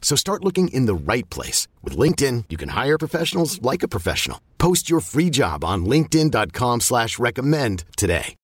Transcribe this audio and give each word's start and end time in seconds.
So 0.00 0.16
start 0.16 0.42
looking 0.42 0.68
in 0.68 0.86
the 0.86 0.94
right 0.94 1.28
place. 1.28 1.68
With 1.82 1.98
LinkedIn, 1.98 2.44
you 2.48 2.56
can 2.56 2.70
hire 2.70 2.96
professionals 2.96 3.60
like 3.60 3.82
a 3.82 3.88
professional. 3.88 4.40
Post 4.56 4.88
your 4.88 5.00
free 5.00 5.28
job 5.28 5.64
on 5.64 5.84
linkedin.com 5.84 6.80
slash 6.80 7.18
recommend 7.18 7.84
today. 7.98 8.36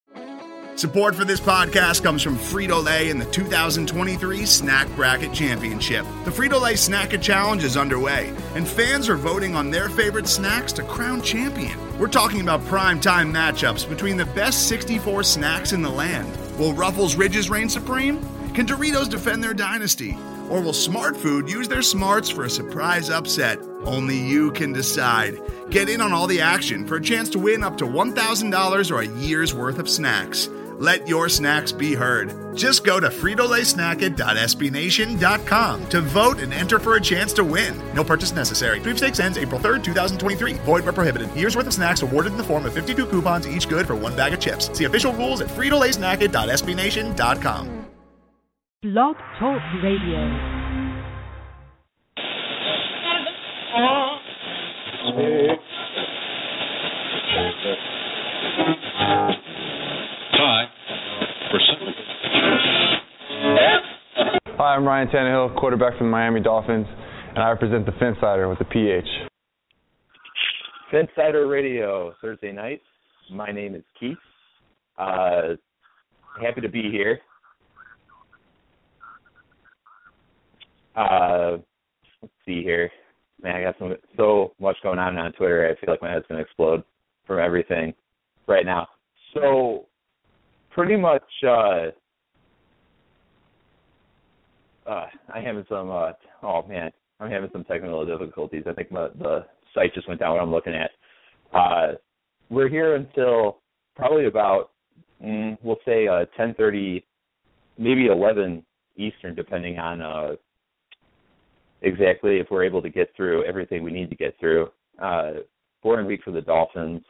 Support 0.75 1.14
for 1.14 1.27
this 1.27 1.39
podcast 1.39 2.03
comes 2.03 2.22
from 2.22 2.36
Frito-Lay 2.39 3.11
in 3.11 3.19
the 3.19 3.27
2023 3.27 4.47
Snack 4.47 4.89
Bracket 4.97 5.31
Championship. 5.34 6.06
The 6.25 6.31
Frito-Lay 6.31 6.77
Snack 6.77 7.20
Challenge 7.20 7.62
is 7.62 7.77
underway, 7.77 8.34
and 8.55 8.66
fans 8.66 9.06
are 9.11 9.16
voting 9.16 9.55
on 9.55 9.70
their 9.70 9.91
favorite 9.91 10.27
snacks 10.27 10.72
to 10.75 10.83
crown 10.83 11.20
champion. 11.20 11.78
We're 11.98 12.09
talking 12.09 12.41
about 12.41 12.64
prime 12.64 13.00
time 13.00 13.31
matchups 13.31 13.87
between 13.87 14.16
the 14.16 14.25
best 14.25 14.66
64 14.66 15.25
snacks 15.25 15.72
in 15.72 15.83
the 15.83 15.91
land. 15.91 16.34
Will 16.59 16.72
Ruffles 16.72 17.16
Ridges 17.16 17.50
reign 17.50 17.69
supreme? 17.69 18.19
Can 18.55 18.66
Doritos 18.66 19.11
defend 19.11 19.44
their 19.44 19.55
dynasty? 19.55 20.16
Or 20.53 20.61
will 20.61 20.75
Smart 20.75 21.17
Food 21.17 21.50
use 21.50 21.67
their 21.67 21.81
smarts 21.81 22.28
for 22.28 22.45
a 22.45 22.50
surprise 22.50 23.08
upset? 23.08 23.58
Only 23.84 24.19
you 24.19 24.53
can 24.53 24.75
decide. 24.75 25.41
Get 25.70 25.89
in 25.89 26.03
on 26.03 26.12
all 26.12 26.27
the 26.27 26.42
action 26.42 26.86
for 26.86 26.97
a 26.97 27.03
chance 27.03 27.31
to 27.31 27.39
win 27.39 27.64
up 27.64 27.78
to 27.78 27.86
$1,000 27.86 28.91
or 28.91 29.00
a 29.00 29.06
year's 29.06 29.55
worth 29.55 29.78
of 29.78 29.89
snacks. 29.89 30.50
Let 30.77 31.09
your 31.09 31.31
snacks 31.31 31.72
be 31.72 31.94
heard. 31.94 32.55
Just 32.55 32.84
go 32.84 33.00
to 33.00 33.09
fritolaysnacket.sbnation.com 33.09 35.89
to 35.89 36.00
vote 36.03 36.39
and 36.39 36.53
enter 36.53 36.78
for 36.78 36.97
a 36.97 37.00
chance 37.00 37.33
to 37.33 37.44
win. 37.44 37.75
No 37.94 38.05
purchase 38.05 38.33
necessary. 38.33 38.78
Sweepstakes 38.83 39.20
ends 39.20 39.39
April 39.39 39.59
3rd, 39.59 39.84
2023. 39.84 40.53
Void 40.65 40.84
where 40.84 40.93
prohibited. 40.93 41.34
Year's 41.34 41.56
worth 41.56 41.69
of 41.69 41.72
snacks 41.72 42.03
awarded 42.03 42.32
in 42.32 42.38
the 42.38 42.44
form 42.44 42.66
of 42.66 42.75
52 42.75 43.06
coupons, 43.06 43.48
each 43.48 43.71
good 43.71 43.87
for 43.87 43.94
one 43.94 44.15
bag 44.15 44.34
of 44.34 44.41
chips. 44.41 44.69
See 44.77 44.84
official 44.84 45.15
rules 45.15 45.41
at 45.41 45.48
fritolaysnacket.sbnation.com. 45.48 47.81
Blog 48.82 49.15
Talk 49.38 49.62
Radio. 49.81 50.19
Hi. 60.34 60.65
Hi, 64.59 64.75
I'm 64.75 64.84
Ryan 64.84 65.06
Tannehill, 65.06 65.56
quarterback 65.60 65.97
for 65.97 66.03
the 66.03 66.10
Miami 66.10 66.41
Dolphins, 66.41 66.88
and 66.88 67.38
I 67.38 67.50
represent 67.50 67.87
the 67.87 67.92
Phinsider 67.92 68.48
with 68.48 68.59
the 68.59 68.65
PH. 68.65 69.06
Phinsider 70.92 71.48
Radio, 71.48 72.15
Thursday 72.21 72.50
night. 72.50 72.81
My 73.31 73.53
name 73.53 73.76
is 73.76 73.84
Keith. 74.00 74.19
Uh, 74.98 75.50
happy 76.41 76.60
to 76.60 76.69
be 76.69 76.91
here. 76.91 77.21
Uh, 80.97 81.58
let's 82.20 82.34
see 82.44 82.62
here. 82.62 82.91
Man, 83.42 83.56
I 83.56 83.62
got 83.62 83.78
some, 83.78 83.94
so 84.16 84.53
much 84.60 84.76
going 84.82 84.98
on 84.98 85.16
on 85.19 85.32
Twitter. 85.32 85.69
I 85.69 85.80
feel 85.80 85.92
like 85.92 86.03
my 86.03 86.12
head's 86.12 86.26
to 86.28 86.38
explode 86.38 86.84
from 87.26 87.41
everything 87.41 87.94
right 88.47 88.64
now. 88.64 88.86
So, 89.34 89.86
pretty 90.70 90.97
much, 90.97 91.22
uh, 91.47 91.86
uh, 94.86 95.06
I'm 95.32 95.44
having 95.44 95.64
some, 95.69 95.91
uh, 95.91 96.12
oh 96.42 96.62
man, 96.69 96.91
I'm 97.20 97.30
having 97.30 97.50
some 97.53 97.64
technical 97.64 98.04
difficulties. 98.04 98.64
I 98.66 98.72
think 98.72 98.92
my, 98.92 99.09
the 99.19 99.47
site 99.74 99.94
just 99.94 100.09
went 100.09 100.20
down 100.20 100.34
what 100.34 100.42
I'm 100.42 100.50
looking 100.50 100.74
at. 100.74 100.91
Uh, 101.54 101.92
we're 102.50 102.69
here 102.69 102.97
until 102.97 103.59
probably 103.97 104.26
about, 104.26 104.70
mm, 105.24 105.56
we'll 105.62 105.76
say, 105.84 106.09
uh, 106.09 106.24
10:30, 106.38 107.03
maybe 107.78 108.06
11 108.06 108.64
Eastern, 108.97 109.34
depending 109.34 109.78
on 109.78 110.03
uh, 110.03 110.32
exactly 111.82 112.38
if 112.38 112.48
we're 112.50 112.65
able 112.65 112.82
to 112.82 112.91
get 112.91 113.15
through 113.16 113.44
everything 113.44 113.82
we 113.82 113.93
need 113.93 114.10
to 114.10 114.16
get 114.16 114.38
through. 114.38 114.69
Uh, 115.00 115.32
boring 115.82 116.06
week 116.06 116.20
for 116.25 116.31
the 116.31 116.41
Dolphins. 116.41 117.03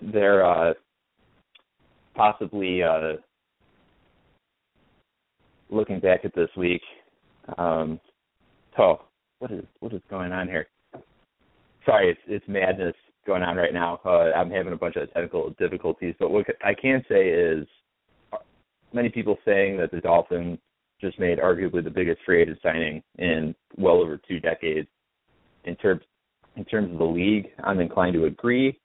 They're 0.00 0.44
uh, 0.44 0.74
possibly 2.14 2.82
uh, 2.82 3.14
looking 5.70 6.00
back 6.00 6.24
at 6.24 6.34
this 6.34 6.48
week. 6.56 6.82
Um, 7.58 8.00
oh, 8.78 9.02
what 9.38 9.50
is 9.50 9.64
what 9.80 9.92
is 9.92 10.02
going 10.08 10.32
on 10.32 10.48
here? 10.48 10.66
Sorry, 11.84 12.10
it's 12.10 12.20
it's 12.26 12.48
madness 12.48 12.94
going 13.26 13.42
on 13.42 13.56
right 13.56 13.72
now. 13.72 14.00
Uh, 14.04 14.32
I'm 14.36 14.50
having 14.50 14.72
a 14.72 14.76
bunch 14.76 14.96
of 14.96 15.12
technical 15.12 15.50
difficulties, 15.58 16.14
but 16.18 16.30
what 16.30 16.46
I 16.64 16.74
can 16.74 17.04
say 17.08 17.28
is 17.28 17.66
many 18.92 19.08
people 19.08 19.36
saying 19.44 19.76
that 19.78 19.90
the 19.90 20.00
Dolphins 20.00 20.58
just 21.00 21.18
made 21.18 21.38
arguably 21.38 21.82
the 21.82 21.90
biggest 21.90 22.20
free 22.24 22.42
agent 22.42 22.58
signing 22.62 23.02
in 23.18 23.54
well 23.76 24.00
over 24.00 24.20
two 24.28 24.40
decades. 24.40 24.88
In 25.64 25.76
terms 25.76 26.02
in 26.56 26.64
terms 26.64 26.92
of 26.92 26.98
the 26.98 27.04
league, 27.04 27.48
I'm 27.62 27.80
inclined 27.80 28.14
to 28.14 28.26
agree. 28.26 28.78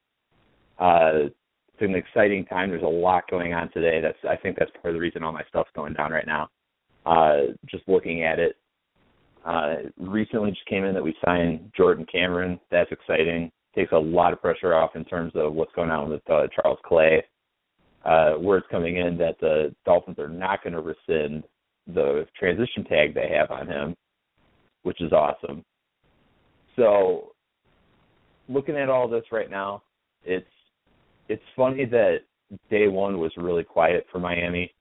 Uh, 0.79 1.27
it's 1.73 1.81
an 1.81 1.95
exciting 1.95 2.45
time. 2.45 2.69
There's 2.69 2.83
a 2.83 2.85
lot 2.85 3.29
going 3.29 3.53
on 3.53 3.71
today. 3.71 4.01
That's 4.01 4.17
I 4.29 4.35
think 4.41 4.57
that's 4.57 4.71
part 4.81 4.93
of 4.93 4.93
the 4.95 4.99
reason 4.99 5.23
all 5.23 5.31
my 5.31 5.43
stuff's 5.49 5.69
going 5.75 5.93
down 5.93 6.11
right 6.11 6.27
now. 6.27 6.49
Uh, 7.05 7.53
just 7.69 7.87
looking 7.87 8.23
at 8.23 8.39
it, 8.39 8.55
uh, 9.45 9.75
recently 9.97 10.51
just 10.51 10.65
came 10.65 10.83
in 10.83 10.93
that 10.93 11.03
we 11.03 11.15
signed 11.23 11.71
Jordan 11.75 12.05
Cameron. 12.11 12.59
That's 12.71 12.91
exciting. 12.91 13.51
Takes 13.75 13.91
a 13.91 13.97
lot 13.97 14.33
of 14.33 14.41
pressure 14.41 14.73
off 14.73 14.95
in 14.95 15.05
terms 15.05 15.31
of 15.35 15.53
what's 15.53 15.71
going 15.73 15.91
on 15.91 16.09
with 16.09 16.21
uh, 16.29 16.47
Charles 16.55 16.79
Clay. 16.85 17.23
Uh, 18.03 18.33
words 18.39 18.65
coming 18.71 18.97
in 18.97 19.17
that 19.17 19.39
the 19.39 19.75
Dolphins 19.85 20.19
are 20.19 20.29
not 20.29 20.63
going 20.63 20.73
to 20.73 20.81
rescind 20.81 21.43
the 21.87 22.25
transition 22.37 22.83
tag 22.85 23.13
they 23.13 23.29
have 23.29 23.51
on 23.51 23.67
him, 23.67 23.95
which 24.83 25.01
is 25.01 25.11
awesome. 25.11 25.63
So, 26.75 27.31
looking 28.47 28.77
at 28.77 28.89
all 28.89 29.07
this 29.07 29.25
right 29.31 29.49
now, 29.49 29.83
it's 30.23 30.45
it's 31.27 31.43
funny 31.55 31.85
that 31.85 32.19
day 32.69 32.87
one 32.87 33.19
was 33.19 33.31
really 33.37 33.63
quiet 33.63 34.05
for 34.11 34.19
Miami. 34.19 34.73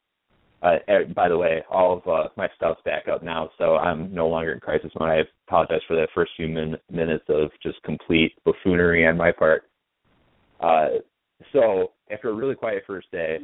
Uh, 0.60 0.78
by 1.14 1.28
the 1.28 1.36
way, 1.36 1.62
all 1.70 1.98
of 1.98 2.08
uh, 2.08 2.28
my 2.36 2.48
stuff's 2.56 2.80
back 2.84 3.06
up 3.06 3.22
now, 3.22 3.48
so 3.58 3.76
I'm 3.76 4.12
no 4.12 4.26
longer 4.26 4.52
in 4.52 4.58
crisis 4.58 4.90
mode. 4.98 5.08
I 5.08 5.22
apologize 5.46 5.82
for 5.86 5.94
that 5.94 6.08
first 6.14 6.32
few 6.36 6.48
min- 6.48 6.76
minutes 6.90 7.24
of 7.28 7.50
just 7.62 7.80
complete 7.84 8.32
buffoonery 8.44 9.06
on 9.06 9.16
my 9.16 9.30
part. 9.30 9.70
Uh, 10.58 10.88
so 11.52 11.92
after 12.10 12.30
a 12.30 12.34
really 12.34 12.56
quiet 12.56 12.82
first 12.88 13.08
day, 13.12 13.38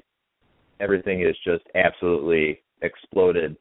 everything 0.80 1.22
is 1.22 1.36
just 1.44 1.64
absolutely 1.76 2.60
exploded 2.82 3.56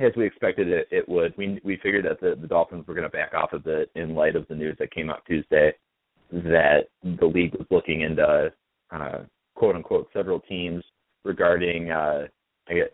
as 0.00 0.12
we 0.16 0.26
expected 0.26 0.68
it, 0.68 0.88
it 0.90 1.08
would. 1.08 1.34
We 1.36 1.60
we 1.64 1.76
figured 1.82 2.06
that 2.06 2.20
the, 2.20 2.40
the 2.40 2.48
Dolphins 2.48 2.86
were 2.86 2.94
going 2.94 3.06
to 3.06 3.10
back 3.10 3.34
off 3.34 3.52
a 3.52 3.58
bit 3.58 3.90
in 3.94 4.14
light 4.14 4.36
of 4.36 4.46
the 4.48 4.54
news 4.54 4.76
that 4.78 4.92
came 4.92 5.10
out 5.10 5.24
Tuesday 5.26 5.72
that 6.32 6.88
the 7.02 7.26
league 7.26 7.54
was 7.54 7.66
looking 7.70 8.02
into 8.02 8.52
uh, 8.92 9.18
quote 9.54 9.76
unquote 9.76 10.08
several 10.12 10.40
teams 10.40 10.82
regarding 11.24 11.90
uh, 11.90 12.26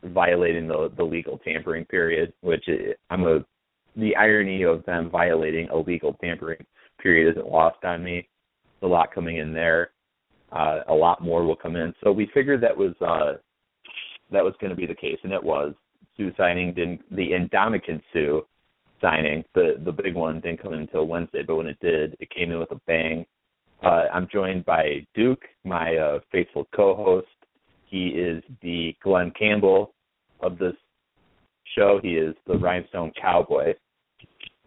violating 0.04 0.66
the 0.66 0.90
the 0.96 1.04
legal 1.04 1.38
tampering 1.38 1.84
period, 1.84 2.32
which 2.40 2.64
I'm 3.10 3.26
a 3.26 3.44
the 3.96 4.14
irony 4.16 4.62
of 4.62 4.84
them 4.84 5.10
violating 5.10 5.68
a 5.70 5.76
legal 5.76 6.14
tampering 6.14 6.64
period 7.00 7.30
isn't 7.32 7.50
lost 7.50 7.82
on 7.84 8.02
me. 8.02 8.28
A 8.82 8.86
lot 8.86 9.14
coming 9.14 9.38
in 9.38 9.54
there. 9.54 9.90
Uh, 10.52 10.80
a 10.88 10.94
lot 10.94 11.22
more 11.22 11.44
will 11.44 11.56
come 11.56 11.76
in. 11.76 11.92
So 12.04 12.12
we 12.12 12.30
figured 12.32 12.60
that 12.60 12.76
was 12.76 12.94
uh, 13.00 13.38
that 14.30 14.44
was 14.44 14.54
going 14.60 14.70
to 14.70 14.76
be 14.76 14.86
the 14.86 14.94
case, 14.94 15.18
and 15.22 15.32
it 15.32 15.42
was. 15.42 15.74
Suh 16.16 16.30
signing 16.36 16.72
didn't 16.74 17.02
the 17.14 17.30
Ndamukong 17.30 18.02
Suh 18.12 18.40
signing, 19.00 19.44
the 19.54 19.80
the 19.84 19.92
big 19.92 20.14
one 20.14 20.40
didn't 20.40 20.62
come 20.62 20.72
in 20.72 20.80
until 20.80 21.06
Wednesday, 21.06 21.42
but 21.46 21.56
when 21.56 21.66
it 21.66 21.78
did, 21.80 22.16
it 22.20 22.30
came 22.30 22.50
in 22.52 22.58
with 22.58 22.70
a 22.70 22.80
bang. 22.86 23.26
Uh, 23.84 24.04
I'm 24.12 24.26
joined 24.32 24.64
by 24.64 25.06
Duke, 25.14 25.42
my 25.64 25.96
uh, 25.96 26.20
faithful 26.32 26.66
co-host. 26.74 27.26
He 27.84 28.08
is 28.08 28.42
the 28.62 28.94
Glen 29.02 29.32
Campbell 29.38 29.94
of 30.40 30.58
this 30.58 30.74
show. 31.76 32.00
He 32.02 32.14
is 32.14 32.34
the 32.46 32.56
Rhinestone 32.56 33.12
Cowboy 33.20 33.74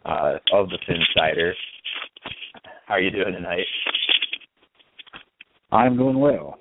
uh, 0.05 0.37
of 0.53 0.69
the 0.69 0.77
Phinsider. 0.87 1.53
How 2.85 2.95
are 2.95 3.01
you 3.01 3.11
doing 3.11 3.33
tonight? 3.33 3.65
I'm 5.71 5.97
doing 5.97 6.19
well. 6.19 6.59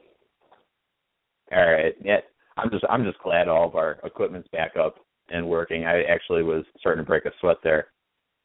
All 1.54 1.72
right. 1.72 1.94
Yeah, 2.02 2.18
I'm 2.58 2.70
just 2.70 2.84
I'm 2.90 3.04
just 3.04 3.18
glad 3.20 3.48
all 3.48 3.66
of 3.66 3.76
our 3.76 3.98
equipment's 4.04 4.48
back 4.48 4.72
up 4.76 4.96
and 5.30 5.48
working. 5.48 5.84
I 5.84 6.02
actually 6.04 6.42
was 6.42 6.64
starting 6.78 7.04
to 7.04 7.08
break 7.08 7.24
a 7.24 7.30
sweat 7.40 7.58
there. 7.62 7.88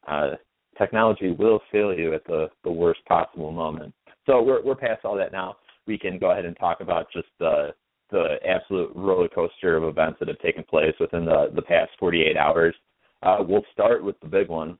Uh, 0.07 0.31
technology 0.77 1.31
will 1.31 1.59
fail 1.71 1.93
you 1.93 2.13
at 2.13 2.23
the 2.25 2.49
the 2.63 2.71
worst 2.71 3.03
possible 3.07 3.51
moment. 3.51 3.93
So 4.25 4.41
we're 4.41 4.63
we're 4.63 4.75
past 4.75 5.03
all 5.03 5.17
that 5.17 5.31
now. 5.31 5.57
We 5.87 5.97
can 5.97 6.19
go 6.19 6.31
ahead 6.31 6.45
and 6.45 6.55
talk 6.57 6.79
about 6.81 7.07
just 7.11 7.27
the 7.39 7.73
the 8.11 8.35
absolute 8.47 8.91
roller 8.95 9.27
coaster 9.27 9.75
of 9.75 9.83
events 9.83 10.19
that 10.19 10.27
have 10.27 10.39
taken 10.39 10.63
place 10.63 10.93
within 10.99 11.25
the 11.25 11.51
the 11.55 11.61
past 11.61 11.91
48 11.99 12.37
hours. 12.37 12.75
Uh, 13.23 13.37
we'll 13.39 13.65
start 13.71 14.03
with 14.03 14.19
the 14.19 14.27
big 14.27 14.49
one, 14.49 14.77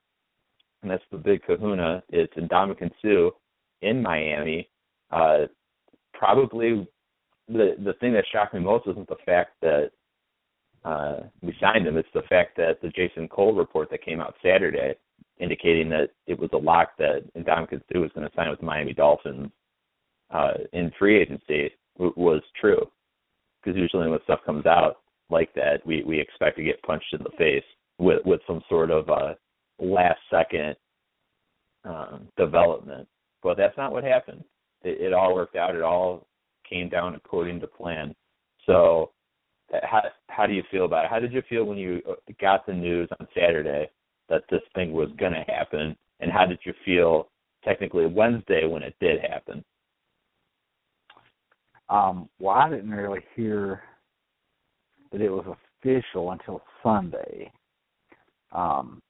and 0.82 0.90
that's 0.90 1.02
the 1.10 1.18
big 1.18 1.42
Kahuna. 1.44 2.02
It's 2.10 2.34
Ndamukong 2.34 2.90
Suh 3.02 3.30
in 3.82 4.02
Miami. 4.02 4.68
Uh, 5.10 5.46
probably 6.12 6.86
the 7.48 7.76
the 7.84 7.94
thing 7.94 8.12
that 8.14 8.24
shocked 8.32 8.54
me 8.54 8.60
most 8.60 8.86
wasn't 8.86 9.08
the 9.08 9.16
fact 9.26 9.52
that 9.62 9.90
uh, 10.84 11.20
we 11.42 11.54
signed 11.60 11.86
him. 11.86 11.96
It's 11.96 12.08
the 12.14 12.22
fact 12.28 12.56
that 12.56 12.80
the 12.82 12.90
Jason 12.90 13.28
Cole 13.28 13.54
report 13.54 13.90
that 13.90 14.04
came 14.04 14.20
out 14.20 14.34
Saturday, 14.42 14.94
indicating 15.38 15.88
that 15.90 16.10
it 16.26 16.38
was 16.38 16.50
a 16.52 16.58
lock 16.58 16.90
that 16.98 17.22
Ndamukong 17.36 17.80
Suh 17.92 18.00
was 18.00 18.10
going 18.14 18.28
to 18.28 18.36
sign 18.36 18.50
with 18.50 18.60
the 18.60 18.66
Miami 18.66 18.92
Dolphins 18.92 19.50
uh, 20.30 20.52
in 20.72 20.92
free 20.98 21.20
agency, 21.20 21.70
was 21.98 22.42
true. 22.60 22.90
Because 23.62 23.78
usually 23.78 24.08
when 24.08 24.18
stuff 24.24 24.40
comes 24.44 24.66
out 24.66 24.98
like 25.30 25.52
that, 25.54 25.84
we 25.86 26.02
we 26.04 26.20
expect 26.20 26.56
to 26.58 26.62
get 26.62 26.82
punched 26.82 27.12
in 27.12 27.22
the 27.22 27.30
face 27.38 27.64
with 27.98 28.20
with 28.24 28.40
some 28.46 28.62
sort 28.68 28.90
of 28.90 29.08
uh, 29.08 29.34
last 29.78 30.18
second 30.30 30.76
um, 31.84 32.28
development. 32.36 33.08
But 33.42 33.56
that's 33.56 33.76
not 33.76 33.92
what 33.92 34.04
happened. 34.04 34.44
It, 34.82 35.00
it 35.00 35.12
all 35.12 35.34
worked 35.34 35.56
out. 35.56 35.74
It 35.74 35.82
all 35.82 36.26
came 36.68 36.88
down 36.88 37.14
according 37.14 37.60
to 37.60 37.66
plan. 37.66 38.14
So 38.66 39.10
how 39.82 40.02
how 40.28 40.46
do 40.46 40.52
you 40.52 40.62
feel 40.70 40.84
about 40.84 41.04
it? 41.04 41.10
How 41.10 41.18
did 41.18 41.32
you 41.32 41.42
feel 41.48 41.64
when 41.64 41.78
you 41.78 42.00
uh, 42.08 42.14
got 42.40 42.66
the 42.66 42.72
news 42.72 43.08
on 43.18 43.26
Saturday 43.34 43.90
that 44.28 44.44
this 44.50 44.62
thing 44.74 44.92
was 44.92 45.08
going 45.18 45.32
to 45.32 45.44
happen, 45.52 45.96
and 46.20 46.30
how 46.30 46.46
did 46.46 46.58
you 46.64 46.72
feel 46.84 47.28
technically 47.64 48.06
Wednesday 48.06 48.66
when 48.66 48.82
it 48.82 48.94
did 49.00 49.20
happen? 49.20 49.64
Um, 51.88 52.28
well, 52.38 52.56
I 52.56 52.70
didn't 52.70 52.90
really 52.90 53.20
hear 53.36 53.82
that 55.12 55.20
it 55.20 55.30
was 55.30 55.56
official 55.82 56.32
until 56.32 56.62
Sunday. 56.82 57.52
Um, 58.52 59.02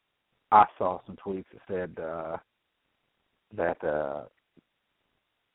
I 0.50 0.66
saw 0.78 1.00
some 1.06 1.16
tweets 1.24 1.44
that 1.52 1.60
said 1.68 2.02
uh, 2.04 2.36
that 3.56 3.84
uh, 3.84 4.24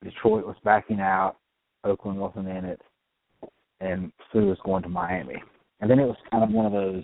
Detroit 0.03 0.45
was 0.45 0.55
backing 0.63 0.99
out, 0.99 1.37
Oakland 1.83 2.19
wasn't 2.19 2.47
in 2.47 2.65
it, 2.65 2.81
and 3.79 4.11
Suh 4.31 4.39
was 4.39 4.57
going 4.63 4.83
to 4.83 4.89
Miami. 4.89 5.41
And 5.81 5.89
then 5.89 5.99
it 5.99 6.05
was 6.05 6.17
kind 6.29 6.43
of 6.43 6.51
one 6.51 6.65
of 6.65 6.73
those, 6.73 7.03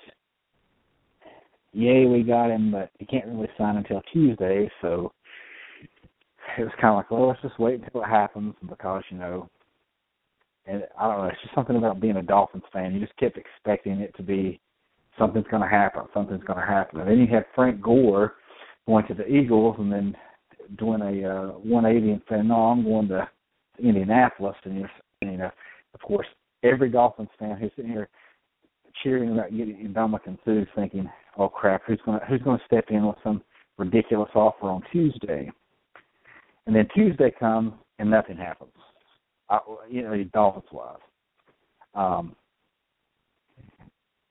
yay, 1.72 2.06
we 2.06 2.24
got 2.24 2.52
him, 2.52 2.72
but 2.72 2.90
he 3.00 3.06
can't 3.06 3.28
really 3.28 3.50
sign 3.58 3.78
until 3.78 4.02
Tuesday. 4.12 4.70
So 4.82 5.14
it 6.58 6.64
was 6.64 6.74
kind 6.80 6.92
of 6.92 6.98
like, 6.98 7.12
well, 7.12 7.28
let's 7.28 7.42
just 7.42 7.60
wait 7.60 7.82
until 7.82 8.02
it 8.02 8.10
happens 8.10 8.54
because 8.68 9.04
you 9.10 9.18
know. 9.18 9.50
And 10.68 10.84
I 11.00 11.08
don't 11.08 11.18
know, 11.20 11.26
it's 11.26 11.42
just 11.44 11.54
something 11.54 11.76
about 11.76 12.00
being 12.00 12.18
a 12.18 12.24
Dolphins 12.24 12.64
fan. 12.74 12.94
You 12.94 13.00
just 13.00 13.16
kept 13.18 13.38
expecting 13.38 14.00
it 14.00 14.16
to 14.18 14.24
be 14.24 14.60
something's 15.18 15.46
going 15.52 15.62
to 15.62 15.70
happen, 15.70 16.06
something's 16.12 16.44
going 16.44 16.60
to 16.60 16.66
happen. 16.66 17.02
And 17.02 17.10
then 17.10 17.20
you 17.20 17.28
had 17.28 17.46
Frank 17.54 17.82
Gore 17.82 18.34
going 18.88 19.06
to 19.08 19.14
the 19.14 19.28
Eagles, 19.28 19.76
and 19.78 19.92
then 19.92 20.16
doing 20.80 21.02
a 21.02 21.30
uh, 21.30 21.48
180 21.60 22.12
and 22.12 22.22
saying, 22.28 22.48
"No, 22.48 22.56
I'm 22.56 22.84
going 22.84 23.08
to 23.10 23.30
Indianapolis," 23.80 24.56
and 24.64 24.88
you 25.22 25.38
know, 25.38 25.52
of 25.94 26.02
course, 26.02 26.28
every 26.64 26.90
Dolphins 26.90 27.30
fan 27.40 27.58
who's 27.58 27.72
sitting 27.76 27.92
here 27.92 28.10
cheering 29.04 29.32
about 29.32 29.52
getting 29.52 29.94
Ndamukong 29.94 30.38
Suh, 30.46 30.70
thinking, 30.76 31.10
"Oh 31.38 31.50
crap, 31.50 31.84
who's 31.86 32.02
going 32.06 32.20
to 32.20 32.26
who's 32.26 32.42
going 32.42 32.60
to 32.60 32.66
step 32.66 32.86
in 32.90 33.06
with 33.06 33.18
some 33.24 33.44
ridiculous 33.78 34.30
offer 34.36 34.68
on 34.68 34.84
Tuesday?" 34.92 35.52
And 36.66 36.76
then 36.76 36.88
Tuesday 36.96 37.32
comes 37.32 37.74
and 38.00 38.10
nothing 38.10 38.38
happens. 38.38 38.72
I, 39.50 39.60
you 39.90 40.02
know, 40.02 40.24
Dolphins 40.34 40.66
wise. 40.72 40.98
Um, 41.94 42.36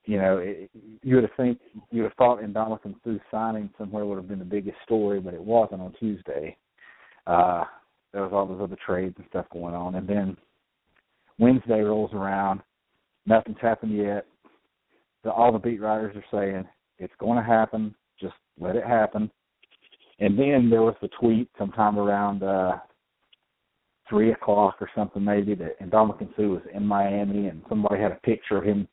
you 0.06 0.18
know, 0.18 0.38
it, 0.38 0.70
you 1.02 1.14
would 1.14 1.24
have 1.24 1.32
think 1.36 1.58
you 1.90 2.02
would 2.02 2.10
have 2.10 2.16
thought 2.16 2.40
Ndamukong 2.40 2.96
Suh 3.04 3.18
signing 3.30 3.70
somewhere 3.78 4.04
would 4.04 4.16
have 4.16 4.28
been 4.28 4.38
the 4.38 4.44
biggest 4.44 4.76
story, 4.84 5.20
but 5.20 5.34
it 5.34 5.40
wasn't 5.40 5.80
on 5.80 5.94
Tuesday. 5.98 6.56
Uh, 7.26 7.64
there 8.14 8.22
was 8.22 8.32
all 8.32 8.46
those 8.46 8.62
other 8.62 8.78
trades 8.86 9.16
and 9.18 9.26
stuff 9.28 9.46
going 9.52 9.74
on, 9.74 9.96
and 9.96 10.08
then 10.08 10.36
Wednesday 11.38 11.80
rolls 11.80 12.12
around, 12.14 12.60
nothing's 13.26 13.58
happened 13.60 13.96
yet. 13.96 14.24
The, 15.24 15.32
all 15.32 15.52
the 15.52 15.58
beat 15.58 15.80
writers 15.80 16.16
are 16.16 16.24
saying 16.30 16.64
it's 16.98 17.12
going 17.18 17.36
to 17.36 17.44
happen. 17.44 17.92
Just 18.20 18.34
let 18.58 18.76
it 18.76 18.84
happen. 18.84 19.30
And 20.20 20.38
then 20.38 20.70
there 20.70 20.82
was 20.82 20.94
the 21.02 21.08
tweet 21.20 21.50
sometime 21.58 21.98
around 21.98 22.44
uh 22.44 22.78
three 24.08 24.32
o'clock 24.32 24.76
or 24.80 24.88
something 24.94 25.24
maybe 25.24 25.54
that 25.54 25.80
Ndamukong 25.80 26.36
Suh 26.36 26.42
was 26.42 26.62
in 26.72 26.86
Miami, 26.86 27.48
and 27.48 27.62
somebody 27.68 28.00
had 28.00 28.12
a 28.12 28.16
picture 28.16 28.58
of 28.58 28.64
him 28.64 28.86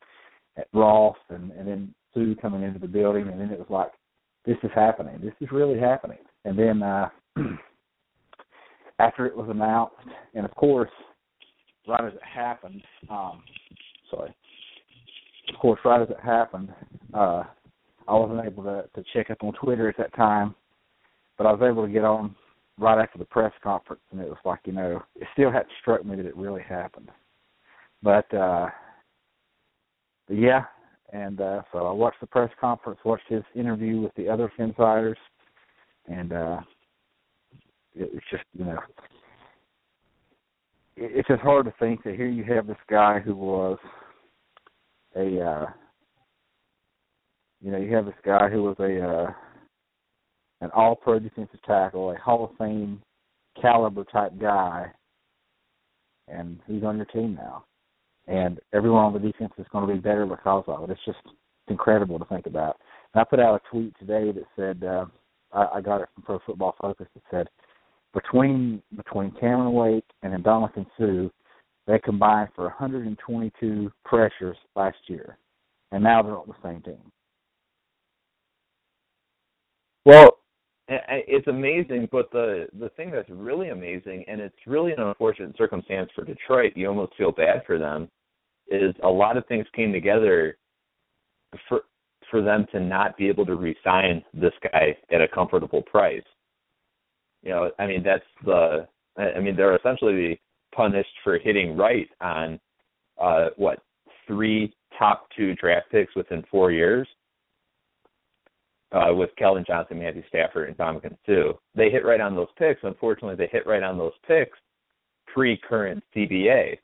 at 0.57 0.67
Ross 0.74 1.17
and, 1.29 1.51
and 1.51 1.67
then 1.67 1.93
Suh 2.13 2.41
coming 2.41 2.63
into 2.63 2.79
the 2.79 2.88
building 2.88 3.27
and 3.27 3.39
then 3.39 3.51
it 3.51 3.60
was 3.60 3.69
like, 3.69 3.91
This 4.45 4.57
is 4.63 4.72
happening. 4.74 5.19
This 5.22 5.34
is 5.41 5.50
really 5.51 5.79
happening. 5.79 6.17
And 6.43 6.57
then 6.57 6.81
uh 6.81 7.10
after 9.01 9.25
it 9.25 9.36
was 9.36 9.50
announced 9.50 9.96
and 10.34 10.46
of 10.46 10.53
course 10.55 10.89
right 11.88 12.05
as 12.05 12.13
it 12.13 12.24
happened, 12.24 12.81
um 13.10 13.43
sorry. 14.10 14.34
Of 15.53 15.60
course 15.60 15.79
right 15.84 16.01
as 16.01 16.10
it 16.10 16.20
happened, 16.24 16.70
uh 17.13 17.43
I 18.08 18.13
wasn't 18.13 18.46
able 18.46 18.63
to, 18.63 18.86
to 18.96 19.03
check 19.13 19.29
up 19.29 19.38
on 19.41 19.53
Twitter 19.53 19.88
at 19.88 19.98
that 19.98 20.13
time, 20.15 20.55
but 21.38 21.48
I 21.48 21.51
was 21.51 21.62
able 21.62 21.86
to 21.86 21.91
get 21.91 22.03
on 22.03 22.36
right 22.77 23.01
after 23.01 23.17
the 23.17 23.25
press 23.25 23.53
conference 23.63 24.01
and 24.12 24.22
it 24.22 24.27
was 24.27 24.38
like, 24.46 24.60
you 24.65 24.74
know, 24.74 25.01
it 25.15 25.27
still 25.34 25.51
hadn't 25.51 25.70
struck 25.81 26.05
me 26.05 26.15
that 26.15 26.25
it 26.25 26.36
really 26.38 26.63
happened. 26.63 27.10
But 28.03 28.31
uh 28.34 28.70
but 30.27 30.38
yeah, 30.38 30.63
and 31.12 31.41
uh, 31.41 31.62
so 31.72 31.79
I 31.79 31.91
watched 31.91 32.22
the 32.22 32.27
press 32.27 32.50
conference, 32.60 33.00
watched 33.03 33.27
his 33.27 33.43
interview 33.53 34.00
with 34.00 34.13
the 34.15 34.29
other 34.29 34.51
Phinsiders, 34.58 35.15
and 36.08 36.31
uh, 36.31 36.60
it's 37.95 38.25
just 38.29 38.43
you 38.57 38.65
know, 38.65 38.79
it's 40.95 41.27
just 41.27 41.41
hard 41.41 41.65
to 41.65 41.74
think 41.79 42.03
that 42.03 42.15
here 42.15 42.27
you 42.27 42.43
have 42.43 42.67
this 42.67 42.77
guy 42.89 43.19
who 43.19 43.36
was 43.36 43.77
a, 45.15 45.41
uh, 45.41 45.65
you 47.62 47.71
know, 47.71 47.77
you 47.77 47.93
have 47.95 48.05
this 48.05 48.13
guy 48.25 48.50
who 48.50 48.63
was 48.63 48.75
a 48.79 49.01
uh, 49.01 49.31
an 50.62 50.69
All-Pro 50.75 51.19
defensive 51.19 51.62
tackle, 51.65 52.12
a 52.12 52.17
Hall 52.17 52.45
of 52.45 52.57
Fame 52.57 53.01
caliber 53.60 54.03
type 54.05 54.31
guy, 54.39 54.91
and 56.27 56.60
he's 56.67 56.83
on 56.83 56.98
your 56.98 57.07
team 57.07 57.36
now 57.36 57.65
and 58.27 58.60
everyone 58.74 59.03
on 59.03 59.13
the 59.13 59.19
defense 59.19 59.51
is 59.57 59.65
going 59.71 59.88
to 59.88 59.93
be 59.93 60.00
better 60.00 60.25
because 60.25 60.63
of 60.67 60.83
it. 60.83 60.93
It's 60.93 61.05
just 61.05 61.19
incredible 61.67 62.19
to 62.19 62.25
think 62.25 62.45
about. 62.45 62.77
And 63.13 63.21
I 63.21 63.24
put 63.24 63.39
out 63.39 63.55
a 63.55 63.69
tweet 63.69 63.93
today 64.00 64.31
that 64.31 64.45
said 64.55 64.88
uh, 64.88 65.05
I, 65.51 65.77
I 65.77 65.81
got 65.81 66.01
it 66.01 66.10
from 66.13 66.24
Pro 66.24 66.39
Football 66.45 66.75
Focus 66.79 67.07
that 67.13 67.24
said 67.31 67.50
between 68.13 68.82
between 68.96 69.32
Cameron 69.39 69.74
Wake 69.74 70.06
and 70.24 70.44
Ndamukong 70.44 70.86
Suh, 70.98 71.30
they 71.88 72.00
combined 72.00 72.50
for 72.56 72.65
122 72.65 73.91
pressures 74.06 74.58
last 74.75 74.98
year, 75.08 75.38
and 75.91 76.03
now 76.03 76.22
they're 76.22 76.38
on 76.38 76.48
the 76.48 76.68
same 76.68 76.82
team. 76.82 77.12
Well, 80.06 80.38
it's 80.88 81.48
amazing, 81.48 82.10
but 82.12 82.32
the 82.32 82.68
the 82.80 82.89
thing 82.89 83.12
that's 83.12 83.30
really 83.30 83.70
amazing, 83.70 84.25
and 84.27 84.41
it's 84.41 84.56
really 84.68 84.91
an 84.91 85.00
unfortunate 85.00 85.56
circumstance 85.58 86.10
for 86.13 86.25
Detroit. 86.25 86.74
You 86.75 86.88
almost 86.89 87.15
feel 87.18 87.32
bad 87.32 87.63
for 87.65 87.77
them. 87.77 88.10
is 88.68 88.94
a 89.03 89.10
lot 89.10 89.38
of 89.38 89.46
things 89.48 89.65
came 89.75 89.94
together 89.94 90.58
for 91.68 91.82
for 92.30 92.41
them 92.41 92.65
to 92.72 92.80
not 92.80 93.18
be 93.18 93.27
able 93.27 93.46
to 93.46 93.56
re-sign 93.56 94.24
this 94.34 94.53
guy 94.72 94.96
at 95.12 95.22
a 95.22 95.27
comfortable 95.27 95.82
price. 95.82 96.24
You 97.43 97.50
know, 97.50 97.71
I 97.79 97.88
mean 97.88 98.03
that's 98.03 98.24
the 98.45 98.88
I 99.17 99.39
mean 99.39 99.55
they're 99.55 99.75
essentially 99.75 100.39
punished 100.75 101.13
for 101.24 101.38
hitting 101.38 101.75
right 101.75 102.07
on 102.21 102.60
uh 103.21 103.50
what 103.57 103.79
three 104.27 104.74
top 104.98 105.27
two 105.36 105.55
draft 105.55 105.91
picks 105.91 106.15
within 106.15 106.43
four 106.50 106.71
years 106.71 107.07
uh, 108.91 109.13
with 109.13 109.29
Calvin 109.38 109.63
Johnson, 109.65 110.00
Matthew 110.00 110.24
Stafford, 110.27 110.67
and 110.69 110.77
Ndamukong 110.77 111.17
Suh. 111.25 111.53
They 111.75 111.89
hit 111.89 112.05
right 112.05 112.19
on 112.19 112.36
those 112.36 112.48
picks. 112.57 112.81
Unfortunately, 112.83 113.36
they 113.36 113.50
hit 113.51 113.65
right 113.65 113.83
on 113.83 113.98
those 113.98 114.13
picks 114.27 114.57
pre-current 115.27 116.03
CBA. 116.15 116.77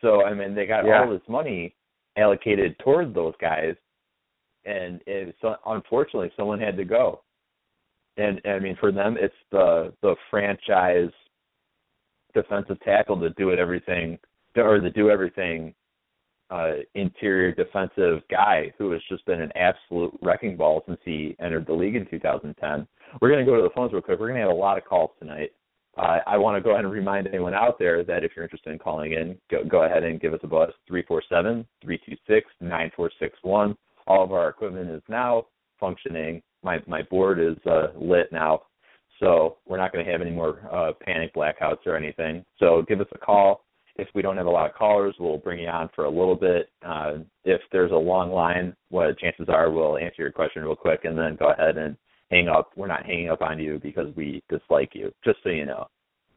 So 0.00 0.24
I 0.24 0.34
mean, 0.34 0.54
they 0.54 0.66
got 0.66 0.84
yeah. 0.86 1.02
all 1.02 1.10
this 1.10 1.22
money 1.28 1.74
allocated 2.16 2.78
towards 2.78 3.14
those 3.14 3.34
guys, 3.40 3.74
and 4.64 5.00
it, 5.06 5.34
so 5.40 5.56
unfortunately, 5.66 6.30
someone 6.36 6.60
had 6.60 6.76
to 6.76 6.84
go. 6.84 7.22
And 8.20 8.40
I 8.44 8.58
mean, 8.58 8.76
for 8.78 8.92
them, 8.92 9.16
it's 9.18 9.34
the 9.50 9.92
the 10.02 10.14
franchise 10.30 11.10
defensive 12.34 12.78
tackle 12.80 13.18
to 13.20 13.30
do 13.30 13.50
it 13.50 13.58
everything, 13.58 14.18
or 14.56 14.78
to 14.78 14.90
do 14.90 15.10
everything 15.10 15.74
uh, 16.50 16.72
interior 16.94 17.52
defensive 17.52 18.22
guy 18.30 18.72
who 18.76 18.90
has 18.90 19.00
just 19.08 19.24
been 19.24 19.40
an 19.40 19.52
absolute 19.56 20.12
wrecking 20.20 20.56
ball 20.56 20.82
since 20.86 20.98
he 21.04 21.36
entered 21.40 21.66
the 21.66 21.72
league 21.72 21.96
in 21.96 22.06
2010. 22.06 22.86
We're 23.20 23.30
going 23.30 23.44
to 23.44 23.50
go 23.50 23.56
to 23.56 23.62
the 23.62 23.70
phones 23.74 23.92
real 23.92 24.02
quick. 24.02 24.18
We're 24.18 24.28
going 24.28 24.40
to 24.40 24.46
have 24.46 24.56
a 24.56 24.58
lot 24.58 24.76
of 24.76 24.84
calls 24.84 25.10
tonight. 25.18 25.52
Uh, 25.96 26.18
I 26.26 26.36
want 26.36 26.56
to 26.56 26.60
go 26.60 26.70
ahead 26.70 26.84
and 26.84 26.92
remind 26.92 27.26
anyone 27.26 27.54
out 27.54 27.78
there 27.78 28.04
that 28.04 28.24
if 28.24 28.32
you're 28.34 28.44
interested 28.44 28.72
in 28.72 28.78
calling 28.78 29.12
in, 29.12 29.36
go, 29.50 29.64
go 29.64 29.84
ahead 29.84 30.04
and 30.04 30.20
give 30.20 30.32
us 30.32 30.40
a 30.42 30.46
buzz, 30.46 30.70
347-326-9461. 30.90 33.76
All 34.06 34.24
of 34.24 34.32
our 34.32 34.48
equipment 34.48 34.90
is 34.90 35.02
now 35.08 35.46
functioning. 35.78 36.42
My, 36.62 36.78
my 36.86 37.02
board 37.02 37.40
is 37.40 37.56
uh, 37.66 37.88
lit 37.96 38.30
now, 38.32 38.62
so 39.18 39.56
we're 39.66 39.78
not 39.78 39.92
going 39.92 40.04
to 40.04 40.10
have 40.10 40.20
any 40.20 40.30
more 40.30 40.60
uh, 40.72 40.92
panic 41.00 41.34
blackouts 41.34 41.86
or 41.86 41.96
anything. 41.96 42.44
So 42.58 42.84
give 42.88 43.00
us 43.00 43.06
a 43.14 43.18
call, 43.18 43.64
if 44.00 44.08
we 44.14 44.22
don't 44.22 44.36
have 44.36 44.46
a 44.46 44.50
lot 44.50 44.68
of 44.68 44.74
callers, 44.74 45.14
we'll 45.18 45.38
bring 45.38 45.60
you 45.60 45.68
on 45.68 45.90
for 45.94 46.04
a 46.04 46.10
little 46.10 46.34
bit. 46.34 46.70
Uh, 46.84 47.18
if 47.44 47.60
there's 47.70 47.92
a 47.92 47.94
long 47.94 48.30
line, 48.30 48.74
what 48.88 49.18
chances 49.18 49.46
are 49.48 49.70
we'll 49.70 49.98
answer 49.98 50.22
your 50.22 50.32
question 50.32 50.62
real 50.62 50.74
quick 50.74 51.04
and 51.04 51.18
then 51.18 51.36
go 51.36 51.50
ahead 51.50 51.76
and 51.76 51.96
hang 52.30 52.48
up. 52.48 52.70
We're 52.76 52.86
not 52.86 53.04
hanging 53.04 53.30
up 53.30 53.42
on 53.42 53.58
you 53.58 53.78
because 53.82 54.14
we 54.16 54.42
dislike 54.48 54.90
you, 54.94 55.12
just 55.24 55.38
so 55.42 55.50
you 55.50 55.66
know. 55.66 55.86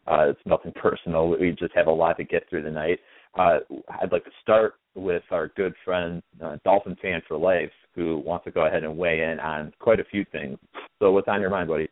Uh, 0.06 0.30
it's 0.30 0.42
nothing 0.46 0.74
personal. 0.82 1.30
We 1.30 1.52
just 1.52 1.74
have 1.74 1.88
a 1.88 1.92
lot 1.92 2.18
to 2.18 2.24
get 2.24 2.50
through 2.50 2.64
tonight. 2.64 3.00
Uh, 3.36 3.58
I'd 4.02 4.12
like 4.12 4.24
to 4.26 4.32
start 4.42 4.76
with 4.96 5.24
our 5.32 5.48
good 5.50 5.74
friend, 5.84 6.22
uh, 6.44 6.58
Dolphin 6.64 6.96
fan 7.02 7.22
for 7.28 7.38
life, 7.38 7.72
who 7.96 8.20
wants 8.20 8.46
to 8.46 8.52
go 8.52 8.66
ahead 8.68 8.84
and 8.84 8.96
weigh 8.98 9.22
in 9.24 9.40
on 9.40 9.74
quite 9.80 10.00
a 10.00 10.04
few 10.06 10.24
things. 10.32 10.58
So, 11.00 11.12
what's 11.12 11.28
on 11.28 11.42
your 11.42 11.50
mind, 11.50 11.68
buddy? 11.70 11.90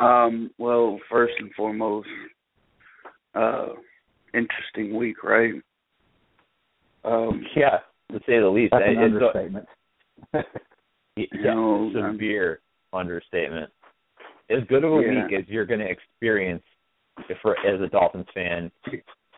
Um, 0.00 0.50
well, 0.58 0.98
first 1.10 1.34
and 1.38 1.52
foremost, 1.54 2.08
uh, 3.34 3.68
interesting 4.34 4.96
week, 4.96 5.22
right? 5.22 5.54
Um, 7.04 7.44
yeah, 7.56 7.78
to 8.10 8.18
say 8.26 8.40
the 8.40 8.48
least. 8.48 8.72
That's 8.72 8.84
an 8.86 8.90
It's 8.98 9.00
a- 9.00 9.04
understatement. 9.04 9.66
yeah, 11.16 11.52
No, 11.54 11.90
I'm- 11.96 12.14
severe 12.14 12.60
understatement. 12.92 13.70
As 14.50 14.64
good 14.68 14.82
of 14.82 14.92
a 14.94 15.02
Yeah. 15.02 15.24
week 15.28 15.32
as 15.38 15.48
you're 15.48 15.66
going 15.66 15.80
to 15.80 15.88
experience 15.90 16.62
for 17.42 17.54
as 17.66 17.80
a 17.80 17.86
Dolphins 17.88 18.26
fan, 18.32 18.70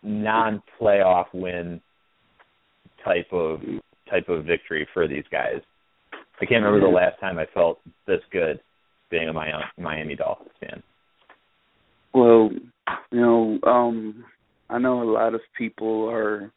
non-playoff 0.03 1.27
win 1.33 1.81
type 3.05 3.29
of 3.33 3.61
type 4.11 4.29
of 4.29 4.45
victory 4.45 4.87
for 4.93 5.07
these 5.07 5.25
guys. 5.31 5.61
I 6.13 6.47
can't 6.47 6.65
remember 6.65 6.81
the 6.81 6.93
last 6.93 7.21
time 7.21 7.39
I 7.39 7.47
felt 7.53 7.79
this 8.07 8.21
good 8.33 8.61
being 9.11 9.29
a 9.29 9.33
Miami, 9.79 10.17
Dolphins 10.17 10.51
fan. 10.61 10.83
Well, 12.15 12.51
you 13.13 13.21
know, 13.21 13.59
um, 13.65 14.25
I 14.69 14.79
know 14.79 15.03
a 15.03 15.13
lot 15.13 15.35
of 15.35 15.41
people 15.57 16.09
are 16.09 16.51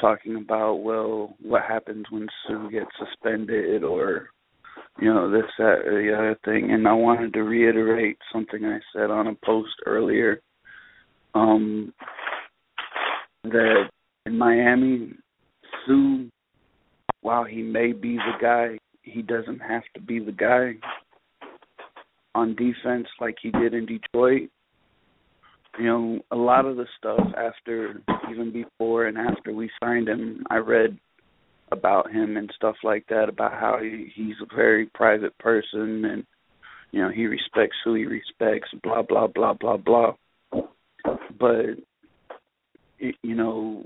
talking 0.00 0.36
about, 0.36 0.76
well, 0.76 1.36
what 1.42 1.62
happens 1.62 2.04
when 2.10 2.28
Suh 2.46 2.68
gets 2.68 2.90
suspended 2.98 3.84
or, 3.84 4.28
you 5.00 5.12
know, 5.12 5.30
this, 5.30 5.44
that, 5.58 5.86
or 5.86 6.02
the 6.02 6.12
other 6.12 6.38
thing. 6.44 6.72
And 6.72 6.86
I 6.88 6.92
wanted 6.92 7.32
to 7.34 7.42
reiterate 7.44 8.18
something 8.32 8.64
I 8.64 8.80
said 8.94 9.10
on 9.10 9.28
a 9.28 9.34
post 9.44 9.74
earlier. 9.86 10.40
Um, 11.34 11.92
that 13.44 13.88
in 14.26 14.38
Miami, 14.38 15.12
Suh, 15.86 16.24
while 17.20 17.44
he 17.44 17.62
may 17.62 17.92
be 17.92 18.16
the 18.16 18.38
guy, 18.40 18.78
he 19.02 19.22
doesn't 19.22 19.60
have 19.60 19.82
to 19.94 20.00
be 20.00 20.18
the 20.18 20.32
guy 20.32 20.74
on 22.34 22.56
defense 22.56 23.06
like 23.20 23.36
he 23.40 23.50
did 23.50 23.74
in 23.74 23.86
Detroit 23.86 24.50
you 25.78 25.86
know, 25.86 26.20
a 26.30 26.36
lot 26.36 26.66
of 26.66 26.76
the 26.76 26.86
stuff 26.98 27.20
after, 27.36 28.00
even 28.30 28.52
before 28.52 29.06
and 29.06 29.18
after 29.18 29.52
we 29.52 29.70
signed 29.82 30.08
him, 30.08 30.44
I 30.50 30.56
read 30.56 30.98
about 31.72 32.12
him 32.12 32.36
and 32.36 32.50
stuff 32.54 32.76
like 32.84 33.04
that, 33.08 33.28
about 33.28 33.52
how 33.52 33.78
he, 33.80 34.12
he's 34.14 34.36
a 34.40 34.54
very 34.54 34.86
private 34.94 35.36
person 35.38 36.04
and, 36.04 36.24
you 36.92 37.02
know, 37.02 37.10
he 37.10 37.26
respects 37.26 37.76
who 37.84 37.94
he 37.94 38.04
respects, 38.04 38.68
blah, 38.82 39.02
blah, 39.02 39.26
blah, 39.26 39.54
blah, 39.54 39.76
blah. 39.76 40.12
But, 41.40 41.78
you 43.22 43.34
know, 43.34 43.84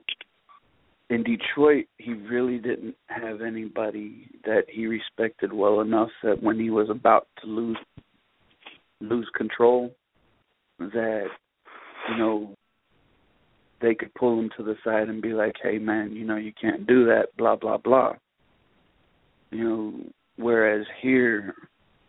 in 1.11 1.23
Detroit, 1.23 1.87
he 1.97 2.13
really 2.13 2.59
didn't 2.59 2.95
have 3.07 3.41
anybody 3.41 4.29
that 4.45 4.65
he 4.69 4.87
respected 4.87 5.53
well 5.53 5.81
enough 5.81 6.11
that 6.23 6.43
when 6.43 6.59
he 6.59 6.71
was 6.71 6.91
about 6.91 7.27
to 7.43 7.47
lose 7.47 7.79
lose 9.01 9.29
control, 9.37 9.95
that 10.79 11.27
you 12.11 12.17
know, 12.19 12.55
they 13.81 13.95
could 13.95 14.13
pull 14.15 14.39
him 14.39 14.51
to 14.57 14.63
the 14.63 14.77
side 14.85 15.09
and 15.09 15.23
be 15.23 15.33
like, 15.33 15.55
"Hey, 15.63 15.79
man, 15.79 16.13
you 16.13 16.25
know, 16.25 16.37
you 16.37 16.53
can't 16.61 16.87
do 16.87 17.07
that." 17.07 17.29
Blah 17.37 17.57
blah 17.57 17.79
blah. 17.79 18.15
You 19.51 19.65
know, 19.65 19.95
whereas 20.37 20.87
here, 21.01 21.55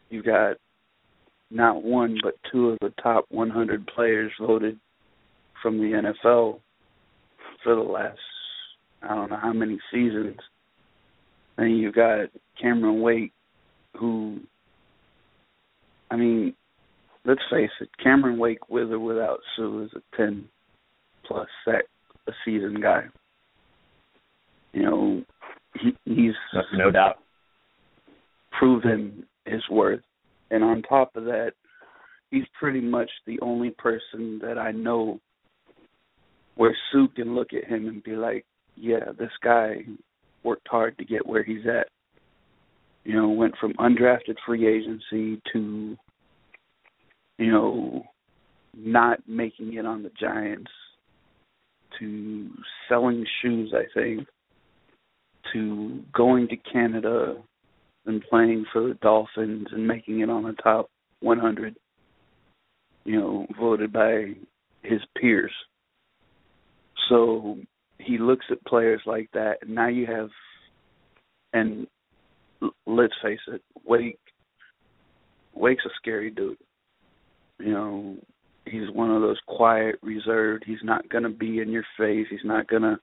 you 0.09 0.21
got 0.21 0.57
not 1.51 1.83
one 1.83 2.17
but 2.21 2.35
two 2.51 2.69
of 2.69 2.77
the 2.81 2.93
top 3.01 3.25
100 3.29 3.87
players 3.87 4.31
voted 4.39 4.79
from 5.61 5.79
the 5.79 5.93
NFL 5.93 6.59
for 7.63 7.75
the 7.75 7.81
last 7.81 8.19
I 9.01 9.15
don't 9.15 9.29
know 9.29 9.39
how 9.41 9.53
many 9.53 9.79
seasons. 9.91 10.37
And 11.57 11.77
you 11.77 11.91
got 11.91 12.29
Cameron 12.61 13.01
Wake, 13.01 13.33
who, 13.97 14.39
I 16.09 16.15
mean, 16.15 16.53
let's 17.25 17.41
face 17.51 17.69
it, 17.81 17.89
Cameron 18.01 18.37
Wake 18.37 18.69
with 18.69 18.91
or 18.91 18.99
without 18.99 19.39
Suh 19.55 19.83
is 19.83 19.91
a 19.95 20.17
ten 20.17 20.45
plus 21.25 21.47
sack 21.65 21.83
a 22.27 22.31
season 22.45 22.79
guy. 22.81 23.03
You 24.73 24.83
know, 24.83 25.23
he, 25.81 25.91
he's 26.05 26.33
no, 26.53 26.61
no 26.73 26.91
doubt 26.91 27.17
proven 28.57 29.23
his 29.45 29.61
worth, 29.69 30.01
and 30.51 30.63
on 30.63 30.81
top 30.83 31.15
of 31.15 31.25
that, 31.25 31.51
he's 32.31 32.43
pretty 32.59 32.81
much 32.81 33.09
the 33.25 33.39
only 33.41 33.71
person 33.71 34.39
that 34.43 34.57
I 34.57 34.71
know 34.71 35.19
where 36.59 36.75
Suh 36.91 37.07
can 37.15 37.35
look 37.35 37.53
at 37.53 37.63
him 37.63 37.87
and 37.87 38.03
be 38.03 38.15
like, 38.15 38.45
"Yeah, 38.75 39.13
this 39.17 39.31
guy 39.41 39.85
worked 40.43 40.67
hard 40.67 40.97
to 40.97 41.05
get 41.05 41.25
where 41.25 41.43
he's 41.43 41.65
at." 41.65 41.87
You 43.05 43.15
know, 43.15 43.29
went 43.29 43.55
from 43.57 43.73
undrafted 43.75 44.37
free 44.45 44.67
agency 44.67 45.41
to 45.53 45.97
you 47.39 47.51
know, 47.51 48.03
not 48.75 49.19
making 49.27 49.73
it 49.75 49.85
on 49.85 50.03
the 50.03 50.11
Giants 50.19 50.69
to 51.97 52.49
selling 52.87 53.25
shoes, 53.41 53.73
I 53.73 53.85
think, 53.93 54.27
to 55.53 56.03
going 56.13 56.49
to 56.49 56.57
Canada 56.57 57.37
and 58.05 58.21
playing 58.29 58.65
for 58.71 58.81
the 58.89 58.95
Dolphins 58.95 59.67
and 59.71 59.87
making 59.87 60.19
it 60.19 60.29
on 60.29 60.43
the 60.43 60.53
top 60.61 60.89
100, 61.21 61.75
you 63.05 63.19
know, 63.19 63.47
voted 63.57 63.93
by 63.93 64.33
his 64.83 64.99
peers. 65.19 65.53
So 67.09 67.57
he 67.97 68.17
looks 68.17 68.45
at 68.51 68.63
players 68.65 69.01
like 69.05 69.29
that, 69.33 69.57
and 69.61 69.75
now 69.75 69.87
you 69.87 70.05
have, 70.05 70.29
and 71.53 71.87
let's 72.85 73.13
face 73.21 73.39
it, 73.47 73.61
Wake. 73.85 74.19
Wake's 75.53 75.85
a 75.85 75.89
scary 75.97 76.29
dude. 76.29 76.57
You 77.59 77.73
know, 77.73 78.15
he's 78.65 78.89
one 78.93 79.11
of 79.11 79.21
those 79.21 79.39
quiet, 79.47 79.95
reserved. 80.01 80.63
He's 80.65 80.83
not 80.83 81.09
going 81.09 81.23
to 81.23 81.29
be 81.29 81.59
in 81.59 81.69
your 81.69 81.85
face. 81.97 82.27
He's 82.29 82.39
not 82.45 82.67
going 82.67 82.83
to 82.83 82.97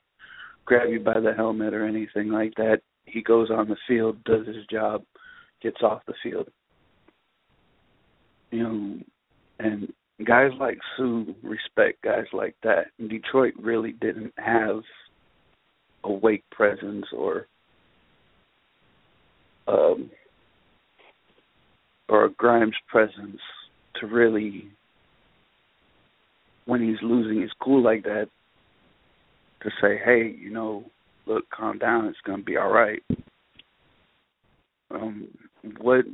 grab 0.65 0.89
you 0.89 1.01
by 1.01 1.21
the 1.21 1.35
helmet 1.35 1.75
or 1.75 1.87
anything 1.87 2.31
like 2.31 2.55
that. 2.57 2.81
He 3.05 3.23
goes 3.23 3.51
on 3.51 3.69
the 3.69 3.77
field, 3.87 4.23
does 4.25 4.47
his 4.47 4.65
job, 4.71 5.03
gets 5.63 5.83
off 5.83 6.03
the 6.07 6.15
field. 6.23 6.49
You 8.51 8.63
know, 8.63 8.99
and 9.59 9.93
guys 10.25 10.50
like 10.58 10.78
Suh 10.96 11.25
respect 11.42 12.02
guys 12.02 12.26
like 12.32 12.54
that. 12.62 12.87
Detroit 13.08 13.54
really 13.58 13.92
didn't 13.92 14.32
have 14.38 14.82
a 16.04 16.12
Wake 16.12 16.44
presence 16.50 17.06
or 17.12 17.46
um, 19.68 20.11
or 22.08 22.26
a 22.26 22.30
Grimes 22.30 22.76
presence 22.88 23.40
to 24.00 24.06
really, 24.06 24.68
when 26.66 26.80
he's 26.80 27.02
losing 27.02 27.42
his 27.42 27.50
cool 27.61 27.82
like 27.82 28.04
that, 28.04 28.28
to 29.62 29.70
say, 29.80 29.99
hey, 30.04 30.35
you 30.38 30.50
know, 30.50 30.85
look, 31.26 31.44
calm 31.50 31.78
down, 31.78 32.06
it's 32.06 32.18
gonna 32.25 32.42
be 32.42 32.56
all 32.56 32.70
right. 32.70 33.02
Um, 34.90 35.28
what, 35.78 36.04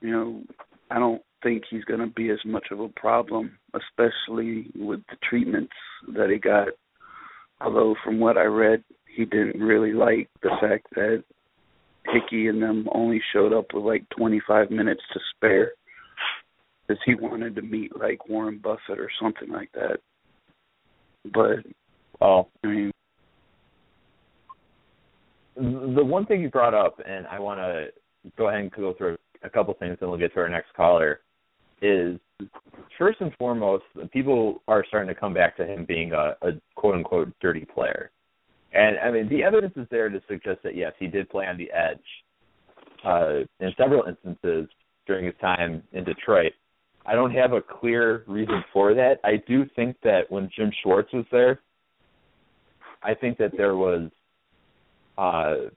you 0.00 0.10
know, 0.10 0.42
I 0.90 0.98
don't 0.98 1.22
think 1.44 1.62
he's 1.70 1.84
gonna 1.84 2.08
be 2.08 2.30
as 2.30 2.44
much 2.44 2.66
of 2.72 2.80
a 2.80 2.88
problem, 2.88 3.56
especially 3.74 4.72
with 4.74 5.00
the 5.10 5.16
treatments 5.28 5.72
that 6.08 6.30
he 6.30 6.38
got. 6.38 6.68
Although, 7.60 7.94
from 8.02 8.18
what 8.18 8.36
I 8.36 8.44
read, 8.44 8.82
he 9.06 9.24
didn't 9.24 9.62
really 9.62 9.92
like 9.92 10.28
the 10.42 10.50
fact 10.60 10.88
that 10.96 11.22
Hickey 12.12 12.48
and 12.48 12.60
them 12.60 12.88
only 12.92 13.22
showed 13.32 13.52
up 13.52 13.66
with 13.72 13.84
like 13.84 14.04
25 14.10 14.70
minutes 14.70 15.02
to 15.12 15.20
spare 15.34 15.72
because 16.86 17.00
he 17.06 17.14
wanted 17.14 17.54
to 17.56 17.62
meet 17.62 17.96
like 17.96 18.28
Warren 18.28 18.58
Buffett 18.62 18.98
or 18.98 19.10
something 19.20 19.50
like 19.50 19.70
that. 19.72 19.98
But 21.32 21.64
well, 22.20 22.48
I 22.62 22.66
mean, 22.66 22.90
the 25.56 26.04
one 26.04 26.26
thing 26.26 26.40
you 26.40 26.50
brought 26.50 26.74
up, 26.74 27.00
and 27.06 27.26
I 27.26 27.38
want 27.38 27.60
to 27.60 27.86
go 28.36 28.48
ahead 28.48 28.60
and 28.60 28.70
go 28.72 28.94
through 28.94 29.16
a 29.42 29.50
couple 29.50 29.74
things, 29.74 29.98
and 30.00 30.10
we'll 30.10 30.18
get 30.18 30.34
to 30.34 30.40
our 30.40 30.48
next 30.48 30.72
caller. 30.74 31.20
Is 31.86 32.18
first 32.98 33.20
and 33.20 33.30
foremost, 33.38 33.84
people 34.10 34.62
are 34.68 34.84
starting 34.88 35.12
to 35.12 35.20
come 35.20 35.34
back 35.34 35.54
to 35.58 35.66
him 35.66 35.84
being 35.84 36.12
a, 36.12 36.34
a 36.40 36.52
quote 36.76 36.94
unquote 36.94 37.30
dirty 37.42 37.66
player. 37.66 38.10
And 38.72 38.98
I 38.98 39.10
mean, 39.10 39.28
the 39.28 39.42
evidence 39.42 39.74
is 39.76 39.86
there 39.90 40.08
to 40.08 40.20
suggest 40.26 40.60
that 40.64 40.74
yes, 40.74 40.92
he 40.98 41.08
did 41.08 41.28
play 41.28 41.46
on 41.46 41.58
the 41.58 41.70
edge 41.70 41.98
uh, 43.04 43.40
in 43.60 43.70
several 43.76 44.04
instances 44.04 44.68
during 45.06 45.26
his 45.26 45.34
time 45.40 45.82
in 45.92 46.04
Detroit. 46.04 46.52
I 47.06 47.14
don't 47.14 47.32
have 47.32 47.52
a 47.52 47.60
clear 47.60 48.24
reason 48.26 48.64
for 48.72 48.94
that. 48.94 49.16
I 49.22 49.42
do 49.46 49.66
think 49.76 49.96
that 50.02 50.22
when 50.30 50.50
Jim 50.56 50.70
Schwartz 50.82 51.12
was 51.12 51.26
there, 51.30 51.60
I 53.02 53.14
think 53.14 53.36
that 53.38 53.52
there 53.56 53.76
was 53.76 54.10
uh, 55.18 55.68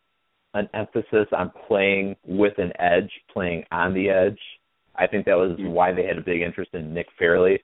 an 0.53 0.69
emphasis 0.73 1.27
on 1.37 1.51
playing 1.67 2.15
with 2.25 2.57
an 2.57 2.71
edge, 2.79 3.11
playing 3.31 3.65
on 3.71 3.93
the 3.93 4.09
edge. 4.09 4.39
I 4.97 5.07
think 5.07 5.25
that 5.25 5.37
was 5.37 5.55
why 5.59 5.91
they 5.91 6.05
had 6.05 6.17
a 6.17 6.21
big 6.21 6.41
interest 6.41 6.71
in 6.73 6.93
Nick 6.93 7.07
Fairley 7.17 7.63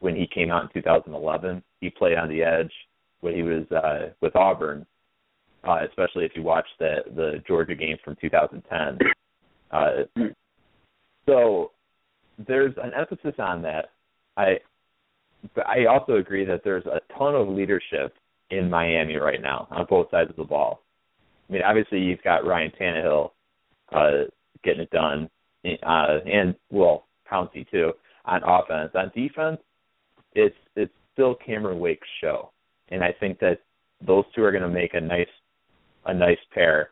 when 0.00 0.14
he 0.14 0.26
came 0.26 0.50
out 0.50 0.64
in 0.64 0.82
2011. 0.82 1.62
He 1.80 1.90
played 1.90 2.18
on 2.18 2.28
the 2.28 2.42
edge 2.42 2.72
when 3.20 3.34
he 3.34 3.42
was 3.42 3.70
uh, 3.70 4.12
with 4.20 4.34
Auburn, 4.36 4.86
uh, 5.64 5.78
especially 5.88 6.24
if 6.24 6.32
you 6.34 6.42
watch 6.42 6.66
the 6.78 6.98
the 7.14 7.42
Georgia 7.46 7.74
games 7.74 8.00
from 8.04 8.16
2010. 8.20 8.98
Uh, 9.70 10.24
so 11.26 11.72
there's 12.46 12.74
an 12.82 12.92
emphasis 12.98 13.34
on 13.38 13.62
that. 13.62 13.90
I 14.36 14.58
but 15.54 15.66
I 15.66 15.86
also 15.86 16.16
agree 16.16 16.44
that 16.44 16.62
there's 16.64 16.86
a 16.86 17.00
ton 17.16 17.34
of 17.34 17.48
leadership 17.48 18.14
in 18.50 18.70
Miami 18.70 19.16
right 19.16 19.40
now 19.40 19.68
on 19.70 19.86
both 19.88 20.10
sides 20.10 20.30
of 20.30 20.36
the 20.36 20.44
ball. 20.44 20.82
I 21.48 21.52
mean, 21.52 21.62
obviously 21.62 22.00
you've 22.00 22.22
got 22.22 22.46
Ryan 22.46 22.72
Tannehill 22.80 23.30
uh, 23.92 24.24
getting 24.64 24.82
it 24.82 24.90
done, 24.90 25.30
uh, 25.82 26.18
and 26.30 26.54
well, 26.70 27.06
Pouncey 27.30 27.68
too 27.70 27.92
on 28.24 28.42
offense. 28.44 28.90
On 28.94 29.10
defense, 29.14 29.58
it's 30.34 30.56
it's 30.76 30.92
still 31.12 31.34
Cameron 31.34 31.80
Wake's 31.80 32.06
show 32.20 32.50
and 32.90 33.02
I 33.02 33.12
think 33.18 33.38
that 33.40 33.60
those 34.06 34.24
two 34.34 34.42
are 34.42 34.50
going 34.50 34.62
to 34.62 34.68
make 34.68 34.94
a 34.94 35.00
nice 35.00 35.28
a 36.06 36.14
nice 36.14 36.38
pair. 36.54 36.90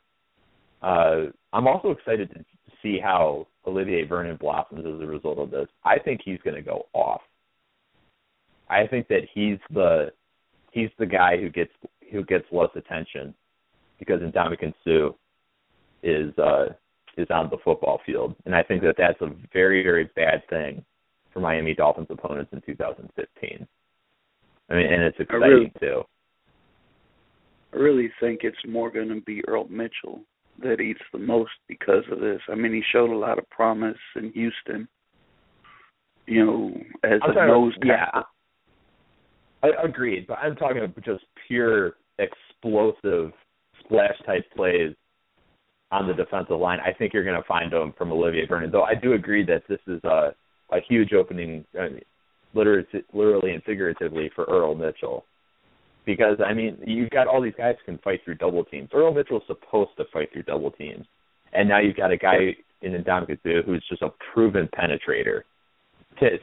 Uh, 0.83 1.26
I'm 1.52 1.66
also 1.66 1.90
excited 1.90 2.30
to 2.30 2.45
see 2.82 2.99
how 3.02 3.47
Olivier 3.67 4.04
Vernon 4.04 4.36
blossoms 4.36 4.84
as 4.84 5.00
a 5.00 5.06
result 5.06 5.39
of 5.39 5.50
this. 5.50 5.69
I 5.84 5.99
think 5.99 6.21
he's 6.25 6.41
going 6.45 6.56
to 6.56 6.62
go 6.62 6.86
off. 6.93 7.23
I 8.69 8.86
think 8.86 9.08
that 9.08 9.23
he's 9.32 9.58
the 9.73 10.12
he's 10.73 10.91
the 10.99 11.06
guy 11.06 11.36
who 11.39 11.49
gets 11.49 11.73
who 12.12 12.25
gets 12.25 12.45
less 12.52 12.71
attention 12.75 13.34
because 13.99 14.21
Ndamukong 14.21 14.75
Suh 14.84 15.15
is 16.02 16.36
uh 16.39 16.67
is 17.17 17.29
on 17.31 17.49
the 17.50 17.59
football 17.65 18.00
field, 18.05 18.35
and 18.45 18.55
I 18.55 18.63
think 18.63 18.83
that 18.83 18.97
that's 18.99 19.21
a 19.21 19.31
very 19.52 19.83
very 19.83 20.11
bad 20.17 20.43
thing 20.49 20.85
for 21.33 21.41
Miami 21.41 21.75
Dolphins 21.75 22.09
opponents 22.11 22.52
in 22.52 22.63
2015. 22.63 23.67
I 24.69 24.75
mean, 24.75 24.87
and 24.87 25.02
it's 25.02 25.19
exciting 25.21 25.41
really, 25.41 25.73
too. 25.81 26.02
I 27.73 27.76
really 27.76 28.11
think 28.21 28.41
it's 28.43 28.57
more 28.67 28.91
going 28.91 29.09
to 29.09 29.21
be 29.21 29.47
Earl 29.47 29.69
Mitchell 29.69 30.23
that 30.63 30.81
eats 30.81 31.00
the 31.13 31.19
most 31.19 31.52
because 31.69 32.05
of 32.11 32.21
this. 32.21 32.41
I 32.49 32.55
mean, 32.55 32.73
he 32.73 32.83
showed 32.93 33.11
a 33.11 33.17
lot 33.17 33.39
of 33.39 33.49
promise 33.50 33.99
in 34.17 34.33
Houston. 34.33 34.89
You 36.26 36.45
know, 36.45 36.81
as 37.05 37.21
I'm 37.23 37.37
a 37.37 37.47
nose 37.47 37.75
yeah, 37.85 38.23
I 39.63 39.69
agreed, 39.85 40.26
but 40.26 40.39
I'm 40.39 40.57
talking 40.57 40.83
about 40.83 41.05
just 41.05 41.25
pure 41.47 41.97
explosive 42.19 43.33
splash 43.85 44.17
type 44.25 44.45
plays 44.57 44.93
on 45.90 46.06
the 46.06 46.14
defensive 46.14 46.58
line. 46.58 46.78
I 46.80 46.92
think 46.92 47.12
you're 47.12 47.25
going 47.25 47.40
to 47.40 47.46
find 47.46 47.72
them 47.72 47.94
from 47.96 48.12
Olivier 48.12 48.46
Vernon. 48.46 48.70
Though 48.70 48.82
I 48.82 48.94
do 48.94 49.12
agree 49.12 49.44
that 49.46 49.62
this 49.68 49.80
is 49.86 50.02
a 50.04 50.34
a 50.72 50.78
huge 50.88 51.12
opening. 51.12 51.64
I 51.78 51.88
mean, 51.88 52.00
literally, 52.54 52.86
literally 53.12 53.52
and 53.52 53.62
figuratively 53.64 54.30
for 54.34 54.44
Earl 54.44 54.75
Mitchell. 54.75 55.25
Because 56.04 56.38
I 56.44 56.54
mean, 56.54 56.78
you've 56.86 57.10
got 57.10 57.26
all 57.26 57.42
these 57.42 57.54
guys 57.56 57.75
who 57.84 57.92
can 57.92 58.02
fight 58.02 58.20
through 58.25 58.36
double 58.36 58.64
teams. 58.64 58.88
Earl 58.94 59.12
Mitchell's 59.12 59.42
supposed 59.46 59.90
to 59.99 60.04
fight 60.12 60.32
through 60.32 60.44
double 60.44 60.70
teams, 60.70 61.04
and 61.52 61.68
now 61.68 61.80
you've 61.80 61.96
got 61.96 62.12
a 62.12 62.16
guy 62.16 62.56
in 62.82 62.92
Ndamukong 62.92 63.38
Suh 63.42 63.62
who's 63.64 63.84
just 63.88 64.02
a 64.02 64.10
proven 64.32 64.68
penetrator. 64.78 65.42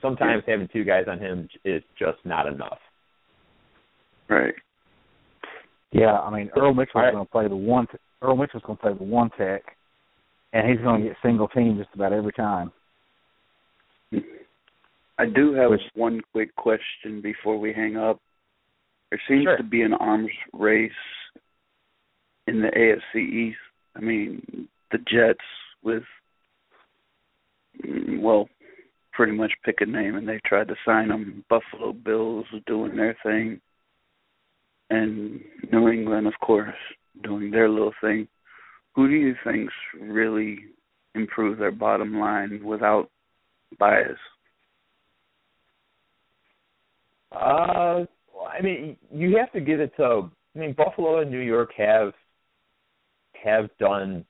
Sometimes 0.01 0.43
having 0.45 0.67
two 0.71 0.83
guys 0.83 1.05
on 1.07 1.19
him 1.19 1.49
is 1.65 1.81
just 1.97 2.17
not 2.25 2.45
enough. 2.45 2.77
Right. 4.29 4.53
Yeah, 5.91 6.19
I 6.19 6.29
mean 6.29 6.49
Earl 6.57 6.73
Mitchell's 6.73 6.95
right. 6.95 7.13
going 7.13 7.25
to 7.25 7.31
play 7.31 7.47
the 7.47 7.55
one. 7.55 7.87
Earl 8.23 8.37
Mitchell's 8.37 8.63
going 8.65 8.77
to 8.77 8.81
play 8.81 8.93
the 8.93 9.03
one 9.03 9.29
tech, 9.37 9.63
and 10.53 10.69
he's 10.69 10.79
going 10.81 11.01
to 11.01 11.07
get 11.09 11.17
single 11.21 11.49
team 11.49 11.77
just 11.77 11.93
about 11.93 12.13
every 12.13 12.31
time. 12.31 12.71
I 15.19 15.25
do 15.25 15.53
have 15.53 15.71
Which- 15.71 15.81
one 15.93 16.21
quick 16.31 16.55
question 16.55 17.21
before 17.21 17.59
we 17.59 17.73
hang 17.73 17.97
up. 17.97 18.19
There 19.09 19.21
seems 19.27 19.43
Sure. 19.43 19.57
to 19.57 19.63
be 19.63 19.83
an 19.83 19.93
arms 19.93 20.31
race 20.53 20.91
in 22.47 22.61
the 22.61 22.75
AFC 22.75 23.19
East. 23.21 23.59
I 23.95 23.99
mean, 23.99 24.67
the 24.91 24.97
Jets 24.99 25.45
with 25.83 26.03
mm, 27.83 28.21
well, 28.21 28.49
pretty 29.11 29.33
much 29.33 29.53
pick 29.63 29.81
a 29.81 29.85
name 29.85 30.15
and 30.15 30.27
they 30.27 30.39
tried 30.45 30.67
to 30.69 30.75
sign 30.85 31.09
them. 31.09 31.43
Buffalo 31.49 31.93
Bills 31.93 32.47
doing 32.65 32.95
their 32.95 33.13
thing, 33.21 33.61
and 34.89 35.43
New 35.71 35.89
England, 35.89 36.25
of 36.25 36.33
course, 36.39 36.75
doing 37.21 37.51
their 37.51 37.69
little 37.69 37.93
thing. 38.01 38.27
Who 38.95 39.07
do 39.07 39.13
you 39.13 39.35
think's 39.43 39.73
really 39.99 40.59
improved 41.15 41.59
their 41.59 41.71
bottom 41.71 42.19
line 42.19 42.63
without 42.63 43.09
bias? 43.79 44.17
Uh, 47.31 48.05
I 48.47 48.61
mean, 48.61 48.97
you 49.11 49.37
have 49.37 49.51
to 49.53 49.61
give 49.61 49.79
it 49.79 49.93
to. 49.97 50.29
I 50.55 50.59
mean, 50.59 50.73
Buffalo 50.73 51.19
and 51.19 51.31
New 51.31 51.39
York 51.39 51.71
have 51.77 52.13
have 53.43 53.69
done 53.79 54.23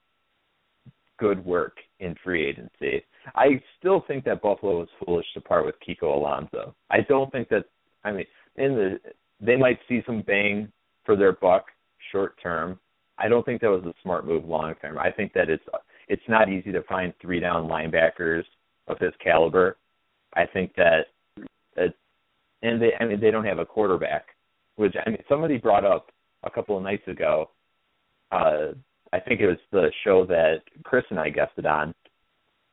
good 1.19 1.43
work 1.45 1.77
in 1.99 2.15
free 2.23 2.47
agency. 2.47 3.03
I 3.35 3.61
still 3.79 4.03
think 4.07 4.23
that 4.25 4.41
Buffalo 4.41 4.79
was 4.79 4.87
foolish 5.05 5.25
to 5.33 5.41
part 5.41 5.65
with 5.65 5.75
Kiko 5.87 6.15
Alonso. 6.15 6.73
I 6.89 7.01
don't 7.01 7.31
think 7.31 7.49
that. 7.49 7.65
I 8.05 8.11
mean, 8.11 8.25
in 8.55 8.75
the 8.75 8.99
they 9.41 9.55
might 9.57 9.79
see 9.89 10.01
some 10.05 10.21
bang 10.21 10.71
for 11.05 11.15
their 11.15 11.33
buck 11.33 11.65
short 12.13 12.35
term. 12.41 12.79
I 13.17 13.27
don't 13.27 13.45
think 13.45 13.59
that 13.61 13.69
was 13.69 13.83
a 13.83 13.93
smart 14.01 14.25
move 14.25 14.45
long 14.45 14.73
term. 14.81 14.97
I 14.97 15.11
think 15.11 15.33
that 15.33 15.49
it's 15.49 15.63
it's 16.07 16.23
not 16.29 16.49
easy 16.49 16.71
to 16.71 16.83
find 16.83 17.13
three 17.21 17.41
down 17.41 17.67
linebackers 17.67 18.43
of 18.87 18.97
his 18.99 19.13
caliber. 19.21 19.77
I 20.35 20.45
think 20.45 20.73
that 20.75 21.07
that 21.75 21.93
and 22.61 22.81
they 22.81 22.91
I 22.99 23.05
mean 23.05 23.19
they 23.19 23.31
don't 23.31 23.45
have 23.45 23.59
a 23.59 23.65
quarterback, 23.65 24.27
which 24.77 24.95
I 25.05 25.09
mean 25.09 25.23
somebody 25.27 25.57
brought 25.57 25.85
up 25.85 26.11
a 26.43 26.49
couple 26.49 26.77
of 26.77 26.83
nights 26.83 27.07
ago. 27.07 27.49
Uh, 28.31 28.73
I 29.11 29.19
think 29.19 29.41
it 29.41 29.47
was 29.47 29.57
the 29.71 29.91
show 30.03 30.25
that 30.25 30.61
Chris 30.83 31.03
and 31.09 31.19
I 31.19 31.29
guested 31.29 31.65
on. 31.65 31.93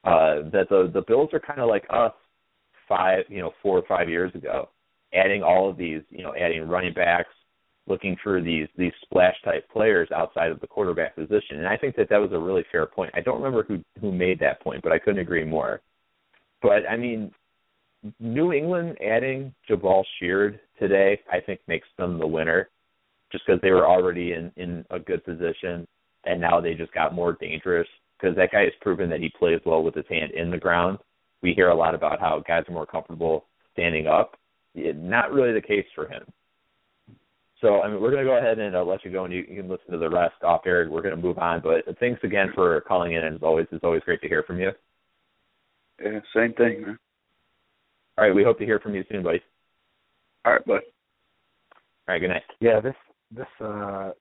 Uh, 0.03 0.49
that 0.51 0.69
the 0.71 0.91
the 0.95 1.03
Bills 1.07 1.29
are 1.35 1.41
kind 1.41 1.61
of 1.61 1.69
like 1.69 1.85
us 1.91 2.13
five, 2.89 3.25
you 3.29 3.41
know, 3.41 3.53
four 3.63 3.79
or 3.79 3.85
five 3.87 4.09
years 4.09 4.35
ago, 4.35 4.71
adding 5.15 5.43
all 5.43 5.69
of 5.71 5.77
these, 5.77 6.01
you 6.11 6.23
know, 6.23 6.35
adding 6.35 6.67
running 6.67 6.95
backs, 6.95 7.29
looking 7.91 8.17
for 8.23 8.41
these 8.41 8.69
these 8.79 8.93
splash 9.03 9.35
type 9.45 9.69
players 9.71 10.09
outside 10.15 10.51
of 10.51 10.61
the 10.61 10.67
quarterback 10.67 11.17
position. 11.17 11.59
And 11.59 11.67
I 11.67 11.77
think 11.77 11.97
that 11.97 12.09
that 12.09 12.19
was 12.19 12.33
a 12.33 12.39
really 12.39 12.65
fair 12.73 12.87
point. 12.87 13.11
I 13.15 13.21
don't 13.21 13.43
remember 13.43 13.65
who 13.65 13.85
who 14.01 14.13
made 14.13 14.39
that 14.41 14.63
point, 14.63 14.83
but 14.83 14.93
I 14.93 14.99
couldn't 14.99 15.21
agree 15.21 15.45
more. 15.45 15.83
But 16.63 16.89
I 16.89 16.97
mean, 16.97 17.33
New 18.19 18.53
England 18.53 18.97
adding 19.03 19.55
Jabaal 19.69 20.05
Sheard 20.19 20.61
today, 20.79 21.21
I 21.31 21.41
think 21.41 21.61
makes 21.67 21.89
them 21.99 22.19
the 22.19 22.27
winner 22.27 22.71
just 23.31 23.45
because 23.47 23.61
they 23.61 23.71
were 23.71 23.87
already 23.87 24.33
in 24.33 24.53
in 24.57 24.85
a 24.91 24.99
good 24.99 25.25
position, 25.25 25.87
and 26.25 26.41
now 26.41 26.61
they 26.61 26.75
just 26.75 26.95
got 26.95 27.15
more 27.15 27.37
dangerous 27.41 27.89
because 28.19 28.37
that 28.37 28.53
guy 28.53 28.63
has 28.63 28.73
proven 28.81 29.11
that 29.11 29.21
he 29.21 29.31
plays 29.39 29.61
well 29.67 29.83
with 29.83 29.95
his 29.95 30.07
hand 30.09 30.33
in 30.33 30.51
the 30.51 30.59
ground. 30.59 30.99
We 31.43 31.55
hear 31.55 31.71
a 31.71 31.75
lot 31.75 31.95
about 31.95 32.21
how 32.21 32.43
guys 32.47 32.65
are 32.69 32.73
more 32.73 32.87
comfortable 32.87 33.47
standing 33.73 34.07
up. 34.07 34.37
Not 34.75 35.33
really 35.33 35.53
the 35.53 35.61
case 35.61 35.87
for 35.95 36.07
him. 36.07 36.23
So 37.61 37.83
I 37.83 37.91
mean, 37.91 38.01
we're 38.01 38.11
going 38.11 38.25
to 38.25 38.31
go 38.31 38.39
ahead 38.39 38.59
and 38.59 38.75
uh, 38.75 38.83
let 38.83 39.05
you 39.05 39.13
go, 39.13 39.25
and 39.25 39.33
you, 39.33 39.45
you, 39.49 39.63
can 39.63 39.71
listen 39.71 39.91
to 39.93 39.99
the 39.99 40.09
rest 40.09 40.43
off 40.43 40.63
air. 40.67 40.89
We're 40.91 41.03
going 41.03 41.17
to 41.17 41.21
move 41.21 41.39
on, 41.39 41.61
but 41.63 41.85
thanks 41.99 42.23
again 42.25 42.49
for 42.55 42.81
calling 42.83 43.13
in. 43.13 43.25
And 43.25 43.37
as 43.37 43.43
always, 43.43 43.67
it's 43.71 43.85
always 43.85 44.03
great 44.03 44.21
to 44.23 44.29
hear 44.29 44.43
from 44.43 44.59
you. 44.59 44.71
Yeah, 46.03 46.21
same 46.35 46.55
thing, 46.55 46.83
man. 46.83 46.99
All 48.17 48.25
right, 48.25 48.35
we 48.35 48.45
hope 48.45 48.59
to 48.59 48.65
hear 48.65 48.81
from 48.81 48.95
you 48.95 49.05
soon, 49.11 49.23
buddy. 49.23 49.43
All 50.45 50.53
right, 50.53 50.65
bud. 50.65 50.81
All 52.09 52.15
right, 52.15 52.19
good 52.19 52.29
night. 52.29 52.43
Yeah, 52.61 52.81
this 52.81 52.95
this 53.31 53.47
uh, 53.61 54.13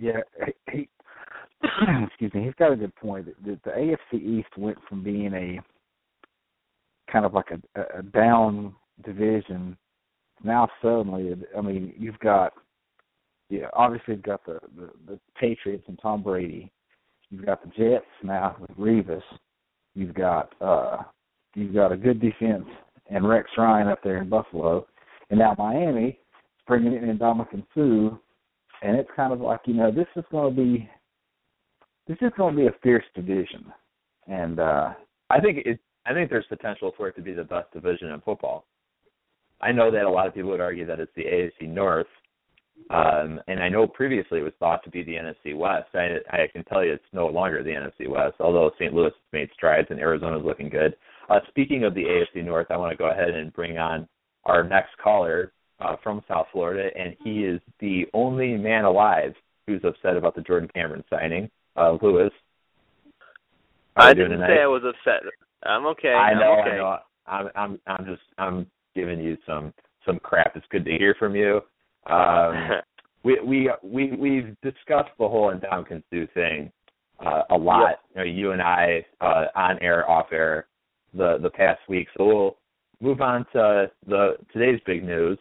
yeah, 0.00 0.20
he, 0.72 0.88
excuse 2.06 2.34
me, 2.34 2.44
he's 2.44 2.54
got 2.58 2.72
a 2.72 2.76
good 2.76 2.94
point. 2.96 3.26
The, 3.44 3.58
the 3.64 3.70
AFC 3.70 4.20
East 4.20 4.56
went 4.56 4.78
from 4.88 5.04
being 5.04 5.32
a 5.34 5.60
kind 7.12 7.24
of 7.24 7.34
like 7.34 7.50
a, 7.50 7.98
a 7.98 8.02
down 8.02 8.74
division 9.04 9.76
now 10.42 10.68
suddenly, 10.80 11.34
I 11.56 11.60
mean, 11.60 11.92
you've 11.98 12.18
got, 12.18 12.52
yeah, 13.48 13.66
obviously 13.72 14.14
you've 14.14 14.22
got 14.22 14.44
the, 14.46 14.58
the 14.76 14.90
the 15.06 15.20
Patriots 15.38 15.84
and 15.88 15.98
Tom 16.00 16.22
Brady. 16.22 16.70
You've 17.30 17.46
got 17.46 17.62
the 17.62 17.70
Jets 17.70 18.06
now 18.22 18.56
with 18.60 18.70
Revis. 18.76 19.22
You've 19.94 20.14
got 20.14 20.52
uh, 20.60 21.02
you've 21.54 21.74
got 21.74 21.92
a 21.92 21.96
good 21.96 22.20
defense 22.20 22.66
and 23.10 23.28
Rex 23.28 23.48
Ryan 23.58 23.88
up 23.88 24.02
there 24.02 24.22
in 24.22 24.28
Buffalo, 24.28 24.86
and 25.30 25.38
now 25.38 25.54
Miami 25.58 26.08
is 26.08 26.16
bringing 26.66 26.94
in 26.94 27.18
Ndamukong 27.18 27.66
Suh, 27.74 28.16
and 28.82 28.96
it's 28.96 29.10
kind 29.16 29.32
of 29.32 29.40
like 29.40 29.60
you 29.66 29.74
know 29.74 29.90
this 29.90 30.06
is 30.16 30.24
going 30.30 30.54
to 30.54 30.62
be 30.62 30.88
this 32.06 32.18
is 32.20 32.32
going 32.36 32.54
to 32.54 32.60
be 32.60 32.66
a 32.66 32.74
fierce 32.82 33.04
division, 33.14 33.66
and 34.26 34.60
uh, 34.60 34.92
I 35.28 35.40
think 35.40 35.58
it. 35.66 35.80
I 36.06 36.14
think 36.14 36.30
there's 36.30 36.46
potential 36.48 36.92
for 36.96 37.08
it 37.08 37.16
to 37.16 37.22
be 37.22 37.34
the 37.34 37.44
best 37.44 37.70
division 37.72 38.08
in 38.08 38.20
football. 38.22 38.64
I 39.60 39.72
know 39.72 39.90
that 39.90 40.04
a 40.04 40.10
lot 40.10 40.26
of 40.26 40.34
people 40.34 40.50
would 40.50 40.60
argue 40.60 40.86
that 40.86 41.00
it's 41.00 41.12
the 41.14 41.24
AFC 41.24 41.68
North, 41.68 42.06
um, 42.88 43.40
and 43.46 43.62
I 43.62 43.68
know 43.68 43.86
previously 43.86 44.40
it 44.40 44.42
was 44.42 44.52
thought 44.58 44.82
to 44.84 44.90
be 44.90 45.02
the 45.02 45.14
NFC 45.14 45.56
West. 45.56 45.88
I, 45.94 46.16
I 46.30 46.48
can 46.52 46.64
tell 46.64 46.84
you 46.84 46.92
it's 46.92 47.04
no 47.12 47.26
longer 47.26 47.62
the 47.62 47.70
NFC 47.70 48.08
West, 48.08 48.36
although 48.40 48.70
St. 48.78 48.94
Louis 48.94 49.06
has 49.06 49.32
made 49.32 49.50
strides 49.54 49.88
and 49.90 50.00
Arizona's 50.00 50.44
looking 50.44 50.68
good. 50.68 50.96
Uh, 51.28 51.38
speaking 51.48 51.84
of 51.84 51.94
the 51.94 52.02
AFC 52.02 52.44
North, 52.44 52.66
I 52.70 52.76
want 52.76 52.90
to 52.90 52.96
go 52.96 53.10
ahead 53.10 53.30
and 53.30 53.52
bring 53.52 53.78
on 53.78 54.08
our 54.44 54.64
next 54.64 54.96
caller 55.02 55.52
uh, 55.80 55.96
from 56.02 56.22
South 56.26 56.46
Florida, 56.52 56.90
and 56.98 57.14
he 57.22 57.44
is 57.44 57.60
the 57.78 58.06
only 58.12 58.56
man 58.56 58.84
alive 58.84 59.34
who's 59.66 59.82
upset 59.84 60.16
about 60.16 60.34
the 60.34 60.42
Jordan 60.42 60.68
Cameron 60.74 61.04
signing. 61.08 61.48
Uh, 61.76 61.96
Lewis. 62.02 62.32
I 63.96 64.12
didn't 64.14 64.40
say 64.40 64.62
I 64.62 64.66
was 64.66 64.82
upset. 64.84 65.22
I'm 65.62 65.86
okay. 65.86 66.12
I 66.12 66.34
know. 66.34 66.52
I'm 66.52 66.60
okay. 66.60 66.70
I 66.70 66.76
know. 66.76 66.98
I'm. 67.26 67.48
I'm. 67.54 67.80
I'm 67.86 68.04
just. 68.06 68.22
I'm 68.38 68.66
giving 69.00 69.20
you 69.20 69.36
some 69.46 69.72
some 70.06 70.18
crap. 70.18 70.56
It's 70.56 70.66
good 70.70 70.84
to 70.84 70.90
hear 70.92 71.14
from 71.18 71.34
you. 71.34 71.60
Um, 72.06 72.80
we 73.24 73.38
we 73.44 73.70
we 73.82 74.12
we've 74.12 74.56
discussed 74.62 75.10
the 75.18 75.28
whole 75.28 75.52
Ndamukong 75.52 76.02
Suh 76.10 76.26
thing 76.34 76.70
uh, 77.24 77.42
a 77.50 77.56
lot. 77.56 77.90
Yep. 77.90 77.98
You, 78.10 78.16
know, 78.16 78.38
you 78.38 78.52
and 78.52 78.62
I 78.62 79.04
uh, 79.20 79.44
on 79.54 79.78
air, 79.80 80.08
off 80.08 80.26
air, 80.32 80.66
the 81.14 81.38
the 81.42 81.50
past 81.50 81.80
week. 81.88 82.08
So 82.16 82.26
we'll 82.26 82.56
move 83.00 83.20
on 83.20 83.46
to 83.52 83.90
the 84.06 84.36
today's 84.52 84.80
big 84.86 85.04
news. 85.04 85.38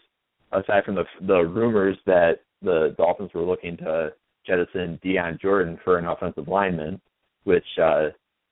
Aside 0.52 0.84
from 0.86 0.96
the 0.96 1.06
the 1.28 1.42
rumors 1.42 1.98
that 2.06 2.40
the 2.62 2.96
Dolphins 2.98 3.32
were 3.34 3.44
looking 3.44 3.78
to 3.78 4.14
jettison 4.46 5.00
Dion 5.04 5.38
Jordan 5.42 5.78
for 5.84 5.98
an 5.98 6.06
offensive 6.06 6.48
lineman, 6.48 7.00
which 7.44 7.66
uh, 7.82 8.08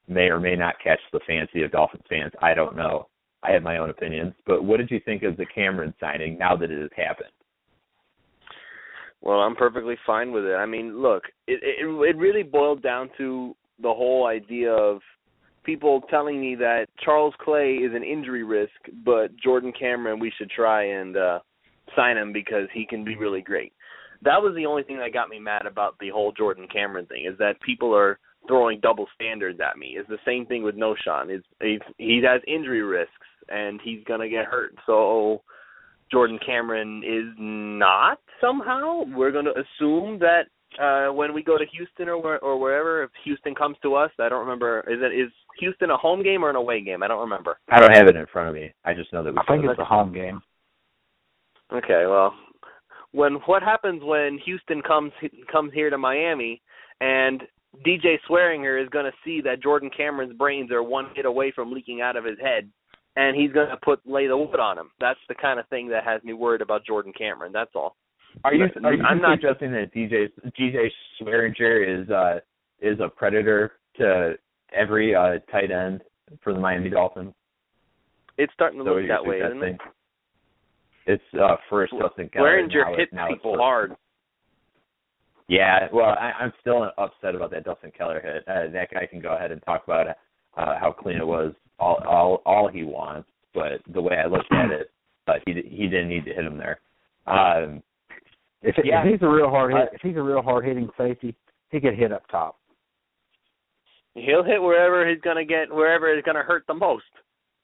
may 0.07 0.29
or 0.29 0.39
may 0.39 0.55
not 0.55 0.75
catch 0.83 0.99
the 1.11 1.19
fancy 1.27 1.63
of 1.63 1.71
Dolphins 1.71 2.03
fans. 2.09 2.31
I 2.41 2.53
don't 2.53 2.75
know. 2.75 3.07
I 3.43 3.51
have 3.51 3.63
my 3.63 3.77
own 3.77 3.89
opinions, 3.89 4.33
but 4.45 4.63
what 4.63 4.77
did 4.77 4.89
you 4.89 4.99
think 5.05 5.23
of 5.23 5.37
the 5.37 5.45
Cameron 5.45 5.93
signing 5.99 6.37
now 6.37 6.55
that 6.55 6.71
it 6.71 6.81
has 6.81 6.89
happened? 6.95 7.29
Well, 9.21 9.39
I'm 9.39 9.55
perfectly 9.55 9.95
fine 10.05 10.31
with 10.31 10.45
it. 10.45 10.55
I 10.55 10.65
mean, 10.65 11.01
look, 11.01 11.23
it 11.47 11.59
it, 11.63 11.85
it 11.85 12.17
really 12.17 12.43
boiled 12.43 12.81
down 12.81 13.09
to 13.17 13.55
the 13.81 13.93
whole 13.93 14.27
idea 14.27 14.71
of 14.71 15.01
people 15.63 16.01
telling 16.09 16.39
me 16.39 16.55
that 16.55 16.87
Charles 17.03 17.33
Clay 17.39 17.73
is 17.73 17.93
an 17.93 18.03
injury 18.03 18.43
risk, 18.43 18.71
but 19.05 19.35
Jordan 19.37 19.73
Cameron 19.77 20.19
we 20.19 20.31
should 20.37 20.49
try 20.49 20.83
and 20.83 21.17
uh 21.17 21.39
sign 21.95 22.17
him 22.17 22.33
because 22.33 22.67
he 22.73 22.85
can 22.85 23.03
be 23.03 23.15
really 23.15 23.41
great. 23.41 23.73
That 24.23 24.41
was 24.41 24.53
the 24.55 24.65
only 24.65 24.83
thing 24.83 24.97
that 24.97 25.13
got 25.13 25.29
me 25.29 25.39
mad 25.39 25.65
about 25.65 25.95
the 25.99 26.09
whole 26.09 26.31
Jordan 26.31 26.67
Cameron 26.71 27.05
thing 27.05 27.25
is 27.25 27.37
that 27.37 27.61
people 27.61 27.95
are 27.95 28.19
throwing 28.47 28.79
double 28.79 29.07
standards 29.15 29.59
at 29.59 29.77
me. 29.77 29.95
It's 29.97 30.09
the 30.09 30.17
same 30.25 30.45
thing 30.45 30.63
with 30.63 30.75
Knowshon. 30.75 31.35
Is 31.35 31.43
he 31.97 32.21
has 32.23 32.41
injury 32.47 32.81
risks 32.81 33.11
and 33.49 33.79
he's 33.83 34.03
gonna 34.05 34.29
get 34.29 34.45
hurt. 34.45 34.75
So 34.85 35.41
Jordan 36.11 36.39
Cameron 36.45 37.03
is 37.05 37.33
not 37.37 38.19
somehow. 38.41 39.03
We're 39.07 39.31
gonna 39.31 39.51
assume 39.51 40.19
that 40.19 40.43
uh 40.79 41.13
when 41.13 41.33
we 41.33 41.43
go 41.43 41.57
to 41.57 41.65
Houston 41.71 42.09
or 42.09 42.21
where, 42.21 42.39
or 42.39 42.59
wherever, 42.59 43.03
if 43.03 43.11
Houston 43.23 43.55
comes 43.55 43.77
to 43.83 43.95
us, 43.95 44.11
I 44.19 44.29
don't 44.29 44.41
remember. 44.41 44.79
Is 44.87 44.99
it 45.01 45.17
is 45.17 45.31
Houston 45.59 45.89
a 45.89 45.97
home 45.97 46.23
game 46.23 46.43
or 46.43 46.49
an 46.49 46.55
away 46.55 46.81
game? 46.81 47.03
I 47.03 47.07
don't 47.07 47.21
remember. 47.21 47.57
I 47.69 47.79
don't 47.79 47.95
have 47.95 48.07
it 48.07 48.15
in 48.15 48.25
front 48.31 48.49
of 48.49 48.55
me. 48.55 48.73
I 48.85 48.93
just 48.93 49.11
know 49.13 49.23
that 49.23 49.33
we. 49.33 49.39
I 49.39 49.43
think 49.45 49.65
it's 49.65 49.79
a 49.79 49.85
home 49.85 50.13
game. 50.13 50.41
Okay, 51.73 52.05
well, 52.07 52.33
when 53.11 53.33
what 53.45 53.63
happens 53.63 54.01
when 54.03 54.39
Houston 54.45 54.81
comes 54.81 55.11
comes 55.51 55.73
here 55.73 55.89
to 55.89 55.97
Miami 55.97 56.61
and 57.01 57.43
DJ 57.85 58.15
Swearinger 58.29 58.81
is 58.81 58.89
going 58.89 59.05
to 59.05 59.11
see 59.23 59.41
that 59.41 59.61
Jordan 59.61 59.89
Cameron's 59.95 60.33
brains 60.33 60.71
are 60.71 60.83
one 60.83 61.09
hit 61.15 61.25
away 61.25 61.51
from 61.53 61.71
leaking 61.71 62.01
out 62.01 62.15
of 62.15 62.25
his 62.25 62.39
head, 62.39 62.69
and 63.15 63.35
he's 63.35 63.51
going 63.51 63.69
to 63.69 63.77
put 63.77 63.99
lay 64.05 64.27
the 64.27 64.37
wood 64.37 64.59
on 64.59 64.77
him. 64.77 64.91
That's 64.99 65.19
the 65.27 65.35
kind 65.35 65.59
of 65.59 65.67
thing 65.67 65.87
that 65.89 66.03
has 66.03 66.23
me 66.23 66.33
worried 66.33 66.61
about 66.61 66.85
Jordan 66.85 67.13
Cameron. 67.17 67.51
That's 67.51 67.71
all. 67.75 67.95
Are 68.43 68.53
you 68.53 68.65
are 68.83 68.93
you 68.93 69.03
I'm 69.03 69.21
not 69.21 69.39
suggesting 69.41 69.71
that 69.71 69.93
DJ 69.93 70.27
DJ 70.59 70.87
Swearinger 71.21 72.03
is 72.03 72.09
uh 72.09 72.39
is 72.79 72.99
a 72.99 73.09
predator 73.09 73.73
to 73.97 74.35
every 74.73 75.15
uh 75.15 75.39
tight 75.51 75.71
end 75.71 76.01
for 76.43 76.53
the 76.53 76.59
Miami 76.59 76.89
Dolphins? 76.89 77.33
It's 78.37 78.53
starting 78.53 78.79
to 78.79 78.85
So 78.85 78.91
look 78.91 79.07
that 79.07 79.25
way, 79.25 79.39
isn't 79.39 79.63
it? 79.63 79.77
It's 81.07 81.23
uh 81.33 81.55
first 81.69 81.93
Dustin 81.99 82.29
Keller. 82.29 82.61
Swearinger 82.61 82.97
hits 82.97 83.13
now 83.13 83.27
people 83.27 83.57
hard. 83.57 83.95
Yeah, 85.47 85.87
well, 85.93 86.09
I, 86.09 86.33
I'm 86.39 86.51
still 86.59 86.91
upset 86.97 87.35
about 87.35 87.51
that 87.51 87.63
Dustin 87.63 87.91
Keller 87.97 88.19
hit. 88.19 88.43
Uh, 88.47 88.69
that 88.73 88.91
guy 88.93 89.05
can 89.05 89.21
go 89.21 89.35
ahead 89.35 89.51
and 89.51 89.61
talk 89.63 89.83
about 89.85 90.07
uh, 90.09 90.15
how 90.79 90.91
clean 90.97 91.17
it 91.17 91.25
was, 91.27 91.53
all 91.79 92.01
all 92.07 92.41
all 92.45 92.67
he 92.67 92.83
wants. 92.83 93.29
But 93.53 93.81
the 93.93 94.01
way 94.01 94.17
I 94.17 94.27
looked 94.27 94.51
at 94.51 94.71
it, 94.71 94.91
uh, 95.27 95.33
he 95.45 95.53
he 95.53 95.87
didn't 95.87 96.09
need 96.09 96.25
to 96.25 96.33
hit 96.33 96.45
him 96.45 96.57
there. 96.57 96.79
Um, 97.27 97.81
If, 98.61 98.75
Yeah. 98.83 99.03
if 99.05 99.11
he's 99.11 99.21
a 99.21 99.29
real 99.29 99.49
hard 99.49 99.71
hit, 99.73 99.81
Uh, 99.83 99.91
if 99.93 100.01
he's 100.01 100.17
a 100.17 100.21
real 100.21 100.41
hard 100.41 100.65
hitting 100.65 100.89
safety, 100.97 101.33
he 101.71 101.79
could 101.79 101.95
hit 101.95 102.11
up 102.11 102.27
top. 102.27 102.57
He'll 104.15 104.43
hit 104.43 104.61
wherever 104.61 105.07
he's 105.07 105.21
going 105.21 105.35
to 105.37 105.45
get, 105.45 105.71
wherever 105.71 106.11
it's 106.11 106.25
going 106.25 106.35
to 106.35 106.41
hurt 106.41 106.65
the 106.67 106.73
most. 106.73 107.05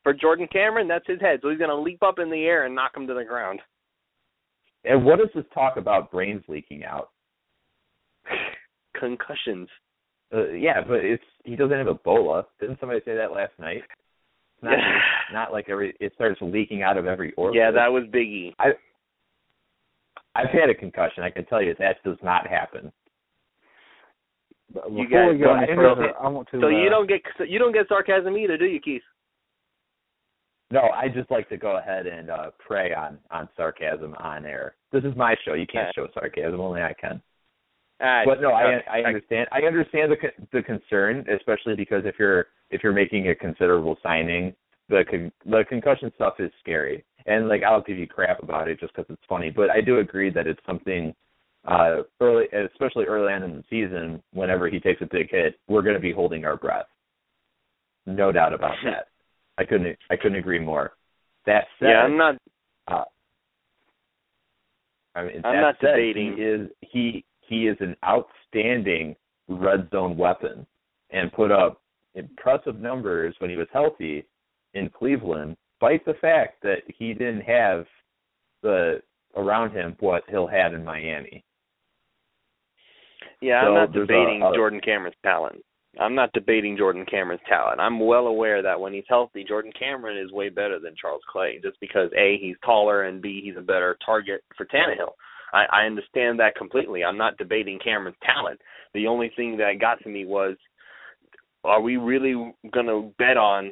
For 0.04 0.14
Jordan 0.14 0.48
Cameron, 0.52 0.88
that's 0.88 1.08
his 1.08 1.20
head, 1.20 1.40
so 1.42 1.50
he's 1.50 1.58
going 1.58 1.70
to 1.70 1.76
leap 1.76 2.04
up 2.04 2.20
in 2.20 2.30
the 2.30 2.46
air 2.46 2.66
and 2.66 2.76
knock 2.76 2.96
him 2.96 3.08
to 3.08 3.14
the 3.14 3.24
ground. 3.26 3.60
and 4.86 5.04
what 5.06 5.20
is 5.20 5.28
this 5.34 5.46
talk 5.54 5.78
about 5.78 6.12
brains 6.12 6.44
leaking 6.48 6.84
out? 6.84 7.10
Concussions. 9.04 9.68
Uh, 10.34 10.50
yeah, 10.52 10.82
but 10.88 11.04
it's 11.04 11.24
he 11.44 11.56
doesn't 11.56 11.78
have 11.78 11.88
Ebola. 11.88 12.46
Didn't 12.60 12.80
somebody 12.80 13.02
say 13.06 13.16
that 13.16 13.32
last 13.34 13.52
night? 13.60 13.84
It's 13.86 14.64
not, 14.64 14.74
it's 14.74 15.34
not 15.34 15.52
like 15.52 15.68
every 15.70 15.94
it 16.00 16.14
starts 16.16 16.40
leaking 16.42 16.82
out 16.84 16.98
of 16.98 17.06
every 17.06 17.34
orifice. 17.34 17.58
Yeah, 17.60 17.72
that 17.72 17.88
was 17.92 18.04
Biggie. 18.06 18.54
I 18.60 18.70
I've 20.36 20.50
had 20.50 20.70
a 20.70 20.74
concussion. 20.76 21.24
I 21.24 21.30
can 21.30 21.46
tell 21.46 21.62
you 21.62 21.76
that 21.80 21.98
does 22.04 22.18
not 22.24 22.48
happen. 22.48 22.92
But 24.74 24.90
You 24.92 25.04
before 25.04 25.26
guys- 25.26 25.34
we 25.34 25.40
go 25.40 25.48
well, 25.52 25.58
any 25.58 25.72
I 25.72 25.76
further, 25.76 25.90
understand- 25.90 26.16
I 26.26 26.28
want 26.30 26.48
to. 26.52 26.60
So 26.62 26.66
uh, 26.68 26.70
you 26.70 26.90
don't 26.90 27.08
get 27.08 27.22
so 27.38 27.44
you 27.44 27.60
don't 27.60 27.74
get 27.74 27.88
sarcasm 27.90 28.36
either, 28.38 28.58
do 28.58 28.66
you, 28.66 28.80
Keith? 28.80 29.04
No, 30.72 30.80
I 30.96 31.08
just 31.14 31.30
like 31.30 31.48
to 31.50 31.58
go 31.58 31.78
ahead 31.78 32.08
and 32.08 32.32
uh 32.32 32.50
prey 32.66 32.94
on 32.96 33.20
on 33.30 33.48
sarcasm 33.56 34.16
on 34.16 34.46
air. 34.46 34.76
This 34.92 35.04
is 35.04 35.16
my 35.16 35.36
show. 35.46 35.54
You 35.54 35.68
can't 35.68 35.94
show 35.94 36.08
sarcasm. 36.14 36.60
Only 36.60 36.82
I 36.82 36.94
can. 37.00 37.22
Ah, 38.02 38.24
But 38.26 38.42
no, 38.42 38.52
I. 38.52 38.82
I 38.92 39.00
understand. 39.04 39.48
I 39.52 39.62
understand 39.62 40.12
the 40.12 40.18
the 40.52 40.62
concern, 40.64 41.26
especially 41.30 41.76
because 41.76 42.04
if 42.06 42.16
you're 42.20 42.48
if 42.70 42.84
you're 42.84 42.94
making 42.94 43.30
a 43.30 43.36
considerable 43.36 43.98
signing, 44.04 44.54
the 44.90 45.04
con- 45.10 45.32
the 45.46 45.64
concussion 45.70 46.12
stuff 46.16 46.36
is 46.40 46.52
scary. 46.60 47.06
And 47.26 47.48
like 47.48 47.64
I'll 47.64 47.82
give 47.82 47.98
you 47.98 48.08
crap 48.08 48.44
about 48.44 48.68
it 48.68 48.80
just 48.80 48.94
because 48.96 49.10
it's 49.10 49.24
funny, 49.30 49.50
but 49.50 49.70
I 49.70 49.80
do 49.80 50.00
agree 50.00 50.30
that 50.32 50.48
it's 50.48 50.60
something 50.66 51.14
uh 51.66 52.02
early, 52.20 52.46
especially 52.74 53.06
early 53.06 53.32
on 53.32 53.44
in 53.44 53.56
the 53.56 53.64
season. 53.70 54.22
Whenever 54.34 54.68
he 54.68 54.80
takes 54.80 55.02
a 55.02 55.08
big 55.10 55.30
hit, 55.32 55.58
we're 55.68 55.82
going 55.84 55.96
to 55.96 56.02
be 56.02 56.12
holding 56.12 56.44
our 56.44 56.58
breath. 56.58 56.88
No 58.06 58.32
doubt 58.34 58.54
about 58.54 58.76
that. 58.84 59.08
I 59.58 59.64
couldn't 59.64 59.98
I 60.10 60.18
couldn't 60.18 60.38
agree 60.40 60.60
more. 60.60 60.94
That 61.46 61.66
said, 61.80 61.90
Yeah, 61.90 62.02
I'm 62.04 62.18
not. 62.18 62.36
uh, 62.88 63.04
I 65.16 65.24
mean, 65.24 65.42
I'm 65.46 65.62
not 65.62 65.76
said, 65.80 65.92
debating. 65.96 66.36
He 66.36 66.44
is 66.44 66.70
he 66.82 67.26
he 67.54 67.68
is 67.68 67.78
an 67.82 67.96
outstanding 68.04 69.16
red 69.48 69.88
zone 69.92 70.18
weapon 70.18 70.66
and 71.12 71.32
put 71.34 71.52
up 71.52 71.82
impressive 72.16 72.80
numbers 72.80 73.36
when 73.40 73.50
he 73.50 73.56
was 73.56 73.68
healthy 73.72 74.26
in 74.74 74.90
Cleveland, 74.90 75.56
despite 75.80 76.04
the 76.06 76.16
fact 76.16 76.62
that 76.64 76.80
he 76.88 77.14
didn't 77.14 77.42
have 77.42 77.86
the 78.64 79.02
around 79.36 79.72
him 79.72 79.96
what 80.00 80.24
Hill 80.28 80.48
had 80.48 80.74
in 80.74 80.84
Miami. 80.84 81.44
Yeah, 83.42 83.64
So 83.64 83.68
I'm 83.68 83.74
not 83.74 83.92
debating 83.92 84.42
a- 84.42 84.52
a- 84.52 84.56
Jordan 84.56 84.80
Cameron's 84.80 85.18
talent. 85.24 85.64
I'm 86.00 86.16
not 86.16 86.34
debating 86.34 86.76
Jordan 86.76 87.06
Cameron's 87.06 87.42
talent. 87.48 87.80
I'm 87.80 88.00
well 88.00 88.28
aware 88.28 88.64
that 88.64 88.80
when 88.80 88.94
he's 88.94 89.04
healthy, 89.08 89.44
Jordan 89.44 89.72
Cameron 89.78 90.18
is 90.18 90.32
way 90.32 90.50
better 90.50 90.80
than 90.80 90.96
Charles 90.96 91.22
Clay, 91.28 91.60
just 91.62 91.80
because 91.80 92.12
a 92.18 92.38
he's 92.38 92.56
taller 92.66 93.04
and 93.04 93.22
b 93.22 93.42
he's 93.44 93.58
a 93.58 93.62
better 93.62 93.98
target 94.04 94.44
for 94.58 94.66
Tannehill. 94.66 95.14
I, 95.54 95.66
I 95.72 95.86
understand 95.86 96.40
that 96.40 96.56
completely. 96.56 97.04
I'm 97.04 97.18
not 97.18 97.38
debating 97.38 97.80
Cameron's 97.84 98.18
talent. 98.24 98.60
The 98.94 99.08
only 99.08 99.32
thing 99.36 99.58
that 99.58 99.80
got 99.80 100.02
to 100.04 100.10
me 100.10 100.26
was, 100.26 100.58
are 101.64 101.82
we 101.82 101.98
really 101.98 102.34
going 102.74 102.88
to 102.88 103.14
bet 103.18 103.38
on 103.38 103.72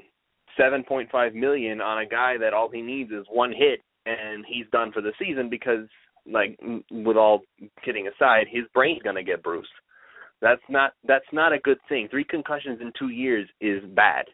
7.5 0.60 1.34
million 1.34 1.82
on 1.82 2.02
a 2.02 2.06
guy 2.06 2.38
that 2.40 2.54
all 2.54 2.70
he 2.70 2.82
needs 2.82 3.12
is 3.12 3.26
one 3.30 3.52
hit 3.52 3.82
and 4.06 4.46
he's 4.48 4.66
done 4.72 4.92
for 4.92 5.02
the 5.02 5.12
season 5.20 5.50
because, 5.50 5.88
like, 6.32 6.58
with 6.92 7.18
all 7.18 7.42
kidding 7.84 8.08
aside, 8.08 8.46
his 8.50 8.64
brain's 8.74 9.02
going 9.02 9.16
to 9.16 9.24
get 9.24 9.44
bruised. 9.44 9.68
That's 10.42 10.62
not 10.70 10.94
that's 11.08 11.26
not 11.32 11.54
a 11.54 11.60
good 11.60 11.78
thing. 11.88 12.08
Three 12.10 12.24
concussions 12.24 12.80
in 12.82 12.92
two 12.98 13.10
years 13.10 13.48
is 13.60 13.84
bad. 13.96 14.26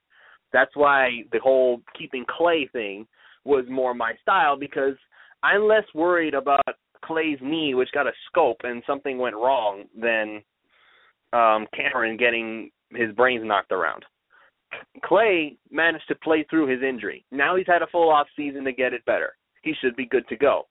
That's 0.54 0.72
why 0.74 1.24
the 1.34 1.40
whole 1.40 1.82
keeping 1.98 2.26
Clay 2.30 2.70
thing 2.72 3.06
was 3.44 3.66
more 3.70 3.94
my 3.94 4.14
style 4.22 4.58
because 4.58 4.96
I'm 5.44 5.68
less 5.68 5.84
worried 5.94 6.34
about 6.34 6.62
Clay's 7.04 7.40
knee, 7.42 7.74
which 7.74 7.92
got 7.94 8.08
a 8.08 8.12
scope 8.28 8.58
and 8.64 8.84
something 8.86 9.18
went 9.18 9.36
wrong, 9.36 9.86
than 10.00 10.42
um 11.34 11.68
Cameron 11.76 12.18
getting 12.18 12.72
his 12.92 13.12
brains 13.14 13.46
knocked 13.46 13.72
around. 13.72 14.04
Clay 15.04 15.58
managed 15.72 16.08
to 16.10 16.16
play 16.16 16.46
through 16.50 16.68
his 16.68 16.82
injury. 16.82 17.26
Now 17.32 17.56
he's 17.56 17.68
had 17.68 17.82
a 17.82 17.88
full 17.88 18.10
off 18.10 18.28
season 18.36 18.64
to 18.66 18.72
get 18.72 18.94
it 18.94 19.06
better. 19.06 19.36
He 19.62 19.74
should 19.82 19.96
be 19.96 20.06
good 20.06 20.28
to 20.30 20.36
go. 20.36 20.68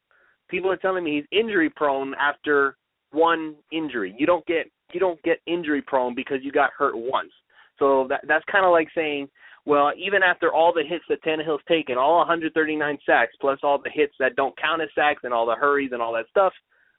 People 0.48 0.70
are 0.70 0.76
telling 0.76 1.04
me 1.04 1.16
he's 1.16 1.38
injury 1.38 1.70
prone 1.70 2.14
after 2.14 2.76
one 3.12 3.56
injury. 3.72 4.14
You 4.18 4.26
don't 4.26 4.46
get 4.46 4.70
you 4.92 5.00
don't 5.00 5.20
get 5.22 5.40
injury 5.46 5.82
prone 5.82 6.14
because 6.14 6.38
you 6.42 6.52
got 6.52 6.70
hurt 6.76 6.96
once. 6.96 7.32
So 7.78 8.06
that 8.08 8.20
that's 8.26 8.44
kind 8.50 8.64
of 8.64 8.72
like 8.72 8.88
saying, 8.94 9.28
well, 9.66 9.92
even 9.98 10.22
after 10.22 10.54
all 10.54 10.72
the 10.72 10.84
hits 10.88 11.04
that 11.08 11.22
Tannehill's 11.24 11.62
taken, 11.68 11.98
all 11.98 12.18
139 12.18 12.98
sacks 13.04 13.34
plus 13.40 13.58
all 13.64 13.78
the 13.82 13.90
hits 13.92 14.14
that 14.20 14.36
don't 14.36 14.56
count 14.56 14.80
as 14.80 14.88
sacks 14.94 15.22
and 15.24 15.34
all 15.34 15.44
the 15.44 15.56
hurries 15.56 15.90
and 15.92 16.00
all 16.00 16.14
that 16.14 16.28
stuff, 16.30 16.52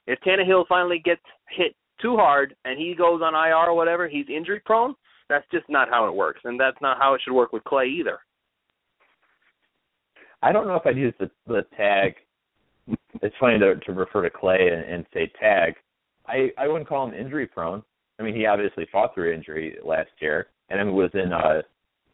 if 0.06 0.19
Tannehill 0.19 0.67
finally 0.67 1.01
gets 1.03 1.21
hit 1.49 1.75
too 2.01 2.17
hard 2.17 2.56
and 2.65 2.77
he 2.77 2.93
goes 2.93 3.21
on 3.23 3.34
IR 3.34 3.71
or 3.71 3.73
whatever, 3.73 4.08
he's 4.08 4.25
injury 4.30 4.62
prone. 4.65 4.93
That's 5.30 5.45
just 5.51 5.65
not 5.69 5.89
how 5.89 6.08
it 6.08 6.15
works, 6.15 6.41
and 6.43 6.60
that's 6.60 6.77
not 6.82 6.97
how 6.99 7.13
it 7.13 7.21
should 7.23 7.34
work 7.34 7.51
with 7.51 7.63
Clay 7.63 7.88
either. 7.88 8.19
I 10.41 10.51
don't 10.51 10.67
know 10.67 10.75
if 10.75 10.86
I'd 10.86 10.97
use 10.97 11.13
the 11.19 11.30
the 11.47 11.65
tag. 11.75 12.15
It's 13.21 13.36
funny 13.39 13.60
to 13.60 13.75
to 13.75 13.91
refer 13.91 14.21
to 14.21 14.30
Clay 14.30 14.69
and, 14.71 14.84
and 14.84 15.06
say 15.13 15.32
tag. 15.39 15.73
I 16.27 16.51
I 16.58 16.67
wouldn't 16.67 16.88
call 16.88 17.08
him 17.08 17.13
injury 17.13 17.47
prone. 17.47 17.84
I 18.19 18.23
mean, 18.23 18.36
he 18.36 18.45
obviously 18.45 18.88
fought 18.91 19.13
through 19.13 19.34
injury 19.34 19.77
last 19.84 20.10
year 20.21 20.47
and 20.69 20.80
then 20.80 20.93
was 20.93 21.12
in 21.13 21.32
a 21.32 21.63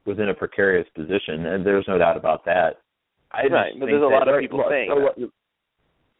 was 0.05 0.19
in 0.19 0.29
a 0.29 0.33
precarious 0.33 0.87
position, 0.95 1.45
and 1.47 1.65
there's 1.65 1.85
no 1.87 1.97
doubt 1.97 2.17
about 2.17 2.45
that. 2.45 2.81
I 3.31 3.47
Right, 3.47 3.73
but 3.79 3.87
there's 3.87 4.01
a 4.01 4.05
lot 4.05 4.27
of 4.27 4.39
people 4.39 4.63
saying. 4.69 4.89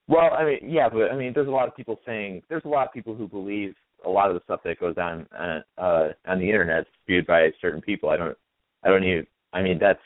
Well, 0.07 0.31
I 0.37 0.43
mean, 0.43 0.69
yeah, 0.69 0.89
but 0.89 1.11
I 1.11 1.15
mean, 1.15 1.31
there's 1.33 1.47
a 1.47 1.51
lot 1.51 1.67
of 1.67 1.75
people 1.75 1.99
saying 2.05 2.41
there's 2.49 2.65
a 2.65 2.69
lot 2.69 2.87
of 2.87 2.93
people 2.93 3.15
who 3.15 3.27
believe 3.27 3.73
a 4.05 4.09
lot 4.09 4.29
of 4.29 4.35
the 4.35 4.41
stuff 4.43 4.59
that 4.65 4.79
goes 4.79 4.95
on 4.97 5.25
uh, 5.37 5.59
uh, 5.81 6.09
on 6.27 6.39
the 6.39 6.45
internet 6.45 6.85
spewed 7.01 7.25
by 7.25 7.49
certain 7.61 7.81
people. 7.81 8.09
I 8.09 8.17
don't, 8.17 8.37
I 8.83 8.89
don't 8.89 9.03
even. 9.03 9.25
I 9.53 9.61
mean, 9.61 9.77
that's 9.79 9.99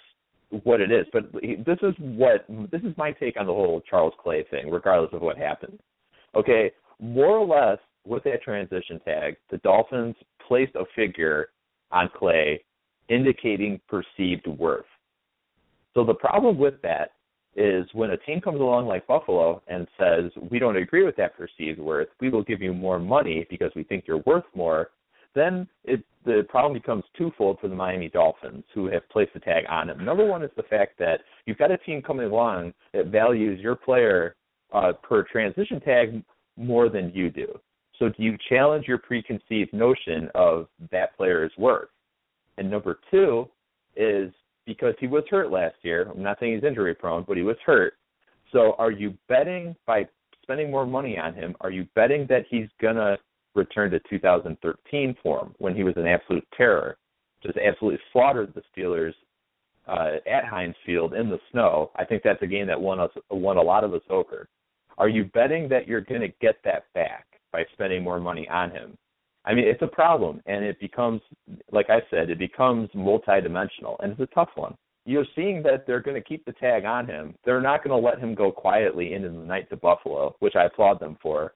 what 0.64 0.82
it 0.82 0.92
is. 0.92 1.06
But 1.12 1.32
this 1.34 1.80
is 1.82 1.96
what 1.98 2.46
this 2.72 2.82
is 2.82 2.96
my 2.98 3.12
take 3.12 3.40
on 3.40 3.48
the 3.48 3.54
whole 3.54 3.82
Charles 3.90 4.14
Clay 4.22 4.46
thing, 4.52 4.70
regardless 4.70 5.14
of 5.14 5.22
what 5.22 5.38
happened. 5.38 5.80
Okay, 6.36 6.72
more 7.00 7.38
or 7.38 7.48
less 7.48 7.80
with 8.06 8.24
that 8.26 8.44
transition 8.44 9.00
tag, 9.04 9.36
the 9.50 9.58
Dolphins 9.58 10.16
placed 10.48 10.76
a 10.76 10.86
figure 10.96 11.50
on 11.92 12.10
Clay 12.16 12.64
indicating 13.10 13.80
perceived 13.88 14.48
worth. 14.48 14.86
So 15.94 16.04
the 16.04 16.14
problem 16.14 16.58
with 16.58 16.82
that 16.84 17.12
is 17.56 17.88
when 17.94 18.12
a 18.12 18.18
team 18.18 18.40
comes 18.40 18.62
along 18.62 18.86
like 18.86 19.08
Buffalo 19.08 19.62
and 19.68 19.88
says, 20.00 20.32
We 20.52 20.60
don't 20.60 20.78
agree 20.78 21.04
with 21.04 21.16
that 21.16 21.36
perceived 21.36 21.80
worth, 21.80 22.10
we 22.22 22.30
will 22.30 22.44
give 22.44 22.62
you 22.62 22.74
more 22.74 23.00
money 23.00 23.48
because 23.50 23.72
we 23.76 23.84
think 23.84 24.06
you're 24.08 24.24
worth 24.26 24.46
more, 24.56 24.92
then 25.34 25.68
it, 25.84 26.04
the 26.26 26.46
problem 26.50 26.74
becomes 26.74 27.04
twofold 27.18 27.58
for 27.60 27.68
the 27.68 27.76
Miami 27.76 28.10
Dolphins 28.10 28.64
who 28.74 28.88
have 28.88 29.08
placed 29.10 29.34
the 29.34 29.40
tag 29.40 29.66
on 29.70 29.90
him. 29.90 30.04
Number 30.04 30.26
one 30.26 30.44
is 30.44 30.52
the 30.56 30.64
fact 30.64 30.98
that 31.00 31.22
you've 31.46 31.58
got 31.58 31.72
a 31.72 31.78
team 31.78 32.02
coming 32.02 32.28
along 32.28 32.74
that 32.94 33.08
values 33.08 33.60
your 33.60 33.76
player 33.76 34.36
uh, 34.74 34.94
per 34.94 35.24
transition 35.24 35.80
tag 35.80 36.24
more 36.58 36.90
than 36.90 37.12
you 37.14 37.30
do. 37.30 37.48
So 38.00 38.10
do 38.10 38.22
you 38.22 38.38
challenge 38.50 38.86
your 38.88 38.98
preconceived 38.98 39.74
notion 39.74 40.30
of 40.36 40.68
that 40.92 41.16
player's 41.18 41.52
worth? 41.58 41.90
And 42.58 42.70
number 42.70 43.00
two 43.12 43.48
is 43.96 44.32
because 44.66 44.94
he 45.00 45.08
was 45.08 45.24
hurt 45.30 45.52
last 45.52 45.76
year. 45.82 46.12
I'm 46.14 46.24
not 46.24 46.38
saying 46.40 46.56
he's 46.56 46.64
injury 46.64 46.94
prone, 46.94 47.26
but 47.28 47.38
he 47.38 47.44
was 47.44 47.58
hurt. 47.66 47.94
So 48.52 48.76
are 48.78 48.92
you 48.92 49.14
betting 49.28 49.76
by 49.86 50.08
spending 50.42 50.72
more 50.72 50.86
money 50.86 51.18
on 51.18 51.34
him? 51.34 51.56
Are 51.62 51.72
you 51.72 51.88
betting 51.96 52.26
that 52.30 52.46
he's 52.50 52.68
gonna 52.82 53.18
return 53.56 53.92
to 53.92 54.00
2013 54.10 55.16
form 55.22 55.56
when 55.58 55.76
he 55.76 55.84
was 55.84 55.96
an 55.98 56.08
absolute 56.08 56.48
terror, 56.56 56.98
just 57.44 57.58
absolutely 57.58 58.00
slaughtered 58.14 58.54
the 58.54 58.62
Steelers 58.72 59.14
uh, 59.88 60.18
at 60.30 60.46
Heinz 60.46 60.76
Field 60.86 61.14
in 61.14 61.30
the 61.30 61.40
snow? 61.52 61.92
I 61.96 62.06
think 62.06 62.24
that's 62.24 62.42
a 62.42 62.48
game 62.48 62.68
that 62.68 62.80
won 62.80 63.00
us 63.00 63.12
won 63.30 63.58
a 63.58 63.62
lot 63.62 63.84
of 63.84 63.94
us 63.94 64.04
over. 64.10 64.48
Are 64.98 65.10
you 65.10 65.26
betting 65.26 65.70
that 65.70 65.88
you're 65.88 66.02
going 66.02 66.22
to 66.22 66.34
get 66.42 66.56
that 66.64 66.86
back 66.94 67.26
by 67.52 67.64
spending 67.74 68.04
more 68.04 68.20
money 68.20 68.48
on 68.50 68.72
him? 68.72 68.98
I 69.48 69.54
mean, 69.54 69.66
it's 69.66 69.82
a 69.82 69.88
problem, 69.88 70.42
and 70.46 70.66
it 70.66 70.78
becomes, 70.78 71.22
like 71.72 71.90
I 71.90 72.00
said, 72.12 72.30
it 72.30 72.38
becomes 72.38 72.90
multidimensional, 72.94 73.96
and 74.00 74.12
it's 74.12 74.20
a 74.20 74.36
tough 74.36 74.50
one. 74.56 74.76
You're 75.06 75.26
seeing 75.38 75.64
that 75.64 75.88
they're 75.88 76.02
going 76.02 76.22
to 76.22 76.28
keep 76.28 76.44
the 76.44 76.52
tag 76.52 76.84
on 76.84 77.08
him. 77.08 77.34
They're 77.46 77.62
not 77.62 77.82
going 77.82 77.98
to 78.00 78.06
let 78.06 78.20
him 78.20 78.36
go 78.36 78.52
quietly 78.52 79.14
into 79.14 79.30
the 79.30 79.36
night 79.36 79.70
to 79.70 79.78
Buffalo, 79.78 80.36
which 80.40 80.58
I 80.58 80.66
applaud 80.66 81.00
them 81.00 81.18
for. 81.22 81.54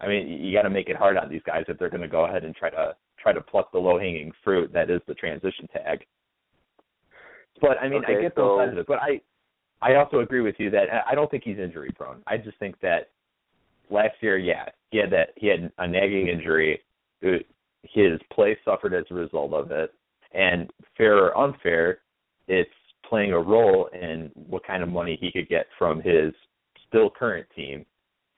I 0.00 0.08
mean, 0.08 0.26
you 0.26 0.52
got 0.52 0.62
to 0.62 0.70
make 0.70 0.88
it 0.88 0.96
hard 0.96 1.16
on 1.16 1.30
these 1.30 1.42
guys 1.46 1.64
if 1.68 1.78
they're 1.78 1.88
going 1.88 2.02
to 2.02 2.08
go 2.08 2.24
ahead 2.24 2.42
and 2.44 2.54
try 2.54 2.68
to 2.70 2.96
try 3.20 3.32
to 3.32 3.40
pluck 3.40 3.70
the 3.72 3.78
low 3.78 3.98
hanging 3.98 4.32
fruit 4.42 4.72
that 4.72 4.90
is 4.90 5.00
the 5.06 5.14
transition 5.14 5.68
tag. 5.72 6.04
But 7.60 7.78
I 7.80 7.88
mean, 7.88 8.02
I 8.06 8.20
get 8.20 8.32
so- 8.34 8.58
sides 8.58 8.72
of 8.72 8.78
it. 8.78 8.86
But 8.88 8.98
I, 8.98 9.20
I 9.80 9.94
also 9.94 10.18
agree 10.18 10.40
with 10.40 10.56
you 10.58 10.70
that 10.70 10.86
I 11.08 11.14
don't 11.14 11.30
think 11.30 11.44
he's 11.44 11.58
injury 11.58 11.90
prone. 11.96 12.22
I 12.26 12.36
just 12.36 12.58
think 12.58 12.78
that 12.80 13.10
last 13.90 14.14
year, 14.20 14.36
yeah, 14.36 14.66
he 14.90 14.98
had 14.98 15.10
that 15.10 15.30
he 15.36 15.46
had 15.46 15.70
a 15.78 15.86
nagging 15.86 16.26
injury. 16.28 16.80
It- 17.22 17.46
His 17.82 18.20
play 18.32 18.58
suffered 18.64 18.92
as 18.92 19.04
a 19.10 19.14
result 19.14 19.54
of 19.54 19.70
it, 19.70 19.94
and 20.32 20.70
fair 20.96 21.16
or 21.16 21.36
unfair, 21.38 22.00
it's 22.48 22.70
playing 23.04 23.32
a 23.32 23.38
role 23.38 23.86
in 23.86 24.30
what 24.34 24.64
kind 24.64 24.82
of 24.82 24.88
money 24.88 25.16
he 25.16 25.30
could 25.30 25.48
get 25.48 25.66
from 25.78 26.00
his 26.00 26.34
still 26.86 27.08
current 27.08 27.46
team 27.54 27.86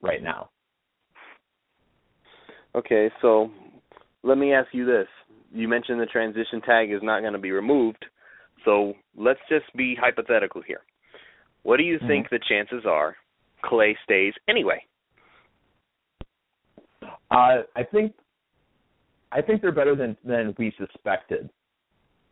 right 0.02 0.22
now. 0.22 0.50
Okay, 2.74 3.10
so 3.20 3.50
let 4.22 4.38
me 4.38 4.52
ask 4.52 4.68
you 4.72 4.84
this. 4.84 5.08
You 5.52 5.66
mentioned 5.66 6.00
the 6.00 6.06
transition 6.06 6.60
tag 6.60 6.92
is 6.92 7.02
not 7.02 7.20
going 7.20 7.32
to 7.32 7.38
be 7.38 7.50
removed. 7.50 8.04
So 8.64 8.94
let's 9.16 9.40
just 9.48 9.64
be 9.74 9.96
hypothetical 9.98 10.62
here. 10.62 10.82
What 11.62 11.78
do 11.78 11.82
you 11.82 11.98
think 12.06 12.28
the 12.30 12.38
chances 12.48 12.84
are 12.86 13.16
Clay 13.64 13.96
stays 14.04 14.34
anyway? 14.48 14.84
Uh, 17.02 17.62
I 17.74 17.82
think 17.90 18.12
I 19.32 19.40
think 19.42 19.62
they're 19.62 19.72
better 19.72 19.94
than 19.94 20.16
than 20.24 20.54
we 20.58 20.72
suspected. 20.78 21.50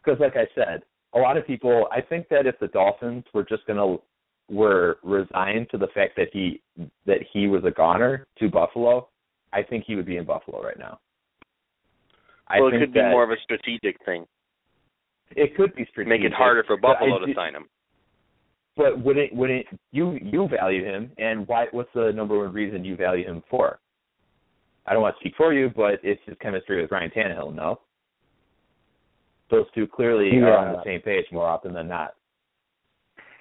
Because, 0.02 0.20
like 0.20 0.36
I 0.36 0.46
said, 0.54 0.82
a 1.14 1.18
lot 1.18 1.36
of 1.36 1.46
people. 1.46 1.88
I 1.92 2.00
think 2.00 2.28
that 2.28 2.46
if 2.46 2.58
the 2.60 2.68
Dolphins 2.68 3.24
were 3.34 3.44
just 3.44 3.66
gonna 3.66 3.96
were 4.50 4.98
resigned 5.02 5.68
to 5.70 5.78
the 5.78 5.88
fact 5.94 6.16
that 6.16 6.28
he 6.32 6.60
that 7.06 7.18
he 7.32 7.46
was 7.46 7.62
a 7.64 7.70
goner 7.70 8.26
to 8.38 8.48
Buffalo, 8.48 9.08
I 9.52 9.62
think 9.62 9.84
he 9.86 9.94
would 9.96 10.06
be 10.06 10.16
in 10.16 10.24
Buffalo 10.24 10.62
right 10.62 10.78
now. 10.78 11.00
I 12.48 12.60
well, 12.60 12.68
it 12.74 12.78
could 12.80 12.94
be 12.94 13.00
more 13.00 13.24
of 13.24 13.30
a 13.30 13.40
strategic 13.42 14.02
thing. 14.04 14.26
it 15.36 15.56
could 15.56 15.74
be 15.74 15.86
strategic. 15.90 16.20
Make 16.22 16.26
it 16.26 16.34
harder 16.34 16.64
for 16.66 16.76
but 16.76 16.88
I 16.88 16.92
Buffalo 17.00 17.26
to 17.26 17.34
sign 17.34 17.54
him. 17.54 17.66
But 18.76 19.02
wouldn't 19.02 19.34
wouldn't 19.34 19.66
you 19.92 20.18
you 20.22 20.48
value 20.48 20.84
him 20.84 21.10
and 21.18 21.46
why? 21.46 21.66
What's 21.72 21.90
the 21.94 22.12
number 22.14 22.38
one 22.38 22.52
reason 22.52 22.84
you 22.84 22.96
value 22.96 23.26
him 23.26 23.42
for? 23.50 23.80
I 24.88 24.94
don't 24.94 25.02
want 25.02 25.16
to 25.16 25.20
speak 25.20 25.34
for 25.36 25.52
you, 25.52 25.70
but 25.74 26.00
it's 26.02 26.20
his 26.24 26.36
chemistry 26.40 26.80
with 26.80 26.90
Ryan 26.90 27.10
Tannehill. 27.10 27.54
No, 27.54 27.80
those 29.50 29.66
two 29.74 29.86
clearly 29.86 30.38
Yeah. 30.38 30.46
are 30.46 30.56
on 30.58 30.72
the 30.72 30.82
same 30.84 31.02
page 31.02 31.30
more 31.30 31.46
often 31.46 31.72
than 31.72 31.88
not. 31.88 32.14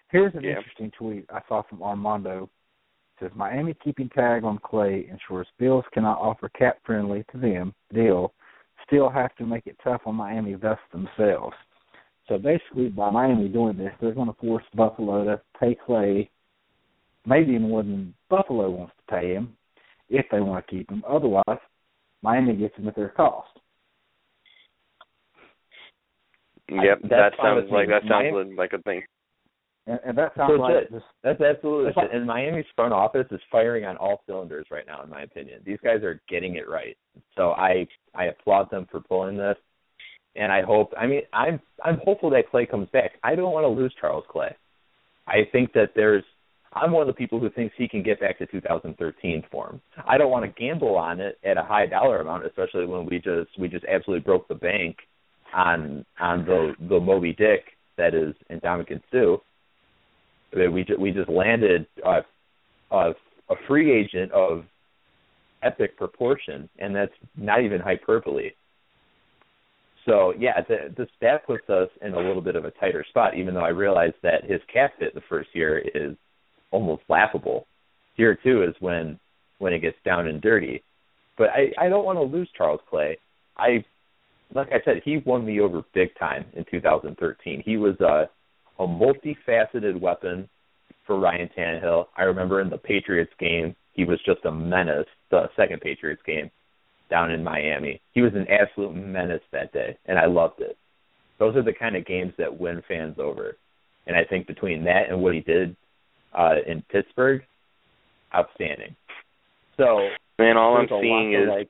Here's 0.10 0.36
an 0.36 0.44
Yeah. 0.44 0.58
interesting 0.58 0.92
tweet 0.92 1.26
I 1.32 1.42
saw 1.48 1.62
from 1.64 1.82
Armando. 1.82 2.50
says 3.20 3.34
Miami 3.34 3.74
keeping 3.74 4.08
tag 4.10 4.44
on 4.44 4.60
Clay 4.60 5.08
ensures 5.08 5.50
Bills 5.58 5.84
cannot 5.92 6.20
offer 6.20 6.50
cap 6.50 6.78
friendly 6.84 7.24
to 7.32 7.38
them 7.40 7.74
deal, 7.92 8.32
still 8.86 9.10
have 9.10 9.36
to 9.38 9.44
make 9.44 9.66
it 9.66 9.76
tough 9.80 10.06
on 10.06 10.14
Miami 10.14 10.54
thus 10.54 10.78
themselves. 10.92 11.58
So 12.28 12.38
basically, 12.38 12.90
by 12.90 13.10
Miami 13.10 13.48
doing 13.48 13.76
this, 13.76 13.92
they're 14.00 14.14
going 14.14 14.28
to 14.28 14.34
force 14.34 14.64
Buffalo 14.76 15.24
to 15.24 15.42
pay 15.60 15.74
Clay 15.74 16.30
maybe 17.26 17.54
even 17.54 17.70
more 17.70 17.82
than 17.82 18.14
Buffalo 18.30 18.70
wants 18.70 18.96
to 18.98 19.04
pay 19.16 19.34
him 19.34 19.57
if 20.10 20.26
they 20.32 20.40
want 20.40 20.66
to 20.66 20.72
keep 20.76 20.90
him. 20.90 21.04
Otherwise, 21.08 21.60
Miami 22.22 22.56
gets 22.56 22.76
him 22.78 22.88
at 22.88 22.96
their 22.96 23.10
cost. 23.10 23.50
Yep, 26.70 27.00
I, 27.06 27.08
that 27.08 27.32
sounds 27.42 27.68
like 27.72 27.88
with 27.88 27.96
that 27.96 28.04
me. 28.04 28.10
sounds 28.10 28.26
Miami, 28.34 28.50
like 28.56 28.72
like 28.72 28.80
a 28.80 28.84
thing. 28.84 29.02
And, 29.86 30.00
and 30.06 30.18
that 30.18 30.34
sounds 30.36 30.52
So 30.54 30.62
like 30.62 30.74
that's 30.74 30.92
it. 30.92 30.96
just 30.96 31.06
That's 31.24 31.42
absolutely 31.42 31.88
It's 31.90 31.98
like- 31.98 32.10
and 32.12 32.26
Miami's 32.26 32.66
front 32.76 32.94
office 32.94 33.28
is 33.32 33.40
firing 33.50 33.86
on 33.86 33.96
all 33.98 34.22
cylinders 34.26 34.68
right 34.70 34.86
now, 34.86 35.02
in 35.02 35.10
my 35.10 35.22
opinion. 35.22 35.62
These 35.66 35.80
guys 35.82 36.04
are 36.04 36.22
getting 36.28 36.56
it 36.58 36.68
right. 36.68 36.98
So 37.38 37.52
I 37.52 37.88
I 38.14 38.26
applaud 38.26 38.70
them 38.70 38.86
for 38.92 39.00
pulling 39.00 39.38
this, 39.38 39.56
and 40.36 40.52
I 40.52 40.62
hope. 40.62 40.94
I 41.00 41.08
mean, 41.08 41.22
I'm 41.32 41.62
I'm 41.86 42.00
hopeful 42.04 42.30
that 42.32 42.50
Clay 42.52 42.66
comes 42.66 42.90
back. 42.90 43.12
I 43.24 43.36
don't 43.36 43.54
want 43.54 43.64
to 43.64 43.70
lose 43.70 43.94
Charles 44.02 44.26
Clay. 44.30 44.54
I 45.28 45.48
think 45.52 45.72
that 45.74 45.92
there's. 45.96 46.24
I'm 46.82 46.92
one 46.92 47.02
of 47.02 47.08
the 47.08 47.14
people 47.14 47.40
who 47.40 47.50
thinks 47.50 47.74
he 47.78 47.88
can 47.88 48.04
get 48.04 48.20
back 48.20 48.38
to 48.40 48.46
2013 48.46 49.44
form. 49.52 49.82
I 50.08 50.18
don't 50.18 50.32
want 50.32 50.46
to 50.46 50.62
gamble 50.62 50.96
on 50.96 51.20
it 51.20 51.38
at 51.44 51.58
a 51.58 51.64
high 51.64 51.86
dollar 51.86 52.22
amount, 52.22 52.46
especially 52.46 52.86
when 52.86 53.06
we 53.06 53.18
just 53.18 53.50
we 53.60 53.68
just 53.68 53.86
absolutely 53.86 54.24
broke 54.24 54.48
the 54.48 54.56
bank 54.56 54.98
on 55.54 56.06
on 56.20 56.46
the 56.46 56.74
the 56.90 57.00
Moby 57.00 57.34
Dick 57.34 57.64
that 57.98 58.14
is 58.14 58.34
Ndamukong 58.52 59.02
Suh. 59.12 59.38
I 60.54 60.60
mean, 60.60 60.74
we 60.74 60.86
we 61.00 61.12
just 61.12 61.30
landed 61.30 61.88
a 62.92 63.56
free 63.68 63.92
agent 63.92 64.32
of 64.32 64.64
epic 65.64 65.98
proportion, 65.98 66.70
and 66.80 66.96
that's 66.96 67.12
not 67.36 67.64
even 67.64 67.82
hyperbole. 67.82 68.52
So 70.06 70.34
yeah, 70.40 70.62
the, 70.68 70.94
this 70.98 71.10
that 71.22 71.46
puts 71.46 71.70
us 71.70 71.90
in 72.02 72.14
a 72.14 72.18
little 72.20 72.42
bit 72.42 72.56
of 72.56 72.66
a 72.66 72.72
tighter 72.72 73.06
spot. 73.10 73.36
Even 73.36 73.54
though 73.54 73.66
I 73.66 73.70
realize 73.70 74.14
that 74.24 74.46
his 74.46 74.62
cap 74.72 74.94
hit 75.00 75.14
the 75.14 75.22
first 75.28 75.50
year 75.54 75.80
is 75.80 76.16
almost 76.72 77.04
laughable. 77.10 77.68
Here 78.16 78.38
too 78.44 78.64
is 78.64 78.76
when 78.80 79.20
when 79.60 79.74
it 79.74 79.80
gets 79.80 79.98
down 80.06 80.28
and 80.28 80.42
dirty. 80.42 80.84
But 81.38 81.50
I 81.50 81.72
I 81.86 81.90
don't 81.90 82.06
want 82.06 82.18
to 82.18 82.24
lose 82.24 82.50
Charles 82.58 82.82
Clay. 82.90 83.18
I 83.58 83.84
like 84.54 84.70
I 84.72 84.82
said, 84.86 85.02
he 85.04 85.18
won 85.26 85.46
me 85.46 85.60
over 85.60 85.84
big 85.94 86.10
time 86.18 86.46
in 86.54 86.66
2013. 86.70 87.64
He 87.66 87.78
was 87.78 88.00
a 88.00 88.30
a 88.80 88.88
multifaceted 88.88 90.00
weapon 90.00 90.48
for 91.06 91.20
Ryan 91.20 91.50
Tannehill. 91.58 92.06
I 92.16 92.24
remember 92.24 92.62
in 92.62 92.70
the 92.70 92.78
Patriots 92.78 93.32
game, 93.40 93.76
he 93.94 94.04
was 94.04 94.20
just 94.26 94.46
a 94.46 94.52
menace. 94.52 95.08
The 95.32 95.50
second 95.56 95.82
Patriots 95.82 96.22
game 96.26 96.52
down 97.10 97.32
in 97.32 97.44
Miami, 97.44 98.02
he 98.14 98.22
was 98.22 98.34
an 98.36 98.46
absolute 98.50 98.94
menace 98.94 99.42
that 99.52 99.72
day, 99.74 99.98
and 100.06 100.20
I 100.20 100.26
loved 100.26 100.60
it. 100.60 100.78
Those 101.40 101.56
are 101.56 101.64
the 101.64 101.74
kind 101.74 101.96
of 101.96 102.06
games 102.06 102.34
that 102.38 102.60
win 102.60 102.84
fans 102.88 103.16
over. 103.18 103.56
And 104.06 104.16
I 104.16 104.24
think 104.24 104.48
between 104.48 104.84
that 104.86 105.10
and 105.10 105.22
what 105.22 105.34
he 105.34 105.42
did 105.42 105.76
uh, 106.34 106.56
in 106.66 106.82
Pittsburgh, 106.90 107.42
outstanding. 108.34 108.96
So 109.78 110.10
Man, 110.40 110.58
all 110.58 110.76
I'm 110.76 110.88
there's 110.88 110.92
a 110.92 110.94
lot 110.96 111.02
seeing 111.02 111.34
is 111.34 111.50
like. 111.50 111.70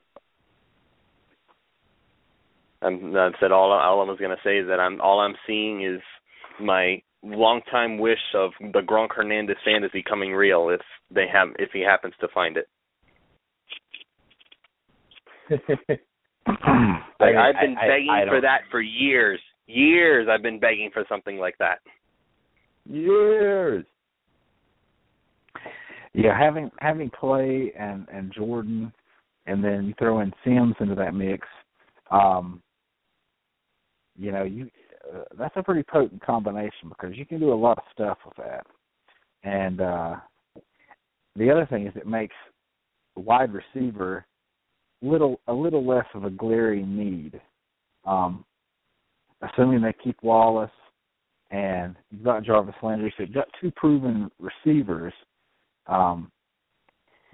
I'm 2.82 3.16
I 3.16 3.32
said 3.40 3.52
all 3.52 3.72
all 3.72 4.02
I 4.02 4.04
was 4.04 4.20
gonna 4.20 4.36
say 4.44 4.60
is 4.60 4.68
that 4.68 4.80
I'm 4.80 5.02
all 5.02 5.20
I'm 5.20 5.36
seeing 5.48 5.84
is 5.84 6.00
my 6.60 7.02
longtime 7.24 7.98
wish 7.98 8.20
of 8.36 8.52
the 8.60 8.82
Gronk 8.82 9.10
Hernandez 9.16 9.58
fantasy 9.66 10.04
coming 10.08 10.34
real 10.34 10.70
if 10.70 10.82
they 11.10 11.26
have 11.32 11.50
if 11.60 11.72
he 11.74 11.82
happens 11.82 12.14
to 12.22 12.28
find 12.34 12.58
it. 12.58 12.68
Like 17.20 17.36
I- 17.36 17.50
I've 17.50 17.56
been 17.60 17.78
I- 17.78 17.86
I- 17.86 17.88
begging 17.88 18.10
I 18.10 18.26
for 18.28 18.42
that 18.42 18.62
for 18.72 18.80
years. 18.80 19.40
Years 19.66 20.28
I've 20.30 20.44
been 20.44 20.60
begging 20.60 20.92
for 20.94 21.04
something 21.10 21.38
like 21.38 21.58
that. 21.58 21.80
Years. 22.86 23.86
Yeah, 26.18 26.38
having 26.38 26.72
having 26.80 27.12
Clay 27.12 27.72
and 27.78 28.08
and 28.12 28.34
Jordan, 28.34 28.92
and 29.46 29.64
then 29.64 29.86
you 29.86 29.94
throw 30.00 30.22
in 30.22 30.34
Sims 30.44 30.76
into 30.80 30.96
that 30.96 31.14
mix. 31.14 31.48
Um, 32.10 32.62
you 34.18 34.32
know, 34.32 34.44
you 34.44 34.70
uh, 35.14 35.24
that's 35.38 35.56
a 35.56 35.64
pretty 35.64 35.84
potent 35.84 36.26
combination 36.26 36.90
because 36.90 37.16
you 37.16 37.26
can 37.26 37.40
do 37.40 37.54
a 37.54 37.56
lot 37.56 37.78
of 37.78 37.84
stuff 37.94 38.18
with 38.26 38.36
that. 38.38 38.66
And 39.44 39.80
uh 39.80 40.16
the 41.36 41.52
other 41.52 41.68
thing 41.68 41.86
is 41.86 41.96
it 41.96 42.08
makes 42.08 42.36
wide 43.16 43.52
receiver 43.54 44.26
little 45.04 45.40
a 45.48 45.54
little 45.54 45.86
less 45.86 46.08
of 46.16 46.24
a 46.24 46.32
glaring 46.32 46.98
need. 46.98 47.40
Um 48.06 48.44
assuming 49.44 49.82
they 49.82 49.94
keep 50.04 50.18
Wallace 50.24 50.72
and 51.52 51.96
you've 52.10 52.24
got 52.24 52.44
Jarvis 52.44 52.76
Landry, 52.82 53.14
so 53.16 53.24
you've 53.24 53.34
got 53.36 53.48
two 53.62 53.72
proven 53.72 54.32
receivers. 54.40 55.14
Um, 55.88 56.32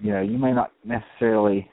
you 0.00 0.12
know, 0.12 0.20
you 0.20 0.38
may 0.38 0.52
not 0.52 0.72
necessarily 0.84 1.70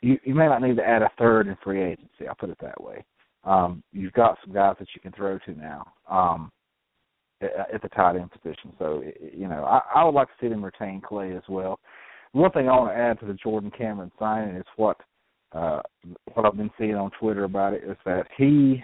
you 0.00 0.18
you 0.24 0.34
may 0.34 0.46
not 0.46 0.62
need 0.62 0.76
to 0.76 0.86
add 0.86 1.02
a 1.02 1.10
third 1.18 1.46
in 1.46 1.56
free 1.62 1.82
agency. 1.82 2.26
I'll 2.28 2.34
put 2.34 2.50
it 2.50 2.58
that 2.60 2.82
way. 2.82 3.04
Um, 3.44 3.82
you've 3.92 4.12
got 4.12 4.38
some 4.44 4.54
guys 4.54 4.76
that 4.78 4.88
you 4.94 5.00
can 5.00 5.12
throw 5.12 5.38
to 5.38 5.52
now 5.52 5.92
um, 6.08 6.52
at, 7.40 7.74
at 7.74 7.82
the 7.82 7.88
tight 7.88 8.16
end 8.16 8.30
position. 8.30 8.72
So 8.78 9.02
you 9.34 9.48
know, 9.48 9.64
I, 9.64 9.80
I 9.94 10.04
would 10.04 10.14
like 10.14 10.28
to 10.28 10.34
see 10.40 10.48
them 10.48 10.64
retain 10.64 11.00
Clay 11.00 11.34
as 11.34 11.42
well. 11.48 11.78
One 12.32 12.50
thing 12.52 12.68
I 12.68 12.76
want 12.76 12.92
to 12.92 12.98
add 12.98 13.20
to 13.20 13.26
the 13.26 13.34
Jordan 13.34 13.70
Cameron 13.76 14.12
signing 14.18 14.56
is 14.56 14.64
what 14.76 14.98
uh, 15.52 15.80
what 16.34 16.46
I've 16.46 16.56
been 16.56 16.70
seeing 16.78 16.94
on 16.94 17.10
Twitter 17.18 17.44
about 17.44 17.74
it 17.74 17.84
is 17.84 17.96
that 18.04 18.26
he 18.36 18.82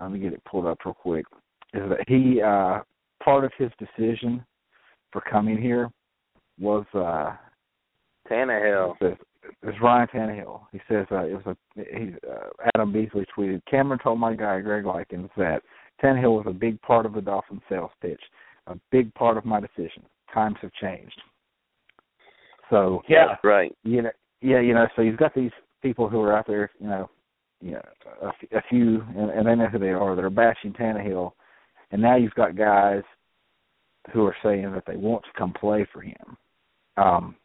let 0.00 0.12
me 0.12 0.18
get 0.18 0.32
it 0.32 0.44
pulled 0.44 0.66
up 0.66 0.78
real 0.84 0.94
quick. 0.94 1.26
Is 1.74 1.82
that 1.88 2.08
he 2.08 2.40
uh 2.42 2.80
part 3.22 3.44
of 3.44 3.52
his 3.58 3.70
decision 3.78 4.44
for 5.12 5.20
coming 5.22 5.60
here 5.60 5.90
was 6.58 6.84
uh 6.94 7.34
Tannehill. 8.30 8.94
It's, 9.00 9.20
it's 9.62 9.80
Ryan 9.82 10.08
Tannehill. 10.14 10.60
He 10.72 10.80
says 10.88 11.06
uh, 11.10 11.24
it 11.24 11.44
was 11.44 11.46
a 11.46 11.56
he 11.76 12.12
uh, 12.30 12.48
Adam 12.74 12.92
Beasley 12.92 13.26
tweeted. 13.36 13.62
Cameron 13.70 13.98
told 14.02 14.20
my 14.20 14.34
guy 14.34 14.60
Greg 14.60 14.84
Likens 14.84 15.30
that 15.36 15.62
Tannehill 16.02 16.36
was 16.36 16.46
a 16.48 16.52
big 16.52 16.80
part 16.82 17.06
of 17.06 17.14
the 17.14 17.20
Dolphins 17.20 17.62
sales 17.68 17.90
pitch, 18.00 18.20
a 18.66 18.76
big 18.90 19.12
part 19.14 19.36
of 19.36 19.44
my 19.44 19.60
decision. 19.60 20.02
Times 20.32 20.56
have 20.62 20.72
changed. 20.80 21.20
So 22.68 23.02
Yeah. 23.08 23.36
Right. 23.42 23.74
you 23.82 24.02
know, 24.02 24.10
yeah, 24.40 24.60
you 24.60 24.74
know, 24.74 24.86
so 24.94 25.02
you've 25.02 25.18
got 25.18 25.34
these 25.34 25.50
people 25.82 26.08
who 26.08 26.20
are 26.20 26.36
out 26.36 26.46
there, 26.46 26.70
you 26.78 26.86
know, 26.86 27.10
you 27.60 27.72
know, 27.72 27.82
a, 28.22 28.56
a 28.56 28.62
few, 28.70 29.02
and, 29.16 29.30
and 29.30 29.46
they 29.46 29.54
know 29.54 29.66
who 29.66 29.78
they 29.78 29.90
are 29.90 30.16
that 30.16 30.24
are 30.24 30.30
bashing 30.30 30.72
Tannehill, 30.72 31.32
and 31.90 32.00
now 32.00 32.16
you've 32.16 32.34
got 32.34 32.56
guys 32.56 33.02
who 34.12 34.24
are 34.24 34.36
saying 34.42 34.70
that 34.72 34.84
they 34.86 34.96
want 34.96 35.22
to 35.24 35.38
come 35.38 35.52
play 35.52 35.86
for 35.92 36.00
him. 36.00 36.36
Um, 36.96 37.36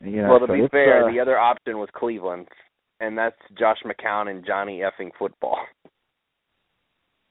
you 0.00 0.22
know, 0.22 0.30
well, 0.30 0.40
to 0.40 0.46
so 0.46 0.54
be 0.54 0.68
fair, 0.70 1.08
uh, 1.08 1.12
the 1.12 1.20
other 1.20 1.38
option 1.38 1.78
was 1.78 1.88
Cleveland, 1.94 2.48
and 3.00 3.16
that's 3.16 3.36
Josh 3.58 3.78
McCown 3.84 4.30
and 4.30 4.44
Johnny 4.44 4.80
effing 4.80 5.10
football. 5.18 5.58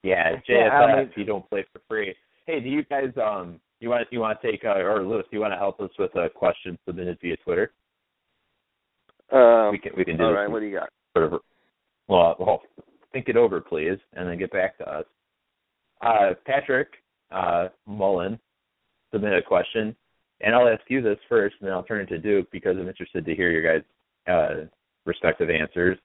Yeah, 0.03 0.31
JSF. 0.31 0.41
Yeah, 0.49 0.69
I 0.71 0.95
mean- 1.03 1.11
you 1.15 1.25
don't 1.25 1.47
play 1.47 1.63
for 1.71 1.79
free. 1.87 2.15
Hey, 2.47 2.59
do 2.59 2.67
you 2.67 2.83
guys 2.85 3.11
um 3.23 3.59
you 3.79 3.89
want 3.89 4.07
you 4.09 4.19
want 4.19 4.41
to 4.41 4.51
take 4.51 4.65
uh, 4.65 4.79
or 4.79 5.03
Lewis? 5.03 5.25
Do 5.29 5.37
you 5.37 5.41
want 5.41 5.53
to 5.53 5.57
help 5.57 5.79
us 5.79 5.91
with 5.99 6.15
a 6.15 6.27
question 6.27 6.75
submitted 6.87 7.19
via 7.21 7.37
Twitter? 7.37 7.71
Um, 9.31 9.71
we 9.71 9.77
can 9.77 9.91
we 9.95 10.03
can 10.03 10.17
do 10.17 10.23
all 10.23 10.29
this 10.31 10.37
right, 10.37 10.49
what 10.49 10.61
do 10.61 10.65
you 10.65 10.79
got? 10.79 10.89
sort 11.15 11.31
of 11.31 11.41
well, 12.07 12.35
well 12.39 12.61
think 13.13 13.29
it 13.29 13.37
over 13.37 13.61
please 13.61 13.97
and 14.13 14.27
then 14.27 14.39
get 14.39 14.51
back 14.51 14.77
to 14.79 14.89
us. 14.89 15.05
Uh, 16.01 16.31
Patrick 16.45 16.87
uh, 17.31 17.69
Mullen 17.85 18.39
submitted 19.11 19.39
a 19.39 19.47
question, 19.47 19.95
and 20.41 20.55
I'll 20.55 20.67
ask 20.67 20.81
you 20.87 21.01
this 21.01 21.19
first, 21.29 21.55
and 21.59 21.67
then 21.67 21.73
I'll 21.73 21.83
turn 21.83 22.01
it 22.01 22.07
to 22.07 22.17
Duke 22.17 22.49
because 22.51 22.77
I'm 22.77 22.87
interested 22.87 23.25
to 23.25 23.35
hear 23.35 23.51
your 23.51 23.79
guys' 23.79 23.83
uh, 24.27 24.65
respective 25.05 25.49
answers. 25.49 25.97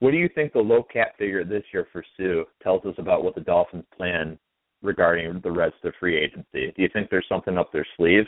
What 0.00 0.10
do 0.10 0.16
you 0.16 0.28
think 0.34 0.52
the 0.52 0.58
low 0.58 0.82
cap 0.82 1.16
figure 1.16 1.44
this 1.44 1.62
year 1.72 1.86
for 1.92 2.04
Suh 2.16 2.44
tells 2.62 2.84
us 2.84 2.94
about 2.98 3.22
what 3.22 3.34
the 3.34 3.40
Dolphins 3.40 3.84
plan 3.96 4.38
regarding 4.82 5.40
the 5.44 5.50
rest 5.50 5.76
of 5.84 5.94
free 6.00 6.16
agency? 6.16 6.72
Do 6.74 6.82
you 6.82 6.88
think 6.92 7.08
there's 7.08 7.26
something 7.28 7.56
up 7.56 7.72
their 7.72 7.86
sleeve? 7.96 8.24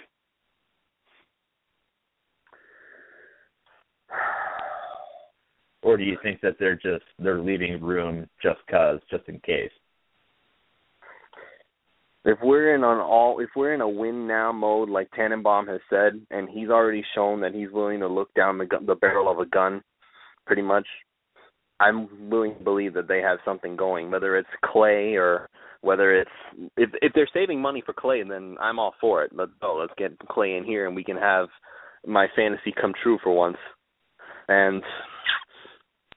Or 5.83 5.97
do 5.99 6.05
you 6.05 6.17
think 6.23 6.41
that 6.41 6.57
they're 6.59 6.77
just 6.77 7.05
they're 7.19 7.41
leaving 7.41 7.83
room 7.83 8.27
just 8.43 8.61
cause, 8.71 9.01
just 9.11 9.29
in 9.29 9.39
case? 9.41 9.71
If 12.27 12.39
we're 12.43 12.75
in 12.75 12.85
an 12.85 12.99
all, 13.01 13.39
if 13.41 13.51
we're 13.55 13.75
in 13.75 13.83
a 13.83 13.89
win 13.89 14.27
now 14.27 14.51
mode, 14.51 14.89
like 14.89 15.11
Tannenbaum 15.11 15.66
has 15.66 15.81
said, 15.91 16.20
and 16.31 16.49
he's 16.49 16.70
already 16.70 17.05
shown 17.14 17.41
that 17.43 17.55
he's 17.55 17.70
willing 17.70 18.01
to 18.01 18.09
look 18.09 18.33
down 18.35 18.57
the 18.57 18.64
gun, 18.64 18.87
the 18.87 18.95
barrel 18.95 19.31
of 19.31 19.41
a 19.41 19.47
gun, 19.47 19.83
pretty 20.47 20.62
much, 20.62 20.87
I'm 21.81 22.31
willing 22.31 22.57
to 22.57 22.64
believe 22.64 22.95
that 22.95 23.09
they 23.09 23.20
have 23.20 23.39
something 23.45 23.77
going, 23.77 24.11
whether 24.11 24.39
it's 24.39 24.49
Clay 24.64 25.16
or 25.16 25.51
whether 25.83 26.18
it's 26.18 26.31
if 26.79 26.89
if 27.03 27.12
they're 27.14 27.29
saving 27.35 27.61
money 27.61 27.83
for 27.85 27.93
Clay, 27.93 28.22
then 28.22 28.57
I'm 28.59 28.79
all 28.79 28.95
for 29.01 29.22
it. 29.22 29.33
Let's 29.35 29.53
go. 29.61 29.77
Let's 29.77 29.93
get 29.99 30.18
Clay 30.31 30.57
in 30.57 30.64
here, 30.64 30.87
and 30.87 30.97
we 30.97 31.05
can 31.05 31.18
have 31.18 31.49
my 32.07 32.27
fantasy 32.35 32.72
come 32.81 32.95
true 33.03 33.18
for 33.22 33.35
once. 33.35 33.59
And 34.49 34.83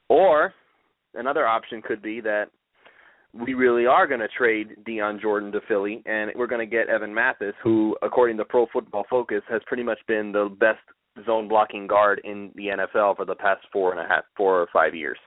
or 0.07 0.53
another 1.15 1.45
option 1.45 1.81
could 1.81 2.01
be 2.01 2.21
that 2.21 2.45
we 3.45 3.53
really 3.53 3.85
are 3.85 4.07
going 4.07 4.19
to 4.19 4.27
trade 4.27 4.75
Dion 4.85 5.19
Jordan 5.21 5.51
to 5.51 5.61
Philly, 5.67 6.01
and 6.05 6.31
we're 6.35 6.47
going 6.47 6.67
to 6.67 6.75
get 6.75 6.89
Evan 6.89 7.13
Mathis, 7.13 7.53
who, 7.63 7.95
according 8.01 8.37
to 8.37 8.45
Pro 8.45 8.65
Football 8.71 9.05
Focus, 9.09 9.41
has 9.49 9.61
pretty 9.67 9.83
much 9.83 9.99
been 10.07 10.31
the 10.31 10.49
best 10.59 10.79
zone 11.25 11.47
blocking 11.47 11.87
guard 11.87 12.21
in 12.23 12.51
the 12.55 12.67
NFL 12.67 13.17
for 13.17 13.25
the 13.25 13.35
past 13.35 13.61
four 13.71 13.91
and 13.91 13.99
a 13.99 14.07
half, 14.07 14.23
four 14.35 14.61
or 14.61 14.67
five 14.71 14.95
years. 14.95 15.17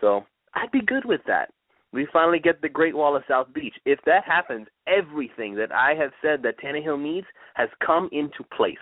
So 0.00 0.24
I'd 0.54 0.70
be 0.70 0.82
good 0.82 1.04
with 1.04 1.20
that. 1.26 1.50
We 1.92 2.06
finally 2.12 2.38
get 2.38 2.60
the 2.60 2.68
Great 2.68 2.94
Wall 2.94 3.16
of 3.16 3.22
South 3.28 3.52
Beach. 3.54 3.74
If 3.84 3.98
that 4.06 4.24
happens, 4.24 4.66
everything 4.86 5.54
that 5.56 5.72
I 5.72 5.94
have 5.94 6.10
said 6.20 6.42
that 6.42 6.58
Tannehill 6.58 7.00
needs 7.00 7.26
has 7.54 7.68
come 7.84 8.08
into 8.12 8.44
place. 8.56 8.76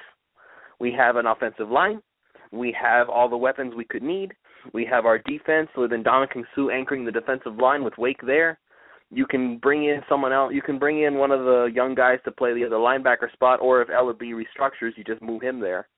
We 0.81 0.93
have 0.93 1.17
an 1.17 1.27
offensive 1.27 1.71
line. 1.71 2.01
We 2.51 2.77
have 2.81 3.09
all 3.09 3.29
the 3.29 3.37
weapons 3.37 3.75
we 3.77 3.85
could 3.85 4.03
need. 4.03 4.33
We 4.73 4.85
have 4.87 5.07
our 5.07 5.19
defense 5.19 5.69
with 5.77 5.91
Ndamukong 5.91 6.45
Suh 6.55 6.71
anchoring 6.71 7.05
the 7.05 7.13
defensive 7.13 7.57
line 7.57 7.85
with 7.85 7.97
Wake 7.99 8.21
there. 8.25 8.59
You 9.11 9.27
can 9.27 9.59
bring 9.59 9.85
in 9.85 10.01
someone 10.09 10.33
else. 10.33 10.53
You 10.55 10.63
can 10.63 10.79
bring 10.79 11.03
in 11.03 11.15
one 11.15 11.31
of 11.31 11.41
the 11.41 11.71
young 11.75 11.95
guys 11.95 12.19
to 12.25 12.33
play 12.33 12.55
the 12.55 12.65
other 12.65 12.77
linebacker 12.77 13.33
spot, 13.33 13.61
or 13.61 13.83
if 13.83 13.89
Ellerbe 13.89 14.33
restructures, 14.33 14.97
you 14.97 15.05
just 15.05 15.23
move 15.23 15.43
him 15.43 15.61
there. 15.61 15.89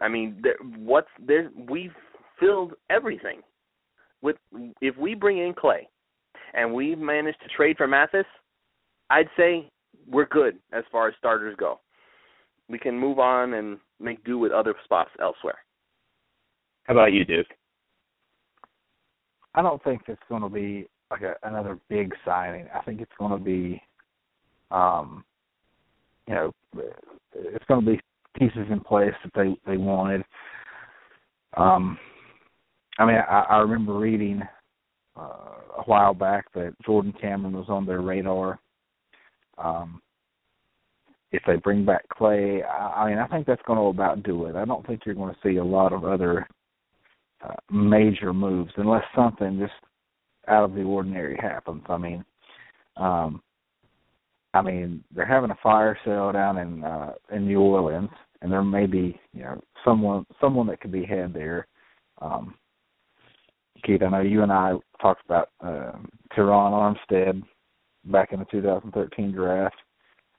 I 0.00 0.08
mean, 0.08 0.40
there, 0.42 0.56
what's 0.78 1.10
there? 1.24 1.50
We've 1.68 1.94
filled 2.38 2.72
everything. 2.88 3.42
With 4.22 4.36
if 4.80 4.96
we 4.96 5.14
bring 5.14 5.38
in 5.38 5.54
Clay, 5.54 5.88
and 6.54 6.72
we've 6.72 6.98
managed 6.98 7.40
to 7.42 7.48
trade 7.48 7.76
for 7.76 7.86
Mathis, 7.86 8.26
I'd 9.08 9.28
say 9.36 9.70
we're 10.10 10.26
good 10.26 10.58
as 10.72 10.84
far 10.90 11.08
as 11.08 11.14
starters 11.18 11.56
go. 11.58 11.80
We 12.68 12.78
can 12.78 12.98
move 12.98 13.18
on 13.18 13.54
and 13.54 13.78
make 13.98 14.22
do 14.24 14.38
with 14.38 14.52
other 14.52 14.74
spots 14.84 15.10
elsewhere. 15.20 15.58
How 16.84 16.94
about 16.94 17.12
you, 17.12 17.24
Duke? 17.24 17.46
I 19.54 19.62
don't 19.62 19.82
think 19.82 20.02
it's 20.06 20.20
going 20.28 20.42
to 20.42 20.48
be 20.48 20.86
like 21.10 21.22
a, 21.22 21.34
another 21.42 21.78
big 21.88 22.12
signing. 22.24 22.66
I 22.74 22.82
think 22.82 23.00
it's 23.00 23.10
going 23.18 23.32
to 23.32 23.44
be, 23.44 23.82
um, 24.70 25.24
you 26.28 26.34
know, 26.34 26.52
it's 27.34 27.64
going 27.66 27.84
to 27.84 27.92
be 27.92 28.00
pieces 28.38 28.66
in 28.70 28.80
place 28.80 29.14
that 29.24 29.32
they 29.34 29.56
they 29.70 29.76
wanted. 29.76 30.24
Um, 31.56 31.98
I 32.98 33.06
mean, 33.06 33.16
I, 33.16 33.40
I 33.50 33.58
remember 33.58 33.94
reading 33.94 34.42
uh, 35.16 35.20
a 35.78 35.82
while 35.86 36.14
back 36.14 36.52
that 36.54 36.74
Jordan 36.84 37.14
Cameron 37.20 37.54
was 37.54 37.68
on 37.68 37.86
their 37.86 38.00
radar. 38.00 38.58
Um, 39.58 40.00
if 41.32 41.42
they 41.46 41.56
bring 41.56 41.84
back 41.84 42.08
Clay, 42.08 42.62
I, 42.62 43.02
I 43.02 43.10
mean, 43.10 43.18
I 43.18 43.26
think 43.26 43.46
that's 43.46 43.62
going 43.66 43.78
to 43.78 43.86
about 43.86 44.22
do 44.22 44.46
it. 44.46 44.56
I 44.56 44.64
don't 44.64 44.86
think 44.86 45.02
you're 45.04 45.14
going 45.14 45.32
to 45.32 45.40
see 45.42 45.56
a 45.56 45.64
lot 45.64 45.92
of 45.92 46.04
other 46.04 46.46
uh, 47.42 47.54
major 47.70 48.32
moves 48.32 48.72
unless 48.76 49.04
something 49.14 49.58
just 49.58 49.72
out 50.48 50.64
of 50.64 50.74
the 50.74 50.82
ordinary 50.82 51.36
happens. 51.36 51.82
I 51.88 51.96
mean, 51.96 52.24
um, 52.96 53.42
I 54.52 54.62
mean 54.62 55.04
they're 55.14 55.26
having 55.26 55.50
a 55.50 55.58
fire 55.62 55.98
sale 56.04 56.32
down 56.32 56.58
in 56.58 56.84
uh, 56.84 57.12
in 57.32 57.46
New 57.46 57.60
Orleans, 57.60 58.10
and 58.42 58.50
there 58.50 58.62
may 58.62 58.86
be 58.86 59.18
you 59.32 59.42
know 59.42 59.60
someone 59.84 60.26
someone 60.40 60.66
that 60.68 60.80
could 60.80 60.92
be 60.92 61.04
had 61.04 61.32
there. 61.32 61.66
Um, 62.20 62.54
Keith, 63.84 64.02
I 64.02 64.10
know 64.10 64.20
you 64.20 64.42
and 64.42 64.52
I 64.52 64.72
talked 65.00 65.24
about 65.24 65.50
uh, 65.64 65.92
Terron 66.36 66.96
Armstead 67.10 67.42
back 68.06 68.32
in 68.32 68.40
the 68.40 68.44
2013 68.46 69.32
draft, 69.32 69.76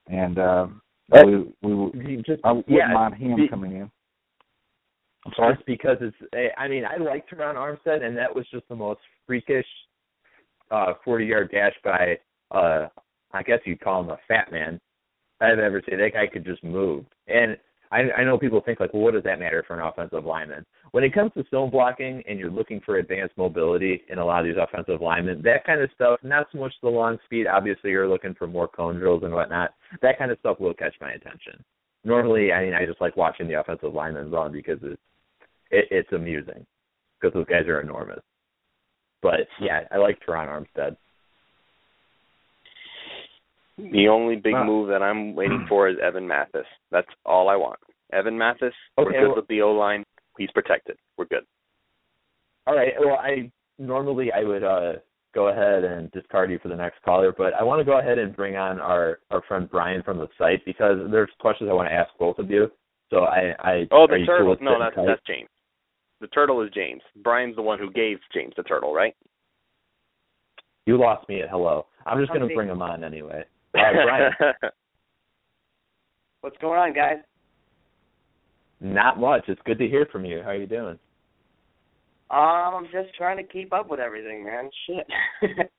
and 0.08 0.38
uh, 0.38 0.66
we 1.12 1.44
we 1.64 2.22
just 2.24 2.40
I 2.44 2.52
wouldn't 2.52 2.74
yeah, 2.74 2.92
mind 2.92 3.14
him 3.14 3.36
be, 3.36 3.48
coming 3.48 3.72
in. 3.72 3.90
I'm 5.26 5.32
sorry. 5.36 5.54
Just 5.54 5.66
because 5.66 5.96
it's, 6.00 6.16
eh, 6.34 6.48
I 6.58 6.68
mean, 6.68 6.84
I 6.84 6.96
like 6.96 7.28
Terron 7.28 7.54
Armstead, 7.54 8.02
and 8.02 8.16
that 8.16 8.34
was 8.34 8.44
just 8.50 8.68
the 8.68 8.76
most 8.76 9.00
freakish 9.26 9.66
uh 10.70 10.94
40 11.04 11.26
yard 11.26 11.50
dash 11.52 11.74
by, 11.84 12.18
uh 12.50 12.88
I 13.32 13.42
guess 13.42 13.58
you'd 13.64 13.80
call 13.80 14.02
him 14.02 14.10
a 14.10 14.18
fat 14.28 14.50
man. 14.50 14.80
I've 15.40 15.58
ever 15.58 15.82
seen 15.88 15.98
that 15.98 16.12
guy 16.12 16.26
could 16.26 16.44
just 16.44 16.62
move. 16.62 17.04
And 17.26 17.56
I, 17.90 18.10
I 18.18 18.24
know 18.24 18.38
people 18.38 18.62
think 18.64 18.80
like, 18.80 18.94
well, 18.94 19.02
what 19.02 19.14
does 19.14 19.24
that 19.24 19.38
matter 19.38 19.64
for 19.66 19.78
an 19.78 19.86
offensive 19.86 20.24
lineman? 20.24 20.64
When 20.92 21.04
it 21.04 21.12
comes 21.12 21.32
to 21.34 21.44
zone 21.50 21.70
blocking 21.70 22.22
and 22.28 22.38
you're 22.38 22.50
looking 22.50 22.80
for 22.80 22.96
advanced 22.96 23.36
mobility 23.36 24.02
in 24.08 24.18
a 24.18 24.24
lot 24.24 24.40
of 24.40 24.46
these 24.46 24.62
offensive 24.62 25.02
linemen, 25.02 25.42
that 25.42 25.64
kind 25.66 25.80
of 25.80 25.90
stuff, 25.94 26.18
not 26.22 26.46
so 26.52 26.58
much 26.58 26.72
the 26.82 26.88
long 26.88 27.18
speed. 27.26 27.46
Obviously, 27.46 27.90
you're 27.90 28.08
looking 28.08 28.34
for 28.34 28.46
more 28.46 28.68
cone 28.68 28.96
drills 28.96 29.24
and 29.24 29.32
whatnot. 29.32 29.74
That 30.00 30.18
kind 30.18 30.30
of 30.30 30.38
stuff 30.38 30.58
will 30.58 30.74
catch 30.74 30.94
my 31.00 31.12
attention. 31.12 31.62
Normally, 32.04 32.52
I 32.52 32.64
mean, 32.64 32.74
I 32.74 32.86
just 32.86 33.00
like 33.00 33.16
watching 33.16 33.46
the 33.46 33.60
offensive 33.60 33.92
linemen 33.92 34.30
run 34.30 34.52
because 34.52 34.78
it's 34.82 35.00
it, 35.72 35.86
it's 35.90 36.12
amusing 36.12 36.64
because 37.20 37.34
those 37.34 37.46
guys 37.46 37.66
are 37.66 37.80
enormous. 37.80 38.20
But 39.22 39.46
yeah, 39.60 39.80
I 39.90 39.96
like 39.98 40.18
Terron 40.26 40.48
Armstead. 40.48 40.96
The 43.78 44.08
only 44.08 44.36
big 44.36 44.52
Wow. 44.52 44.64
move 44.64 44.88
that 44.88 45.02
I'm 45.02 45.34
waiting 45.34 45.66
for 45.68 45.88
is 45.88 45.96
Evan 46.02 46.26
Mathis. 46.26 46.66
That's 46.90 47.08
all 47.24 47.48
I 47.48 47.56
want. 47.56 47.78
Evan 48.12 48.36
Mathis, 48.36 48.74
we're 48.96 49.04
Okay, 49.08 49.18
good 49.18 49.26
well- 49.28 49.36
with 49.36 49.46
the 49.48 49.62
O 49.62 49.72
line. 49.72 50.04
He's 50.38 50.50
protected. 50.52 50.96
We're 51.18 51.26
good. 51.26 51.44
All 52.66 52.74
right. 52.76 52.92
Well, 52.98 53.16
I 53.16 53.50
normally 53.78 54.30
I 54.32 54.44
would 54.44 54.62
uh 54.64 54.94
go 55.34 55.48
ahead 55.48 55.84
and 55.84 56.10
discard 56.12 56.50
you 56.50 56.58
for 56.62 56.68
the 56.68 56.76
next 56.76 57.02
caller, 57.04 57.34
but 57.36 57.52
I 57.54 57.62
want 57.62 57.80
to 57.80 57.84
go 57.84 57.98
ahead 57.98 58.18
and 58.18 58.34
bring 58.34 58.56
on 58.56 58.80
our 58.80 59.18
our 59.30 59.42
friend 59.48 59.68
Brian 59.70 60.02
from 60.02 60.18
the 60.18 60.28
site 60.38 60.64
because 60.64 60.98
there's 61.10 61.30
questions 61.38 61.68
I 61.70 61.74
want 61.74 61.88
to 61.88 61.92
ask 61.94 62.10
both 62.18 62.38
of 62.38 62.50
you. 62.50 62.70
So 63.10 63.24
I 63.24 63.52
I 63.58 63.86
Oh, 63.90 64.04
are 64.04 64.08
the 64.08 64.18
you 64.20 64.26
cool 64.26 64.36
turtle. 64.36 64.50
with 64.50 64.60
no, 64.62 64.78
that's 64.78 64.94
tight? 64.94 65.06
that's 65.06 65.22
James. 65.26 65.48
The 66.22 66.28
turtle 66.28 66.62
is 66.62 66.70
James. 66.72 67.02
Brian's 67.24 67.56
the 67.56 67.62
one 67.62 67.80
who 67.80 67.90
gave 67.90 68.18
James 68.32 68.54
the 68.56 68.62
turtle, 68.62 68.94
right? 68.94 69.16
You 70.86 70.96
lost 70.96 71.28
me 71.28 71.42
at 71.42 71.50
hello. 71.50 71.86
I'm 72.06 72.20
just 72.20 72.32
going 72.32 72.48
to 72.48 72.54
bring 72.54 72.68
him 72.68 72.80
on 72.80 73.02
anyway. 73.02 73.42
All 73.74 73.82
right, 73.82 74.32
Brian. 74.38 74.54
What's 76.40 76.56
going 76.58 76.78
on, 76.78 76.92
guys? 76.92 77.16
Not 78.80 79.18
much. 79.18 79.42
It's 79.48 79.60
good 79.64 79.78
to 79.78 79.88
hear 79.88 80.06
from 80.12 80.24
you. 80.24 80.42
How 80.44 80.50
are 80.50 80.56
you 80.56 80.68
doing? 80.68 80.96
Um, 82.30 82.74
I'm 82.74 82.84
just 82.84 83.14
trying 83.16 83.36
to 83.38 83.42
keep 83.42 83.72
up 83.72 83.90
with 83.90 83.98
everything, 83.98 84.44
man. 84.44 84.70
Shit. 84.86 85.06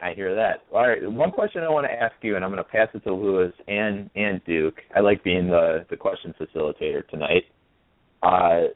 I 0.00 0.14
hear 0.14 0.34
that. 0.34 0.62
All 0.72 0.88
right, 0.88 1.12
one 1.12 1.30
question 1.30 1.62
I 1.62 1.68
want 1.68 1.86
to 1.86 1.92
ask 1.92 2.14
you, 2.22 2.36
and 2.36 2.44
I'm 2.44 2.50
going 2.50 2.64
to 2.64 2.70
pass 2.70 2.88
it 2.94 3.04
to 3.04 3.12
Lewis 3.12 3.52
and 3.68 4.08
and 4.14 4.40
Duke. 4.46 4.78
I 4.96 5.00
like 5.00 5.22
being 5.22 5.48
the 5.48 5.84
the 5.90 5.96
question 5.96 6.34
facilitator 6.40 7.06
tonight. 7.08 7.44
Uh, 8.22 8.68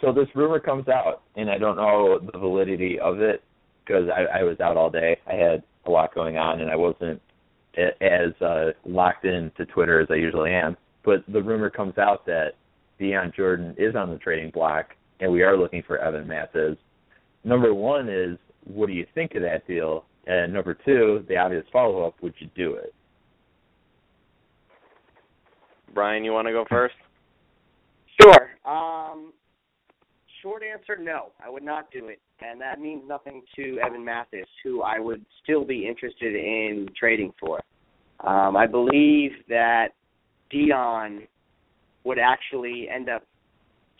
so 0.00 0.12
this 0.12 0.28
rumor 0.34 0.60
comes 0.60 0.88
out, 0.88 1.22
and 1.36 1.50
I 1.50 1.58
don't 1.58 1.76
know 1.76 2.18
the 2.18 2.38
validity 2.38 2.98
of 2.98 3.20
it 3.20 3.42
because 3.84 4.08
I, 4.08 4.40
I 4.40 4.42
was 4.42 4.60
out 4.60 4.76
all 4.76 4.90
day. 4.90 5.18
I 5.26 5.34
had 5.34 5.62
a 5.86 5.90
lot 5.90 6.14
going 6.14 6.36
on, 6.36 6.60
and 6.60 6.70
I 6.70 6.76
wasn't 6.76 7.20
as 7.76 8.42
uh, 8.42 8.70
locked 8.84 9.24
in 9.24 9.50
to 9.56 9.66
Twitter 9.66 10.00
as 10.00 10.08
I 10.10 10.14
usually 10.14 10.52
am. 10.52 10.76
But 11.04 11.24
the 11.28 11.42
rumor 11.42 11.70
comes 11.70 11.98
out 11.98 12.26
that 12.26 12.52
Dion 12.98 13.32
Jordan 13.34 13.74
is 13.78 13.94
on 13.96 14.10
the 14.10 14.18
trading 14.18 14.50
block, 14.50 14.94
and 15.20 15.32
we 15.32 15.42
are 15.42 15.56
looking 15.56 15.82
for 15.86 15.98
Evan 15.98 16.26
Mathis. 16.26 16.76
Number 17.44 17.72
one 17.72 18.08
is, 18.08 18.36
what 18.64 18.86
do 18.86 18.92
you 18.92 19.06
think 19.14 19.34
of 19.34 19.42
that 19.42 19.66
deal? 19.66 20.04
And 20.26 20.52
number 20.52 20.74
two, 20.74 21.24
the 21.28 21.36
obvious 21.36 21.64
follow 21.72 22.06
up, 22.06 22.14
would 22.22 22.34
you 22.38 22.48
do 22.54 22.74
it? 22.74 22.94
Brian, 25.94 26.24
you 26.24 26.32
want 26.32 26.46
to 26.46 26.52
go 26.52 26.64
first? 26.68 26.94
Sure. 28.20 28.50
Um, 28.64 29.32
short 30.42 30.62
answer, 30.62 30.96
no. 31.00 31.32
I 31.44 31.50
would 31.50 31.62
not 31.62 31.90
do 31.90 32.08
it, 32.08 32.20
and 32.40 32.60
that 32.60 32.80
means 32.80 33.02
nothing 33.06 33.42
to 33.56 33.78
Evan 33.84 34.04
Mathis, 34.04 34.46
who 34.64 34.82
I 34.82 34.98
would 34.98 35.24
still 35.42 35.64
be 35.64 35.86
interested 35.86 36.34
in 36.34 36.88
trading 36.98 37.32
for. 37.38 37.60
Um, 38.20 38.56
I 38.56 38.66
believe 38.66 39.32
that 39.48 39.88
Dion 40.50 41.22
would 42.04 42.18
actually 42.18 42.88
end 42.94 43.08
up 43.08 43.22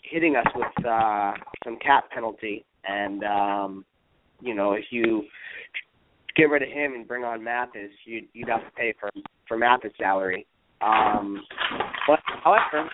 hitting 0.02 0.36
us 0.36 0.46
with 0.54 0.86
uh, 0.86 1.32
some 1.64 1.78
cap 1.78 2.10
penalty, 2.10 2.64
and 2.84 3.24
um, 3.24 3.84
you 4.40 4.54
know, 4.54 4.72
if 4.72 4.84
you 4.90 5.24
get 6.36 6.44
rid 6.44 6.62
of 6.62 6.68
him 6.68 6.94
and 6.94 7.06
bring 7.06 7.24
on 7.24 7.42
Mathis, 7.42 7.90
you'd 8.04 8.24
you'd 8.32 8.48
have 8.48 8.64
to 8.64 8.70
pay 8.76 8.94
for 8.98 9.10
for 9.46 9.56
Mathis' 9.56 9.92
salary. 9.98 10.46
Um, 10.80 11.42
but 12.06 12.20
however, 12.42 12.88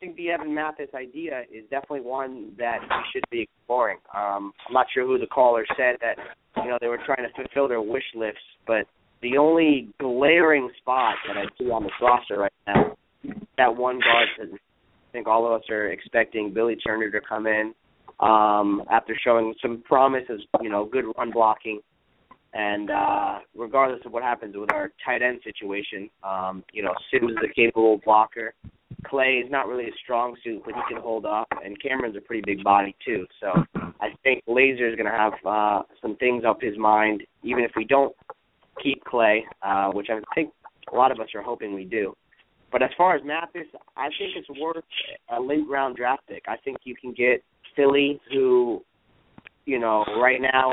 think 0.00 0.16
the 0.16 0.30
Evan 0.30 0.54
Mathis 0.54 0.88
idea 0.94 1.42
is 1.52 1.64
definitely 1.70 2.00
one 2.00 2.52
that 2.58 2.78
we 2.80 3.04
should 3.12 3.24
be 3.30 3.42
exploring. 3.42 3.98
Um, 4.16 4.52
I'm 4.66 4.72
not 4.72 4.86
sure 4.92 5.06
who 5.06 5.18
the 5.18 5.26
caller 5.26 5.64
said 5.76 5.96
that 6.00 6.16
you 6.64 6.70
know 6.70 6.78
they 6.80 6.88
were 6.88 6.98
trying 7.04 7.26
to 7.28 7.32
fulfill 7.34 7.68
their 7.68 7.82
wish 7.82 8.04
lists, 8.14 8.40
but 8.66 8.86
the 9.22 9.36
only 9.36 9.88
glaring 9.98 10.70
spot 10.78 11.14
that 11.28 11.36
I 11.36 11.44
see 11.58 11.70
on 11.70 11.82
this 11.82 11.92
roster 12.00 12.38
right 12.38 12.52
now, 12.66 12.96
that 13.58 13.76
one 13.76 14.00
guard 14.00 14.28
that 14.38 14.48
I 14.54 15.12
think 15.12 15.26
all 15.26 15.46
of 15.46 15.52
us 15.52 15.68
are 15.70 15.88
expecting 15.88 16.54
Billy 16.54 16.76
Turner 16.76 17.10
to 17.10 17.20
come 17.20 17.46
in. 17.46 17.74
um, 18.20 18.82
after 18.90 19.16
showing 19.22 19.54
some 19.60 19.82
promise 19.84 20.24
as 20.32 20.40
you 20.60 20.70
know 20.70 20.84
good 20.84 21.04
run 21.16 21.30
blocking. 21.32 21.80
And 22.52 22.90
uh, 22.90 23.38
regardless 23.56 24.00
of 24.04 24.12
what 24.12 24.24
happens 24.24 24.56
with 24.56 24.72
our 24.72 24.90
tight 25.04 25.22
end 25.22 25.40
situation, 25.44 26.10
um, 26.24 26.64
you 26.72 26.82
know 26.82 26.94
Sims 27.10 27.30
is 27.30 27.38
a 27.44 27.54
capable 27.54 28.00
blocker. 28.04 28.54
Clay 29.06 29.42
is 29.44 29.50
not 29.50 29.66
really 29.66 29.84
a 29.84 29.94
strong 30.02 30.36
suit, 30.42 30.62
but 30.64 30.74
he 30.74 30.80
can 30.88 31.02
hold 31.02 31.26
up, 31.26 31.48
and 31.64 31.80
Cameron's 31.80 32.16
a 32.16 32.20
pretty 32.20 32.42
big 32.44 32.62
body 32.64 32.94
too. 33.04 33.26
So 33.40 33.64
I 34.00 34.08
think 34.22 34.42
Lazor 34.48 34.90
is 34.90 34.96
going 34.96 35.10
to 35.10 35.16
have 35.16 35.32
uh, 35.44 35.82
some 36.00 36.16
things 36.16 36.44
up 36.46 36.60
his 36.60 36.76
mind, 36.78 37.22
even 37.42 37.64
if 37.64 37.72
we 37.76 37.84
don't 37.84 38.14
keep 38.82 39.02
Clay, 39.04 39.44
uh, 39.62 39.90
which 39.90 40.08
I 40.10 40.20
think 40.34 40.52
a 40.92 40.96
lot 40.96 41.12
of 41.12 41.20
us 41.20 41.28
are 41.34 41.42
hoping 41.42 41.74
we 41.74 41.84
do. 41.84 42.14
But 42.72 42.82
as 42.82 42.90
far 42.96 43.16
as 43.16 43.22
Mathis, 43.24 43.66
I 43.96 44.08
think 44.18 44.32
it's 44.36 44.48
worth 44.60 44.84
a 45.36 45.40
late 45.40 45.68
round 45.68 45.96
draft 45.96 46.22
pick. 46.28 46.44
I 46.46 46.56
think 46.58 46.78
you 46.84 46.94
can 46.94 47.12
get 47.12 47.42
Philly, 47.74 48.20
who, 48.32 48.82
you 49.66 49.78
know, 49.78 50.04
right 50.20 50.40
now 50.40 50.72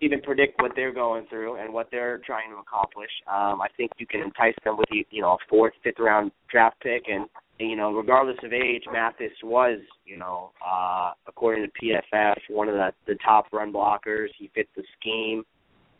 even 0.00 0.20
predict 0.20 0.60
what 0.60 0.72
they're 0.76 0.92
going 0.92 1.26
through 1.28 1.56
and 1.56 1.72
what 1.72 1.88
they're 1.90 2.20
trying 2.26 2.50
to 2.50 2.56
accomplish. 2.56 3.10
Um, 3.26 3.60
I 3.60 3.68
think 3.76 3.92
you 3.98 4.06
can 4.06 4.20
entice 4.20 4.54
them 4.64 4.76
with 4.76 4.88
you 4.90 5.22
know 5.22 5.32
a 5.32 5.38
fourth, 5.48 5.72
fifth 5.82 5.98
round 5.98 6.32
draft 6.50 6.80
pick, 6.80 7.04
and 7.08 7.26
you 7.58 7.76
know 7.76 7.92
regardless 7.92 8.36
of 8.42 8.52
age, 8.52 8.84
Mathis 8.92 9.32
was 9.42 9.78
you 10.04 10.18
know 10.18 10.50
uh, 10.64 11.12
according 11.26 11.66
to 11.66 11.70
PFF 11.82 12.36
one 12.50 12.68
of 12.68 12.74
the 12.74 12.92
the 13.06 13.16
top 13.24 13.46
run 13.52 13.72
blockers. 13.72 14.28
He 14.38 14.50
fits 14.54 14.70
the 14.76 14.84
scheme. 15.00 15.44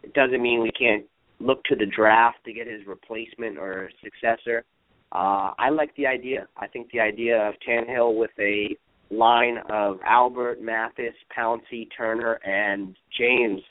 It 0.03 0.13
doesn't 0.13 0.43
mean 0.43 0.63
we 0.63 0.73
can't 0.73 1.05
look 1.41 1.63
to 1.65 1.77
the 1.77 1.87
draft 1.87 2.39
to 2.45 2.53
get 2.53 2.67
his 2.67 2.87
replacement 2.87 3.59
or 3.59 3.91
successor. 4.03 4.65
Uh, 5.13 5.53
I 5.59 5.71
like 5.71 5.95
the 5.97 6.07
idea. 6.07 6.49
I 6.57 6.67
think 6.67 6.91
the 6.91 7.01
idea 7.01 7.49
of 7.49 7.55
Tannehill 7.67 8.19
with 8.19 8.31
a 8.39 8.77
line 9.11 9.59
of 9.71 9.99
Albert, 10.05 10.61
Mathis, 10.61 11.15
Pouncey, 11.37 11.89
Turner, 11.97 12.35
and 12.45 12.97
James 13.17 13.63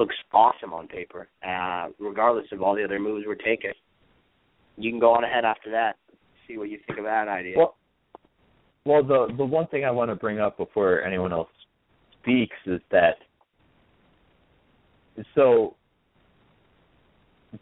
looks 0.00 0.16
awesome 0.32 0.72
on 0.72 0.88
paper, 0.88 1.28
uh, 1.46 1.88
regardless 2.00 2.46
of 2.52 2.62
all 2.62 2.74
the 2.74 2.82
other 2.82 2.98
moves 2.98 3.26
we're 3.26 3.34
taking. 3.34 3.72
You 4.78 4.90
can 4.90 4.98
go 4.98 5.12
on 5.12 5.24
ahead 5.24 5.44
after 5.44 5.70
that, 5.72 5.96
see 6.48 6.56
what 6.56 6.70
you 6.70 6.78
think 6.86 6.98
of 6.98 7.04
that 7.04 7.28
idea. 7.28 7.56
Well, 7.56 7.76
well, 8.86 9.04
the 9.04 9.32
the 9.36 9.44
one 9.44 9.66
thing 9.66 9.84
I 9.84 9.90
want 9.90 10.10
to 10.10 10.16
bring 10.16 10.40
up 10.40 10.56
before 10.56 11.02
anyone 11.02 11.32
else 11.32 11.50
speaks 12.22 12.56
is 12.66 12.80
that 12.90 13.16
so 15.34 15.76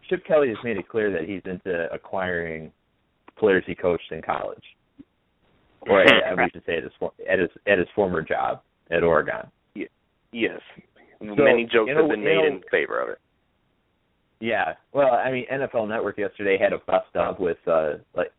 Chip 0.08 0.24
Kelly 0.24 0.48
has 0.48 0.58
made 0.62 0.76
it 0.76 0.88
clear 0.88 1.10
that 1.10 1.28
he's 1.28 1.42
into 1.44 1.92
acquiring 1.92 2.70
players 3.36 3.64
he 3.66 3.74
coached 3.74 4.12
in 4.12 4.22
college, 4.22 4.62
or 5.82 6.02
at, 6.02 6.36
we 6.36 6.48
should 6.52 6.62
say 6.66 6.76
at 6.76 6.84
his 6.84 6.92
at 7.28 7.38
his 7.40 7.50
at 7.66 7.78
his 7.78 7.88
former 7.96 8.22
job 8.22 8.60
at 8.92 9.02
Oregon. 9.02 9.50
Yes, 10.30 10.60
So, 11.20 11.34
many 11.42 11.64
jokes 11.64 11.90
have 11.94 12.08
been 12.08 12.24
made 12.24 12.44
in 12.44 12.60
favor 12.70 13.00
of 13.00 13.08
it. 13.10 13.18
Yeah. 14.40 14.74
Well, 14.92 15.14
I 15.14 15.32
mean, 15.32 15.46
NFL 15.52 15.88
Network 15.88 16.18
yesterday 16.18 16.56
had 16.58 16.72
a 16.72 16.78
bust 16.86 17.14
up 17.16 17.40
with 17.40 17.58
uh 17.66 17.94
like 18.16 18.32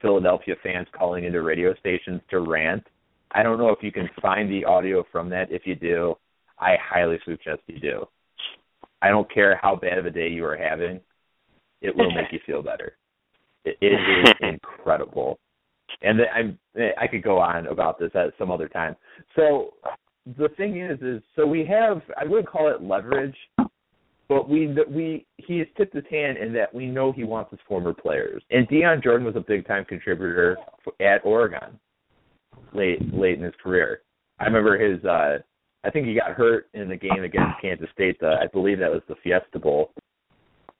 Philadelphia 0.00 0.54
fans 0.62 0.86
calling 0.96 1.24
into 1.24 1.42
radio 1.42 1.74
stations 1.74 2.22
to 2.30 2.40
rant. 2.40 2.84
I 3.32 3.42
don't 3.42 3.58
know 3.58 3.68
if 3.68 3.82
you 3.82 3.92
can 3.92 4.08
find 4.20 4.50
the 4.50 4.64
audio 4.64 5.04
from 5.12 5.28
that. 5.30 5.50
If 5.50 5.62
you 5.66 5.74
do, 5.74 6.14
I 6.58 6.76
highly 6.82 7.18
suggest 7.24 7.60
you 7.66 7.78
do. 7.78 8.06
I 9.02 9.08
don't 9.08 9.32
care 9.32 9.58
how 9.62 9.76
bad 9.76 9.98
of 9.98 10.06
a 10.06 10.10
day 10.10 10.28
you 10.28 10.44
are 10.44 10.56
having, 10.56 11.00
it 11.80 11.96
will 11.96 12.12
make 12.12 12.32
you 12.32 12.40
feel 12.44 12.62
better. 12.62 12.96
It, 13.64 13.76
it 13.80 13.86
is 13.86 14.34
incredible. 14.42 15.38
And 16.02 16.18
the, 16.18 16.24
I'm 16.30 16.58
I 16.98 17.06
could 17.06 17.22
go 17.22 17.38
on 17.38 17.66
about 17.66 17.98
this 17.98 18.10
at 18.14 18.32
some 18.38 18.50
other 18.50 18.68
time. 18.68 18.96
So 19.36 19.74
the 20.26 20.48
thing 20.56 20.80
is, 20.80 21.00
is 21.00 21.22
so 21.36 21.46
we 21.46 21.64
have 21.66 22.02
I 22.18 22.24
wouldn't 22.24 22.48
call 22.48 22.68
it 22.68 22.82
leverage, 22.82 23.36
but 24.28 24.48
we 24.48 24.74
we 24.88 25.26
he 25.36 25.58
has 25.58 25.66
tipped 25.76 25.94
his 25.94 26.04
hand 26.10 26.38
in 26.38 26.52
that 26.54 26.72
we 26.72 26.86
know 26.86 27.12
he 27.12 27.24
wants 27.24 27.50
his 27.50 27.60
former 27.66 27.94
players. 27.94 28.42
And 28.50 28.68
Dion 28.68 29.00
Jordan 29.02 29.26
was 29.26 29.36
a 29.36 29.40
big 29.40 29.66
time 29.66 29.84
contributor 29.84 30.56
at 31.00 31.24
Oregon 31.24 31.78
late 32.72 33.00
late 33.14 33.38
in 33.38 33.44
his 33.44 33.54
career. 33.62 34.02
I 34.38 34.44
remember 34.44 34.78
his 34.78 35.04
uh 35.04 35.38
I 35.82 35.90
think 35.90 36.06
he 36.06 36.14
got 36.14 36.32
hurt 36.32 36.68
in 36.74 36.88
the 36.88 36.96
game 36.96 37.24
against 37.24 37.60
Kansas 37.62 37.88
State. 37.94 38.20
The, 38.20 38.36
I 38.40 38.46
believe 38.52 38.78
that 38.80 38.90
was 38.90 39.00
the 39.08 39.14
Fiesta 39.22 39.58
Bowl. 39.58 39.92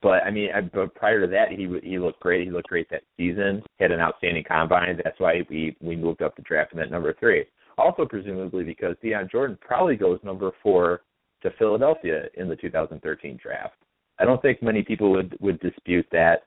But 0.03 0.23
I 0.25 0.31
mean, 0.31 0.51
I, 0.55 0.61
but 0.63 0.95
prior 0.95 1.21
to 1.21 1.27
that, 1.29 1.51
he 1.51 1.69
he 1.83 1.99
looked 1.99 2.21
great. 2.21 2.45
He 2.45 2.51
looked 2.51 2.69
great 2.69 2.89
that 2.91 3.03
season. 3.17 3.63
Had 3.79 3.93
an 3.93 4.01
outstanding 4.01 4.45
combine. 4.47 4.99
That's 5.03 5.19
why 5.21 5.43
we 5.51 5.77
we 5.81 5.97
moved 5.97 6.23
up 6.23 6.37
the 6.37 6.43
draft 6.43 6.73
him 6.73 6.81
at 6.81 6.91
number 6.91 7.15
three. 7.19 7.45
Also, 7.81 8.05
presumably 8.05 8.63
because 8.63 8.95
Dion 9.03 9.29
Jordan 9.31 9.59
probably 9.61 9.97
goes 9.97 10.21
number 10.23 10.51
four 10.63 11.03
to 11.43 11.51
Philadelphia 11.59 12.25
in 12.35 12.49
the 12.49 12.57
2013 12.57 13.39
draft. 13.43 13.77
I 14.19 14.25
don't 14.25 14.43
think 14.43 14.63
many 14.63 14.83
people 14.83 15.11
would 15.11 15.37
would 15.41 15.59
dispute 15.61 16.07
that 16.13 16.43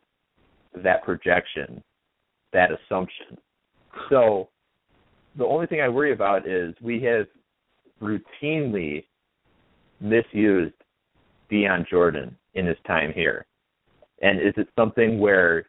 that 0.75 1.03
projection, 1.03 1.83
that 2.51 2.69
assumption. 2.71 3.37
So 4.09 4.49
the 5.35 5.45
only 5.45 5.65
thing 5.67 5.81
I 5.81 5.89
worry 5.89 6.13
about 6.13 6.47
is 6.47 6.75
we 6.81 7.01
have 7.03 7.25
routinely 8.01 9.05
misused 9.99 10.75
Dion 11.49 11.85
Jordan 11.89 12.35
in 12.53 12.65
his 12.65 12.77
time 12.85 13.11
here. 13.13 13.45
And 14.21 14.39
is 14.39 14.53
it 14.57 14.67
something 14.77 15.19
where 15.19 15.65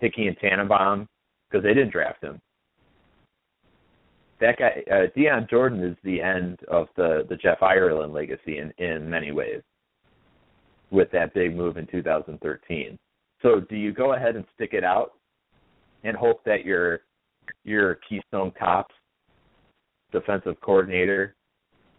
Hickey 0.00 0.26
and 0.26 0.36
Tannenbaum, 0.38 1.08
because 1.50 1.62
they 1.62 1.74
didn't 1.74 1.92
draft 1.92 2.22
him, 2.22 2.40
that 4.40 4.58
guy 4.58 4.82
uh, 4.92 5.06
Dion 5.14 5.46
Jordan 5.48 5.82
is 5.82 5.96
the 6.04 6.20
end 6.20 6.58
of 6.68 6.88
the 6.96 7.26
the 7.28 7.36
Jeff 7.36 7.62
Ireland 7.62 8.12
legacy 8.12 8.58
in 8.58 8.72
in 8.78 9.08
many 9.08 9.32
ways 9.32 9.62
with 10.90 11.10
that 11.12 11.34
big 11.34 11.56
move 11.56 11.76
in 11.76 11.86
2013. 11.86 12.98
So 13.42 13.60
do 13.60 13.76
you 13.76 13.92
go 13.92 14.14
ahead 14.14 14.36
and 14.36 14.44
stick 14.54 14.70
it 14.72 14.84
out 14.84 15.12
and 16.04 16.16
hope 16.16 16.44
that 16.44 16.64
your 16.64 17.00
your 17.64 17.98
Keystone 18.08 18.52
Cops 18.58 18.94
defensive 20.12 20.60
coordinator 20.60 21.34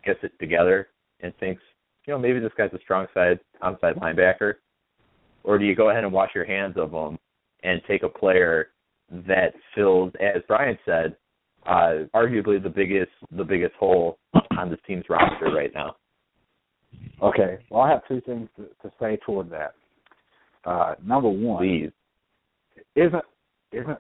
gets 0.03 0.19
it 0.23 0.31
together 0.39 0.87
and 1.19 1.35
thinks, 1.39 1.61
you 2.05 2.13
know, 2.13 2.19
maybe 2.19 2.39
this 2.39 2.51
guy's 2.57 2.73
a 2.73 2.79
strong 2.79 3.05
side 3.13 3.39
onside 3.61 3.99
linebacker, 3.99 4.55
or 5.43 5.57
do 5.57 5.65
you 5.65 5.75
go 5.75 5.89
ahead 5.89 6.03
and 6.03 6.13
wash 6.13 6.31
your 6.33 6.45
hands 6.45 6.75
of 6.77 6.91
him 6.91 7.17
and 7.63 7.81
take 7.87 8.03
a 8.03 8.09
player 8.09 8.69
that 9.09 9.53
fills, 9.75 10.11
as 10.19 10.41
Brian 10.47 10.77
said, 10.85 11.15
uh, 11.67 12.05
arguably 12.15 12.61
the 12.61 12.69
biggest 12.69 13.11
the 13.35 13.43
biggest 13.43 13.75
hole 13.75 14.17
on 14.57 14.69
this 14.69 14.79
team's 14.87 15.05
roster 15.09 15.51
right 15.53 15.71
now. 15.73 15.95
Okay. 17.21 17.59
Well, 17.69 17.81
I 17.81 17.89
have 17.89 18.07
two 18.07 18.21
things 18.21 18.47
to, 18.55 18.63
to 18.81 18.93
say 18.99 19.17
toward 19.25 19.49
that. 19.51 19.73
Uh, 20.65 20.95
number 21.03 21.29
one, 21.29 21.59
Please. 21.63 21.91
isn't 22.95 23.23
isn't 23.71 23.99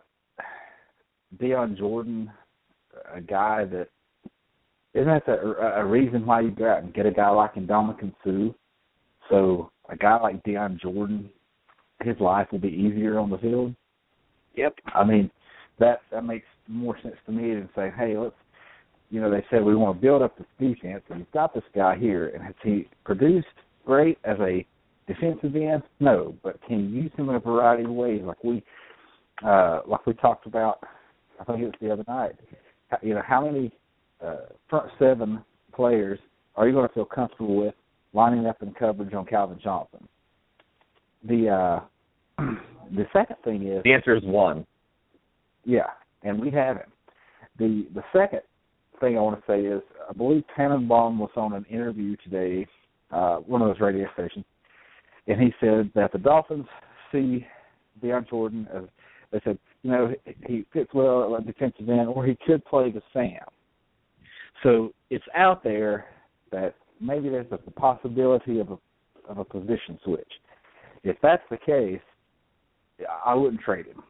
Dion 1.39 1.75
Jordan 1.77 2.31
a 3.13 3.21
guy 3.21 3.65
that 3.65 3.89
isn't 4.93 5.07
that 5.07 5.25
the, 5.25 5.33
a 5.75 5.85
reason 5.85 6.25
why 6.25 6.41
you 6.41 6.51
go 6.51 6.69
out 6.69 6.83
and 6.83 6.93
get 6.93 7.05
a 7.05 7.11
guy 7.11 7.29
like 7.29 7.55
Ndamukong 7.55 8.13
Suh? 8.23 8.53
So 9.29 9.71
a 9.89 9.97
guy 9.97 10.19
like 10.19 10.41
Dion 10.43 10.79
Jordan, 10.81 11.29
his 12.01 12.15
life 12.19 12.47
will 12.51 12.59
be 12.59 12.69
easier 12.69 13.19
on 13.19 13.29
the 13.29 13.37
field. 13.37 13.75
Yep. 14.55 14.75
I 14.93 15.03
mean, 15.03 15.29
that 15.79 16.01
that 16.11 16.23
makes 16.23 16.47
more 16.67 16.97
sense 17.01 17.15
to 17.25 17.31
me 17.31 17.53
than 17.53 17.69
saying, 17.75 17.93
hey, 17.97 18.17
let's. 18.17 18.35
You 19.09 19.21
know, 19.21 19.31
they 19.31 19.45
said 19.49 19.63
we 19.63 19.73
want 19.73 19.95
to 19.97 20.01
build 20.01 20.21
up 20.21 20.37
this 20.37 20.47
defense, 20.59 21.01
and 21.09 21.19
we've 21.19 21.31
got 21.31 21.53
this 21.53 21.63
guy 21.73 21.95
here, 21.97 22.27
and 22.27 22.43
has 22.43 22.53
he 22.61 22.89
produced 23.05 23.47
great 23.85 24.17
as 24.25 24.35
a 24.41 24.65
defensive 25.07 25.55
end? 25.55 25.83
No, 26.01 26.35
but 26.43 26.59
can 26.67 26.89
you 26.89 27.03
use 27.03 27.11
him 27.15 27.29
in 27.29 27.35
a 27.35 27.39
variety 27.39 27.85
of 27.85 27.91
ways, 27.91 28.21
like 28.25 28.43
we, 28.43 28.61
uh, 29.45 29.79
like 29.87 30.05
we 30.05 30.13
talked 30.15 30.45
about. 30.45 30.79
I 31.39 31.45
think 31.45 31.59
it 31.61 31.65
was 31.65 31.73
the 31.79 31.89
other 31.89 32.03
night. 32.05 32.33
You 33.01 33.13
know, 33.13 33.21
how 33.25 33.45
many 33.45 33.71
uh, 34.21 34.47
front 34.69 34.89
seven 34.99 35.41
players 35.73 36.19
are 36.57 36.67
you 36.67 36.73
going 36.73 36.87
to 36.87 36.93
feel 36.93 37.05
comfortable 37.05 37.55
with 37.55 37.75
lining 38.13 38.45
up 38.45 38.61
in 38.61 38.73
coverage 38.73 39.13
on 39.13 39.25
Calvin 39.25 39.59
Johnson? 39.63 40.05
The 41.23 41.49
uh, 41.49 42.43
the 42.93 43.05
second 43.13 43.37
thing 43.45 43.65
is 43.67 43.83
The 43.83 43.93
answer 43.93 44.15
is 44.17 44.23
one. 44.25 44.65
yeah, 45.63 45.91
and 46.27 46.39
we 46.39 46.51
have 46.51 46.77
him. 46.77 46.91
The 47.57 47.87
the 47.93 48.03
second 48.13 48.41
thing 48.99 49.17
I 49.17 49.21
want 49.21 49.39
to 49.39 49.51
say 49.51 49.61
is 49.61 49.81
I 50.09 50.13
believe 50.13 50.43
Tannenbaum 50.55 51.19
was 51.19 51.31
on 51.35 51.53
an 51.53 51.65
interview 51.69 52.15
today, 52.23 52.67
uh, 53.11 53.37
one 53.37 53.61
of 53.61 53.67
those 53.67 53.79
radio 53.79 54.07
stations, 54.13 54.45
and 55.27 55.39
he 55.41 55.53
said 55.59 55.91
that 55.95 56.11
the 56.11 56.19
Dolphins 56.19 56.65
see 57.11 57.45
Dion 58.01 58.25
Jordan 58.29 58.67
as 58.75 58.83
they 59.31 59.41
said, 59.43 59.57
you 59.83 59.91
know, 59.91 60.13
he 60.45 60.65
fits 60.71 60.89
well 60.93 61.35
at 61.35 61.45
defensive 61.45 61.89
end, 61.89 62.07
or 62.07 62.25
he 62.25 62.37
could 62.45 62.63
play 62.65 62.91
the 62.91 63.01
Sam. 63.11 63.43
So 64.63 64.93
it's 65.09 65.25
out 65.35 65.63
there 65.63 66.05
that 66.51 66.75
maybe 67.01 67.29
there's 67.29 67.51
a 67.51 67.57
possibility 67.71 68.59
of 68.59 68.71
a 68.71 68.77
of 69.29 69.39
a 69.39 69.43
position 69.43 69.99
switch. 70.05 70.31
If 71.03 71.17
that's 71.21 71.43
the 71.51 71.57
case, 71.57 71.99
I 73.25 73.35
wouldn't 73.35 73.61
trade 73.61 73.87
him. 73.87 74.03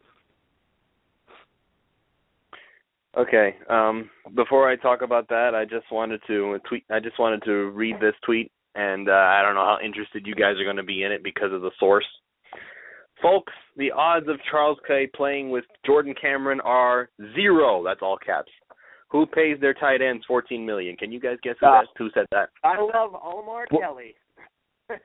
Okay. 3.17 3.55
Um, 3.69 4.09
before 4.35 4.69
I 4.69 4.75
talk 4.75 5.01
about 5.01 5.27
that, 5.29 5.55
I 5.55 5.65
just 5.65 5.91
wanted 5.91 6.21
to 6.27 6.59
tweet. 6.67 6.83
I 6.91 6.99
just 6.99 7.19
wanted 7.19 7.41
to 7.43 7.71
read 7.71 7.95
this 7.99 8.13
tweet, 8.23 8.51
and 8.75 9.09
uh, 9.09 9.11
I 9.11 9.41
don't 9.41 9.55
know 9.55 9.65
how 9.65 9.79
interested 9.83 10.27
you 10.27 10.35
guys 10.35 10.55
are 10.59 10.63
going 10.63 10.77
to 10.77 10.83
be 10.83 11.03
in 11.03 11.11
it 11.11 11.23
because 11.23 11.51
of 11.51 11.61
the 11.61 11.71
source. 11.79 12.05
Folks, 13.21 13.53
the 13.75 13.91
odds 13.91 14.27
of 14.27 14.35
Charles 14.51 14.77
Clay 14.85 15.09
playing 15.15 15.49
with 15.49 15.63
Jordan 15.85 16.13
Cameron 16.19 16.61
are 16.61 17.09
zero. 17.35 17.83
That's 17.83 18.01
all 18.03 18.17
caps. 18.23 18.51
Who 19.09 19.25
pays 19.25 19.57
their 19.59 19.73
tight 19.73 20.01
ends 20.01 20.23
fourteen 20.27 20.65
million? 20.65 20.95
Can 20.95 21.11
you 21.11 21.19
guys 21.19 21.37
guess 21.41 21.55
who, 21.59 21.65
Uh, 21.65 21.81
that, 21.81 21.87
who 21.97 22.09
said 22.13 22.25
that? 22.31 22.49
I 22.63 22.79
love 22.79 23.15
Omar 23.15 23.65
Kelly. 23.67 24.15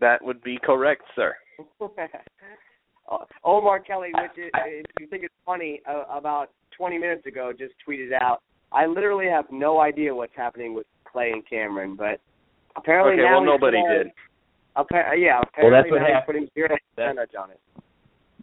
That 0.00 0.24
would 0.24 0.42
be 0.42 0.58
correct, 0.64 1.02
sir. 1.14 1.36
Omar 3.44 3.80
Kelly, 3.80 4.10
which 4.14 4.38
is, 4.46 4.50
if 4.54 4.84
you 5.00 5.06
think 5.06 5.24
it's 5.24 5.34
funny, 5.46 5.80
uh, 5.88 6.04
about 6.10 6.50
20 6.76 6.98
minutes 6.98 7.26
ago 7.26 7.52
just 7.56 7.74
tweeted 7.86 8.12
out, 8.12 8.42
I 8.72 8.86
literally 8.86 9.26
have 9.26 9.46
no 9.50 9.80
idea 9.80 10.14
what's 10.14 10.34
happening 10.36 10.74
with 10.74 10.86
Clay 11.10 11.30
and 11.32 11.42
Cameron, 11.48 11.96
but 11.96 12.20
apparently 12.76 13.14
Okay, 13.14 13.22
now 13.22 13.36
well 13.40 13.44
nobody 13.44 13.78
putting- 13.80 13.98
did. 14.04 14.12
Appa- 14.76 15.16
yeah, 15.16 15.34
Well, 15.36 15.42
apparently 15.48 15.70
that's 15.70 15.90
what 15.90 15.98
now 16.00 16.06
he's 16.06 16.12
happened. 16.14 16.26
putting 16.26 16.50
zero 16.54 16.68
That's- 16.68 16.80
percentage 16.94 17.34
on 17.34 17.50
it. 17.50 17.60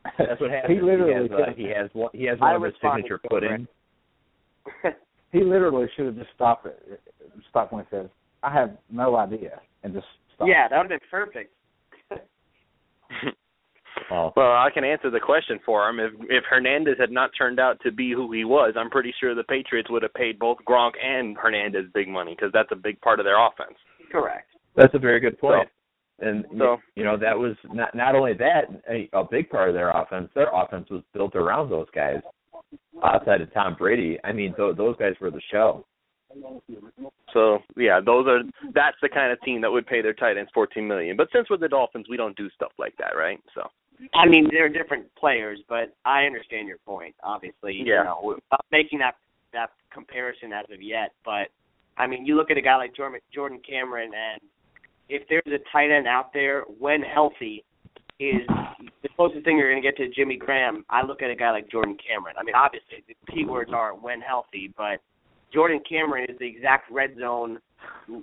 That's 0.19 0.39
what 0.41 0.51
happens. 0.51 0.75
He 0.77 0.81
literally 0.81 1.13
he 1.13 1.19
has, 1.19 1.31
uh, 1.31 1.51
he 1.55 1.63
has 1.69 1.89
one. 1.93 2.09
He 2.13 2.23
has 2.25 2.37
I 2.41 2.53
one 2.53 2.55
of 2.57 2.61
his 2.63 2.73
signature 2.81 3.17
put 3.29 3.43
in. 3.43 3.67
He 5.31 5.43
literally 5.43 5.87
should 5.95 6.05
have 6.05 6.15
just 6.15 6.29
stopped 6.33 6.65
it. 6.65 7.01
Stopped 7.49 7.73
when 7.73 7.83
he 7.83 7.89
says, 7.89 8.07
"I 8.43 8.51
have 8.53 8.77
no 8.89 9.15
idea," 9.17 9.59
and 9.83 9.93
just 9.93 10.05
stopped. 10.33 10.47
yeah, 10.49 10.67
that 10.69 10.77
would 10.77 10.89
have 10.91 11.01
been 11.01 11.09
perfect. 11.09 11.51
Oh, 14.11 14.31
Well, 14.35 14.51
I 14.51 14.69
can 14.73 14.83
answer 14.83 15.09
the 15.09 15.19
question 15.19 15.59
for 15.65 15.87
him. 15.89 15.99
If 15.99 16.13
if 16.29 16.43
Hernandez 16.49 16.97
had 16.99 17.11
not 17.11 17.31
turned 17.37 17.59
out 17.59 17.79
to 17.81 17.91
be 17.91 18.11
who 18.11 18.31
he 18.31 18.43
was, 18.45 18.73
I'm 18.77 18.89
pretty 18.89 19.13
sure 19.19 19.33
the 19.33 19.43
Patriots 19.43 19.89
would 19.89 20.03
have 20.03 20.13
paid 20.13 20.37
both 20.39 20.57
Gronk 20.67 20.91
and 21.03 21.35
Hernandez 21.37 21.85
big 21.93 22.07
money 22.07 22.35
because 22.35 22.51
that's 22.53 22.71
a 22.71 22.75
big 22.75 22.99
part 23.01 23.19
of 23.19 23.25
their 23.25 23.39
offense. 23.43 23.77
Correct. 24.11 24.47
that's 24.75 24.93
a 24.93 24.99
very 24.99 25.19
good 25.19 25.39
point. 25.39 25.67
and 26.19 26.45
So- 26.57 26.77
you 26.95 27.03
know 27.03 27.17
that 27.17 27.37
was 27.37 27.55
not 27.73 27.95
not 27.95 28.15
only 28.15 28.33
that 28.33 28.65
a, 28.89 29.09
a 29.13 29.23
big 29.29 29.49
part 29.49 29.69
of 29.69 29.75
their 29.75 29.89
offense. 29.91 30.29
Their 30.35 30.49
offense 30.53 30.89
was 30.89 31.01
built 31.13 31.35
around 31.35 31.69
those 31.69 31.87
guys. 31.93 32.21
Outside 33.03 33.41
of 33.41 33.53
Tom 33.53 33.75
Brady, 33.77 34.17
I 34.23 34.31
mean, 34.31 34.53
th- 34.55 34.77
those 34.77 34.95
guys 34.97 35.13
were 35.19 35.29
the 35.31 35.41
show. 35.51 35.85
So 37.33 37.59
yeah, 37.77 37.99
those 38.05 38.25
are 38.27 38.41
that's 38.73 38.97
the 39.01 39.09
kind 39.09 39.31
of 39.31 39.41
team 39.41 39.61
that 39.61 39.71
would 39.71 39.85
pay 39.87 40.01
their 40.01 40.13
tight 40.13 40.37
ends 40.37 40.51
14 40.53 40.87
million. 40.87 41.17
But 41.17 41.27
since 41.33 41.49
we're 41.49 41.57
the 41.57 41.67
Dolphins, 41.67 42.07
we 42.09 42.17
don't 42.17 42.35
do 42.37 42.49
stuff 42.51 42.71
like 42.79 42.95
that, 42.97 43.15
right? 43.17 43.39
So 43.53 43.67
I 44.13 44.27
mean, 44.27 44.47
they're 44.51 44.69
different 44.69 45.13
players, 45.15 45.59
but 45.67 45.95
I 46.05 46.25
understand 46.25 46.67
your 46.67 46.77
point. 46.79 47.15
Obviously, 47.23 47.73
Yeah. 47.85 47.99
you 47.99 48.03
know, 48.03 48.37
not 48.51 48.65
making 48.71 48.99
that 48.99 49.15
that 49.53 49.71
comparison 49.91 50.51
as 50.51 50.65
of 50.69 50.81
yet. 50.81 51.13
But 51.23 51.47
I 51.97 52.07
mean, 52.07 52.25
you 52.25 52.35
look 52.35 52.51
at 52.51 52.57
a 52.57 52.61
guy 52.61 52.75
like 52.75 52.93
Jordan, 52.93 53.21
Jordan 53.33 53.59
Cameron, 53.67 54.11
and 54.13 54.41
if 55.07 55.27
there's 55.29 55.43
a 55.47 55.59
tight 55.71 55.91
end 55.91 56.07
out 56.07 56.33
there 56.33 56.63
when 56.79 57.01
healthy, 57.01 57.63
is 58.19 58.47
the 59.03 59.09
closest 59.15 59.43
thing 59.43 59.57
you're 59.57 59.69
going 59.69 59.81
to 59.81 59.87
get 59.87 59.97
to 59.97 60.09
Jimmy 60.09 60.37
Graham. 60.37 60.85
I 60.89 61.05
look 61.05 61.21
at 61.21 61.29
a 61.29 61.35
guy 61.35 61.51
like 61.51 61.69
Jordan 61.69 61.97
Cameron. 62.05 62.35
I 62.39 62.43
mean, 62.43 62.55
obviously 62.55 63.03
the 63.07 63.31
key 63.31 63.45
words 63.45 63.71
are 63.73 63.93
when 63.93 64.21
healthy, 64.21 64.73
but 64.77 65.01
Jordan 65.53 65.81
Cameron 65.87 66.25
is 66.29 66.37
the 66.39 66.47
exact 66.47 66.89
red 66.91 67.15
zone 67.19 67.59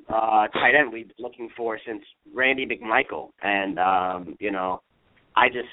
uh 0.08 0.48
tight 0.48 0.74
end 0.76 0.92
we've 0.92 1.06
been 1.06 1.16
looking 1.24 1.48
for 1.56 1.78
since 1.86 2.02
Randy 2.34 2.66
McMichael. 2.66 3.30
And 3.42 3.78
um, 3.78 4.36
you 4.40 4.50
know, 4.50 4.82
I 5.36 5.48
just 5.48 5.68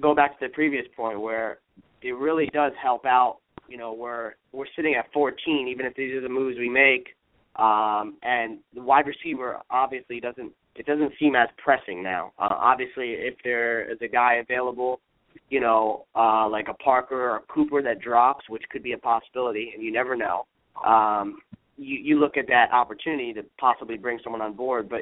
go 0.00 0.14
back 0.14 0.38
to 0.38 0.46
the 0.46 0.52
previous 0.52 0.86
point 0.96 1.20
where 1.20 1.58
it 2.02 2.12
really 2.12 2.46
does 2.52 2.72
help 2.82 3.04
out. 3.04 3.38
You 3.68 3.76
know, 3.76 3.92
we're 3.92 4.32
we're 4.52 4.66
sitting 4.74 4.94
at 4.94 5.12
14, 5.12 5.68
even 5.68 5.86
if 5.86 5.94
these 5.94 6.12
are 6.14 6.20
the 6.20 6.28
moves 6.28 6.58
we 6.58 6.68
make, 6.68 7.08
um, 7.56 8.16
and 8.22 8.58
the 8.74 8.82
wide 8.82 9.06
receiver 9.06 9.58
obviously 9.70 10.20
doesn't. 10.20 10.52
It 10.76 10.86
doesn't 10.86 11.12
seem 11.18 11.34
as 11.34 11.48
pressing 11.62 12.02
now. 12.02 12.32
Uh, 12.38 12.48
obviously, 12.50 13.10
if 13.10 13.34
there 13.44 13.90
is 13.90 13.98
a 14.00 14.08
guy 14.08 14.34
available, 14.36 15.00
you 15.50 15.60
know, 15.60 16.06
uh, 16.14 16.48
like 16.48 16.68
a 16.68 16.74
Parker 16.74 17.30
or 17.30 17.36
a 17.36 17.40
Cooper 17.52 17.82
that 17.82 18.00
drops, 18.00 18.48
which 18.48 18.62
could 18.70 18.82
be 18.82 18.92
a 18.92 18.98
possibility, 18.98 19.72
and 19.74 19.82
you 19.82 19.92
never 19.92 20.16
know. 20.16 20.46
Um, 20.84 21.38
you 21.76 21.98
you 21.98 22.20
look 22.20 22.36
at 22.36 22.46
that 22.48 22.72
opportunity 22.72 23.32
to 23.34 23.42
possibly 23.58 23.96
bring 23.96 24.20
someone 24.22 24.42
on 24.42 24.54
board, 24.54 24.88
but 24.88 25.00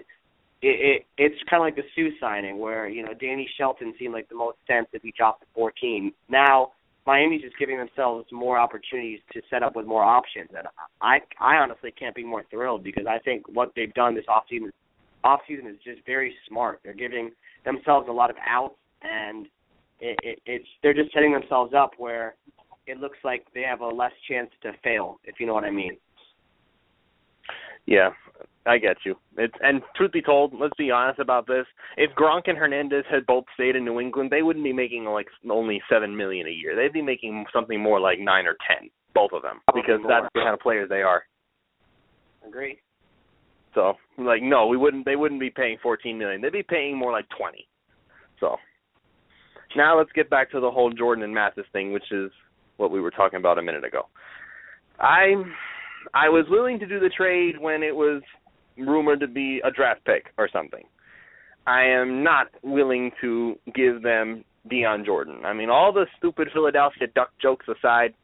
it, 0.63 0.67
it 0.67 1.07
it's 1.17 1.43
kind 1.49 1.63
of 1.63 1.67
like 1.67 1.77
the 1.77 1.83
Suh 1.95 2.15
signing 2.21 2.59
where 2.59 2.89
you 2.89 3.03
know 3.03 3.15
Danny 3.15 3.49
Shelton 3.57 3.95
seemed 3.99 4.15
like 4.15 4.29
the 4.29 4.35
most 4.35 4.59
sense 4.67 4.87
if 4.93 5.03
he 5.03 5.13
dropped 5.17 5.43
to 5.43 5.47
14. 5.55 6.13
Now 6.29 6.73
Miami's 7.07 7.43
just 7.43 7.59
giving 7.59 7.79
themselves 7.79 8.27
more 8.33 8.59
opportunities 8.59 9.21
to 9.33 9.41
set 9.49 9.63
up 9.63 9.75
with 9.77 9.87
more 9.87 10.05
options, 10.05 10.51
and 10.57 10.67
I 11.01 11.21
I 11.41 11.57
honestly 11.57 11.91
can't 11.91 12.15
be 12.15 12.25
more 12.25 12.45
thrilled 12.51 12.83
because 12.85 13.07
I 13.09 13.19
think 13.19 13.49
what 13.49 13.73
they've 13.75 13.95
done 13.95 14.15
this 14.15 14.27
offseason 14.29 14.71
offseason 15.25 15.71
is 15.71 15.77
just 15.85 16.05
very 16.07 16.35
smart. 16.49 16.81
They're 16.85 16.95
giving 16.95 17.31
themselves 17.65 18.09
a 18.09 18.13
lot 18.13 18.31
of 18.31 18.37
outs, 18.47 18.77
and 19.03 19.47
it, 20.01 20.19
it, 20.23 20.43
it's 20.47 20.69
they're 20.83 20.95
just 20.95 21.13
setting 21.13 21.33
themselves 21.33 21.73
up 21.75 21.93
where 21.99 22.35
it 22.87 22.99
looks 22.99 23.19
like 23.25 23.47
they 23.55 23.63
have 23.63 23.81
a 23.81 23.89
less 23.89 24.13
chance 24.29 24.51
to 24.63 24.73
fail, 24.83 25.21
if 25.25 25.39
you 25.39 25.47
know 25.47 25.55
what 25.55 25.65
I 25.65 25.71
mean. 25.71 25.97
yeah, 27.87 28.11
I 28.69 28.79
get 28.79 28.97
you. 29.05 29.15
It's 29.37 29.55
and 29.61 29.81
truth 29.97 30.13
be 30.13 30.21
told, 30.21 30.53
let's 30.59 30.77
be 30.77 30.91
honest 30.91 31.19
about 31.21 31.47
this. 31.47 31.65
If 31.97 32.11
Gronk 32.15 32.43
and 32.47 32.59
Hernandez 32.59 33.05
had 33.11 33.25
both 33.27 33.45
stayed 33.55 33.77
in 33.77 33.85
New 33.85 33.99
England, 33.99 34.31
they 34.31 34.43
wouldn't 34.43 34.65
be 34.65 34.73
making 34.73 35.05
like 35.05 35.27
only 35.51 35.81
seven 35.91 36.17
million 36.17 36.47
a 36.47 36.51
year. 36.51 36.77
They'd 36.77 36.93
be 36.93 37.03
making 37.03 37.47
something 37.53 37.81
more 37.81 38.01
like 38.01 38.19
nine 38.19 38.47
or 38.47 38.57
ten, 38.69 38.91
both 39.15 39.31
of 39.33 39.43
them, 39.43 39.61
because 39.75 40.01
that's 40.07 40.27
the 40.35 40.41
kind 40.41 40.55
of 40.55 40.61
players 40.61 40.89
they 40.89 41.03
are. 41.03 41.23
Agree. 42.47 42.79
So, 43.75 43.95
like, 44.19 44.43
no, 44.43 44.67
we 44.67 44.77
wouldn't. 44.77 45.05
They 45.05 45.17
wouldn't 45.17 45.41
be 45.41 45.51
paying 45.51 45.79
fourteen 45.83 46.19
million. 46.19 46.41
They'd 46.41 46.53
be 46.53 46.63
paying 46.63 46.97
more 46.97 47.13
like 47.13 47.27
twenty. 47.37 47.67
So, 48.41 48.57
now 49.77 49.99
let's 49.99 50.13
get 50.13 50.31
back 50.31 50.51
to 50.51 50.61
the 50.61 50.71
whole 50.71 50.91
Jordan 50.91 51.25
and 51.25 51.35
Mathis 51.35 51.67
thing, 51.73 51.93
which 51.93 52.11
is 52.11 52.31
what 52.77 52.91
we 52.91 53.01
were 53.01 53.11
talking 53.11 53.39
about 53.39 53.59
a 53.59 53.63
minute 53.63 53.85
ago. 53.85 54.09
I, 55.01 55.35
I 56.15 56.29
was 56.29 56.47
willing 56.49 56.79
to 56.79 56.87
do 56.87 56.99
the 56.99 57.11
trade 57.11 57.59
when 57.61 57.83
it 57.83 57.95
was 57.95 58.23
rumored 58.79 59.21
to 59.21 59.29
be 59.29 59.61
a 59.65 59.71
draft 59.71 60.05
pick 60.05 60.33
or 60.39 60.49
something. 60.53 60.85
I 61.67 61.85
am 61.85 62.23
not 62.23 62.47
willing 62.63 63.11
to 63.21 63.59
give 63.75 64.03
them 64.03 64.45
Dion 64.69 65.05
Jordan. 65.05 65.45
I 65.45 65.53
mean, 65.53 65.71
all 65.71 65.93
the 65.93 66.07
stupid 66.17 66.49
Philadelphia 66.53 67.09
Duck 67.15 67.31
jokes 67.41 67.67
aside, 67.69 68.15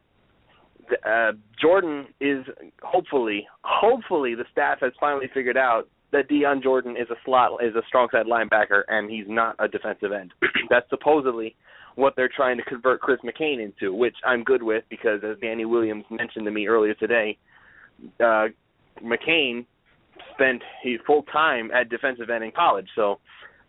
uh, 1.07 1.33
Jordan 1.61 2.07
is 2.21 2.45
hopefully, 2.83 3.47
hopefully 3.63 4.35
the 4.35 4.45
staff 4.51 4.79
has 4.81 4.93
finally 4.99 5.27
figured 5.33 5.57
out 5.57 5.89
that 6.13 6.29
Dion 6.29 6.63
Jordan 6.63 6.97
is 6.97 7.09
a 7.11 7.17
slot, 7.25 7.63
is 7.63 7.75
a 7.75 7.83
strong 7.89 8.09
side 8.13 8.27
linebacker, 8.27 8.83
and 8.89 9.11
he's 9.11 9.27
not 9.29 9.57
a 9.59 9.69
defensive 9.69 10.13
end. 10.13 10.33
That's 10.71 10.89
supposedly 10.89 11.57
what 11.97 12.15
they're 12.17 12.31
trying 12.35 12.57
to 12.57 12.65
convert 12.65 13.01
Chris 13.01 13.19
McCain 13.25 13.63
into, 13.63 13.93
which 13.93 14.17
I'm 14.25 14.43
good 14.43 14.63
with 14.63 14.85
because, 14.89 15.21
as 15.25 15.39
Danny 15.41 15.65
Williams 15.65 16.05
mentioned 16.11 16.45
to 16.47 16.51
me 16.51 16.67
earlier 16.67 16.95
today, 16.95 17.37
uh, 18.21 18.47
McCain 19.03 19.67
spent 20.35 20.63
full 21.07 21.23
time 21.25 21.71
at 21.71 21.89
defensive 21.89 22.31
end 22.31 22.45
in 22.45 22.53
college, 22.53 22.89
so 22.95 23.19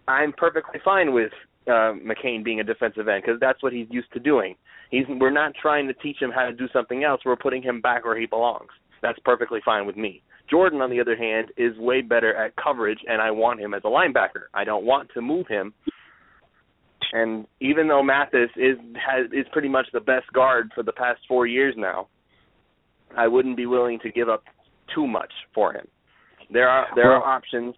I'm 0.07 0.33
perfectly 0.33 0.79
fine 0.83 1.13
with 1.13 1.31
uh, 1.67 1.93
McCain 2.03 2.43
being 2.43 2.59
a 2.59 2.63
defensive 2.63 3.07
end 3.07 3.23
because 3.25 3.39
that's 3.39 3.61
what 3.63 3.73
he's 3.73 3.87
used 3.89 4.11
to 4.13 4.19
doing. 4.19 4.55
He's 4.91 5.05
we're 5.09 5.31
not 5.31 5.53
trying 5.59 5.87
to 5.87 5.93
teach 5.93 6.17
him 6.21 6.31
how 6.31 6.45
to 6.45 6.53
do 6.53 6.67
something 6.71 7.03
else. 7.03 7.21
We're 7.25 7.35
putting 7.35 7.63
him 7.63 7.81
back 7.81 8.05
where 8.05 8.19
he 8.19 8.25
belongs. 8.25 8.69
That's 9.01 9.19
perfectly 9.25 9.59
fine 9.65 9.85
with 9.85 9.97
me. 9.97 10.21
Jordan, 10.49 10.81
on 10.81 10.89
the 10.91 10.99
other 10.99 11.15
hand, 11.15 11.47
is 11.57 11.75
way 11.77 12.01
better 12.01 12.35
at 12.35 12.55
coverage, 12.55 12.99
and 13.07 13.21
I 13.21 13.31
want 13.31 13.59
him 13.59 13.73
as 13.73 13.81
a 13.83 13.87
linebacker. 13.87 14.45
I 14.53 14.63
don't 14.63 14.85
want 14.85 15.09
to 15.15 15.21
move 15.21 15.47
him. 15.47 15.73
And 17.13 17.47
even 17.59 17.87
though 17.87 18.03
Mathis 18.03 18.49
is 18.55 18.77
has 18.95 19.27
is 19.31 19.45
pretty 19.51 19.69
much 19.69 19.87
the 19.93 19.99
best 19.99 20.31
guard 20.33 20.71
for 20.75 20.83
the 20.83 20.91
past 20.91 21.21
four 21.27 21.47
years 21.47 21.73
now, 21.77 22.07
I 23.17 23.27
wouldn't 23.27 23.57
be 23.57 23.65
willing 23.65 23.99
to 23.99 24.11
give 24.11 24.29
up 24.29 24.43
too 24.93 25.07
much 25.07 25.31
for 25.53 25.73
him. 25.73 25.87
There 26.51 26.67
are 26.67 26.87
there 26.95 27.11
are 27.11 27.23
options. 27.23 27.75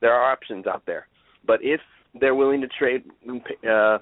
There 0.00 0.12
are 0.12 0.32
options 0.32 0.66
out 0.66 0.82
there, 0.86 1.06
but 1.46 1.60
if 1.62 1.80
they're 2.20 2.34
willing 2.34 2.60
to 2.60 2.68
trade, 2.68 3.04
uh, 3.68 3.98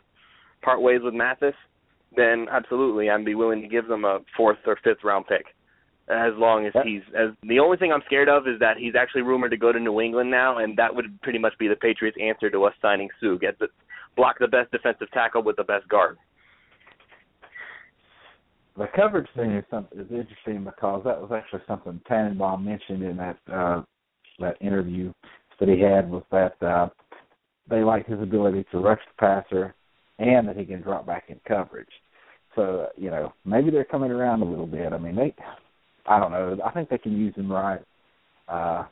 part 0.63 0.83
ways 0.83 1.01
with 1.03 1.15
Mathis, 1.15 1.55
then 2.17 2.47
absolutely, 2.51 3.09
I'd 3.09 3.25
be 3.25 3.35
willing 3.35 3.63
to 3.63 3.69
give 3.69 3.89
them 3.89 4.05
a 4.05 4.21
fourth 4.37 4.59
or 4.67 4.79
fifth 4.83 5.05
round 5.05 5.27
pick. 5.27 5.47
As 6.09 6.33
long 6.37 6.67
as 6.67 6.73
he's 6.85 7.03
as 7.17 7.31
the 7.43 7.61
only 7.61 7.77
thing 7.77 7.93
I'm 7.93 8.03
scared 8.07 8.29
of 8.29 8.49
is 8.49 8.59
that 8.59 8.77
he's 8.77 8.95
actually 8.99 9.23
rumored 9.23 9.53
to 9.53 9.57
go 9.57 9.71
to 9.71 9.79
New 9.79 10.01
England 10.01 10.31
now, 10.31 10.59
and 10.59 10.77
that 10.77 10.95
would 10.95 11.21
pretty 11.23 11.39
much 11.39 11.57
be 11.59 11.69
the 11.69 11.77
Patriots' 11.77 12.19
answer 12.21 12.51
to 12.51 12.65
us 12.65 12.75
signing 12.83 13.09
Suh. 13.21 13.37
Get 13.41 13.59
the 13.59 13.69
block 14.17 14.39
the 14.41 14.49
best 14.49 14.73
defensive 14.73 15.11
tackle 15.13 15.43
with 15.43 15.57
the 15.57 15.65
best 15.65 15.89
guard. 15.89 16.19
The 18.77 18.87
coverage 18.97 19.29
thing 19.37 19.53
is 19.53 19.65
something 19.71 19.99
is 19.99 20.07
interesting 20.11 20.65
because 20.65 21.03
that 21.05 21.21
was 21.21 21.31
actually 21.35 21.61
something 21.67 22.01
Tannenbaum 22.09 22.65
mentioned 22.65 23.03
in 23.03 23.17
that 23.19 23.39
uh, 23.53 23.83
that 24.39 24.57
interview 24.61 25.13
that 25.61 25.69
he 25.69 25.79
had 25.81 26.11
was 26.11 26.23
that 26.31 26.61
uh, 26.63 26.89
they 27.69 27.83
like 27.85 28.07
his 28.07 28.21
ability 28.21 28.65
to 28.73 28.79
rush 28.79 29.01
the 29.07 29.21
passer 29.21 29.75
and 30.19 30.49
that 30.49 30.57
he 30.57 30.65
can 30.65 30.81
drop 30.81 31.07
back 31.07 31.25
in 31.29 31.39
coverage. 31.47 31.89
So 32.57 32.89
you 32.97 33.11
know, 33.11 33.33
maybe 33.45 33.71
they're 33.71 33.85
coming 33.85 34.11
around 34.11 34.43
a 34.43 34.47
little 34.47 34.67
bit. 34.67 34.93
I 34.93 34.99
mean, 34.99 35.17
they, 35.17 35.35
I 36.07 36.19
don't 36.19 36.33
know. 36.33 36.59
I 36.65 36.71
think 36.71 36.89
they 36.89 36.99
can 36.99 37.17
use 37.17 37.35
him 37.35 37.53
right. 37.53 37.81
Uh, 38.49 38.85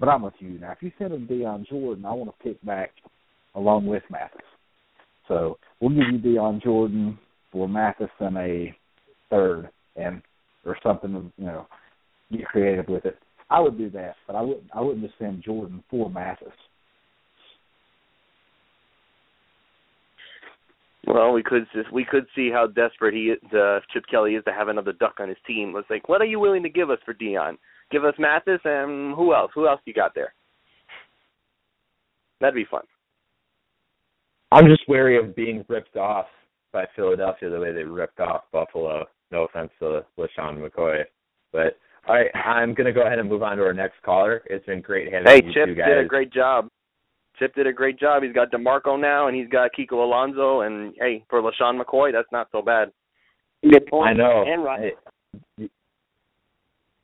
but 0.00 0.08
I'm 0.08 0.22
with 0.22 0.34
you 0.38 0.58
now. 0.58 0.72
If 0.72 0.82
you 0.82 0.92
send 0.98 1.12
him 1.12 1.26
Dion 1.26 1.66
Jordan, 1.68 2.04
I 2.04 2.12
want 2.12 2.30
to 2.30 2.44
pick 2.44 2.64
back 2.64 2.92
along 3.54 3.86
with 3.86 4.02
Mathis. 4.10 4.40
So 5.28 5.58
we'll 5.80 5.90
give 5.90 6.08
you 6.12 6.18
Dion 6.18 6.60
Jordan 6.62 7.18
for 7.52 7.68
Mathis 7.68 8.08
and 8.20 8.36
a 8.36 8.76
third, 9.30 9.70
and 9.96 10.22
or 10.64 10.76
something. 10.82 11.32
You 11.36 11.44
know, 11.44 11.66
get 12.32 12.46
creative 12.46 12.88
with 12.88 13.04
it. 13.04 13.18
I 13.48 13.60
would 13.60 13.78
do 13.78 13.90
that, 13.90 14.16
but 14.26 14.36
I 14.36 14.42
wouldn't. 14.42 14.66
I 14.74 14.80
wouldn't 14.80 15.04
just 15.04 15.18
send 15.18 15.42
Jordan 15.42 15.82
for 15.90 16.10
Mathis. 16.10 16.48
Well, 21.06 21.32
we 21.32 21.42
could 21.44 21.66
just, 21.72 21.92
we 21.92 22.04
could 22.04 22.26
see 22.34 22.50
how 22.50 22.66
desperate 22.66 23.14
he 23.14 23.30
is, 23.30 23.38
uh, 23.52 23.78
Chip 23.92 24.02
Kelly 24.10 24.34
is 24.34 24.42
to 24.44 24.52
have 24.52 24.66
another 24.66 24.92
duck 24.92 25.14
on 25.20 25.28
his 25.28 25.38
team. 25.46 25.72
Let's 25.72 25.88
like, 25.88 26.08
what 26.08 26.20
are 26.20 26.26
you 26.26 26.40
willing 26.40 26.64
to 26.64 26.68
give 26.68 26.90
us 26.90 26.98
for 27.04 27.14
Dion? 27.14 27.58
Give 27.92 28.04
us 28.04 28.14
Mathis 28.18 28.60
and 28.64 29.14
who 29.14 29.32
else? 29.32 29.52
Who 29.54 29.68
else 29.68 29.80
you 29.84 29.94
got 29.94 30.16
there? 30.16 30.34
That'd 32.40 32.56
be 32.56 32.66
fun. 32.68 32.82
I'm 34.50 34.66
just 34.66 34.88
wary 34.88 35.16
of 35.16 35.36
being 35.36 35.64
ripped 35.68 35.96
off 35.96 36.26
by 36.72 36.86
Philadelphia 36.96 37.50
the 37.50 37.60
way 37.60 37.72
they 37.72 37.84
ripped 37.84 38.18
off 38.18 38.42
Buffalo. 38.52 39.06
No 39.30 39.44
offense 39.44 39.70
to 39.80 40.04
LeSean 40.18 40.58
McCoy, 40.58 41.02
but 41.52 41.78
all 42.08 42.14
right, 42.14 42.30
I'm 42.34 42.74
gonna 42.74 42.92
go 42.92 43.04
ahead 43.04 43.18
and 43.18 43.28
move 43.28 43.42
on 43.42 43.56
to 43.56 43.64
our 43.64 43.72
next 43.72 44.00
caller. 44.02 44.42
It's 44.46 44.64
been 44.66 44.80
great 44.80 45.12
having 45.12 45.26
hey, 45.28 45.40
you 45.44 45.52
Chip 45.52 45.66
two 45.66 45.74
guys. 45.74 45.88
did 45.88 45.98
a 45.98 46.04
great 46.04 46.32
job. 46.32 46.68
Chip 47.38 47.54
did 47.54 47.66
a 47.66 47.72
great 47.72 47.98
job. 47.98 48.22
He's 48.22 48.32
got 48.32 48.50
Demarco 48.50 48.98
now, 48.98 49.26
and 49.26 49.36
he's 49.36 49.48
got 49.48 49.70
Kiko 49.76 50.04
Alonso, 50.04 50.60
and 50.60 50.94
hey, 50.98 51.24
for 51.28 51.42
LeSean 51.42 51.80
McCoy, 51.80 52.12
that's 52.12 52.30
not 52.30 52.48
so 52.52 52.62
bad. 52.62 52.92
Good 53.68 53.86
point. 53.86 54.08
I 54.08 54.12
know. 54.12 54.44
And 54.46 54.64
right. 54.64 54.92
I- 55.58 55.68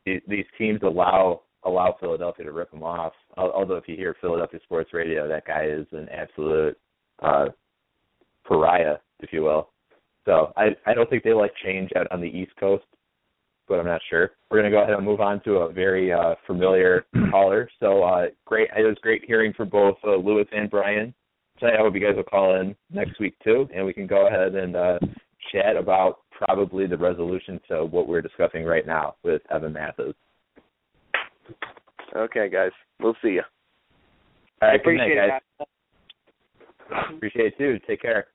these 0.04 0.46
teams 0.58 0.80
allow 0.82 1.42
allow 1.64 1.96
Philadelphia 2.00 2.44
to 2.44 2.52
rip 2.52 2.70
them 2.70 2.82
off. 2.82 3.12
Although 3.36 3.76
if 3.76 3.86
you 3.86 3.96
hear 3.96 4.16
Philadelphia 4.20 4.60
sports 4.64 4.92
radio, 4.92 5.28
that 5.28 5.46
guy 5.46 5.66
is 5.66 5.86
an 5.92 6.08
absolute 6.08 6.76
uh, 7.20 7.46
pariah, 8.44 8.96
if 9.20 9.32
you 9.32 9.42
will. 9.42 9.70
So 10.24 10.52
I 10.56 10.68
I 10.86 10.94
don't 10.94 11.08
think 11.10 11.24
they 11.24 11.32
like 11.32 11.52
change 11.64 11.90
out 11.96 12.06
on 12.10 12.20
the 12.20 12.26
East 12.28 12.52
Coast, 12.58 12.84
but 13.68 13.80
I'm 13.80 13.86
not 13.86 14.00
sure. 14.08 14.32
We're 14.50 14.58
gonna 14.58 14.70
go 14.70 14.82
ahead 14.82 14.94
and 14.94 15.04
move 15.04 15.20
on 15.20 15.42
to 15.44 15.56
a 15.58 15.72
very 15.72 16.12
uh, 16.12 16.34
familiar 16.46 17.04
caller. 17.30 17.68
So 17.80 18.02
uh, 18.02 18.26
great, 18.44 18.68
it 18.76 18.82
was 18.82 18.96
great 19.02 19.24
hearing 19.26 19.52
from 19.52 19.68
both 19.68 19.96
uh, 20.04 20.16
Lewis 20.16 20.46
and 20.52 20.70
Brian. 20.70 21.14
tonight. 21.58 21.74
I 21.74 21.82
hope 21.82 21.94
you 21.94 22.00
guys 22.00 22.16
will 22.16 22.22
call 22.24 22.60
in 22.60 22.76
next 22.90 23.18
week 23.18 23.34
too, 23.42 23.68
and 23.74 23.84
we 23.84 23.92
can 23.92 24.06
go 24.06 24.26
ahead 24.28 24.54
and 24.54 24.76
uh, 24.76 24.98
chat 25.52 25.76
about 25.76 26.18
probably 26.30 26.86
the 26.86 26.96
resolution 26.96 27.60
to 27.68 27.84
what 27.84 28.08
we're 28.08 28.22
discussing 28.22 28.64
right 28.64 28.86
now 28.86 29.14
with 29.22 29.42
Evan 29.50 29.72
Mathis. 29.72 30.14
Okay, 32.14 32.48
guys, 32.48 32.70
we'll 33.00 33.16
see 33.22 33.30
you. 33.30 33.42
All 34.60 34.68
right, 34.68 34.80
I 34.80 34.84
good 34.84 34.96
night, 34.96 35.10
appreciate 35.12 35.28
guys. 35.28 35.40
that. 35.58 37.14
Appreciate 37.14 37.46
it 37.46 37.58
too. 37.58 37.78
Take 37.86 38.02
care. 38.02 38.26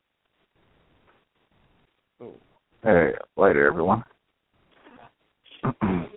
Hey, 2.20 3.12
later, 3.36 3.68
everyone. 3.68 4.04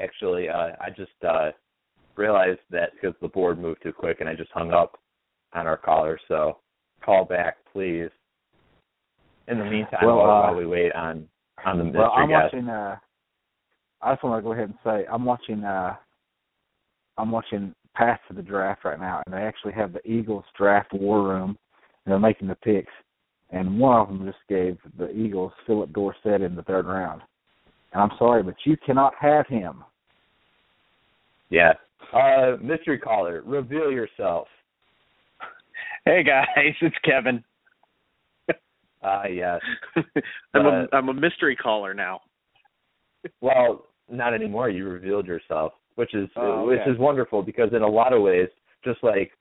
Actually, 0.00 0.48
uh, 0.48 0.72
I 0.80 0.90
just 0.96 1.12
uh, 1.26 1.50
realized 2.16 2.60
that 2.70 2.90
because 2.94 3.14
the 3.20 3.28
board 3.28 3.58
moved 3.58 3.82
too 3.82 3.92
quick, 3.92 4.20
and 4.20 4.28
I 4.28 4.34
just 4.34 4.50
hung 4.52 4.72
up 4.72 4.98
on 5.54 5.66
our 5.66 5.76
caller. 5.76 6.18
So 6.28 6.58
call 7.04 7.24
back, 7.24 7.56
please. 7.72 8.10
In 9.48 9.58
the 9.58 9.64
meantime, 9.64 10.04
Well, 10.04 10.16
while, 10.16 10.30
uh, 10.30 10.42
while 10.42 10.56
we 10.56 10.66
wait 10.66 10.92
on 10.94 11.28
on 11.64 11.78
the 11.78 11.84
mystery 11.84 12.00
Well, 12.00 12.12
I'm 12.16 12.28
guest. 12.28 12.52
watching. 12.54 12.68
Uh, 12.68 12.96
I 14.02 14.12
just 14.12 14.24
want 14.24 14.38
to 14.38 14.42
go 14.42 14.52
ahead 14.52 14.64
and 14.64 14.78
say 14.84 15.06
I'm 15.10 15.24
watching. 15.24 15.64
Uh, 15.64 15.94
I'm 17.16 17.30
watching 17.30 17.74
Path 17.94 18.20
to 18.28 18.34
the 18.34 18.42
Draft 18.42 18.84
right 18.84 19.00
now, 19.00 19.22
and 19.24 19.34
they 19.34 19.38
actually 19.38 19.72
have 19.72 19.92
the 19.92 20.06
Eagles 20.06 20.44
draft 20.58 20.92
war 20.92 21.22
room, 21.22 21.56
and 22.04 22.12
they're 22.12 22.18
making 22.18 22.48
the 22.48 22.56
picks. 22.56 22.92
And 23.50 23.78
one 23.78 24.00
of 24.00 24.08
them 24.08 24.24
just 24.26 24.38
gave 24.48 24.76
the 24.98 25.10
Eagles 25.12 25.52
Phillip 25.66 25.92
Dorsett 25.92 26.42
in 26.42 26.56
the 26.56 26.62
third 26.62 26.86
round. 26.86 27.22
And 27.92 28.02
I'm 28.02 28.10
sorry, 28.18 28.42
but 28.42 28.56
you 28.64 28.76
cannot 28.84 29.12
have 29.20 29.46
him. 29.46 29.84
Yeah. 31.48 31.74
Uh, 32.12 32.56
mystery 32.60 32.98
caller, 32.98 33.42
reveal 33.46 33.90
yourself. 33.90 34.48
Hey 36.04 36.22
guys, 36.22 36.46
it's 36.80 36.96
Kevin. 37.04 37.42
Ah, 39.02 39.26
yes. 39.26 39.60
I'm 40.54 40.66
Uh, 40.66 40.70
a 40.70 40.86
I'm 40.92 41.08
a 41.08 41.14
mystery 41.14 41.56
caller 41.56 41.94
now. 41.94 42.20
Well, 43.40 43.86
not 44.08 44.34
anymore. 44.34 44.70
You 44.70 44.84
revealed 44.88 45.26
yourself, 45.26 45.72
which 45.96 46.14
is 46.14 46.28
Oh, 46.36 46.64
which 46.66 46.78
is 46.86 46.96
wonderful 46.96 47.42
because 47.42 47.70
in 47.72 47.82
a 47.82 47.88
lot 47.88 48.12
of 48.12 48.22
ways, 48.22 48.48
just 48.84 49.02
like 49.02 49.32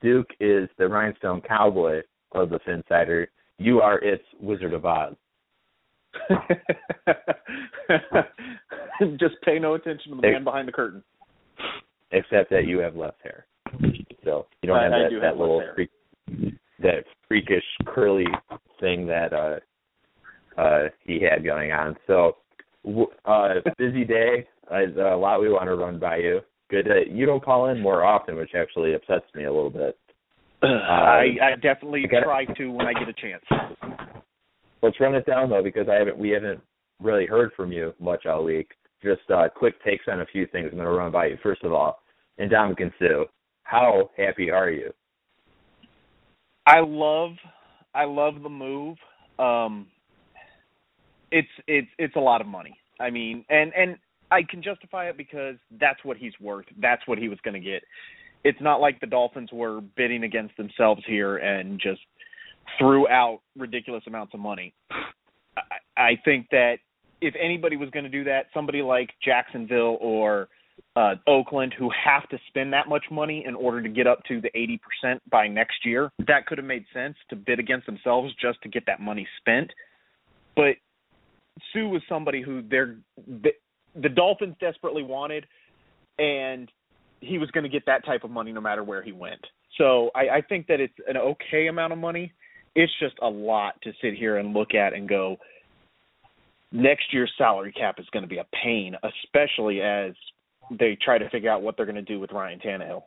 Duke 0.00 0.28
is 0.38 0.68
the 0.78 0.86
rhinestone 0.86 1.40
cowboy 1.40 2.02
of 2.32 2.50
the 2.50 2.60
Phinsider, 2.60 3.26
you 3.58 3.80
are 3.80 3.98
its 3.98 4.24
Wizard 4.40 4.74
of 4.74 4.84
Oz. 4.84 5.14
Just 9.18 9.34
pay 9.44 9.58
no 9.58 9.74
attention 9.74 10.10
to 10.12 10.16
the 10.20 10.22
man 10.30 10.44
behind 10.44 10.68
the 10.68 10.72
curtain. 10.72 11.02
except 12.12 12.50
that 12.50 12.66
you 12.66 12.78
have 12.78 12.96
left 12.96 13.18
hair. 13.22 13.46
So 14.24 14.46
you 14.62 14.68
don't 14.68 14.76
I- 14.78 14.84
have 14.84 14.92
I 14.92 14.98
that, 15.04 15.10
that 15.20 15.26
have 15.28 15.38
little 15.38 15.62
freak, 15.74 15.90
that 16.80 17.04
freakish 17.28 17.64
curly 17.86 18.26
thing 18.80 19.06
that 19.06 19.32
uh 19.32 20.60
uh 20.60 20.88
he 21.04 21.20
had 21.20 21.44
going 21.44 21.72
on. 21.72 21.96
So 22.06 22.36
uh 23.24 23.54
busy 23.78 24.04
day. 24.04 24.46
Uh, 24.70 25.14
a 25.14 25.16
lot 25.16 25.40
we 25.40 25.48
want 25.50 25.64
to 25.66 25.74
run 25.74 25.98
by 25.98 26.16
you. 26.18 26.40
Good. 26.70 26.88
Uh, 26.88 27.00
you 27.10 27.26
don't 27.26 27.44
call 27.44 27.66
in 27.66 27.80
more 27.80 28.04
often, 28.04 28.36
which 28.36 28.52
actually 28.56 28.94
upsets 28.94 29.26
me 29.34 29.44
a 29.44 29.52
little 29.52 29.68
bit. 29.70 29.98
I 30.66 31.36
I 31.42 31.56
definitely 31.60 32.04
I 32.04 32.22
try 32.22 32.44
to 32.44 32.66
when 32.68 32.86
I 32.86 32.92
get 32.92 33.08
a 33.08 33.12
chance. 33.12 33.44
Let's 34.82 34.98
run 35.00 35.14
it 35.14 35.26
down 35.26 35.50
though, 35.50 35.62
because 35.62 35.88
I 35.88 35.94
haven't 35.94 36.18
we 36.18 36.30
haven't 36.30 36.60
really 37.00 37.26
heard 37.26 37.50
from 37.56 37.72
you 37.72 37.94
much 38.00 38.26
all 38.26 38.44
week. 38.44 38.70
Just 39.02 39.22
uh, 39.34 39.48
quick 39.54 39.82
takes 39.84 40.04
on 40.08 40.20
a 40.20 40.26
few 40.26 40.46
things 40.46 40.68
I'm 40.70 40.78
going 40.78 40.86
to 40.86 40.92
run 40.92 41.10
by 41.10 41.26
you. 41.26 41.38
First 41.42 41.64
of 41.64 41.72
all, 41.72 41.98
Ndamukong 42.38 42.92
Suh, 43.00 43.24
how 43.64 44.10
happy 44.16 44.50
are 44.50 44.70
you? 44.70 44.92
I 46.66 46.78
love 46.80 47.32
I 47.94 48.04
love 48.04 48.34
the 48.42 48.48
move. 48.48 48.96
Um 49.38 49.88
it's 51.32 51.48
it's 51.66 51.88
it's 51.98 52.14
a 52.14 52.20
lot 52.20 52.40
of 52.40 52.46
money. 52.46 52.76
I 53.00 53.10
mean, 53.10 53.44
and 53.48 53.72
and 53.74 53.96
I 54.30 54.42
can 54.42 54.62
justify 54.62 55.08
it 55.08 55.16
because 55.16 55.56
that's 55.80 56.04
what 56.04 56.16
he's 56.16 56.32
worth. 56.40 56.66
That's 56.80 57.02
what 57.06 57.18
he 57.18 57.28
was 57.28 57.38
going 57.44 57.54
to 57.54 57.60
get. 57.60 57.82
It's 58.44 58.60
not 58.60 58.80
like 58.80 59.00
the 59.00 59.06
Dolphins 59.06 59.50
were 59.52 59.80
bidding 59.80 60.24
against 60.24 60.56
themselves 60.56 61.02
here 61.06 61.36
and 61.36 61.80
just 61.80 62.00
threw 62.78 63.08
out 63.08 63.40
ridiculous 63.56 64.02
amounts 64.06 64.34
of 64.34 64.40
money. 64.40 64.74
I, 65.56 65.60
I 65.96 66.10
think 66.24 66.48
that 66.50 66.76
if 67.20 67.34
anybody 67.40 67.76
was 67.76 67.90
going 67.90 68.04
to 68.04 68.10
do 68.10 68.24
that, 68.24 68.46
somebody 68.52 68.82
like 68.82 69.10
Jacksonville 69.24 69.98
or 70.00 70.48
uh, 70.96 71.14
Oakland, 71.26 71.74
who 71.78 71.90
have 71.90 72.28
to 72.30 72.38
spend 72.48 72.72
that 72.72 72.88
much 72.88 73.04
money 73.10 73.44
in 73.46 73.54
order 73.54 73.82
to 73.82 73.88
get 73.88 74.06
up 74.06 74.22
to 74.24 74.40
the 74.40 74.50
80% 75.04 75.20
by 75.30 75.46
next 75.46 75.84
year, 75.84 76.10
that 76.26 76.46
could 76.46 76.58
have 76.58 76.66
made 76.66 76.84
sense 76.92 77.16
to 77.30 77.36
bid 77.36 77.58
against 77.58 77.86
themselves 77.86 78.32
just 78.40 78.60
to 78.62 78.68
get 78.68 78.84
that 78.86 79.00
money 79.00 79.26
spent. 79.38 79.70
But 80.56 80.74
Suh 81.72 81.86
was 81.86 82.02
somebody 82.08 82.42
who 82.42 82.62
they're 82.62 82.96
the, 83.26 83.50
the 83.94 84.08
Dolphins 84.08 84.56
desperately 84.60 85.02
wanted, 85.02 85.46
and 86.18 86.70
he 87.22 87.38
was 87.38 87.50
going 87.52 87.64
to 87.64 87.70
get 87.70 87.86
that 87.86 88.04
type 88.04 88.24
of 88.24 88.30
money 88.30 88.52
no 88.52 88.60
matter 88.60 88.82
where 88.84 89.02
he 89.02 89.12
went. 89.12 89.40
So 89.78 90.10
I, 90.14 90.36
I 90.36 90.40
think 90.48 90.66
that 90.66 90.80
it's 90.80 90.94
an 91.06 91.16
okay 91.16 91.68
amount 91.68 91.92
of 91.92 91.98
money. 91.98 92.32
It's 92.74 92.92
just 93.00 93.14
a 93.22 93.28
lot 93.28 93.80
to 93.82 93.92
sit 94.02 94.14
here 94.14 94.38
and 94.38 94.52
look 94.52 94.74
at 94.74 94.92
and 94.92 95.08
go. 95.08 95.36
Next 96.72 97.12
year's 97.12 97.30
salary 97.36 97.72
cap 97.72 97.96
is 97.98 98.06
going 98.12 98.22
to 98.22 98.28
be 98.28 98.38
a 98.38 98.46
pain, 98.62 98.96
especially 99.24 99.82
as 99.82 100.12
they 100.78 100.96
try 101.02 101.18
to 101.18 101.28
figure 101.30 101.50
out 101.50 101.62
what 101.62 101.76
they're 101.76 101.86
going 101.86 101.96
to 101.96 102.02
do 102.02 102.18
with 102.18 102.32
Ryan 102.32 102.58
Tannehill. 102.58 103.02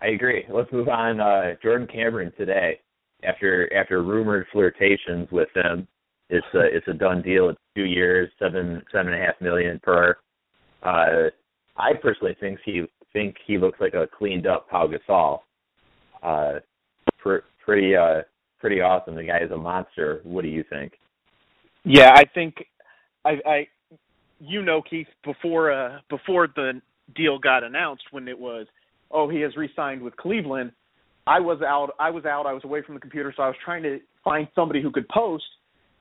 I 0.00 0.08
agree. 0.08 0.44
Let's 0.50 0.72
move 0.72 0.88
on. 0.88 1.20
Uh, 1.20 1.54
Jordan 1.62 1.86
Cameron 1.86 2.32
today, 2.36 2.80
after 3.22 3.72
after 3.74 4.02
rumored 4.02 4.46
flirtations 4.52 5.28
with 5.30 5.48
him, 5.54 5.86
it's 6.30 6.46
a 6.54 6.60
it's 6.60 6.88
a 6.88 6.94
done 6.94 7.22
deal. 7.22 7.50
It's 7.50 7.58
two 7.76 7.84
years, 7.84 8.30
seven 8.38 8.82
seven 8.90 9.12
and 9.12 9.22
a 9.22 9.26
half 9.26 9.40
million 9.40 9.80
per. 9.82 10.16
Uh, 10.82 11.30
I 11.76 11.92
personally 12.00 12.36
think 12.40 12.58
he 12.64 12.84
think 13.12 13.36
he 13.46 13.58
looks 13.58 13.80
like 13.80 13.94
a 13.94 14.06
cleaned 14.06 14.46
up 14.46 14.68
Pau 14.68 14.88
Gasol. 14.88 15.40
Uh, 16.22 16.60
pr- 17.18 17.44
pretty 17.64 17.94
uh 17.96 18.22
pretty 18.60 18.80
awesome. 18.80 19.14
The 19.14 19.24
guy 19.24 19.40
is 19.40 19.50
a 19.50 19.56
monster. 19.56 20.20
What 20.24 20.42
do 20.42 20.48
you 20.48 20.64
think? 20.68 20.92
Yeah, 21.84 22.10
I 22.14 22.24
think 22.24 22.64
I, 23.24 23.30
I 23.46 23.66
you 24.40 24.62
know 24.62 24.82
Keith 24.82 25.08
before 25.24 25.72
uh 25.72 25.98
before 26.08 26.48
the 26.54 26.80
deal 27.14 27.38
got 27.38 27.62
announced 27.62 28.04
when 28.10 28.28
it 28.28 28.38
was 28.38 28.66
oh 29.10 29.28
he 29.28 29.40
has 29.40 29.56
re-signed 29.56 30.00
with 30.00 30.16
Cleveland 30.16 30.72
I 31.26 31.40
was 31.40 31.60
out 31.62 31.90
I 32.00 32.10
was 32.10 32.24
out 32.24 32.46
I 32.46 32.52
was 32.52 32.64
away 32.64 32.82
from 32.82 32.94
the 32.94 33.00
computer 33.00 33.32
so 33.36 33.42
I 33.42 33.48
was 33.48 33.56
trying 33.64 33.82
to 33.82 33.98
find 34.24 34.48
somebody 34.54 34.82
who 34.82 34.90
could 34.90 35.08
post. 35.08 35.44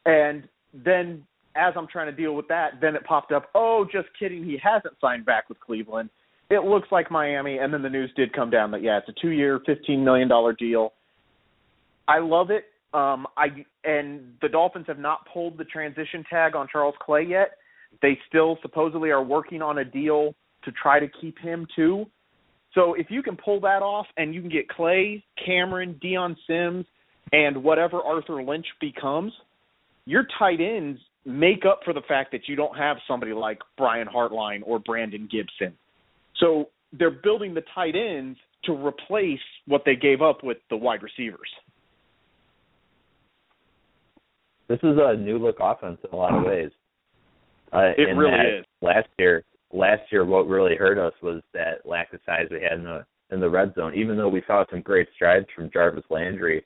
And 0.06 0.48
then 0.74 1.24
as 1.56 1.74
I'm 1.78 1.88
trying 1.88 2.08
to 2.08 2.16
deal 2.16 2.36
with 2.36 2.48
that, 2.48 2.82
then 2.82 2.96
it 2.96 3.04
popped 3.06 3.32
up, 3.32 3.50
oh, 3.54 3.86
just 3.92 4.08
kidding, 4.20 4.44
he 4.44 4.58
hasn't 4.62 4.96
signed 5.00 5.26
back 5.26 5.50
with 5.50 5.60
Cleveland. 5.60 6.10
It 6.50 6.64
looks 6.64 6.88
like 6.92 7.10
Miami, 7.10 7.58
and 7.58 7.74
then 7.74 7.82
the 7.82 7.90
news 7.90 8.12
did 8.16 8.34
come 8.34 8.50
down 8.50 8.72
that 8.72 8.84
yeah, 8.84 9.00
it's 9.00 9.10
a 9.10 9.22
two-year, 9.22 9.62
fifteen 9.66 10.04
million 10.04 10.28
dollar 10.28 10.54
deal. 10.54 10.94
I 12.08 12.20
love 12.20 12.52
it. 12.52 12.66
Um, 12.94 13.26
I 13.38 13.66
and 13.84 14.34
the 14.42 14.50
Dolphins 14.50 14.86
have 14.88 15.00
not 15.00 15.28
pulled 15.34 15.58
the 15.58 15.64
transition 15.64 16.24
tag 16.30 16.56
on 16.56 16.68
Charles 16.72 16.96
Clay 17.02 17.26
yet. 17.28 17.52
They 18.02 18.20
still 18.28 18.58
supposedly 18.62 19.10
are 19.10 19.24
working 19.24 19.62
on 19.62 19.80
a 19.80 19.86
deal 19.86 20.36
to 20.66 20.72
try 20.72 21.00
to 21.00 21.08
keep 21.22 21.40
him 21.40 21.66
too. 21.76 22.06
So 22.76 22.94
if 22.96 23.08
you 23.10 23.24
can 23.24 23.38
pull 23.38 23.60
that 23.62 23.82
off 23.82 24.06
and 24.18 24.34
you 24.34 24.42
can 24.42 24.50
get 24.50 24.68
Clay, 24.68 25.24
Cameron, 25.44 25.98
Dion 26.02 26.36
Sims, 26.48 26.86
and 27.32 27.64
whatever 27.64 28.02
Arthur 28.02 28.44
Lynch 28.44 28.66
becomes, 28.82 29.32
your 30.06 30.26
tight 30.38 30.60
ends 30.60 31.00
make 31.26 31.66
up 31.66 31.82
for 31.86 31.94
the 31.94 32.02
fact 32.08 32.32
that 32.32 32.48
you 32.48 32.56
don't 32.56 32.78
have 32.78 32.98
somebody 33.08 33.34
like 33.34 33.60
Brian 33.78 34.08
Hartline 34.08 34.62
or 34.66 34.80
Brandon 34.80 35.28
Gibson. 35.32 35.74
So 36.40 36.70
they're 36.92 37.12
building 37.12 37.54
the 37.54 37.64
tight 37.74 37.96
ends 37.96 38.38
to 38.66 38.74
replace 38.74 39.40
what 39.68 39.84
they 39.86 39.96
gave 39.96 40.22
up 40.22 40.44
with 40.44 40.58
the 40.70 40.78
wide 40.78 41.04
receivers. 41.04 41.50
This 44.68 44.80
is 44.84 44.98
a 44.98 45.16
new 45.16 45.38
look 45.38 45.58
offense 45.60 46.00
in 46.04 46.10
a 46.14 46.16
lot 46.16 46.38
of 46.38 46.46
ways. 46.46 46.72
Uh, 47.72 47.92
it 47.98 48.16
really 48.16 48.60
is. 48.60 48.66
Last 48.82 49.08
year, 49.18 49.44
last 49.72 50.04
year, 50.12 50.26
what 50.26 50.48
really 50.48 50.76
hurt 50.76 50.98
us 50.98 51.14
was 51.22 51.42
that 51.54 51.86
lack 51.86 52.14
of 52.14 52.20
size 52.26 52.48
we 52.50 52.62
had 52.62 52.80
in 52.80 52.84
the 52.84 53.06
in 53.32 53.40
the 53.40 53.50
red 53.50 53.74
zone. 53.76 53.94
Even 53.96 54.16
though 54.16 54.30
we 54.30 54.44
saw 54.46 54.64
some 54.70 54.82
great 54.82 55.08
strides 55.16 55.48
from 55.56 55.70
Jarvis 55.72 56.04
Landry, 56.10 56.64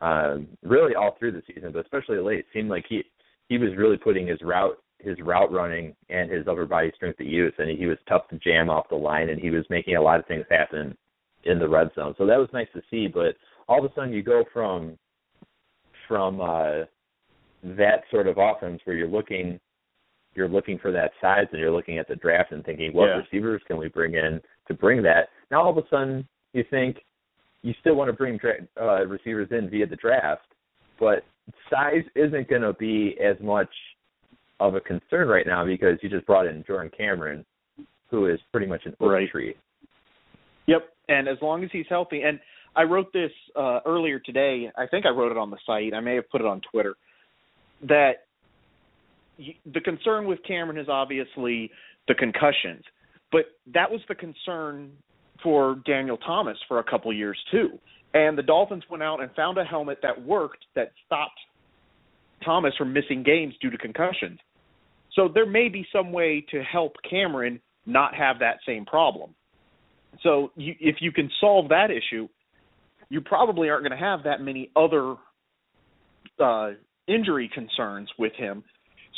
um, 0.00 0.46
really 0.62 0.94
all 0.94 1.16
through 1.18 1.32
the 1.32 1.42
season, 1.46 1.72
but 1.72 1.84
especially 1.84 2.18
late, 2.18 2.40
it 2.40 2.46
seemed 2.54 2.70
like 2.70 2.84
he 2.88 3.02
he 3.50 3.58
was 3.58 3.76
really 3.76 3.98
putting 3.98 4.26
his 4.26 4.40
route 4.40 4.78
his 5.00 5.18
route 5.20 5.50
running 5.50 5.94
and 6.08 6.30
his 6.30 6.46
upper 6.46 6.66
body 6.66 6.92
strength 6.94 7.16
to 7.18 7.24
use, 7.24 7.54
and 7.58 7.76
he 7.76 7.86
was 7.86 7.96
tough 8.06 8.28
to 8.28 8.38
jam 8.38 8.68
off 8.68 8.88
the 8.90 8.94
line, 8.94 9.30
and 9.30 9.40
he 9.40 9.50
was 9.50 9.64
making 9.70 9.96
a 9.96 10.02
lot 10.02 10.20
of 10.20 10.26
things 10.26 10.44
happen 10.50 10.96
in 11.44 11.58
the 11.58 11.68
red 11.68 11.88
zone. 11.94 12.14
So 12.18 12.26
that 12.26 12.38
was 12.38 12.48
nice 12.52 12.68
to 12.74 12.82
see. 12.90 13.06
But 13.06 13.34
all 13.66 13.84
of 13.84 13.90
a 13.90 13.94
sudden, 13.94 14.12
you 14.12 14.22
go 14.22 14.44
from 14.52 14.98
from 16.06 16.40
uh, 16.40 16.84
that 17.62 18.02
sort 18.10 18.26
of 18.26 18.36
offense 18.38 18.80
where 18.84 18.96
you're 18.96 19.08
looking 19.08 19.58
you're 20.34 20.48
looking 20.48 20.78
for 20.78 20.92
that 20.92 21.10
size 21.20 21.46
and 21.50 21.60
you're 21.60 21.72
looking 21.72 21.98
at 21.98 22.06
the 22.06 22.14
draft 22.16 22.52
and 22.52 22.64
thinking 22.64 22.92
what 22.92 23.06
yeah. 23.06 23.16
receivers 23.16 23.60
can 23.66 23.76
we 23.76 23.88
bring 23.88 24.14
in 24.14 24.40
to 24.68 24.74
bring 24.74 25.02
that. 25.02 25.28
Now 25.50 25.62
all 25.62 25.76
of 25.76 25.84
a 25.84 25.88
sudden 25.90 26.28
you 26.52 26.64
think 26.70 26.98
you 27.62 27.74
still 27.80 27.94
want 27.94 28.08
to 28.08 28.12
bring 28.12 28.38
dra- 28.38 28.66
uh, 28.80 29.06
receivers 29.06 29.48
in 29.50 29.68
via 29.68 29.86
the 29.86 29.96
draft, 29.96 30.46
but 31.00 31.24
size 31.70 32.04
isn't 32.14 32.48
going 32.48 32.62
to 32.62 32.72
be 32.74 33.16
as 33.22 33.36
much 33.40 33.70
of 34.58 34.74
a 34.74 34.80
concern 34.80 35.28
right 35.28 35.46
now 35.46 35.64
because 35.64 35.98
you 36.02 36.08
just 36.08 36.26
brought 36.26 36.46
in 36.46 36.64
Jordan 36.66 36.90
Cameron, 36.96 37.44
who 38.10 38.26
is 38.26 38.38
pretty 38.52 38.66
much 38.66 38.82
an 38.84 38.94
oak 39.00 39.10
right. 39.10 39.30
tree. 39.30 39.54
Yep, 40.66 40.82
and 41.08 41.28
as 41.28 41.38
long 41.40 41.64
as 41.64 41.70
he's 41.72 41.86
healthy, 41.88 42.22
and 42.22 42.38
I 42.76 42.82
wrote 42.82 43.12
this 43.12 43.30
uh, 43.56 43.80
earlier 43.84 44.18
today. 44.20 44.70
I 44.76 44.86
think 44.86 45.06
I 45.06 45.10
wrote 45.10 45.32
it 45.32 45.38
on 45.38 45.50
the 45.50 45.58
site. 45.66 45.94
I 45.94 46.00
may 46.00 46.14
have 46.14 46.30
put 46.30 46.40
it 46.40 46.46
on 46.46 46.60
Twitter. 46.70 46.94
That 47.82 48.12
the 49.38 49.80
concern 49.80 50.26
with 50.26 50.38
Cameron 50.46 50.78
is 50.78 50.88
obviously 50.88 51.70
the 52.08 52.14
concussions, 52.14 52.84
but 53.32 53.46
that 53.72 53.90
was 53.90 54.00
the 54.08 54.14
concern 54.14 54.92
for 55.42 55.76
Daniel 55.86 56.18
Thomas 56.18 56.58
for 56.68 56.78
a 56.78 56.84
couple 56.84 57.12
years 57.12 57.38
too. 57.50 57.78
And 58.14 58.36
the 58.36 58.42
Dolphins 58.42 58.82
went 58.90 59.02
out 59.02 59.22
and 59.22 59.30
found 59.34 59.58
a 59.58 59.64
helmet 59.64 59.98
that 60.02 60.20
worked 60.24 60.64
that 60.74 60.92
stopped 61.06 61.38
Thomas 62.44 62.74
from 62.76 62.92
missing 62.92 63.22
games 63.22 63.54
due 63.60 63.70
to 63.70 63.78
concussions. 63.78 64.38
So 65.14 65.28
there 65.32 65.46
may 65.46 65.68
be 65.68 65.86
some 65.92 66.12
way 66.12 66.44
to 66.50 66.62
help 66.62 66.94
Cameron 67.08 67.60
not 67.86 68.14
have 68.14 68.38
that 68.40 68.58
same 68.66 68.84
problem. 68.84 69.34
So 70.22 70.50
you, 70.56 70.74
if 70.80 70.96
you 71.00 71.12
can 71.12 71.30
solve 71.40 71.68
that 71.68 71.88
issue, 71.90 72.28
you 73.08 73.20
probably 73.20 73.68
aren't 73.68 73.82
going 73.82 73.98
to 73.98 74.04
have 74.04 74.24
that 74.24 74.40
many 74.40 74.70
other 74.76 75.16
uh, 76.38 76.70
injury 77.06 77.50
concerns 77.52 78.08
with 78.18 78.32
him. 78.34 78.62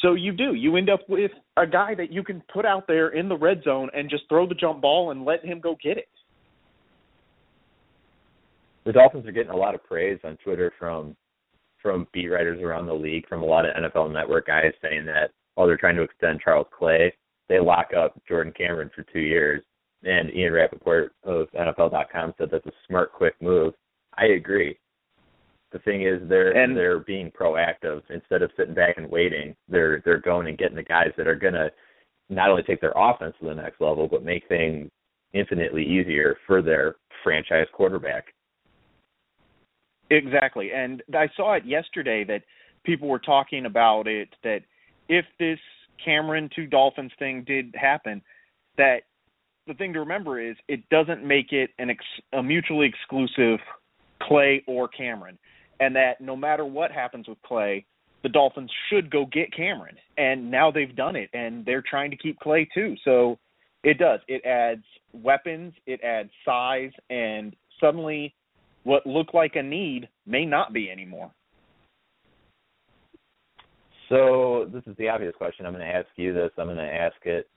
So 0.01 0.15
you 0.15 0.33
do. 0.33 0.55
You 0.55 0.77
end 0.77 0.91
up 0.91 1.01
with 1.09 1.31
a 1.57 1.67
guy 1.67 1.95
that 1.95 2.11
you 2.11 2.25
can 2.25 2.43
put 2.53 2.65
out 2.65 2.87
there 2.89 3.11
in 3.11 3.29
the 3.29 3.37
red 3.37 3.63
zone 3.63 3.89
and 3.95 4.11
just 4.11 4.25
throw 4.29 4.49
the 4.49 4.55
jump 4.55 4.81
ball 4.81 5.11
and 5.11 5.25
let 5.25 5.45
him 5.45 5.61
go 5.61 5.77
get 5.83 5.99
it. 5.99 6.09
The 8.85 8.93
Dolphins 8.93 9.27
are 9.27 9.33
getting 9.33 9.53
a 9.53 9.57
lot 9.57 9.75
of 9.75 9.85
praise 9.85 10.19
on 10.25 10.37
Twitter 10.39 10.73
from 10.79 11.17
from 11.81 12.07
beat 12.13 12.29
writers 12.29 12.63
around 12.63 12.87
the 12.87 12.95
league, 12.95 13.29
from 13.29 13.43
a 13.43 13.47
lot 13.47 13.67
of 13.67 13.75
NFL 13.75 14.13
Network 14.13 14.47
guys 14.47 14.73
saying 14.81 15.05
that 15.07 15.33
while 15.55 15.67
they're 15.67 15.77
trying 15.77 15.97
to 15.97 16.03
extend 16.03 16.41
Charles 16.41 16.69
Clay, 16.77 17.13
they 17.49 17.59
lock 17.59 17.89
up 17.97 18.21
Jordan 18.27 18.53
Cameron 18.57 18.91
for 18.95 19.03
two 19.13 19.21
years. 19.21 19.63
And 20.05 20.33
Ian 20.35 20.53
Rapoport 20.53 21.13
of 21.25 21.49
NFL.com 21.53 22.35
said 22.39 22.49
that's 22.51 22.67
a 22.67 22.73
smart, 22.87 23.13
quick 23.13 23.35
move. 23.41 23.75
I 24.17 24.27
agree. 24.27 24.79
The 25.73 25.79
thing 25.81 26.03
is, 26.03 26.21
they're 26.29 26.57
and, 26.57 26.77
they're 26.77 27.01
being 27.01 27.31
proactive 27.31 28.03
instead 28.11 28.43
of 28.43 28.51
sitting 28.57 28.75
back 28.75 28.99
and 28.99 29.11
waiting. 29.11 29.57
They're 29.69 30.03
they're 30.05 30.21
going 30.21 30.49
and 30.49 30.59
getting 30.59 30.77
the 30.77 30.83
guys 30.83 31.13
that 31.17 31.27
are 31.27 31.35
gonna 31.35 31.71
not 32.29 32.51
only 32.51 32.63
take 32.63 32.81
their 32.81 32.93
offense 32.95 33.35
to 33.41 33.47
the 33.47 33.55
next 33.55 33.81
level, 33.81 34.07
but 34.09 34.25
make 34.25 34.47
things 34.49 34.91
infinitely 35.33 35.85
easier 35.85 36.37
for 36.47 36.63
their 36.63 36.97
franchise 37.25 37.67
quarterback. 37.73 38.27
Exactly, 40.13 40.73
and 40.73 41.03
I 41.15 41.29
saw 41.37 41.55
it 41.55 41.65
yesterday 41.65 42.25
that 42.25 42.43
people 42.85 43.09
were 43.09 43.19
talking 43.19 43.67
about 43.67 44.07
it 44.07 44.29
that 44.45 44.61
if 45.09 45.25
this 45.39 45.59
Cameron 46.05 46.51
to 46.57 46.67
Dolphins 46.67 47.13
thing 47.19 47.45
did 47.47 47.75
happen, 47.75 48.21
that 48.77 49.03
the 49.67 49.75
thing 49.75 49.93
to 49.93 50.01
remember 50.01 50.41
is 50.41 50.57
it 50.69 50.89
doesn't 50.91 51.25
make 51.25 51.53
it 51.53 51.71
an 51.79 51.91
ex- 51.91 52.05
a 52.33 52.43
mutually 52.43 52.87
exclusive 52.87 53.59
Clay 54.21 54.63
or 54.67 54.89
Cameron 54.89 55.39
and 55.83 55.97
that 55.97 56.21
no 56.21 56.37
matter 56.37 56.65
what 56.65 56.93
happens 56.93 57.27
with 57.27 57.43
Clay, 57.43 57.85
the 58.23 58.29
Dolphins 58.29 58.71
should 58.89 59.11
go 59.11 59.27
get 59.27 59.53
Cameron. 59.55 59.97
And 60.17 60.49
now 60.49 60.71
they've 60.71 60.95
done 60.95 61.17
it, 61.17 61.29
and 61.33 61.65
they're 61.67 61.83
trying 61.83 62.11
to 62.13 62.17
keep 62.17 62.39
Clay 62.39 62.69
too. 62.73 62.95
So 63.05 63.39
it 63.83 63.99
does. 63.99 64.21
It 64.29 64.45
adds 64.45 64.85
weapons, 65.13 65.75
it 65.87 66.01
adds 66.03 66.31
size, 66.45 66.93
and 67.11 67.57
suddenly 67.81 68.33
what 68.85 69.07
looked 69.07 69.35
like 69.35 69.57
a 69.57 69.63
need 69.63 70.09
may 70.27 70.45
not 70.45 70.73
be 70.73 70.91
anymore. 70.91 71.31
So 74.09 74.69
this 74.73 74.83
is 74.87 74.97
the 74.99 75.09
obvious 75.09 75.35
question. 75.37 75.65
I'm 75.65 75.73
going 75.73 75.87
to 75.87 75.95
ask 75.95 76.09
you 76.17 76.35
this. 76.35 76.51
I'm 76.59 76.67
going 76.67 76.77
to 76.77 76.83
ask 76.83 77.17
it 77.25 77.49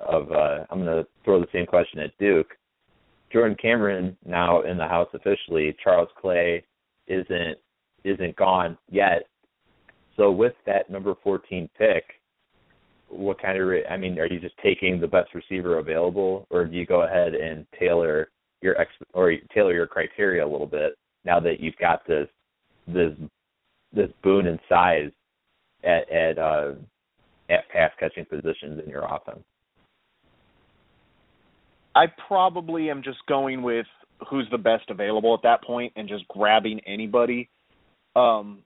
of. 0.00 0.30
Uh, 0.30 0.64
I'm 0.70 0.84
going 0.84 1.02
to 1.02 1.06
throw 1.24 1.40
the 1.40 1.46
same 1.52 1.66
question 1.66 2.00
at 2.00 2.16
Duke. 2.18 2.52
Jordan 3.32 3.56
Cameron 3.60 4.16
now 4.24 4.62
in 4.62 4.76
the 4.76 4.86
house 4.86 5.08
officially. 5.14 5.74
Charles 5.82 6.10
Clay 6.20 6.62
isn't 7.06 7.56
isn't 8.04 8.36
gone 8.36 8.76
yet. 8.90 9.22
So 10.16 10.30
with 10.30 10.52
that 10.66 10.90
number 10.90 11.14
14 11.24 11.68
pick, 11.76 12.04
what 13.08 13.40
kind 13.40 13.58
of 13.58 13.68
I 13.90 13.96
mean, 13.96 14.18
are 14.18 14.26
you 14.26 14.40
just 14.40 14.56
taking 14.62 15.00
the 15.00 15.06
best 15.06 15.34
receiver 15.34 15.78
available, 15.78 16.46
or 16.50 16.64
do 16.64 16.76
you 16.76 16.86
go 16.86 17.02
ahead 17.02 17.34
and 17.34 17.66
tailor 17.78 18.28
your 18.64 18.80
ex 18.80 18.90
or 19.12 19.32
tailor 19.54 19.74
your 19.74 19.86
criteria 19.86 20.44
a 20.44 20.50
little 20.50 20.66
bit 20.66 20.96
now 21.24 21.38
that 21.38 21.60
you've 21.60 21.76
got 21.76 22.04
this 22.08 22.26
this 22.88 23.12
this 23.92 24.08
boon 24.22 24.46
in 24.46 24.58
size 24.68 25.10
at 25.84 26.10
at 26.10 26.38
uh, 26.38 26.72
at 27.50 27.68
pass 27.68 27.92
catching 28.00 28.24
positions 28.24 28.80
in 28.84 28.90
your 28.90 29.04
offense? 29.04 29.44
I 31.94 32.06
probably 32.26 32.90
am 32.90 33.02
just 33.02 33.18
going 33.28 33.62
with 33.62 33.86
who's 34.28 34.48
the 34.50 34.58
best 34.58 34.90
available 34.90 35.34
at 35.34 35.42
that 35.42 35.62
point 35.62 35.92
and 35.96 36.08
just 36.08 36.26
grabbing 36.28 36.80
anybody. 36.86 37.48
Um, 38.16 38.60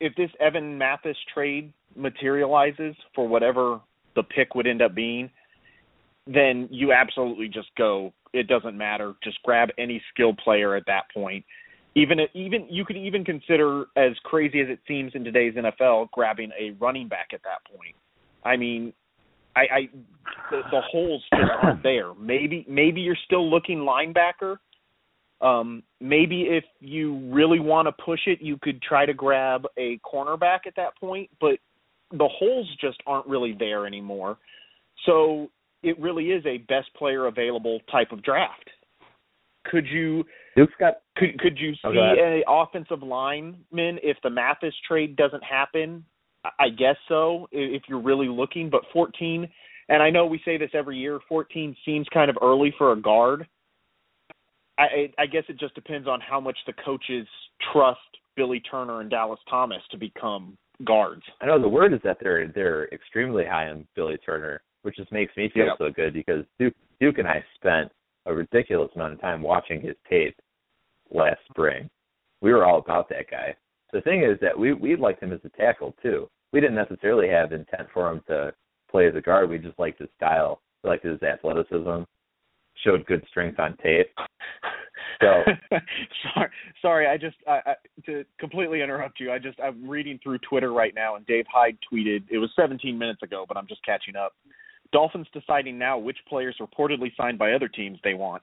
if 0.00 0.14
this 0.16 0.30
Evan 0.40 0.76
Mathis 0.76 1.16
trade 1.32 1.72
materializes 1.94 2.94
for 3.14 3.26
whatever 3.26 3.80
the 4.14 4.22
pick 4.22 4.54
would 4.54 4.66
end 4.66 4.82
up 4.82 4.94
being, 4.94 5.30
then 6.26 6.68
you 6.70 6.92
absolutely 6.92 7.48
just 7.48 7.68
go. 7.76 8.12
It 8.32 8.48
doesn't 8.48 8.76
matter. 8.76 9.14
Just 9.22 9.42
grab 9.42 9.68
any 9.78 10.02
skilled 10.12 10.38
player 10.38 10.74
at 10.74 10.84
that 10.86 11.04
point. 11.14 11.44
Even 11.94 12.18
even 12.34 12.66
you 12.68 12.84
could 12.84 12.96
even 12.96 13.24
consider, 13.24 13.86
as 13.96 14.12
crazy 14.24 14.60
as 14.60 14.68
it 14.68 14.80
seems 14.86 15.12
in 15.14 15.24
today's 15.24 15.54
NFL, 15.54 16.10
grabbing 16.10 16.50
a 16.58 16.72
running 16.78 17.08
back 17.08 17.28
at 17.32 17.40
that 17.44 17.64
point. 17.74 17.94
I 18.44 18.56
mean, 18.56 18.92
I, 19.54 19.60
I 19.60 19.88
the, 20.50 20.60
the 20.70 20.80
holes 20.90 21.24
just 21.32 21.50
aren't 21.62 21.82
there. 21.82 22.12
Maybe 22.14 22.66
maybe 22.68 23.00
you're 23.00 23.16
still 23.24 23.48
looking 23.48 23.78
linebacker. 23.78 24.56
Um, 25.40 25.82
maybe 26.00 26.42
if 26.42 26.64
you 26.80 27.18
really 27.32 27.60
want 27.60 27.88
to 27.88 28.04
push 28.04 28.20
it, 28.26 28.40
you 28.40 28.58
could 28.60 28.80
try 28.82 29.06
to 29.06 29.14
grab 29.14 29.66
a 29.78 29.98
cornerback 29.98 30.60
at 30.66 30.74
that 30.76 30.96
point, 30.98 31.30
but 31.40 31.58
the 32.10 32.28
holes 32.28 32.68
just 32.80 32.98
aren't 33.06 33.26
really 33.26 33.54
there 33.58 33.86
anymore. 33.86 34.38
So 35.04 35.50
it 35.86 35.98
really 36.00 36.26
is 36.32 36.44
a 36.46 36.58
best 36.58 36.92
player 36.96 37.26
available 37.26 37.80
type 37.90 38.12
of 38.12 38.22
draft. 38.22 38.68
Could 39.70 39.86
you 39.86 40.24
Duke's 40.56 40.72
got. 40.80 40.94
Could 41.16 41.38
could 41.38 41.58
you 41.58 41.74
Oh, 41.84 41.92
see 41.92 42.20
an 42.20 42.42
offensive 42.48 43.02
lineman 43.02 43.98
if 44.02 44.16
the 44.22 44.30
Mathis 44.30 44.74
trade 44.88 45.16
doesn't 45.16 45.44
happen? 45.44 46.04
I- 46.60 46.68
guess 46.68 46.96
so. 47.08 47.48
If 47.50 47.82
you're 47.88 48.00
really 48.00 48.28
looking, 48.28 48.70
but 48.70 48.82
14, 48.92 49.48
and 49.88 50.02
I 50.02 50.10
know 50.10 50.26
we 50.26 50.40
say 50.44 50.56
this 50.56 50.70
every 50.74 50.96
year, 50.96 51.18
14 51.28 51.76
seems 51.84 52.06
kind 52.14 52.30
of 52.30 52.38
early 52.40 52.72
for 52.78 52.92
a 52.92 52.96
guard. 52.96 53.46
I 54.78 54.82
I 54.82 55.12
I 55.22 55.26
guess 55.26 55.44
it 55.48 55.58
just 55.58 55.74
depends 55.74 56.06
on 56.08 56.20
how 56.20 56.40
much 56.40 56.58
the 56.66 56.72
coaches 56.84 57.26
trust 57.72 58.00
Billy 58.36 58.60
Turner 58.60 59.00
and 59.00 59.10
Dallas 59.10 59.40
Thomas 59.50 59.82
to 59.90 59.96
become 59.98 60.56
guards. 60.84 61.22
I 61.40 61.46
know 61.46 61.60
the 61.60 61.68
word 61.68 61.92
is 61.92 62.00
that 62.04 62.18
they're 62.20 62.48
they're 62.48 62.86
extremely 62.92 63.44
high 63.44 63.68
on 63.68 63.86
Billy 63.94 64.16
Turner, 64.24 64.62
which 64.86 64.94
just 64.96 65.10
makes 65.10 65.36
me 65.36 65.50
feel 65.52 65.66
Yep. 65.66 65.78
so 65.78 65.90
good 65.90 66.14
because 66.14 66.44
Duke 66.60 66.74
Duke 67.00 67.18
and 67.18 67.26
I 67.26 67.44
spent 67.56 67.90
a 68.24 68.32
ridiculous 68.32 68.88
amount 68.94 69.14
of 69.14 69.20
time 69.20 69.42
watching 69.42 69.80
his 69.80 69.96
tape 70.08 70.36
last 71.10 71.40
spring. 71.50 71.90
We 72.40 72.52
were 72.52 72.64
all 72.64 72.78
about 72.78 73.08
that 73.08 73.28
guy. 73.28 73.56
The 73.92 74.00
thing 74.02 74.22
is 74.22 74.38
that 74.40 74.56
we 74.56 74.74
we 74.74 74.94
liked 74.94 75.20
him 75.20 75.32
as 75.32 75.40
a 75.44 75.48
tackle 75.48 75.96
too. 76.00 76.30
We 76.52 76.60
didn't 76.60 76.76
necessarily 76.76 77.28
have 77.28 77.52
intent 77.52 77.88
for 77.92 78.08
him 78.12 78.20
to 78.28 78.54
play 78.88 79.08
as 79.08 79.16
a 79.16 79.20
guard. 79.20 79.50
We 79.50 79.58
just 79.58 79.76
liked 79.80 79.98
his 79.98 80.08
style. 80.16 80.62
We 80.84 80.90
liked 80.90 81.04
his 81.04 81.20
athleticism. 81.20 82.02
Showed 82.84 83.04
good 83.06 83.26
strength 83.28 83.58
on 83.58 83.76
tape. 83.78 84.10
So 85.20 85.44
sorry, 86.34 86.50
sorry. 86.82 87.06
I 87.06 87.16
just 87.16 87.36
I, 87.48 87.60
I, 87.64 87.74
to 88.04 88.24
completely 88.38 88.82
interrupt 88.82 89.18
you. 89.18 89.32
I 89.32 89.38
just 89.38 89.58
I'm 89.60 89.88
reading 89.88 90.18
through 90.22 90.38
Twitter 90.38 90.72
right 90.74 90.94
now, 90.94 91.16
and 91.16 91.24
Dave 91.24 91.46
Hyde 91.50 91.78
tweeted. 91.90 92.24
It 92.28 92.36
was 92.36 92.50
17 92.54 92.98
minutes 92.98 93.22
ago, 93.22 93.46
but 93.48 93.56
I'm 93.56 93.66
just 93.66 93.82
catching 93.82 94.14
up. 94.14 94.34
Dolphins 94.92 95.26
deciding 95.32 95.78
now 95.78 95.98
which 95.98 96.18
players 96.28 96.56
reportedly 96.60 97.10
signed 97.16 97.38
by 97.38 97.52
other 97.52 97.68
teams 97.68 97.98
they 98.04 98.14
want. 98.14 98.42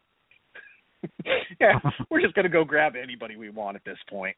yeah, 1.59 1.79
we're 2.09 2.21
just 2.21 2.33
gonna 2.33 2.49
go 2.49 2.63
grab 2.63 2.93
anybody 3.01 3.35
we 3.35 3.49
want 3.49 3.75
at 3.75 3.83
this 3.85 3.97
point. 4.09 4.35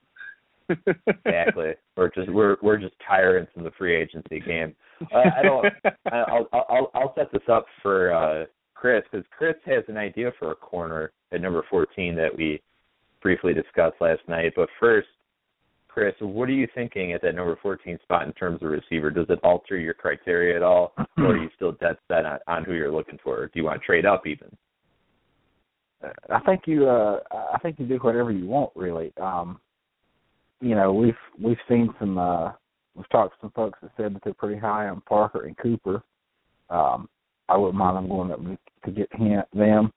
exactly. 0.69 1.73
We're 1.95 2.09
just 2.09 2.31
we're 2.31 2.57
we're 2.61 2.77
just 2.77 2.95
tyrants 3.07 3.51
in 3.55 3.63
the 3.63 3.71
free 3.77 3.95
agency 3.95 4.39
game. 4.39 4.75
Uh, 5.13 5.29
I 5.37 5.43
don't. 5.43 5.65
I'll 6.11 6.47
I'll 6.53 6.91
I'll 6.95 7.13
set 7.15 7.31
this 7.31 7.43
up 7.51 7.65
for 7.83 8.13
uh 8.13 8.45
Chris 8.73 9.03
because 9.11 9.25
Chris 9.37 9.55
has 9.65 9.83
an 9.87 9.97
idea 9.97 10.31
for 10.39 10.51
a 10.51 10.55
corner 10.55 11.11
at 11.31 11.41
number 11.41 11.63
14 11.69 12.15
that 12.15 12.35
we 12.35 12.61
briefly 13.21 13.53
discussed 13.53 13.95
last 13.99 14.21
night. 14.27 14.53
But 14.55 14.69
first, 14.79 15.07
Chris, 15.95 16.13
what 16.19 16.49
are 16.49 16.51
you 16.51 16.67
thinking 16.75 17.13
at 17.13 17.21
that 17.21 17.35
number 17.35 17.57
14 17.61 17.97
spot 18.03 18.27
in 18.27 18.33
terms 18.33 18.61
of 18.61 18.69
receiver? 18.69 19.09
Does 19.09 19.27
it 19.29 19.39
alter 19.45 19.77
your 19.77 19.93
criteria 19.93 20.53
at 20.53 20.61
all, 20.61 20.93
or 20.97 21.07
are 21.27 21.37
you 21.37 21.49
still 21.55 21.71
dead 21.71 21.95
set 22.09 22.25
on, 22.25 22.37
on 22.47 22.65
who 22.65 22.73
you're 22.73 22.91
looking 22.91 23.17
for? 23.23 23.43
Or 23.43 23.45
do 23.45 23.53
you 23.55 23.63
want 23.63 23.79
to 23.79 23.85
trade 23.85 24.05
up 24.05 24.27
even? 24.27 24.49
I 26.29 26.39
think 26.41 26.63
you 26.65 26.89
uh 26.89 27.19
I 27.31 27.57
think 27.59 27.79
you 27.79 27.85
do 27.85 27.95
whatever 27.95 28.29
you 28.33 28.45
want 28.45 28.71
really. 28.75 29.13
Um 29.21 29.61
you 30.59 30.75
know, 30.75 30.91
we've 30.91 31.15
we've 31.41 31.57
seen 31.69 31.89
some 31.97 32.17
uh 32.17 32.51
we've 32.93 33.09
talked 33.09 33.35
to 33.35 33.37
some 33.43 33.51
folks 33.51 33.79
that 33.81 33.91
said 33.95 34.13
that 34.15 34.21
they're 34.25 34.33
pretty 34.33 34.59
high 34.59 34.89
on 34.89 35.01
Parker 35.07 35.45
and 35.45 35.57
Cooper. 35.57 36.03
Um 36.69 37.07
I 37.47 37.55
wouldn't 37.55 37.77
mind 37.77 37.95
them 37.95 38.09
going 38.09 38.31
up 38.31 38.41
to 38.83 38.91
get 38.91 39.07
him 39.15 39.41
them. 39.53 39.93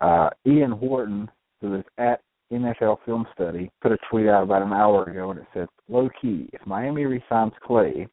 Uh 0.00 0.28
Ian 0.44 0.72
Horton, 0.72 1.30
who 1.60 1.76
is 1.76 1.84
at 1.98 2.20
NFL 2.52 2.98
Film 3.04 3.26
Study, 3.34 3.70
put 3.82 3.92
a 3.92 3.98
tweet 4.10 4.28
out 4.28 4.42
about 4.42 4.62
an 4.62 4.72
hour 4.72 5.04
ago 5.04 5.30
and 5.30 5.40
it 5.40 5.46
said, 5.52 5.66
Low 5.88 6.08
key, 6.20 6.48
if 6.52 6.64
Miami 6.66 7.04
resigns 7.04 7.52
Clay 7.64 8.06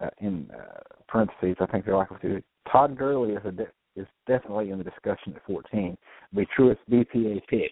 uh, 0.00 0.10
in 0.18 0.50
uh, 0.52 0.80
parentheses, 1.08 1.56
I 1.60 1.66
think 1.66 1.84
they're 1.84 1.96
likely 1.96 2.18
to 2.22 2.42
Todd 2.70 2.96
Gurley 2.96 3.34
is 3.34 3.42
a 3.44 3.52
de- 3.52 3.66
is 3.96 4.06
definitely 4.26 4.70
in 4.70 4.78
the 4.78 4.84
discussion 4.84 5.34
at 5.36 5.46
14. 5.46 5.96
Be 6.34 6.46
Truett's 6.56 6.80
BPA 6.90 7.40
pick. 7.48 7.70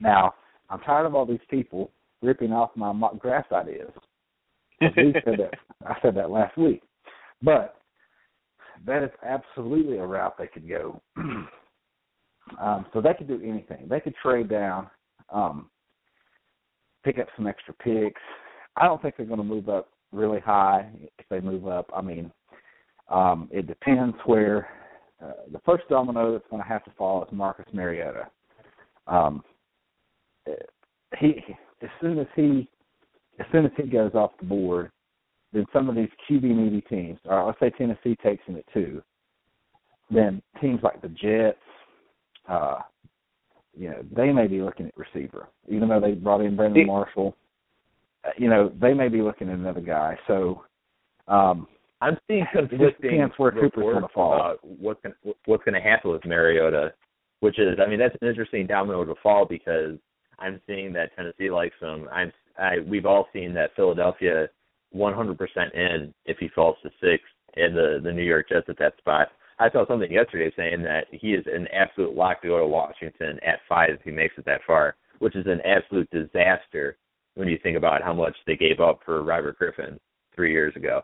Now, 0.00 0.34
I'm 0.68 0.80
tired 0.80 1.06
of 1.06 1.14
all 1.14 1.24
these 1.24 1.38
people 1.48 1.90
ripping 2.22 2.52
off 2.52 2.70
my 2.76 2.92
mock 2.92 3.20
draft 3.22 3.52
ideas. 3.52 3.90
we 4.80 5.14
said 5.24 5.38
that, 5.38 5.54
I 5.86 5.94
said 6.02 6.14
that 6.16 6.30
last 6.30 6.58
week, 6.58 6.82
but 7.42 7.76
that 8.84 9.02
is 9.02 9.10
absolutely 9.24 9.96
a 9.98 10.06
route 10.06 10.36
they 10.38 10.46
could 10.46 10.68
go. 10.68 11.00
um, 12.60 12.86
so 12.92 13.00
they 13.00 13.14
could 13.16 13.28
do 13.28 13.40
anything. 13.42 13.86
They 13.88 14.00
could 14.00 14.14
trade 14.22 14.50
down, 14.50 14.88
um, 15.32 15.70
pick 17.04 17.18
up 17.18 17.28
some 17.36 17.46
extra 17.46 17.74
picks. 17.74 18.20
I 18.76 18.86
don't 18.86 19.00
think 19.00 19.16
they're 19.16 19.26
going 19.26 19.38
to 19.38 19.44
move 19.44 19.68
up 19.68 19.88
really 20.12 20.40
high. 20.40 20.88
If 21.18 21.26
they 21.30 21.40
move 21.40 21.66
up, 21.66 21.90
I 21.94 22.02
mean, 22.02 22.30
um, 23.08 23.48
it 23.52 23.66
depends 23.66 24.16
where 24.26 24.68
uh, 25.22 25.32
the 25.52 25.60
first 25.64 25.84
domino 25.88 26.32
that's 26.32 26.44
going 26.50 26.62
to 26.62 26.68
have 26.68 26.84
to 26.84 26.90
fall 26.98 27.22
is 27.24 27.28
Marcus 27.32 27.66
Mariota. 27.72 28.28
Um, 29.06 29.42
he 31.18 31.42
as 31.82 31.88
soon 32.00 32.18
as 32.18 32.26
he 32.34 32.68
as 33.38 33.46
soon 33.52 33.66
as 33.66 33.72
he 33.76 33.84
goes 33.84 34.12
off 34.14 34.32
the 34.40 34.46
board, 34.46 34.90
then 35.52 35.66
some 35.72 35.88
of 35.88 35.94
these 35.94 36.08
QB 36.28 36.42
needy 36.42 36.80
teams, 36.82 37.18
or 37.24 37.44
let's 37.44 37.60
say 37.60 37.70
Tennessee 37.70 38.16
takes 38.22 38.44
him 38.46 38.56
at 38.56 38.64
two, 38.72 39.02
then 40.10 40.42
teams 40.60 40.80
like 40.82 41.00
the 41.02 41.08
Jets, 41.08 41.58
uh, 42.48 42.78
you 43.76 43.90
know, 43.90 44.02
they 44.14 44.32
may 44.32 44.46
be 44.46 44.60
looking 44.62 44.86
at 44.86 44.94
receiver, 44.96 45.48
even 45.68 45.88
though 45.88 46.00
they 46.00 46.12
brought 46.12 46.40
in 46.40 46.56
Brandon 46.56 46.86
Marshall. 46.86 47.36
uh, 48.24 48.30
You 48.38 48.48
know, 48.48 48.72
they 48.80 48.94
may 48.94 49.08
be 49.08 49.22
looking 49.22 49.48
at 49.48 49.54
another 49.54 49.80
guy. 49.82 50.16
So, 50.26 50.64
um, 51.28 51.66
I'm 52.00 52.16
seeing 52.28 52.46
conflicting 52.52 53.18
where 53.36 53.52
Cooper's 53.52 53.82
going 53.82 54.02
to 54.02 54.08
fall. 54.08 54.34
about 54.34 54.58
what's 54.62 55.00
going 55.02 55.14
what's 55.46 55.64
going 55.64 55.74
to 55.74 55.80
happen 55.80 56.10
with 56.10 56.24
Mariota, 56.24 56.92
which 57.40 57.58
is 57.58 57.78
I 57.84 57.88
mean 57.88 57.98
that's 57.98 58.16
an 58.20 58.28
interesting 58.28 58.66
domino 58.66 59.04
to 59.04 59.14
fall 59.22 59.44
because 59.46 59.96
I'm 60.38 60.60
seeing 60.66 60.92
that 60.94 61.14
Tennessee 61.16 61.50
likes 61.50 61.76
him. 61.80 62.08
I'm 62.12 62.32
I 62.58 62.78
we've 62.86 63.06
all 63.06 63.28
seen 63.32 63.54
that 63.54 63.74
Philadelphia 63.76 64.48
100% 64.94 65.36
in 65.74 66.14
if 66.26 66.38
he 66.38 66.48
falls 66.48 66.76
to 66.82 66.90
six, 67.00 67.22
and 67.56 67.76
the 67.76 68.00
the 68.02 68.12
New 68.12 68.22
York 68.24 68.48
Jets 68.48 68.66
at 68.68 68.78
that 68.78 68.96
spot. 68.98 69.28
I 69.58 69.70
saw 69.70 69.86
something 69.86 70.12
yesterday 70.12 70.52
saying 70.56 70.82
that 70.82 71.06
he 71.10 71.28
is 71.32 71.44
an 71.46 71.66
absolute 71.72 72.14
lock 72.14 72.42
to 72.42 72.48
go 72.48 72.58
to 72.58 72.66
Washington 72.66 73.38
at 73.46 73.60
five 73.68 73.90
if 73.90 74.02
he 74.02 74.10
makes 74.10 74.34
it 74.36 74.44
that 74.44 74.60
far, 74.66 74.96
which 75.18 75.34
is 75.34 75.46
an 75.46 75.60
absolute 75.62 76.08
disaster 76.10 76.98
when 77.34 77.48
you 77.48 77.58
think 77.62 77.76
about 77.76 78.02
how 78.02 78.12
much 78.12 78.36
they 78.46 78.56
gave 78.56 78.80
up 78.80 79.00
for 79.04 79.22
Robert 79.22 79.58
Griffin 79.58 79.98
three 80.34 80.52
years 80.52 80.74
ago. 80.76 81.02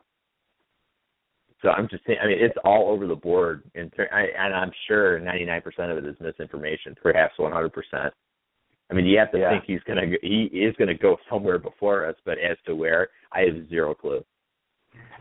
So 1.63 1.69
I'm 1.71 1.89
just 1.89 2.05
saying, 2.07 2.19
I 2.23 2.27
mean, 2.27 2.39
it's 2.41 2.57
all 2.65 2.91
over 2.91 3.07
the 3.07 3.15
board, 3.15 3.63
in 3.75 3.89
ter- 3.91 4.09
I, 4.13 4.23
and 4.45 4.55
I'm 4.55 4.73
sure 4.89 5.21
99% 5.21 5.63
of 5.91 5.99
it 6.05 6.07
is 6.07 6.17
misinformation, 6.21 6.95
perhaps 7.01 7.35
100%. 7.39 7.71
I 8.91 8.95
mean, 8.95 9.07
you 9.07 9.19
have 9.19 9.31
to 9.33 9.39
Yeah. 9.39 9.51
think 9.51 9.65
he's 9.65 9.83
gonna 9.85 10.07
he 10.23 10.45
is 10.53 10.77
gonna 10.77 10.93
go 10.93 11.19
somewhere 11.31 11.59
before 11.59 12.05
us, 12.05 12.17
but 12.27 12.37
as 12.39 12.59
to 12.67 12.75
where, 12.75 13.09
I 13.31 13.43
have 13.43 13.69
zero 13.69 13.95
clue. 13.95 14.23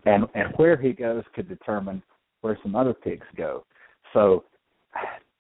and 0.06 0.28
and 0.34 0.52
where 0.58 0.76
he 0.76 0.92
goes 0.92 1.24
could 1.34 1.48
determine 1.48 2.02
where 2.42 2.58
some 2.62 2.76
other 2.76 2.94
picks 2.94 3.28
go. 3.36 3.66
So 4.14 4.44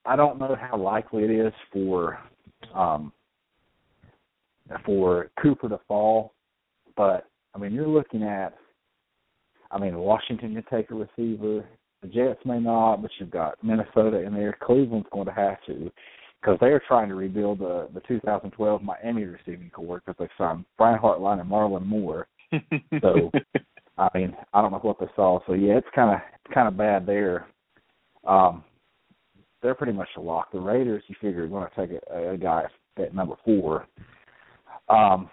I 0.05 0.15
don't 0.15 0.39
know 0.39 0.55
how 0.59 0.77
likely 0.77 1.23
it 1.23 1.31
is 1.31 1.53
for 1.71 2.19
um 2.73 3.11
for 4.85 5.29
Cooper 5.41 5.67
to 5.69 5.79
fall, 5.87 6.33
but 6.95 7.27
I 7.53 7.59
mean 7.59 7.73
you're 7.73 7.87
looking 7.87 8.23
at 8.23 8.55
I 9.69 9.79
mean 9.79 9.97
Washington 9.97 10.53
can 10.53 10.63
take 10.71 10.91
a 10.91 10.95
receiver, 10.95 11.65
the 12.01 12.07
Jets 12.07 12.39
may 12.45 12.59
not, 12.59 13.01
but 13.01 13.11
you've 13.19 13.31
got 13.31 13.63
Minnesota 13.63 14.21
in 14.21 14.33
there, 14.33 14.57
Cleveland's 14.61 15.07
going 15.11 15.27
to 15.27 15.33
have 15.33 15.57
to 15.67 15.91
because 16.41 16.57
they're 16.59 16.81
trying 16.87 17.09
to 17.09 17.15
rebuild 17.15 17.59
the 17.59 17.89
the 17.93 18.01
2012 18.07 18.81
Miami 18.81 19.23
receiving 19.25 19.69
corps 19.69 20.01
because 20.05 20.17
they 20.19 20.29
signed 20.37 20.65
Brian 20.77 20.99
Hartline 20.99 21.41
and 21.41 21.49
Marlon 21.49 21.85
Moore. 21.85 22.27
So 23.01 23.31
I 24.01 24.09
mean, 24.17 24.35
I 24.51 24.61
don't 24.61 24.71
know 24.71 24.79
what 24.79 24.99
they 24.99 25.05
saw. 25.15 25.39
So 25.45 25.53
yeah, 25.53 25.77
it's 25.77 25.87
kind 25.93 26.15
of 26.15 26.53
kind 26.53 26.67
of 26.67 26.75
bad 26.75 27.05
there. 27.05 27.47
Um, 28.25 28.63
they're 29.61 29.75
pretty 29.75 29.93
much 29.93 30.07
a 30.17 30.21
lock. 30.21 30.51
The 30.51 30.59
Raiders, 30.59 31.03
you 31.07 31.15
figure, 31.21 31.43
are 31.43 31.47
going 31.47 31.67
to 31.69 31.87
take 31.87 32.01
a, 32.11 32.31
a 32.31 32.37
guy 32.37 32.63
at 32.97 33.13
number 33.13 33.35
four. 33.45 33.85
Um, 34.89 35.29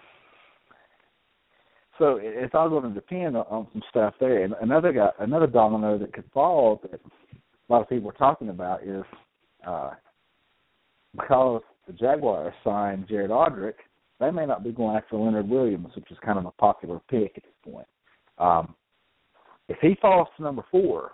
so 1.97 2.17
it, 2.17 2.33
it's 2.35 2.53
all 2.53 2.69
going 2.69 2.83
to 2.83 2.93
depend 2.93 3.35
on, 3.35 3.45
on 3.49 3.67
some 3.73 3.81
stuff 3.89 4.13
there. 4.19 4.43
And 4.43 4.53
another 4.61 4.93
guy, 4.93 5.09
another 5.19 5.47
domino 5.47 5.97
that 5.97 6.13
could 6.13 6.29
fall 6.31 6.79
that 6.83 7.01
a 7.01 7.73
lot 7.73 7.81
of 7.81 7.89
people 7.89 8.09
are 8.09 8.13
talking 8.13 8.49
about 8.49 8.83
is 8.83 9.03
uh, 9.65 9.91
because 11.19 11.63
the 11.87 11.93
Jaguars 11.93 12.53
signed 12.63 13.07
Jared 13.09 13.31
Odrick, 13.31 13.73
they 14.19 14.29
may 14.29 14.45
not 14.45 14.63
be 14.63 14.71
going 14.71 14.95
after 14.95 15.17
Leonard 15.17 15.49
Williams, 15.49 15.89
which 15.95 16.11
is 16.11 16.17
kind 16.23 16.37
of 16.37 16.45
a 16.45 16.51
popular 16.51 16.99
pick 17.09 17.33
at 17.35 17.43
this 17.43 17.73
point. 17.73 17.87
Um, 18.39 18.75
if 19.67 19.77
he 19.81 19.95
falls 20.01 20.27
to 20.37 20.43
number 20.43 20.63
four, 20.71 21.11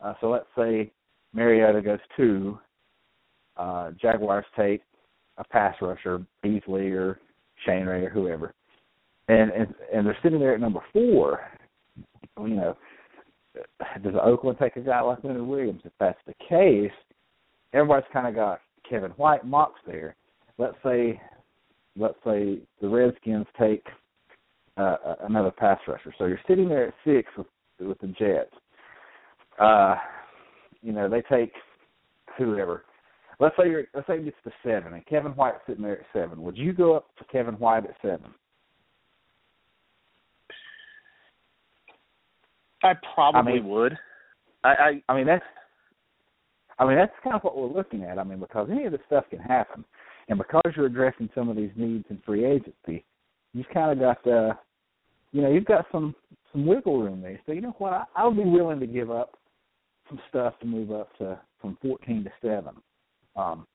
uh, 0.00 0.14
so 0.20 0.30
let's 0.30 0.46
say 0.56 0.92
Mariota 1.32 1.82
goes 1.82 1.98
two, 2.16 2.58
uh, 3.56 3.90
Jaguars 4.00 4.44
take 4.56 4.82
a 5.38 5.44
pass 5.44 5.74
rusher, 5.80 6.24
Beasley 6.42 6.90
or 6.90 7.18
Shane 7.64 7.86
Ray 7.86 8.04
or 8.04 8.10
whoever, 8.10 8.54
and 9.28 9.50
and 9.50 9.74
and 9.92 10.06
they're 10.06 10.16
sitting 10.22 10.38
there 10.38 10.54
at 10.54 10.60
number 10.60 10.80
four. 10.92 11.40
You 12.38 12.48
know, 12.48 12.76
does 14.02 14.14
Oakland 14.22 14.58
take 14.60 14.76
a 14.76 14.80
guy 14.80 15.00
like 15.00 15.24
Leonard 15.24 15.46
Williams? 15.46 15.80
If 15.84 15.92
that's 15.98 16.18
the 16.26 16.34
case, 16.48 16.92
everybody's 17.72 18.08
kind 18.12 18.26
of 18.26 18.34
got 18.34 18.60
Kevin 18.88 19.10
White, 19.12 19.44
Mott's 19.44 19.74
there. 19.86 20.14
Let's 20.58 20.76
say, 20.84 21.20
let's 21.96 22.18
say 22.24 22.58
the 22.80 22.88
Redskins 22.88 23.46
take 23.58 23.84
uh, 24.76 24.96
another 25.20 25.50
pass 25.50 25.78
rusher. 25.88 26.14
So 26.18 26.26
you're 26.26 26.40
sitting 26.46 26.68
there 26.68 26.88
at 26.88 26.94
six 27.04 27.30
with 27.36 27.46
with 27.80 27.98
the 28.00 28.08
Jets. 28.08 28.54
Uh, 29.58 29.96
you 30.82 30.92
know 30.92 31.08
they 31.08 31.22
take 31.22 31.52
whoever. 32.36 32.84
Let's 33.38 33.56
say 33.58 33.68
you're 33.68 33.84
let's 33.94 34.06
say 34.06 34.16
it 34.16 34.24
gets 34.24 34.36
to 34.44 34.52
seven, 34.62 34.94
and 34.94 35.06
Kevin 35.06 35.32
White's 35.32 35.60
sitting 35.66 35.82
there 35.82 36.00
at 36.00 36.06
seven. 36.12 36.42
Would 36.42 36.56
you 36.56 36.72
go 36.72 36.94
up 36.94 37.06
to 37.18 37.24
Kevin 37.24 37.54
White 37.54 37.84
at 37.84 37.96
seven? 38.02 38.32
I 42.82 42.92
probably 43.14 43.40
I 43.40 43.54
mean, 43.56 43.68
would. 43.68 43.98
I, 44.64 44.68
I 44.68 45.02
I 45.08 45.16
mean 45.16 45.26
that's 45.26 45.44
I 46.78 46.86
mean 46.86 46.96
that's 46.96 47.12
kind 47.24 47.36
of 47.36 47.42
what 47.42 47.56
we're 47.56 47.66
looking 47.66 48.04
at. 48.04 48.18
I 48.18 48.24
mean 48.24 48.40
because 48.40 48.68
any 48.70 48.84
of 48.84 48.92
this 48.92 49.00
stuff 49.06 49.24
can 49.30 49.38
happen, 49.38 49.84
and 50.28 50.38
because 50.38 50.72
you're 50.76 50.86
addressing 50.86 51.28
some 51.34 51.48
of 51.48 51.56
these 51.56 51.72
needs 51.76 52.04
in 52.10 52.20
free 52.24 52.44
agency, 52.44 53.04
you've 53.52 53.68
kind 53.72 53.92
of 53.92 53.98
got 53.98 54.30
uh, 54.30 54.54
you 55.36 55.42
know 55.42 55.50
you've 55.50 55.66
got 55.66 55.84
some 55.92 56.14
some 56.50 56.64
wiggle 56.64 57.02
room 57.02 57.20
there. 57.20 57.38
So 57.44 57.52
you 57.52 57.60
know 57.60 57.74
what 57.76 57.92
I, 57.92 58.04
I 58.16 58.26
would 58.26 58.38
be 58.38 58.44
willing 58.44 58.80
to 58.80 58.86
give 58.86 59.10
up 59.10 59.34
some 60.08 60.18
stuff 60.30 60.58
to 60.60 60.66
move 60.66 60.90
up 60.90 61.14
to 61.18 61.38
from 61.60 61.76
14 61.82 62.24
to 62.24 62.30
seven. 62.40 62.74
Um, 63.36 63.66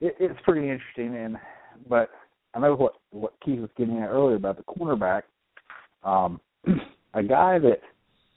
it, 0.00 0.16
it's 0.18 0.40
pretty 0.44 0.70
interesting, 0.70 1.14
and 1.14 1.36
but 1.90 2.08
I 2.54 2.60
know 2.60 2.74
what 2.74 2.94
what 3.10 3.34
Keith 3.44 3.60
was 3.60 3.68
getting 3.76 3.98
at 3.98 4.08
earlier 4.08 4.36
about 4.36 4.56
the 4.56 4.62
cornerback. 4.62 5.24
Um, 6.04 6.40
a 7.14 7.22
guy 7.22 7.58
that 7.58 7.82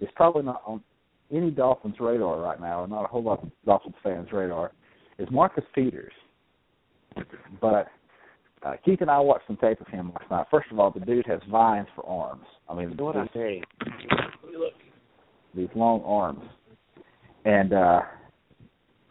is 0.01 0.09
probably 0.17 0.43
not 0.43 0.61
on 0.65 0.83
any 1.31 1.51
Dolphins 1.51 1.95
radar 2.01 2.41
right 2.41 2.59
now, 2.59 2.81
or 2.81 2.87
not 2.89 3.05
a 3.05 3.07
whole 3.07 3.23
lot 3.23 3.43
of 3.43 3.49
Dolphins 3.65 3.95
fans' 4.03 4.33
radar, 4.33 4.73
is 5.17 5.27
Marcus 5.31 5.63
Peters. 5.73 6.11
But 7.61 7.87
uh, 8.63 8.73
Keith 8.83 9.01
and 9.01 9.09
I 9.09 9.19
watched 9.19 9.47
some 9.47 9.57
tape 9.57 9.79
of 9.81 9.87
him 9.87 10.11
last 10.13 10.29
night. 10.29 10.45
First 10.51 10.71
of 10.71 10.79
all, 10.79 10.91
the 10.91 10.99
dude 10.99 11.25
has 11.27 11.39
vines 11.49 11.87
for 11.95 12.05
arms. 12.05 12.45
I 12.69 12.75
mean, 12.75 12.95
What 12.97 13.15
I 13.15 13.23
these, 13.23 13.29
say? 13.33 13.61
these 15.55 15.69
long 15.75 16.03
arms, 16.03 16.43
and 17.45 17.73
uh, 17.73 18.01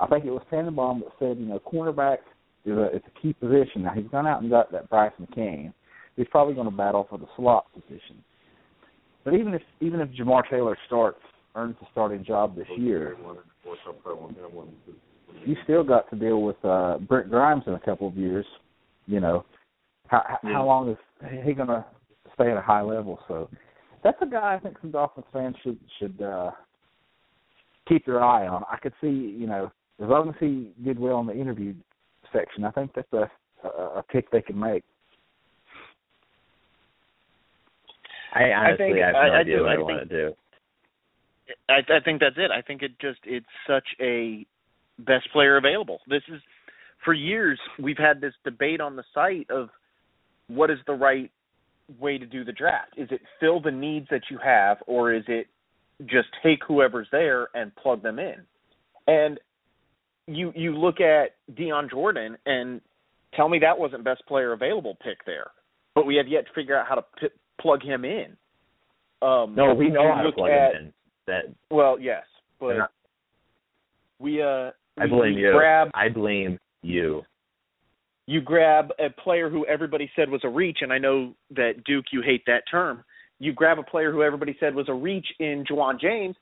I 0.00 0.06
think 0.06 0.24
it 0.24 0.30
was 0.30 0.42
Tannenbaum 0.50 1.00
that 1.00 1.12
said, 1.18 1.38
you 1.38 1.46
know, 1.46 1.58
cornerback 1.60 2.18
is 2.64 2.76
a 2.76 2.84
it's 2.94 3.06
a 3.06 3.20
key 3.20 3.32
position. 3.32 3.82
Now 3.82 3.92
he's 3.94 4.06
gone 4.10 4.26
out 4.26 4.42
and 4.42 4.50
got 4.50 4.70
that 4.72 4.88
Brice 4.90 5.12
McCain. 5.20 5.72
He's 6.16 6.26
probably 6.30 6.54
going 6.54 6.70
to 6.70 6.76
battle 6.76 7.06
for 7.08 7.18
the 7.18 7.26
slot 7.36 7.66
position. 7.72 8.22
But 9.24 9.34
even 9.34 9.54
if 9.54 9.62
even 9.80 10.00
if 10.00 10.08
Jamar 10.10 10.42
Taylor 10.48 10.76
starts 10.86 11.20
earns 11.54 11.76
the 11.80 11.86
starting 11.92 12.24
job 12.24 12.54
this 12.56 12.66
year, 12.76 13.16
you 15.44 15.56
still 15.64 15.82
got 15.84 16.08
to 16.10 16.16
deal 16.16 16.42
with 16.42 16.62
uh 16.64 16.98
Brent 16.98 17.30
Grimes 17.30 17.62
in 17.66 17.74
a 17.74 17.80
couple 17.80 18.06
of 18.08 18.16
years. 18.16 18.46
You 19.08 19.20
know, 19.20 19.44
how 20.08 20.38
Yeah. 20.44 20.52
how 20.52 20.66
long 20.66 20.90
is 20.90 20.98
he 21.42 21.52
going 21.54 21.68
to 21.68 21.84
stay 22.34 22.50
at 22.52 22.56
a 22.58 22.60
high 22.60 22.82
level? 22.82 23.18
So 23.26 23.48
that's 24.04 24.20
a 24.22 24.26
guy 24.26 24.54
I 24.54 24.58
think 24.60 24.78
some 24.80 24.90
Dolphins 24.92 25.26
fans 25.32 25.56
should 25.64 25.78
should 25.98 26.20
uh 26.22 26.50
keep 27.88 28.04
their 28.04 28.22
eye 28.22 28.46
on. 28.46 28.62
I 28.70 28.76
could 28.76 28.92
see, 29.00 29.08
you 29.08 29.46
know, 29.46 29.72
as 30.00 30.08
long 30.08 30.28
as 30.28 30.34
he 30.38 30.72
did 30.84 30.98
well 30.98 31.20
in 31.20 31.26
the 31.26 31.34
interview 31.34 31.74
section, 32.32 32.64
I 32.64 32.70
think 32.70 32.92
that's 32.94 33.12
a 33.14 33.30
a, 33.64 33.68
a 33.98 34.02
pick 34.02 34.30
they 34.30 34.42
can 34.42 34.58
make. 34.60 34.84
I 38.34 38.52
honestly 38.52 38.92
think- 38.92 38.98
have 38.98 39.14
no 39.14 39.18
I- 39.20 39.28
I 39.28 39.38
idea 39.38 39.56
do- 39.56 39.62
what 39.62 39.70
I, 39.70 39.74
I 39.74 39.78
want 39.78 39.98
think- 40.00 40.10
to 40.10 40.16
do. 40.28 40.36
I, 41.70 41.78
I 41.96 42.00
think 42.04 42.20
that's 42.20 42.36
it. 42.36 42.50
I 42.50 42.60
think 42.60 42.82
it 42.82 42.92
just 43.00 43.20
it's 43.24 43.46
such 43.66 43.88
a 44.00 44.44
best 44.98 45.30
player 45.32 45.56
available. 45.56 46.00
This 46.06 46.22
is 46.28 46.42
for 47.04 47.14
years 47.14 47.58
we've 47.78 47.98
had 47.98 48.20
this 48.20 48.34
debate 48.44 48.80
on 48.80 48.96
the 48.96 49.04
site 49.14 49.48
of 49.50 49.68
what 50.48 50.70
is 50.70 50.78
the 50.86 50.92
right 50.94 51.30
way 51.98 52.18
to 52.18 52.26
do 52.26 52.44
the 52.44 52.52
draft. 52.52 52.92
Is 52.96 53.08
it 53.10 53.20
fill 53.40 53.60
the 53.60 53.70
needs 53.70 54.06
that 54.10 54.22
you 54.30 54.38
have 54.42 54.78
or 54.86 55.12
is 55.12 55.24
it 55.28 55.46
just 56.06 56.28
take 56.42 56.60
whoever's 56.66 57.08
there 57.12 57.48
and 57.54 57.74
plug 57.76 58.02
them 58.02 58.18
in? 58.18 58.36
And 59.06 59.38
you 60.26 60.52
you 60.54 60.76
look 60.76 61.00
at 61.00 61.36
Dion 61.56 61.88
Jordan 61.90 62.36
and 62.46 62.80
tell 63.34 63.48
me 63.48 63.58
that 63.60 63.78
wasn't 63.78 64.04
best 64.04 64.22
player 64.26 64.52
available 64.52 64.96
pick 65.02 65.24
there. 65.24 65.50
But 65.94 66.06
we 66.06 66.16
have 66.16 66.28
yet 66.28 66.46
to 66.46 66.52
figure 66.52 66.76
out 66.76 66.86
how 66.86 66.96
to 66.96 67.04
p- 67.20 67.28
plug 67.60 67.82
him 67.82 68.04
in. 68.04 68.36
Um 69.22 69.54
No, 69.54 69.72
we 69.74 69.88
know 69.88 70.12
how 70.14 70.22
to 70.22 70.32
plug 70.32 70.50
at, 70.50 70.74
him 70.74 70.82
in. 70.86 70.92
That 71.26 71.44
well, 71.70 71.98
yes, 71.98 72.24
but 72.60 72.76
not- 72.76 72.92
we 74.18 74.42
uh 74.42 74.70
I 74.98 75.04
we- 75.04 75.08
blame 75.10 75.34
we 75.34 75.42
you. 75.42 75.52
grab 75.52 75.90
I 75.94 76.08
blame 76.10 76.58
you. 76.82 77.22
you 78.26 78.42
grab 78.42 78.90
a 78.98 79.08
player 79.08 79.48
who 79.48 79.64
everybody 79.66 80.10
said 80.14 80.28
was 80.28 80.42
a 80.44 80.48
reach, 80.48 80.78
and 80.82 80.92
I 80.92 80.98
know 80.98 81.34
that 81.56 81.82
Duke 81.84 82.06
you 82.12 82.22
hate 82.22 82.42
that 82.46 82.62
term. 82.70 83.02
You 83.38 83.54
grab 83.54 83.78
a 83.78 83.82
player 83.82 84.12
who 84.12 84.22
everybody 84.22 84.54
said 84.60 84.74
was 84.74 84.88
a 84.88 84.92
reach 84.92 85.26
in 85.38 85.64
Ja'Wuan 85.64 85.98
James 85.98 86.36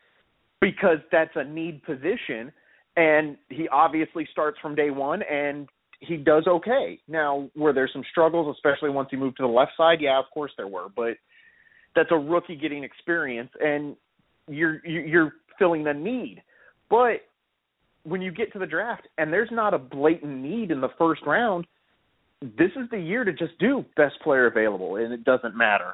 because 0.61 0.99
that's 1.13 1.31
a 1.37 1.45
need 1.45 1.83
position, 1.85 2.53
and 2.97 3.37
he 3.51 3.69
obviously 3.69 4.27
starts 4.33 4.59
from 4.61 4.75
day 4.75 4.91
one 4.91 5.23
and 5.23 5.69
he 6.01 6.17
does 6.17 6.47
okay. 6.47 6.99
Now, 7.09 7.49
were 7.55 7.73
there 7.73 7.89
some 7.93 8.03
struggles, 8.11 8.55
especially 8.57 8.91
once 8.91 9.09
he 9.11 9.17
moved 9.17 9.37
to 9.39 9.43
the 9.45 9.49
left 9.49 9.73
side? 9.77 9.99
Yeah, 10.01 10.19
of 10.19 10.27
course 10.33 10.53
there 10.57 10.69
were, 10.69 10.89
but 10.95 11.17
that's 11.95 12.11
a 12.11 12.17
rookie 12.17 12.57
getting 12.57 12.85
experience, 12.85 13.51
and 13.61 13.97
you're 14.49 14.85
you're 14.87 15.33
filling 15.59 15.85
the 15.85 15.95
need. 15.95 16.43
But 16.91 17.23
when 18.07 18.23
you 18.23 18.31
get 18.31 18.53
to 18.53 18.59
the 18.59 18.67
draft 18.67 19.09
and 19.19 19.33
there's 19.33 19.51
not 19.51 19.75
a 19.75 19.79
blatant 19.79 20.39
need 20.39 20.71
in 20.71 20.81
the 20.81 20.91
first 20.97 21.23
round, 21.27 21.67
this 22.41 22.71
is 22.77 22.89
the 22.91 22.99
year 22.99 23.25
to 23.25 23.33
just 23.33 23.59
do 23.59 23.85
best 23.97 24.15
player 24.23 24.47
available, 24.47 24.97
and 24.97 25.13
it 25.13 25.25
doesn't 25.25 25.57
matter. 25.57 25.93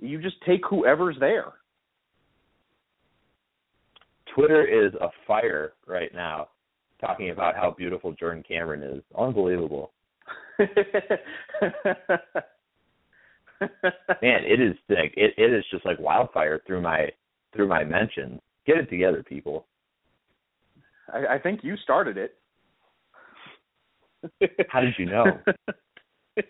You 0.00 0.20
just 0.20 0.36
take 0.46 0.62
whoever's 0.68 1.16
there. 1.20 1.52
Twitter 4.34 4.64
is 4.64 4.92
afire 5.00 5.72
right 5.86 6.14
now, 6.14 6.48
talking 7.00 7.30
about 7.30 7.56
how 7.56 7.74
beautiful 7.76 8.12
Jordan 8.12 8.44
Cameron 8.46 8.82
is. 8.82 9.02
Unbelievable. 9.16 9.92
Man, 10.58 10.68
it 14.20 14.60
is 14.60 14.76
sick. 14.86 15.14
It 15.16 15.34
it 15.36 15.52
is 15.52 15.64
just 15.70 15.84
like 15.84 15.98
wildfire 15.98 16.60
through 16.66 16.82
my 16.82 17.08
through 17.52 17.66
my 17.66 17.82
mentions. 17.82 18.40
Get 18.66 18.78
it 18.78 18.88
together, 18.88 19.24
people. 19.24 19.66
I, 21.12 21.34
I 21.34 21.38
think 21.38 21.60
you 21.62 21.76
started 21.76 22.16
it. 22.16 22.34
How 24.68 24.80
did 24.80 24.94
you 24.98 25.06
know? 25.06 25.24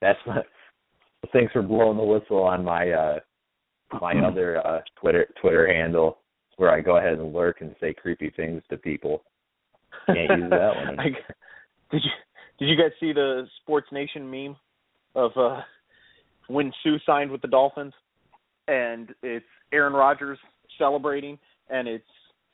That's 0.00 0.18
my 0.26 0.42
thanks 1.32 1.52
for 1.52 1.62
blowing 1.62 1.96
the 1.96 2.02
whistle 2.02 2.42
on 2.42 2.64
my 2.64 2.90
uh 2.90 3.18
my 4.00 4.14
other 4.26 4.66
uh 4.66 4.80
Twitter 5.00 5.26
Twitter 5.40 5.72
handle 5.72 6.18
where 6.56 6.70
I 6.70 6.80
go 6.80 6.96
ahead 6.98 7.14
and 7.14 7.32
lurk 7.32 7.60
and 7.60 7.74
say 7.80 7.94
creepy 7.94 8.30
things 8.36 8.62
to 8.70 8.76
people. 8.76 9.22
Can't 10.06 10.38
use 10.38 10.50
that 10.50 10.76
one. 10.76 11.00
I, 11.00 11.04
did 11.90 12.02
you 12.04 12.10
did 12.58 12.68
you 12.68 12.76
guys 12.76 12.92
see 13.00 13.12
the 13.12 13.46
Sports 13.62 13.88
Nation 13.92 14.30
meme 14.30 14.56
of 15.14 15.32
uh 15.36 15.60
when 16.48 16.72
Suh 16.82 16.98
signed 17.04 17.30
with 17.30 17.42
the 17.42 17.48
Dolphins 17.48 17.94
and 18.68 19.14
it's 19.22 19.44
Aaron 19.72 19.92
Rodgers 19.92 20.38
celebrating 20.78 21.38
and 21.70 21.88
it's 21.88 22.04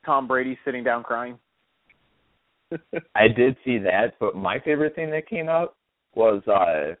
Tom 0.05 0.27
Brady 0.27 0.57
sitting 0.65 0.83
down 0.83 1.03
crying? 1.03 1.37
I 3.15 3.27
did 3.27 3.55
see 3.63 3.77
that, 3.79 4.15
but 4.19 4.35
my 4.35 4.59
favorite 4.59 4.95
thing 4.95 5.09
that 5.11 5.27
came 5.27 5.49
out 5.49 5.75
was 6.15 6.41
uh 6.47 6.95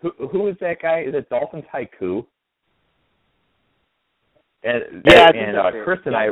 who 0.00 0.10
who 0.28 0.48
is 0.48 0.56
that 0.60 0.82
guy? 0.82 1.02
Is 1.02 1.14
it 1.14 1.28
Dolphins 1.30 1.64
Haiku? 1.72 2.26
And 4.62 5.02
Yeah, 5.06 5.30
and 5.34 5.56
uh. 5.56 5.70
Chris 5.84 6.00
and. 6.04 6.16
I 6.16 6.28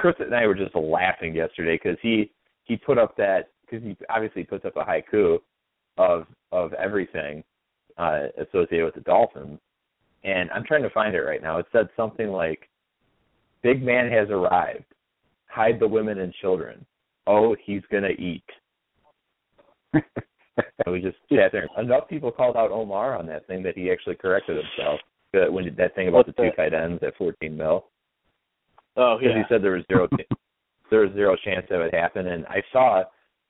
Chris 0.00 0.14
and 0.18 0.34
I 0.34 0.46
were 0.46 0.54
just 0.54 0.74
laughing 0.74 1.34
yesterday 1.34 1.78
because 1.80 1.98
he 2.00 2.32
he 2.64 2.76
put 2.76 2.96
up 2.96 3.16
that 3.18 3.50
because 3.60 3.84
he 3.84 3.94
obviously 4.08 4.44
puts 4.44 4.64
up 4.64 4.76
a 4.76 4.84
haiku 4.84 5.38
of 5.98 6.26
of 6.52 6.72
everything 6.72 7.44
uh 7.98 8.28
associated 8.38 8.86
with 8.86 8.94
the 8.94 9.02
Dolphins, 9.02 9.60
and 10.24 10.50
I'm 10.52 10.64
trying 10.64 10.82
to 10.84 10.90
find 10.90 11.14
it 11.14 11.20
right 11.20 11.42
now. 11.42 11.58
It 11.58 11.66
said 11.70 11.88
something 11.98 12.28
like, 12.28 12.69
"Big 13.62 13.82
man 13.82 14.10
has 14.10 14.28
arrived. 14.30 14.84
Hide 15.48 15.80
the 15.80 15.88
women 15.88 16.18
and 16.18 16.32
children. 16.34 16.84
Oh, 17.26 17.56
he's 17.64 17.82
gonna 17.90 18.10
eat." 18.10 18.44
And 20.84 20.92
we 20.92 21.00
just 21.00 21.16
sat 21.32 21.52
there. 21.52 21.68
Enough 21.78 22.08
people 22.08 22.30
called 22.30 22.56
out 22.56 22.70
Omar 22.70 23.16
on 23.16 23.26
that 23.26 23.46
thing 23.46 23.62
that 23.62 23.76
he 23.76 23.90
actually 23.90 24.16
corrected 24.16 24.56
himself. 24.56 25.00
Uh, 25.34 25.50
When 25.50 25.74
that 25.76 25.94
thing 25.94 26.08
about 26.08 26.26
What's 26.26 26.36
the 26.36 26.42
two 26.42 26.50
that? 26.56 26.70
tight 26.70 26.74
ends 26.74 27.02
at 27.02 27.16
14 27.16 27.56
mil, 27.56 27.86
Oh 28.96 29.16
because 29.18 29.36
he 29.36 29.42
said 29.48 29.62
there 29.62 29.72
was 29.72 29.84
zero 29.90 30.08
there 30.90 31.00
was 31.00 31.12
zero 31.14 31.36
chance 31.44 31.66
that 31.70 31.78
would 31.78 31.94
happen. 31.94 32.26
And 32.26 32.46
I 32.46 32.62
saw, 32.72 33.04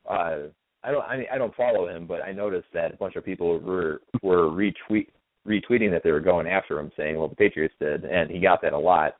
uh, 0.08 0.48
I 0.84 0.90
don't, 0.90 1.02
I 1.04 1.16
mean, 1.16 1.26
I 1.32 1.38
don't 1.38 1.54
follow 1.54 1.88
him, 1.88 2.06
but 2.06 2.22
I 2.22 2.32
noticed 2.32 2.68
that 2.74 2.92
a 2.92 2.96
bunch 2.96 3.16
of 3.16 3.24
people 3.24 3.58
were 3.58 4.02
were 4.22 4.48
retweet 4.50 5.08
retweeting 5.48 5.90
that 5.90 6.02
they 6.04 6.12
were 6.12 6.20
going 6.20 6.46
after 6.46 6.78
him, 6.78 6.92
saying, 6.96 7.16
"Well, 7.18 7.28
the 7.28 7.36
Patriots 7.36 7.74
did," 7.80 8.04
and 8.04 8.30
he 8.30 8.40
got 8.40 8.60
that 8.62 8.74
a 8.74 8.78
lot. 8.78 9.16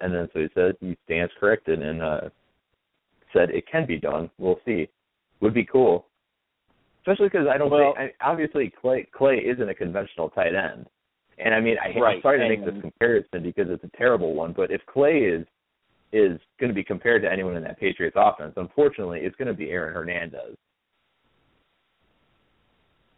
And 0.00 0.14
then 0.14 0.28
so 0.32 0.40
he 0.40 0.48
said 0.54 0.76
he 0.80 0.96
stands 1.04 1.32
corrected, 1.38 1.82
and 1.82 2.02
uh 2.02 2.20
said 3.32 3.50
it 3.50 3.64
can 3.70 3.86
be 3.86 3.98
done. 3.98 4.30
We'll 4.38 4.60
see. 4.64 4.88
Would 5.40 5.54
be 5.54 5.64
cool, 5.64 6.06
especially 7.00 7.28
because 7.28 7.46
I 7.46 7.56
don't 7.58 7.70
Well- 7.70 7.94
think 7.94 8.12
I, 8.20 8.30
obviously 8.30 8.70
Clay 8.70 9.06
Clay 9.12 9.38
isn't 9.38 9.68
a 9.68 9.74
conventional 9.74 10.30
tight 10.30 10.54
end, 10.54 10.86
and 11.38 11.54
I 11.54 11.60
mean 11.60 11.76
I, 11.78 11.98
Right, 11.98 12.16
I'm 12.16 12.22
sorry 12.22 12.38
to 12.40 12.48
make 12.48 12.64
this 12.64 12.80
comparison 12.80 13.42
because 13.42 13.68
it's 13.70 13.84
a 13.84 13.96
terrible 13.96 14.34
one, 14.34 14.52
but 14.52 14.70
if 14.70 14.84
Clay 14.86 15.20
is 15.20 15.46
is 16.12 16.40
going 16.58 16.68
to 16.68 16.74
be 16.74 16.82
compared 16.82 17.22
to 17.22 17.30
anyone 17.30 17.56
in 17.56 17.62
that 17.62 17.78
Patriots 17.78 18.16
offense, 18.18 18.54
unfortunately, 18.56 19.20
it's 19.20 19.36
going 19.36 19.48
to 19.48 19.54
be 19.54 19.70
Aaron 19.70 19.94
Hernandez 19.94 20.56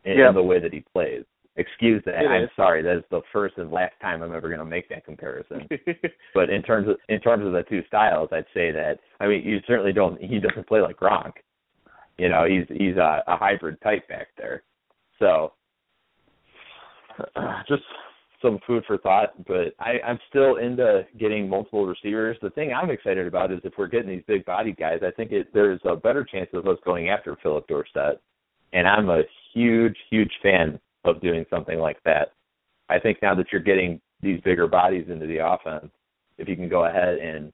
in, 0.04 0.20
in 0.20 0.34
the 0.34 0.42
way 0.42 0.58
that 0.60 0.72
he 0.72 0.84
plays. 0.92 1.24
Excuse 1.56 2.02
that. 2.06 2.16
I'm 2.16 2.48
sorry. 2.56 2.82
That's 2.82 3.04
the 3.10 3.20
first 3.30 3.58
and 3.58 3.70
last 3.70 3.92
time 4.00 4.22
I'm 4.22 4.34
ever 4.34 4.48
going 4.48 4.58
to 4.58 4.64
make 4.64 4.88
that 4.88 5.04
comparison. 5.04 5.68
but 6.34 6.48
in 6.48 6.62
terms 6.62 6.88
of 6.88 6.96
in 7.10 7.20
terms 7.20 7.44
of 7.44 7.52
the 7.52 7.62
two 7.68 7.82
styles, 7.88 8.30
I'd 8.32 8.46
say 8.54 8.70
that 8.72 8.98
I 9.20 9.26
mean 9.26 9.42
you 9.44 9.58
certainly 9.66 9.92
don't. 9.92 10.18
He 10.22 10.38
doesn't 10.38 10.66
play 10.66 10.80
like 10.80 10.96
Gronk. 10.96 11.32
You 12.16 12.30
know, 12.30 12.46
he's 12.46 12.64
he's 12.68 12.96
a, 12.96 13.22
a 13.26 13.36
hybrid 13.36 13.80
type 13.82 14.08
back 14.08 14.28
there. 14.38 14.62
So 15.18 15.52
just 17.68 17.82
some 18.40 18.58
food 18.66 18.84
for 18.86 18.96
thought. 18.96 19.30
But 19.46 19.74
I, 19.78 20.00
I'm 20.06 20.18
still 20.30 20.56
into 20.56 21.02
getting 21.18 21.48
multiple 21.48 21.86
receivers. 21.86 22.38
The 22.40 22.50
thing 22.50 22.72
I'm 22.72 22.90
excited 22.90 23.26
about 23.26 23.52
is 23.52 23.60
if 23.64 23.74
we're 23.76 23.88
getting 23.88 24.08
these 24.08 24.24
big 24.26 24.46
body 24.46 24.72
guys, 24.72 25.00
I 25.06 25.10
think 25.10 25.32
it, 25.32 25.48
there's 25.52 25.80
a 25.84 25.96
better 25.96 26.24
chance 26.24 26.48
of 26.54 26.66
us 26.66 26.78
going 26.84 27.10
after 27.10 27.36
Phillip 27.42 27.66
Dorsett. 27.68 28.20
And 28.72 28.88
I'm 28.88 29.10
a 29.10 29.22
huge, 29.52 29.96
huge 30.10 30.32
fan 30.42 30.80
of 31.04 31.20
doing 31.20 31.44
something 31.50 31.78
like 31.78 32.02
that. 32.04 32.32
I 32.88 32.98
think 32.98 33.18
now 33.22 33.34
that 33.34 33.46
you're 33.52 33.60
getting 33.60 34.00
these 34.20 34.40
bigger 34.40 34.66
bodies 34.66 35.06
into 35.08 35.26
the 35.26 35.38
offense, 35.38 35.90
if 36.38 36.48
you 36.48 36.56
can 36.56 36.68
go 36.68 36.86
ahead 36.86 37.18
and 37.18 37.52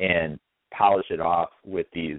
and 0.00 0.38
polish 0.76 1.06
it 1.10 1.20
off 1.20 1.50
with 1.64 1.86
these 1.92 2.18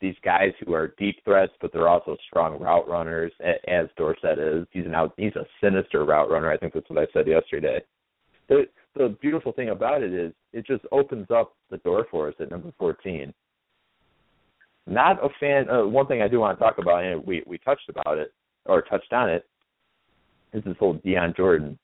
these 0.00 0.14
guys 0.22 0.52
who 0.64 0.74
are 0.74 0.94
deep 0.98 1.16
threats, 1.24 1.52
but 1.60 1.72
they're 1.72 1.88
also 1.88 2.16
strong 2.28 2.60
route 2.60 2.86
runners, 2.86 3.32
as 3.66 3.86
Dorsett 3.96 4.38
is. 4.38 4.66
He's 4.70 4.84
an 4.84 4.94
out, 4.94 5.14
he's 5.16 5.34
a 5.36 5.46
sinister 5.62 6.04
route 6.04 6.30
runner. 6.30 6.50
I 6.50 6.58
think 6.58 6.74
that's 6.74 6.88
what 6.90 6.98
I 6.98 7.06
said 7.12 7.26
yesterday. 7.26 7.82
The 8.48 8.66
the 8.94 9.16
beautiful 9.20 9.52
thing 9.52 9.70
about 9.70 10.02
it 10.02 10.12
is 10.12 10.32
it 10.52 10.66
just 10.66 10.84
opens 10.92 11.28
up 11.30 11.54
the 11.70 11.78
door 11.78 12.06
for 12.10 12.28
us 12.28 12.34
at 12.38 12.50
number 12.50 12.70
14. 12.78 13.32
Not 14.86 15.24
a 15.24 15.28
fan. 15.40 15.68
Uh, 15.68 15.86
one 15.86 16.06
thing 16.06 16.20
I 16.20 16.28
do 16.28 16.40
want 16.40 16.58
to 16.58 16.62
talk 16.62 16.76
about, 16.78 17.02
and 17.02 17.24
we 17.26 17.42
we 17.46 17.58
touched 17.58 17.88
about 17.88 18.18
it 18.18 18.32
or 18.66 18.82
touched 18.82 19.12
on 19.12 19.30
it, 19.30 19.46
is 20.54 20.62
this 20.64 20.76
whole 20.78 20.94
Dion 20.94 21.34
Jordan, 21.36 21.78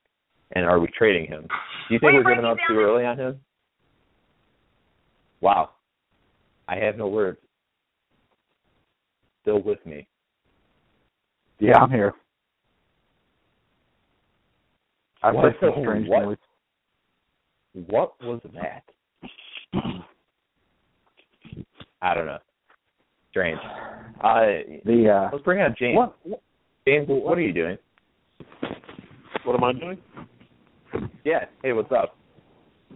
and 0.53 0.65
are 0.65 0.79
we 0.79 0.89
trading 0.97 1.27
him? 1.27 1.43
Do 1.89 1.95
you 1.95 1.99
think 1.99 2.13
we're 2.13 2.23
giving 2.35 2.45
up 2.45 2.57
too 2.69 2.79
early 2.79 3.05
on 3.05 3.19
him? 3.19 3.41
Wow, 5.41 5.71
I 6.69 6.77
have 6.77 6.97
no 6.97 7.09
words. 7.09 7.39
Still 9.43 9.61
with 9.63 9.85
me. 9.85 10.07
Yeah, 11.59 11.79
I'm 11.79 11.91
here. 11.91 12.15
I 15.23 15.33
What- 15.33 15.53
said 15.61 15.73
some 15.75 15.83
strange 15.83 16.09
what? 16.09 16.23
noise. 16.23 16.37
What 17.89 18.23
was 18.23 18.41
that? 18.55 18.83
I 22.03 22.15
don't 22.15 22.27
know. 22.27 22.39
Strange. 23.31 23.61
Uh, 24.21 24.81
The 24.85 25.09
uh, 25.09 25.29
let's 25.33 25.45
bring 25.45 25.61
on 25.61 25.75
James. 25.79 25.97
What, 25.97 26.17
what 26.25 26.43
James, 26.87 27.07
what 27.09 27.39
are 27.39 27.43
you 27.43 27.53
doing? 27.53 27.79
What 29.45 29.57
am 29.57 29.65
I 29.65 29.73
doing? 29.73 29.99
Yeah. 31.25 31.45
Hey, 31.63 31.73
what's 31.73 31.93
up? 31.93 32.17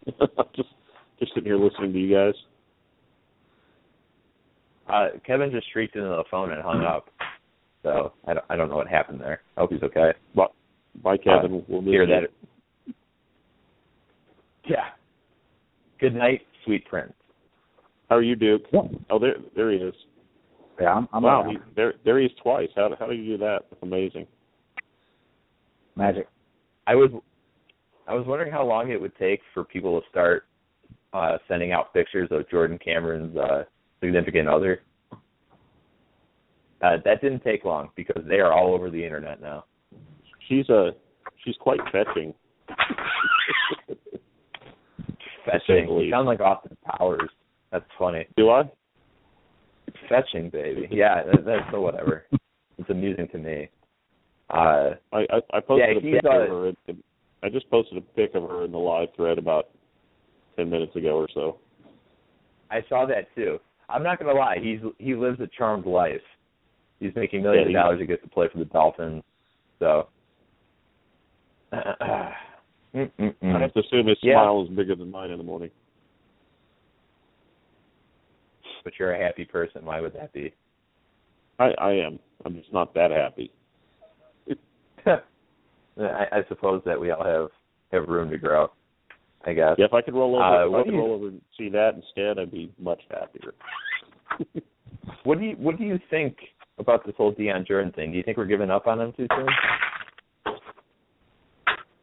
just 0.55 0.69
just 1.19 1.33
sitting 1.35 1.45
here 1.45 1.57
listening 1.57 1.93
to 1.93 1.99
you 1.99 2.15
guys. 2.15 2.35
Uh, 4.89 5.19
Kevin 5.27 5.51
just 5.51 5.71
shrieked 5.73 5.97
into 5.97 6.09
the 6.09 6.25
phone 6.31 6.53
and 6.53 6.63
hung 6.63 6.85
up. 6.85 7.09
So 7.83 8.13
I 8.27 8.35
don't, 8.35 8.45
I 8.51 8.57
don't 8.57 8.69
know 8.69 8.77
what 8.77 8.89
happened 8.89 9.21
there. 9.21 9.41
I 9.57 9.61
hope 9.61 9.73
he's 9.73 9.83
okay. 9.83 10.13
Bye, 10.35 10.47
bye 11.03 11.17
Kevin. 11.17 11.57
Uh, 11.57 11.65
we'll 11.69 11.83
hear 11.83 12.05
you. 12.05 12.15
that. 12.15 12.95
Yeah. 14.69 14.89
Good 16.01 16.15
night, 16.15 16.43
sweet 16.65 16.85
prince. 16.87 17.13
How 18.11 18.17
are 18.17 18.23
you, 18.23 18.37
Duke? 18.37 18.63
Oh, 19.11 19.19
there 19.19 19.37
there 19.57 19.71
he 19.71 19.79
is. 19.79 19.95
Yeah, 20.81 20.93
I'm, 20.93 21.09
I'm 21.13 21.23
wow, 21.23 21.47
he, 21.49 21.57
there 21.77 21.95
there 22.05 22.19
he 22.19 22.27
is 22.27 22.33
twice. 22.43 22.69
How 22.75 22.91
how 22.99 23.07
did 23.07 23.19
you 23.19 23.37
do 23.37 23.39
that? 23.39 23.61
That's 23.71 23.83
amazing. 23.83 24.27
Magic. 25.97 26.27
I 26.87 26.95
was 26.95 27.11
I 28.07 28.15
was 28.15 28.27
wondering 28.27 28.53
how 28.53 28.65
long 28.65 28.91
it 28.91 29.01
would 29.01 29.17
take 29.17 29.41
for 29.53 29.65
people 29.65 30.01
to 30.01 30.07
start 30.11 30.45
uh 31.13 31.39
sending 31.49 31.73
out 31.73 31.93
pictures 31.95 32.29
of 32.31 32.49
Jordan 32.51 32.79
Cameron's 32.79 33.37
uh 33.37 33.65
significant 34.01 34.49
other. 34.49 34.81
Uh 36.83 36.97
that 37.05 37.21
didn't 37.21 37.43
take 37.43 37.65
long 37.65 37.91
because 37.97 38.23
they 38.29 38.41
are 38.41 38.53
all 38.53 38.75
over 38.75 38.91
the 38.91 39.03
internet 39.03 39.41
now. 39.41 39.65
She's 40.49 40.69
a 40.69 40.91
she's 41.45 41.57
quite 41.61 41.81
fetching. 41.93 42.35
Fetching. 45.45 45.89
You 45.89 46.11
sound 46.11 46.27
like 46.27 46.41
Austin 46.41 46.77
Powers. 46.85 47.31
That's 47.71 47.85
funny. 47.99 48.27
Do 48.37 48.51
I? 48.51 48.63
Fetching, 50.09 50.51
baby. 50.51 50.89
Yeah, 50.91 51.23
that, 51.25 51.45
that's 51.45 51.71
so 51.71 51.81
whatever. 51.81 52.25
It's 52.79 52.91
amusing 52.91 53.29
to 53.29 53.39
me. 53.39 53.69
Uh 54.55 54.95
I 55.13 55.27
I, 55.31 55.41
I 55.55 55.61
posted 55.61 55.89
Yeah, 55.91 55.99
a 55.99 56.01
he's, 56.01 56.15
pic 56.15 56.25
uh, 56.25 56.29
of 56.41 56.49
her. 56.49 56.69
in- 56.89 57.03
I 57.43 57.49
just 57.51 57.69
posted 57.71 57.99
a 57.99 58.01
pic 58.01 58.35
of 58.35 58.43
her 58.49 58.65
in 58.65 58.73
the 58.73 58.79
live 58.79 59.09
thread 59.17 59.37
about 59.39 59.69
ten 60.57 60.71
minutes 60.71 60.97
ago 60.97 61.17
or 61.17 61.29
so. 61.35 61.59
I 62.71 62.83
saw 62.89 63.05
that 63.07 63.27
too. 63.35 63.59
I'm 63.89 64.03
not 64.03 64.19
gonna 64.19 64.33
lie, 64.33 64.57
he's 64.61 64.81
he 64.99 65.15
lives 65.15 65.41
a 65.41 65.47
charmed 65.59 65.87
life. 65.87 66.23
He's 67.01 67.15
making 67.15 67.43
millions 67.43 67.71
Yeah, 67.71 67.81
of 67.81 67.85
dollars. 67.85 68.01
He 68.01 68.07
gets 68.07 68.23
to 68.23 68.31
play 68.31 68.49
for 68.51 68.59
the 68.59 68.65
Dolphins. 68.67 69.23
So 69.79 70.09
Mm-mm-mm. 71.73 73.35
I 73.43 73.61
have 73.61 73.75
to 73.75 73.81
assume 73.81 74.07
his 74.07 74.17
Yeah. 74.23 74.35
smile 74.35 74.63
is 74.63 74.69
bigger 74.71 74.95
than 74.95 75.11
mine 75.11 75.31
in 75.31 75.39
the 75.39 75.45
morning. 75.45 75.71
but 78.85 78.93
you're 78.99 79.15
a 79.15 79.19
happy 79.23 79.45
person. 79.47 79.85
Why 79.85 80.01
would 80.01 80.13
that 80.15 80.33
be? 80.33 80.53
I 81.59 81.73
I 81.79 81.93
am. 81.93 82.19
I'm 82.45 82.55
just 82.55 82.73
not 82.73 82.93
that 82.95 83.11
happy. 83.11 83.51
I, 86.01 86.27
I 86.33 86.41
suppose 86.49 86.83
that 86.87 86.99
we 87.01 87.11
all 87.11 87.25
have 87.25 87.49
have 87.93 88.09
room 88.09 88.31
to 88.31 88.39
grow. 88.39 88.71
I 89.47 89.53
guess. 89.53 89.75
Yeah, 89.79 89.85
if 89.85 89.93
I 89.93 90.01
could 90.01 90.15
roll 90.15 90.35
over, 90.37 90.43
Uh, 90.45 90.67
if 90.69 90.75
I 90.75 90.83
could 90.85 90.93
you- 90.95 90.99
roll 90.99 91.13
over 91.13 91.29
and 91.29 91.41
see 91.59 91.69
that 91.69 91.95
instead, 91.95 92.39
I'd 92.39 92.51
be 92.51 92.73
much 92.79 93.01
happier. 93.11 93.53
What 95.25 95.39
do 95.39 95.45
you 95.45 95.55
What 95.57 95.77
do 95.79 95.85
you 95.85 95.99
think 96.09 96.37
about 96.79 97.05
this 97.05 97.15
whole 97.17 97.31
Dion 97.33 97.65
Jordan 97.69 97.93
thing? 97.93 98.11
Do 98.11 98.17
you 98.17 98.23
think 98.23 98.39
we're 98.39 98.47
giving 98.47 98.71
up 98.71 98.87
on 98.87 98.99
him 99.01 99.13
too 99.17 99.27
soon, 99.37 100.55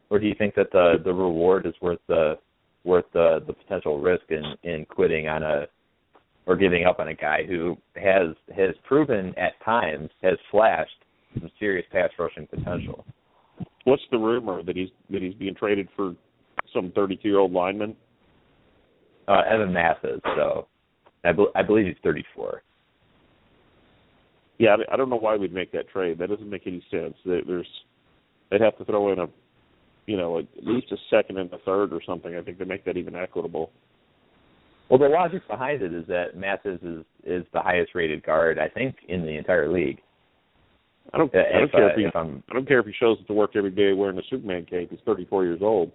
or 0.08 0.18
do 0.18 0.26
you 0.26 0.34
think 0.38 0.54
that 0.54 0.70
the 0.72 0.94
the 1.04 1.12
reward 1.12 1.66
is 1.66 1.74
worth 1.80 1.98
the 2.08 2.38
worth 2.84 3.04
the 3.12 3.42
the 3.46 3.52
potential 3.52 4.00
risk 4.00 4.24
in 4.30 4.44
in 4.62 4.84
quitting 4.86 5.26
on 5.28 5.42
a 5.42 5.66
or 6.46 6.56
giving 6.56 6.84
up 6.84 6.98
on 7.00 7.08
a 7.08 7.14
guy 7.14 7.44
who 7.44 7.76
has 7.96 8.28
has 8.54 8.74
proven 8.84 9.34
at 9.36 9.52
times 9.64 10.10
has 10.22 10.38
flashed 10.50 11.01
some 11.34 11.50
serious 11.58 11.86
pass 11.92 12.10
rushing 12.18 12.46
potential? 12.46 13.04
What's 13.84 14.02
the 14.10 14.18
rumor 14.18 14.62
that 14.62 14.76
he's 14.76 14.88
that 15.10 15.22
he's 15.22 15.34
being 15.34 15.54
traded 15.54 15.88
for 15.96 16.14
some 16.72 16.92
32 16.94 17.28
year 17.28 17.38
old 17.38 17.52
lineman? 17.52 17.96
Uh, 19.28 19.42
Evan 19.48 19.72
Mathis, 19.72 20.20
so 20.36 20.66
I, 21.24 21.32
bel 21.32 21.48
I 21.54 21.62
believe 21.62 21.86
he's 21.86 21.96
34. 22.02 22.62
Yeah, 24.58 24.70
I 24.70 24.94
I 24.94 24.96
don't 24.96 25.10
know 25.10 25.16
why 25.16 25.36
we'd 25.36 25.54
make 25.54 25.72
that 25.72 25.88
trade. 25.88 26.18
That 26.18 26.28
doesn't 26.28 26.48
make 26.48 26.66
any 26.66 26.84
sense. 26.90 27.14
There's 27.24 27.66
they'd 28.50 28.60
have 28.60 28.76
to 28.78 28.84
throw 28.84 29.12
in 29.12 29.18
a, 29.18 29.26
you 30.06 30.16
know, 30.16 30.38
at 30.38 30.46
least 30.62 30.92
a 30.92 30.96
second 31.10 31.38
and 31.38 31.52
a 31.52 31.58
third 31.58 31.92
or 31.92 32.00
something. 32.06 32.34
I 32.36 32.42
think 32.42 32.58
to 32.58 32.66
make 32.66 32.84
that 32.84 32.96
even 32.96 33.16
equitable. 33.16 33.70
Well, 34.88 34.98
the 34.98 35.08
logic 35.08 35.42
behind 35.48 35.82
it 35.82 35.94
is 35.94 36.06
that 36.08 36.36
Mathis 36.36 36.78
is 36.82 37.04
is 37.24 37.44
the 37.52 37.60
highest 37.60 37.94
rated 37.94 38.22
guard, 38.24 38.58
I 38.58 38.68
think, 38.68 38.96
in 39.08 39.22
the 39.22 39.36
entire 39.36 39.72
league. 39.72 40.00
I 41.12 41.18
don't. 41.18 41.34
I 41.34 41.58
don't 41.58 41.72
care 41.72 41.86
uh, 41.86 41.92
if, 41.92 41.96
he. 41.96 42.04
if 42.04 42.16
I'm 42.16 42.42
I 42.50 42.54
don't 42.54 42.66
care 42.66 42.80
if 42.80 42.86
he 42.86 42.92
shows 42.98 43.18
up 43.20 43.26
to 43.26 43.32
work 43.32 43.52
every 43.54 43.70
day 43.70 43.92
wearing 43.92 44.18
a 44.18 44.22
Superman 44.30 44.66
cape. 44.68 44.90
He's 44.90 45.00
34 45.04 45.44
years 45.44 45.60
old. 45.62 45.92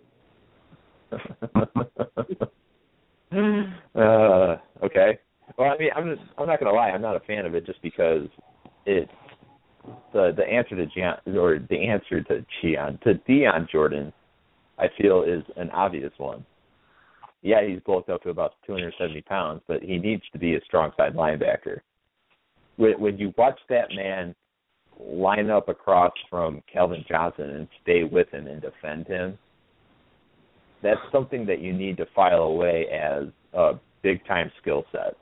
uh, 1.11 1.17
okay. 4.84 5.19
Well, 5.57 5.71
I 5.71 5.77
mean, 5.77 5.89
I'm 5.95 6.15
just, 6.15 6.27
I'm 6.38 6.47
not 6.47 6.59
gonna 6.59 6.73
lie, 6.73 6.89
I'm 6.89 7.01
not 7.01 7.15
a 7.15 7.21
fan 7.21 7.45
of 7.45 7.55
it 7.55 7.65
just 7.65 7.81
because 7.81 8.27
it 8.85 9.09
the 10.13 10.34
the 10.35 10.43
answer 10.43 10.75
to 10.75 10.85
Gian 10.88 11.15
or 11.38 11.59
the 11.69 11.88
answer 11.88 12.21
to 12.21 12.45
Gian 12.61 12.99
to 13.03 13.13
Dion 13.25 13.67
Jordan, 13.71 14.11
I 14.77 14.88
feel 14.99 15.23
is 15.23 15.43
an 15.55 15.69
obvious 15.71 16.11
one. 16.17 16.45
Yeah, 17.41 17.65
he's 17.65 17.79
bulked 17.85 18.09
up 18.09 18.23
to 18.23 18.29
about 18.29 18.53
270 18.65 19.21
pounds, 19.21 19.61
but 19.67 19.81
he 19.81 19.97
needs 19.97 20.23
to 20.34 20.39
be 20.39 20.55
a 20.55 20.61
strong 20.65 20.91
side 20.97 21.13
linebacker. 21.13 21.79
When, 22.77 22.99
when 22.99 23.17
you 23.17 23.34
watch 23.38 23.59
that 23.69 23.89
man 23.95 24.35
line 24.99 25.49
up 25.49 25.69
across 25.69 26.14
from 26.30 26.61
Calvin 26.72 27.03
Johnson 27.07 27.49
and 27.52 27.68
stay 27.84 28.03
with 28.03 28.30
him 28.30 28.48
and 28.48 28.61
defend 28.61 29.07
him, 29.07 29.38
that's 30.82 30.99
something 31.11 31.45
that 31.45 31.60
you 31.60 31.74
need 31.74 31.98
to 31.98 32.06
file 32.15 32.44
away 32.44 32.86
as 32.88 33.26
a 33.53 33.74
big 34.03 34.26
time 34.26 34.52
skill 34.61 34.86
set. 34.91 35.15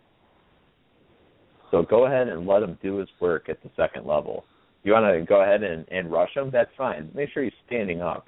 So 1.72 1.84
go 1.84 2.06
ahead 2.06 2.27
and 2.27 2.45
let 2.45 2.64
him 2.64 2.77
do 2.81 2.97
his 2.97 3.10
work 3.19 3.49
at 3.49 3.61
the 3.64 3.69
second 3.76 4.06
level. 4.06 4.45
You 4.84 4.93
want 4.93 5.06
to 5.14 5.26
go 5.26 5.41
ahead 5.41 5.64
and, 5.64 5.85
and 5.89 6.11
rush 6.11 6.35
him? 6.35 6.49
That's 6.52 6.69
fine. 6.77 7.10
Make 7.14 7.30
sure 7.34 7.43
he's 7.43 7.53
standing 7.65 8.02
up. 8.02 8.27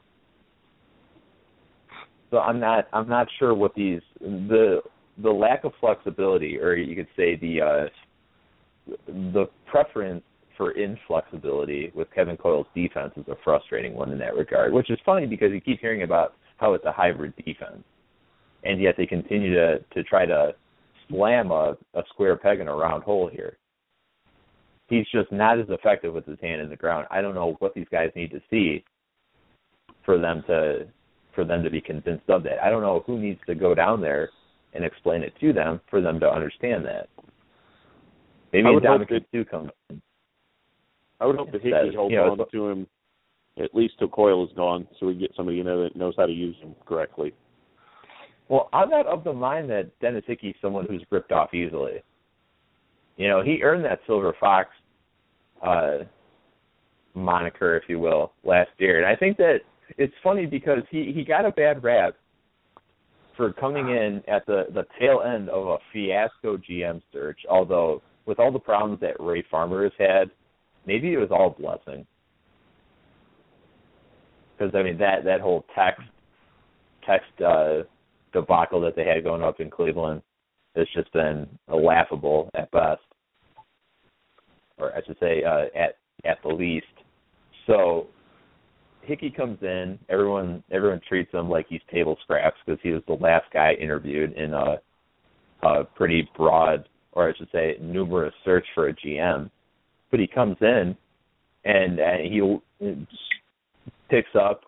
So 2.32 2.40
I'm 2.40 2.60
not 2.60 2.88
I'm 2.92 3.08
not 3.08 3.28
sure 3.40 3.54
what 3.54 3.74
these 3.74 4.02
the 4.20 4.82
the 5.22 5.30
lack 5.30 5.64
of 5.64 5.72
flexibility, 5.80 6.60
or 6.60 6.76
you 6.76 6.96
could 6.96 7.08
say 7.16 7.38
the 7.38 7.62
uh, 7.62 8.94
the 9.08 9.46
preference 9.66 10.24
for 10.58 10.72
inflexibility 10.72 11.92
with 11.96 12.08
Kevin 12.14 12.36
Coyle's 12.36 12.68
defense 12.76 13.14
is 13.16 13.28
a 13.28 13.36
frustrating 13.44 13.94
one 13.94 14.12
in 14.12 14.18
that 14.18 14.36
regard. 14.36 14.74
Which 14.74 14.90
is 14.90 15.00
funny 15.06 15.28
because 15.28 15.52
you 15.52 15.62
keep 15.62 15.80
hearing 15.80 16.02
about 16.04 16.34
how 16.58 16.74
it's 16.74 16.86
a 16.86 16.92
hybrid 16.92 17.34
defense, 17.38 17.84
and 18.64 18.82
yet 18.82 18.96
they 18.98 19.06
continue 19.06 19.54
to 19.54 19.80
to 19.80 20.04
try 20.04 20.26
to 20.26 20.54
slam 21.08 21.52
a, 21.52 21.78
a 21.94 22.04
square 22.10 22.36
peg 22.36 22.60
in 22.60 22.68
a 22.68 22.76
round 22.76 23.04
hole 23.04 23.30
here. 23.32 23.58
He's 24.90 25.06
just 25.14 25.32
not 25.32 25.60
as 25.60 25.68
effective 25.70 26.14
with 26.14 26.26
his 26.26 26.40
hand 26.42 26.62
in 26.62 26.70
the 26.70 26.76
ground. 26.76 27.08
I 27.12 27.22
don't 27.22 27.36
know 27.36 27.56
what 27.60 27.74
these 27.74 27.88
guys 27.92 28.10
need 28.16 28.32
to 28.32 28.42
see 28.50 28.84
for 30.06 30.18
them 30.18 30.44
to 30.48 30.88
for 31.36 31.46
them 31.46 31.64
to 31.64 31.70
be 31.70 31.80
convinced 31.80 32.30
of 32.30 32.42
that. 32.44 32.64
I 32.64 32.70
don't 32.72 32.82
know 32.82 33.04
who 33.06 33.20
needs 33.20 33.40
to 33.46 33.54
go 33.54 33.76
down 33.76 34.02
there 34.02 34.32
and 34.74 34.84
explain 34.84 35.22
it 35.22 35.34
to 35.40 35.54
them 35.54 35.80
for 35.90 36.02
them 36.02 36.20
to 36.20 36.28
understand 36.28 36.84
that. 36.86 37.10
Maybe 38.52 38.70
Ndamukong 38.70 39.26
Suh 39.32 39.44
comes. 39.50 39.70
I 41.20 41.26
would 41.26 41.36
hope 41.36 41.52
that 41.52 41.62
Hickey 41.62 41.96
holds 41.96 42.12
you 42.12 42.18
know, 42.18 42.32
on 42.32 42.52
to 42.52 42.68
him 42.68 42.88
at 43.60 43.74
least 43.74 43.96
till 43.98 44.08
Coyle 44.08 44.46
is 44.46 44.52
gone, 44.56 44.88
so 45.00 45.08
we 45.08 45.16
get 45.16 45.32
somebody 45.36 45.58
you 45.58 45.64
know 45.64 45.84
that 45.84 45.96
knows 45.96 46.14
how 46.18 46.26
to 46.26 46.32
use 46.32 46.56
him 46.62 46.76
correctly. 46.86 47.34
Well, 48.50 48.70
I'm 48.72 48.90
not 48.90 49.08
of 49.08 49.24
the 49.24 49.34
mind 49.34 49.70
that 49.72 49.92
Dennis 50.00 50.24
Hickey's 50.28 50.56
someone 50.62 50.86
who's 50.88 51.04
ripped 51.10 51.32
off 51.32 51.54
easily. 51.54 52.04
You 53.18 53.28
know, 53.28 53.44
he 53.44 53.62
earned 53.64 53.84
that 53.86 54.00
Silver 54.06 54.36
Fox 54.40 54.70
uh 55.66 56.00
moniker, 57.16 57.76
if 57.76 57.84
you 57.90 58.00
will, 58.00 58.32
last 58.44 58.70
year. 58.78 58.98
And 58.98 59.08
I 59.08 59.16
think 59.16 59.38
that 59.38 59.58
it's 59.98 60.14
funny 60.24 60.46
because 60.46 60.84
he 60.92 61.12
he 61.14 61.24
got 61.24 61.46
a 61.46 61.52
bad 61.52 61.84
rap 61.84 62.14
for 63.36 63.54
coming 63.54 63.90
in 63.90 64.22
at 64.28 64.46
the 64.46 64.66
the 64.74 64.86
tail 65.00 65.22
end 65.26 65.50
of 65.50 65.68
a 65.68 65.78
fiasco 65.92 66.58
GM 66.58 67.02
search. 67.12 67.40
Although 67.50 68.02
with 68.26 68.40
all 68.40 68.52
the 68.52 68.60
problems 68.60 69.00
that 69.02 69.20
Ray 69.20 69.44
Farmer 69.50 69.84
has 69.84 69.94
had, 69.98 70.30
maybe 70.88 71.14
it 71.14 71.18
was 71.18 71.30
all 71.30 71.56
a 71.56 71.62
blessing. 71.62 72.08
Because 74.58 74.74
I 74.74 74.82
mean 74.82 74.98
that 74.98 75.24
that 75.26 75.42
whole 75.42 75.66
text 75.76 76.02
text 77.06 77.30
uh 77.46 77.84
debacle 78.34 78.82
that 78.82 78.96
they 78.96 79.06
had 79.06 79.24
going 79.24 79.44
up 79.44 79.60
in 79.60 79.70
Cleveland 79.70 80.22
has 80.76 80.88
just 80.96 81.12
been 81.14 81.48
laughable 81.68 82.50
at 82.56 82.72
best, 82.72 83.02
or 84.78 84.96
I 84.96 85.02
should 85.06 85.18
say 85.20 85.44
uh, 85.44 85.66
at 85.76 85.98
at 86.26 86.38
the 86.44 86.50
least. 86.50 86.86
So 87.66 88.08
Hickey 89.02 89.30
comes 89.30 89.58
in, 89.62 89.98
everyone 90.10 90.64
everyone 90.72 91.02
treats 91.08 91.32
him 91.32 91.50
like 91.50 91.66
he's 91.70 91.82
table 91.92 92.18
scraps 92.24 92.58
because 92.66 92.80
he 92.84 92.92
was 92.92 93.04
the 93.08 93.14
last 93.14 93.46
guy 93.54 93.74
interviewed 93.74 94.34
in 94.34 94.54
a, 94.54 94.78
a 95.64 95.84
pretty 95.84 96.30
broad, 96.36 96.88
or 97.14 97.30
I 97.30 97.34
should 97.38 97.50
say, 97.52 97.78
numerous 97.82 98.34
search 98.46 98.66
for 98.76 98.90
a 98.90 98.94
GM. 98.94 99.50
But 100.12 100.20
he 100.20 100.28
comes 100.28 100.58
in 100.62 100.96
and, 101.66 102.00
and 102.00 102.34
he 102.34 103.02
picks 104.10 104.30
up 104.40 104.62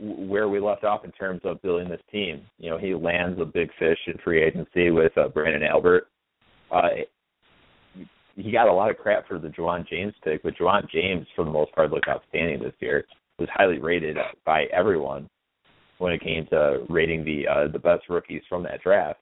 where 0.00 0.48
we 0.48 0.60
left 0.60 0.84
off 0.84 1.04
in 1.04 1.10
terms 1.12 1.40
of 1.44 1.60
building 1.62 1.88
this 1.88 2.00
team. 2.12 2.42
You 2.58 2.70
know, 2.70 2.78
he 2.78 2.94
lands 2.94 3.40
a 3.40 3.44
big 3.44 3.70
fish 3.78 3.98
in 4.06 4.14
free 4.22 4.42
agency 4.42 4.90
with 4.90 5.16
uh, 5.18 5.28
Branden 5.28 5.68
Albert. 5.68 6.08
Uh, 6.70 6.88
he 8.36 8.52
got 8.52 8.68
a 8.68 8.72
lot 8.72 8.90
of 8.90 8.96
crap 8.98 9.26
for 9.26 9.38
the 9.38 9.48
Ja'Wuan 9.48 9.88
James 9.88 10.14
pick, 10.22 10.44
but 10.44 10.54
Ja'Wuan 10.56 10.88
James, 10.88 11.26
for 11.34 11.44
the 11.44 11.50
most 11.50 11.72
part, 11.74 11.90
looked 11.90 12.08
outstanding 12.08 12.62
this 12.62 12.74
year. 12.78 13.04
Was 13.38 13.48
highly 13.52 13.78
rated 13.78 14.16
by 14.44 14.64
everyone 14.72 15.28
when 15.98 16.12
it 16.12 16.20
came 16.20 16.46
to 16.50 16.84
rating 16.88 17.24
the 17.24 17.46
uh, 17.46 17.68
the 17.72 17.78
best 17.78 18.08
rookies 18.08 18.42
from 18.48 18.64
that 18.64 18.82
draft. 18.82 19.20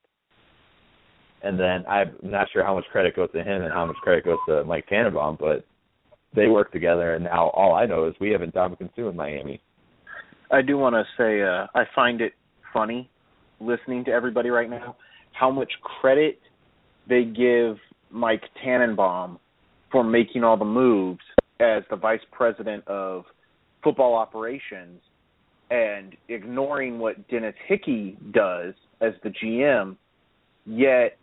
And 1.42 1.58
then 1.58 1.84
I'm 1.88 2.16
not 2.22 2.48
sure 2.52 2.64
how 2.64 2.74
much 2.74 2.84
credit 2.90 3.14
goes 3.14 3.30
to 3.32 3.42
him 3.42 3.62
and 3.62 3.72
how 3.72 3.86
much 3.86 3.96
credit 3.96 4.24
goes 4.24 4.38
to 4.48 4.64
Mike 4.64 4.86
Tannenbaum, 4.88 5.36
but 5.38 5.64
they 6.34 6.48
work 6.48 6.72
together. 6.72 7.14
And 7.14 7.24
now 7.24 7.50
all 7.50 7.74
I 7.74 7.86
know 7.86 8.08
is 8.08 8.14
we 8.20 8.30
have 8.30 8.40
Ndamukong 8.40 8.90
Suh 8.96 9.08
in 9.08 9.16
Miami. 9.16 9.60
I 10.50 10.62
do 10.62 10.78
want 10.78 10.94
to 10.94 11.04
say 11.18 11.42
uh, 11.42 11.66
I 11.74 11.84
find 11.94 12.20
it 12.20 12.32
funny 12.72 13.10
listening 13.60 14.04
to 14.04 14.10
everybody 14.10 14.50
right 14.50 14.68
now 14.68 14.96
how 15.32 15.50
much 15.50 15.70
credit 16.00 16.38
they 17.08 17.24
give 17.24 17.76
Mike 18.10 18.42
Tannenbaum 18.64 19.38
for 19.92 20.02
making 20.02 20.44
all 20.44 20.56
the 20.56 20.64
moves 20.64 21.20
as 21.60 21.82
the 21.90 21.96
vice 21.96 22.20
president 22.32 22.86
of 22.86 23.24
football 23.82 24.14
operations 24.14 25.00
and 25.70 26.16
ignoring 26.28 26.98
what 26.98 27.28
Dennis 27.28 27.54
Hickey 27.66 28.16
does 28.32 28.74
as 29.00 29.12
the 29.22 29.30
GM, 29.30 29.96
yet 30.66 31.16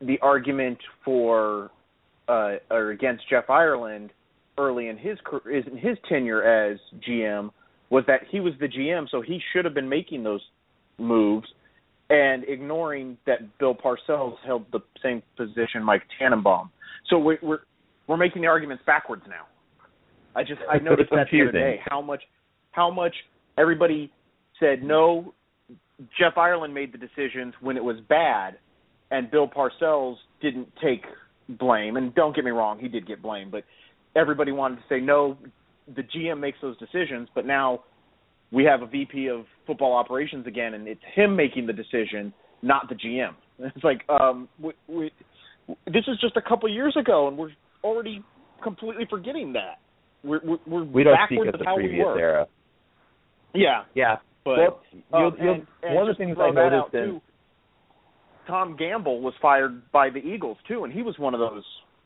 the 0.00 0.18
argument 0.20 0.78
for 1.04 1.70
uh, 2.28 2.54
or 2.70 2.90
against 2.90 3.28
Jeff 3.28 3.50
Ireland 3.50 4.10
early 4.58 4.88
in 4.88 4.96
his 4.96 5.18
in 5.46 5.76
his 5.76 5.96
tenure 6.08 6.42
as 6.42 6.78
GM 7.06 7.50
was 7.90 8.04
that 8.06 8.20
he 8.30 8.40
was 8.40 8.54
the 8.60 8.66
GM, 8.66 9.08
so 9.10 9.20
he 9.20 9.40
should 9.52 9.64
have 9.64 9.74
been 9.74 9.88
making 9.88 10.24
those 10.24 10.40
moves 10.98 11.46
and 12.10 12.44
ignoring 12.48 13.16
that 13.26 13.58
Bill 13.58 13.74
Parcells 13.74 14.36
held 14.44 14.66
the 14.72 14.80
same 15.02 15.22
position 15.36 15.82
Mike 15.82 16.02
Tannenbaum. 16.18 16.70
So 17.08 17.18
we're 17.18 17.38
we're, 17.42 17.60
we're 18.06 18.16
making 18.16 18.42
the 18.42 18.48
arguments 18.48 18.82
backwards 18.86 19.22
now. 19.28 19.46
I 20.36 20.42
just 20.42 20.60
I 20.70 20.78
noticed 20.78 21.10
that 21.10 21.26
the 21.30 21.42
other 21.42 21.52
day 21.52 21.80
how 21.88 22.00
much 22.00 22.22
how 22.72 22.90
much 22.90 23.14
everybody 23.58 24.10
said 24.60 24.82
no. 24.82 25.34
Jeff 26.18 26.36
Ireland 26.36 26.74
made 26.74 26.92
the 26.92 26.98
decisions 26.98 27.54
when 27.60 27.76
it 27.76 27.84
was 27.84 27.96
bad, 28.08 28.58
and 29.10 29.30
Bill 29.30 29.48
Parcells 29.48 30.16
didn't 30.42 30.68
take 30.82 31.04
blame. 31.48 31.96
And 31.96 32.14
don't 32.14 32.34
get 32.34 32.44
me 32.44 32.50
wrong, 32.50 32.78
he 32.78 32.88
did 32.88 33.06
get 33.06 33.22
blame, 33.22 33.50
but 33.50 33.64
everybody 34.16 34.52
wanted 34.52 34.76
to 34.76 34.82
say 34.88 35.00
no 35.00 35.36
the 35.94 36.02
GM 36.02 36.40
makes 36.40 36.58
those 36.62 36.76
decisions, 36.78 37.28
but 37.34 37.46
now 37.46 37.80
we 38.50 38.64
have 38.64 38.82
a 38.82 38.86
VP 38.86 39.28
of 39.28 39.44
football 39.66 39.94
operations 39.94 40.46
again, 40.46 40.74
and 40.74 40.86
it's 40.88 41.00
him 41.14 41.36
making 41.36 41.66
the 41.66 41.72
decision, 41.72 42.32
not 42.62 42.88
the 42.88 42.94
GM. 42.94 43.34
It's 43.76 43.84
like 43.84 44.00
um, 44.08 44.48
we, 44.58 44.72
we, 44.88 45.12
this 45.86 46.02
is 46.08 46.18
just 46.20 46.36
a 46.36 46.42
couple 46.42 46.68
years 46.68 46.96
ago, 47.00 47.28
and 47.28 47.38
we're 47.38 47.52
already 47.84 48.20
completely 48.64 49.04
forgetting 49.08 49.52
that. 49.52 49.78
We're 50.24 50.40
we're, 50.42 50.56
we're 50.66 50.84
we 50.84 51.04
don't 51.04 51.14
backwards 51.14 51.50
speak 51.50 51.54
of 51.54 51.60
the 51.60 51.72
previous 51.76 52.04
we 52.04 52.20
era. 52.20 52.46
Yeah, 53.54 53.82
Yeah, 53.94 54.16
but 54.44 54.58
well, 54.58 54.80
you'll, 55.12 55.26
um, 55.26 55.36
you'll, 55.40 55.54
and, 55.54 55.66
and 55.82 55.94
one 55.94 56.04
of 56.04 56.08
just 56.10 56.18
the 56.18 56.24
things 56.24 56.36
I 56.38 56.48
that 56.48 56.54
noticed 56.54 56.74
out, 56.74 56.92
too, 56.92 57.20
Tom 58.46 58.76
Gamble 58.76 59.20
was 59.20 59.34
fired 59.40 59.90
by 59.90 60.10
the 60.10 60.18
Eagles 60.18 60.58
too, 60.68 60.84
and 60.84 60.92
he 60.92 61.02
was 61.02 61.18
one 61.18 61.34
of 61.34 61.40
those 61.40 61.64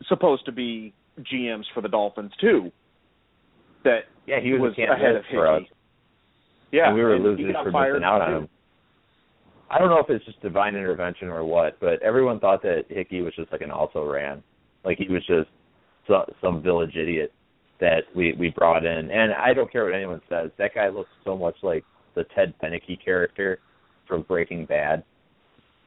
supposed 0.09 0.44
to 0.47 0.52
be 0.52 0.94
GMs 1.20 1.65
for 1.74 1.81
the 1.81 1.89
Dolphins 1.89 2.32
too. 2.40 2.70
That 3.85 4.01
yeah, 4.27 4.40
he 4.40 4.52
was, 4.52 4.60
was 4.60 4.74
a 4.78 4.93
ahead 4.93 5.16
of 5.16 5.24
for 5.31 5.47
us. 5.47 5.62
Hickey. 5.62 5.74
Yeah, 6.70 6.89
and 6.89 6.94
we 6.94 7.02
were 7.02 7.15
and 7.15 7.39
he 7.39 7.44
losers 7.44 7.56
for 7.62 7.73
missing 7.73 8.05
out 8.05 8.20
on 8.20 8.28
too. 8.28 8.36
him. 8.36 8.48
I 9.70 9.78
don't 9.78 9.90
know 9.90 9.98
if 9.98 10.09
it's 10.09 10.24
just 10.24 10.40
divine 10.40 10.74
intervention 10.74 11.28
or 11.28 11.44
what, 11.44 11.78
but 11.81 12.02
everyone 12.02 12.40
thought 12.40 12.62
that 12.62 12.85
Hickey 12.89 13.20
was 13.20 13.35
just 13.35 13.52
like 13.52 13.60
an 13.60 13.70
also 13.70 14.05
ran, 14.05 14.43
like 14.85 14.98
he 14.98 15.09
was 15.09 15.27
just 15.27 15.51
some, 16.06 16.24
some 16.40 16.62
village 16.62 16.97
idiot 16.97 17.32
that 17.81 18.02
we 18.15 18.35
we 18.39 18.51
brought 18.51 18.85
in. 18.85 19.10
And 19.10 19.32
I 19.32 19.55
don't 19.55 19.70
care 19.70 19.85
what 19.85 19.94
anyone 19.94 20.20
says. 20.28 20.51
That 20.59 20.74
guy 20.74 20.89
looks 20.89 21.10
so 21.24 21.36
much 21.36 21.56
like 21.62 21.85
the 22.19 22.24
Ted 22.35 22.53
Beneke 22.62 23.03
character 23.03 23.61
from 24.07 24.23
Breaking 24.23 24.66
Bad. 24.66 25.05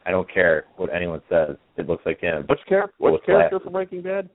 I 0.05 0.11
don't 0.11 0.31
care 0.33 0.65
what 0.77 0.89
anyone 0.93 1.21
says. 1.29 1.57
It 1.77 1.87
looks 1.87 2.05
like 2.05 2.19
him. 2.21 2.45
What's 2.47 2.61
char- 2.67 2.89
With 2.99 3.11
what's 3.13 3.25
character 3.25 3.59
from 3.59 3.73
Breaking 3.73 4.01
Bad? 4.01 4.29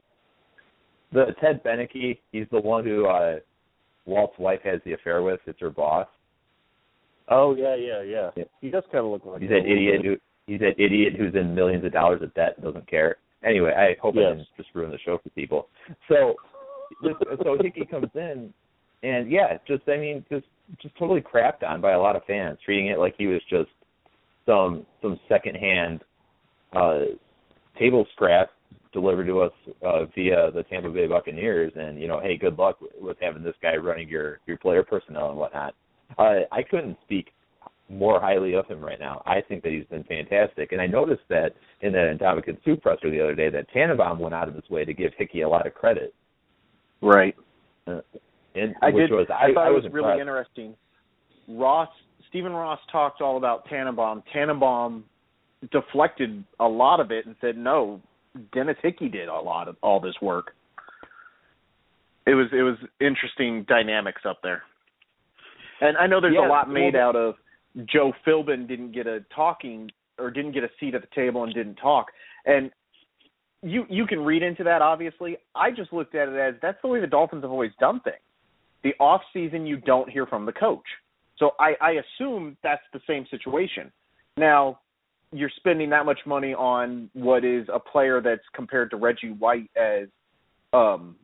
The 1.11 1.35
Ted 1.41 1.63
Beneke, 1.63 2.19
he's 2.31 2.45
the 2.51 2.59
one 2.61 2.83
who 2.85 3.07
uh 3.07 3.37
Walt's 4.05 4.37
wife 4.39 4.61
has 4.63 4.79
the 4.85 4.93
affair 4.93 5.21
with. 5.23 5.39
It's 5.47 5.59
her 5.59 5.69
boss. 5.69 6.07
Oh 7.29 7.55
yeah, 7.55 7.75
yeah, 7.75 8.01
yeah. 8.03 8.43
He 8.61 8.69
does 8.69 8.83
kind 8.91 9.03
of 9.05 9.11
look 9.11 9.25
like 9.25 9.41
He's 9.41 9.49
that 9.49 9.65
idiot 9.65 10.05
who 10.05 10.15
he's 10.45 10.59
that 10.59 10.79
idiot 10.79 11.13
who's 11.17 11.35
in 11.35 11.53
millions 11.55 11.83
of 11.83 11.91
dollars 11.91 12.21
of 12.21 12.33
debt 12.35 12.53
and 12.57 12.65
doesn't 12.65 12.87
care. 12.89 13.17
Anyway, 13.43 13.71
I 13.75 13.99
hope 14.01 14.15
I 14.15 14.21
Yes. 14.21 14.29
didn't 14.37 14.47
just 14.57 14.69
ruin 14.73 14.91
the 14.91 14.97
show 14.99 15.17
for 15.21 15.29
people. 15.31 15.67
So, 16.07 16.35
this, 17.03 17.13
so 17.43 17.57
Hickey 17.61 17.85
comes 17.85 18.07
in, 18.15 18.53
and 19.03 19.31
yeah, 19.31 19.57
just 19.67 19.83
I 19.87 19.97
mean, 19.97 20.25
just 20.29 20.45
just 20.81 20.95
totally 20.97 21.21
crapped 21.21 21.63
on 21.63 21.81
by 21.81 21.93
a 21.93 21.99
lot 21.99 22.15
of 22.15 22.23
fans, 22.25 22.57
treating 22.63 22.87
it 22.87 22.99
like 22.99 23.15
he 23.17 23.27
was 23.27 23.41
just 23.49 23.69
some 24.45 24.85
some 25.01 25.19
secondhand 25.27 26.01
uh, 26.73 27.01
table 27.79 28.05
scrap 28.13 28.49
delivered 28.93 29.27
to 29.27 29.41
us 29.41 29.51
uh, 29.85 30.05
via 30.15 30.51
the 30.51 30.63
Tampa 30.69 30.89
Bay 30.89 31.07
Buccaneers, 31.07 31.71
and 31.75 31.99
you 31.99 32.07
know, 32.07 32.19
hey, 32.19 32.37
good 32.37 32.57
luck 32.57 32.77
with 32.99 33.17
having 33.21 33.43
this 33.43 33.55
guy 33.61 33.75
running 33.75 34.09
your 34.09 34.39
your 34.47 34.57
player 34.57 34.83
personnel 34.83 35.29
and 35.29 35.37
whatnot. 35.37 35.75
Uh, 36.17 36.39
I 36.51 36.63
couldn't 36.63 36.97
speak 37.03 37.27
more 37.89 38.19
highly 38.19 38.53
of 38.53 38.67
him 38.67 38.83
right 38.83 38.99
now. 38.99 39.21
I 39.25 39.41
think 39.47 39.63
that 39.63 39.71
he's 39.71 39.85
been 39.85 40.03
fantastic, 40.03 40.71
and 40.71 40.81
I 40.81 40.87
noticed 40.87 41.23
that 41.29 41.53
in 41.81 41.93
the 41.93 42.17
Ndamukong 42.19 42.57
Suh 42.65 42.75
presser 42.81 43.09
the 43.09 43.21
other 43.21 43.35
day 43.35 43.49
that 43.49 43.69
Tannenbaum 43.71 44.19
went 44.19 44.35
out 44.35 44.47
of 44.47 44.55
his 44.55 44.69
way 44.69 44.83
to 44.83 44.93
give 44.93 45.11
Hickey 45.17 45.41
a 45.41 45.49
lot 45.49 45.67
of 45.67 45.73
credit. 45.73 46.13
Right. 47.01 47.35
Uh, 47.85 48.01
and 48.59 48.75
I 48.81 48.89
which 48.89 49.09
did. 49.09 49.11
was 49.15 49.27
I, 49.29 49.53
thought 49.53 49.67
I 49.67 49.69
it 49.69 49.73
was 49.73 49.83
was 49.83 49.93
really 49.93 50.19
interesting. 50.19 50.75
Ross 51.47 51.89
Stephen 52.29 52.51
Ross 52.51 52.79
talked 52.91 53.21
all 53.21 53.37
about 53.37 53.65
Tannenbaum. 53.69 54.23
Tannenbaum 54.33 55.05
deflected 55.71 56.43
a 56.59 56.67
lot 56.67 56.99
of 56.99 57.11
it 57.11 57.25
and 57.25 57.35
said, 57.41 57.57
"No, 57.57 58.01
Dennis 58.53 58.77
Hickey 58.81 59.09
did 59.09 59.27
a 59.29 59.39
lot 59.39 59.67
of 59.67 59.75
all 59.81 59.99
this 59.99 60.15
work." 60.21 60.53
It 62.25 62.33
was 62.35 62.47
it 62.51 62.61
was 62.63 62.75
interesting 62.99 63.63
dynamics 63.67 64.21
up 64.25 64.39
there. 64.43 64.63
And 65.79 65.95
I 65.97 66.07
know 66.07 66.19
there's 66.19 66.33
Yeah, 66.35 66.47
a 66.47 66.49
lot 66.49 66.69
made 66.69 66.95
the- 66.95 66.99
out 66.99 67.15
of 67.15 67.35
Joe 67.85 68.11
Philbin 68.25 68.67
didn't 68.67 68.91
get 68.91 69.07
a 69.07 69.21
talking 69.33 69.89
or 70.17 70.31
didn't 70.31 70.51
get 70.51 70.63
a 70.63 70.69
seat 70.79 70.95
at 70.95 71.01
the 71.01 71.07
table 71.15 71.43
and 71.43 71.53
didn't 71.53 71.75
talk. 71.75 72.07
And 72.45 72.71
you 73.61 73.85
you 73.89 74.05
can 74.05 74.19
read 74.25 74.43
into 74.43 74.63
that 74.65 74.81
obviously. 74.81 75.37
I 75.55 75.71
just 75.71 75.93
looked 75.93 76.15
at 76.15 76.27
it 76.27 76.35
as 76.35 76.55
that's 76.61 76.81
the 76.81 76.87
way 76.89 76.99
the 76.99 77.07
Dolphins 77.07 77.43
have 77.43 77.51
always 77.51 77.71
done 77.79 78.01
things. 78.01 78.17
The 78.83 78.93
off 78.99 79.21
season 79.33 79.65
you 79.65 79.77
don't 79.77 80.09
hear 80.09 80.25
from 80.25 80.45
the 80.45 80.51
coach. 80.51 80.85
So 81.37 81.51
I, 81.59 81.73
I 81.81 81.91
assume 81.91 82.57
that's 82.63 82.81
the 82.93 82.99
same 83.07 83.25
situation. 83.29 83.91
Now 84.37 84.79
you're 85.31 85.51
spending 85.57 85.89
that 85.89 86.05
much 86.05 86.19
money 86.25 86.53
on 86.53 87.09
what 87.13 87.43
is 87.43 87.67
a 87.73 87.79
player 87.79 88.21
that's 88.21 88.41
compared 88.55 88.89
to 88.91 88.97
Reggie 88.97 89.31
White 89.31 89.69
as 89.75 90.07
um 90.73 91.15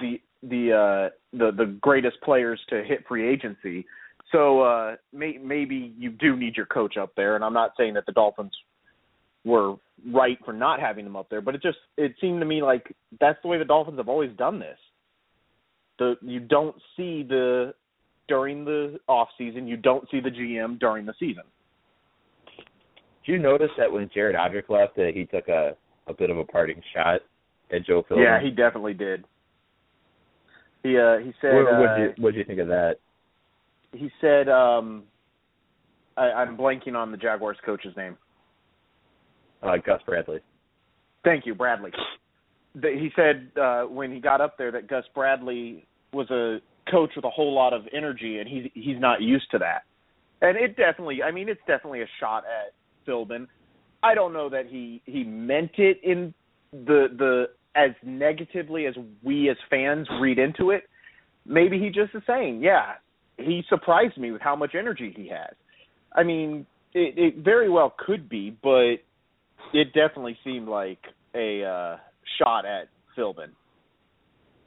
the 0.00 0.20
the 0.42 0.72
uh 0.72 1.36
the 1.36 1.50
the 1.52 1.76
greatest 1.80 2.20
players 2.22 2.60
to 2.68 2.82
hit 2.84 3.04
free 3.08 3.28
agency. 3.28 3.84
So 4.32 4.60
uh 4.60 4.96
may, 5.12 5.38
maybe 5.42 5.92
you 5.98 6.10
do 6.10 6.36
need 6.36 6.56
your 6.56 6.66
coach 6.66 6.96
up 6.96 7.12
there 7.16 7.36
and 7.36 7.44
I'm 7.44 7.52
not 7.52 7.72
saying 7.76 7.94
that 7.94 8.06
the 8.06 8.12
Dolphins 8.12 8.52
were 9.44 9.76
right 10.12 10.38
for 10.44 10.52
not 10.52 10.80
having 10.80 11.04
them 11.04 11.16
up 11.16 11.28
there, 11.30 11.40
but 11.40 11.54
it 11.54 11.62
just 11.62 11.78
it 11.96 12.14
seemed 12.20 12.40
to 12.40 12.46
me 12.46 12.62
like 12.62 12.94
that's 13.20 13.38
the 13.42 13.48
way 13.48 13.58
the 13.58 13.64
Dolphins 13.64 13.98
have 13.98 14.08
always 14.08 14.30
done 14.36 14.58
this. 14.58 14.78
The 15.98 16.16
you 16.20 16.40
don't 16.40 16.76
see 16.96 17.22
the 17.22 17.74
during 18.28 18.64
the 18.64 18.98
off 19.08 19.28
season, 19.38 19.66
you 19.66 19.76
don't 19.76 20.08
see 20.10 20.20
the 20.20 20.30
GM 20.30 20.78
during 20.78 21.06
the 21.06 21.14
season. 21.18 21.44
Did 23.24 23.32
you 23.32 23.38
notice 23.38 23.70
that 23.78 23.90
when 23.90 24.10
Jared 24.12 24.36
Odrick 24.36 24.68
left, 24.68 24.96
that 24.96 25.12
he 25.14 25.24
took 25.24 25.48
a 25.48 25.76
a 26.06 26.14
bit 26.14 26.30
of 26.30 26.38
a 26.38 26.44
parting 26.44 26.80
shot 26.94 27.20
at 27.72 27.84
Joe 27.86 28.04
Philbin? 28.08 28.22
Yeah, 28.22 28.40
he 28.40 28.50
definitely 28.50 28.94
did. 28.94 29.24
He 30.82 30.96
uh 30.98 31.18
he 31.18 31.32
said 31.40 31.54
What 31.54 31.72
uh, 31.72 31.80
what 31.80 31.98
you 31.98 32.14
what 32.18 32.34
you 32.34 32.44
think 32.44 32.60
of 32.60 32.68
that? 32.68 32.96
he 33.92 34.10
said 34.20 34.48
um 34.48 35.04
I, 36.16 36.32
I'm 36.32 36.56
blanking 36.56 36.94
on 36.94 37.10
the 37.10 37.16
Jaguars 37.16 37.58
coach's 37.64 37.96
name. 37.96 38.16
Uh, 39.62 39.76
Gus 39.84 40.00
Bradley. 40.06 40.40
Thank 41.24 41.44
you, 41.44 41.54
Bradley. 41.54 41.90
That 42.76 42.92
he 42.92 43.10
said 43.16 43.50
uh, 43.60 43.84
when 43.84 44.12
he 44.12 44.20
got 44.20 44.40
up 44.40 44.58
there 44.58 44.70
that 44.72 44.86
Gus 44.88 45.04
Bradley 45.14 45.86
was 46.12 46.30
a 46.30 46.58
coach 46.90 47.10
with 47.16 47.24
a 47.24 47.30
whole 47.30 47.54
lot 47.54 47.72
of 47.72 47.82
energy, 47.92 48.38
and 48.38 48.48
he's 48.48 48.70
he's 48.74 49.00
not 49.00 49.22
used 49.22 49.50
to 49.52 49.58
that. 49.58 49.82
And 50.42 50.56
it 50.56 50.76
definitely, 50.76 51.22
I 51.22 51.30
mean, 51.30 51.48
it's 51.48 51.60
definitely 51.66 52.02
a 52.02 52.08
shot 52.20 52.44
at 52.44 52.74
Philbin. 53.08 53.46
I 54.02 54.14
don't 54.14 54.32
know 54.32 54.48
that 54.50 54.66
he 54.66 55.02
he 55.06 55.24
meant 55.24 55.72
it 55.78 56.00
in 56.02 56.34
the 56.72 57.06
the 57.16 57.46
as 57.74 57.90
negatively 58.02 58.86
as 58.86 58.94
we 59.22 59.50
as 59.50 59.56
fans 59.70 60.06
read 60.20 60.38
into 60.38 60.70
it. 60.70 60.84
Maybe 61.44 61.78
he 61.78 61.88
just 61.88 62.14
is 62.14 62.22
saying, 62.26 62.62
yeah, 62.62 62.94
he 63.36 63.62
surprised 63.68 64.16
me 64.16 64.32
with 64.32 64.42
how 64.42 64.56
much 64.56 64.74
energy 64.78 65.12
he 65.14 65.28
has. 65.28 65.54
I 66.12 66.22
mean, 66.22 66.66
it, 66.94 67.14
it 67.18 67.44
very 67.44 67.70
well 67.70 67.94
could 67.98 68.28
be, 68.28 68.56
but 68.62 68.96
it 69.72 69.92
definitely 69.94 70.38
seemed 70.42 70.68
like 70.68 70.98
a 71.34 71.64
uh, 71.64 71.96
shot 72.38 72.64
at 72.64 72.88
Philbin. 73.16 73.50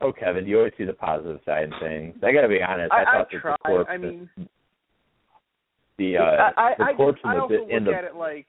Oh, 0.01 0.13
Kevin, 0.13 0.47
you 0.47 0.57
always 0.57 0.73
see 0.77 0.85
the 0.85 0.93
positive 0.93 1.39
side 1.45 1.65
of 1.65 1.73
things. 1.81 2.15
I 2.23 2.31
got 2.31 2.41
to 2.41 2.47
be 2.47 2.61
honest. 2.61 2.91
I, 2.93 3.01
I, 3.01 3.03
thought 3.03 3.15
I 3.15 3.17
that 3.19 3.41
try. 3.41 3.51
the 3.51 3.67
corpse, 3.67 3.89
I 3.91 3.97
mean, 3.97 4.29
the 5.97 6.17
uh, 6.17 6.21
I, 6.21 6.51
I, 6.55 6.73
the 6.77 6.83
I, 6.85 6.93
corpse 6.93 7.17
just, 7.17 7.25
I 7.25 7.33
in 7.33 7.39
also 7.41 7.53
the 7.53 7.59
look 7.61 7.71
in 7.71 7.83
the 7.83 7.91
at 7.91 8.03
it 8.05 8.15
like 8.15 8.47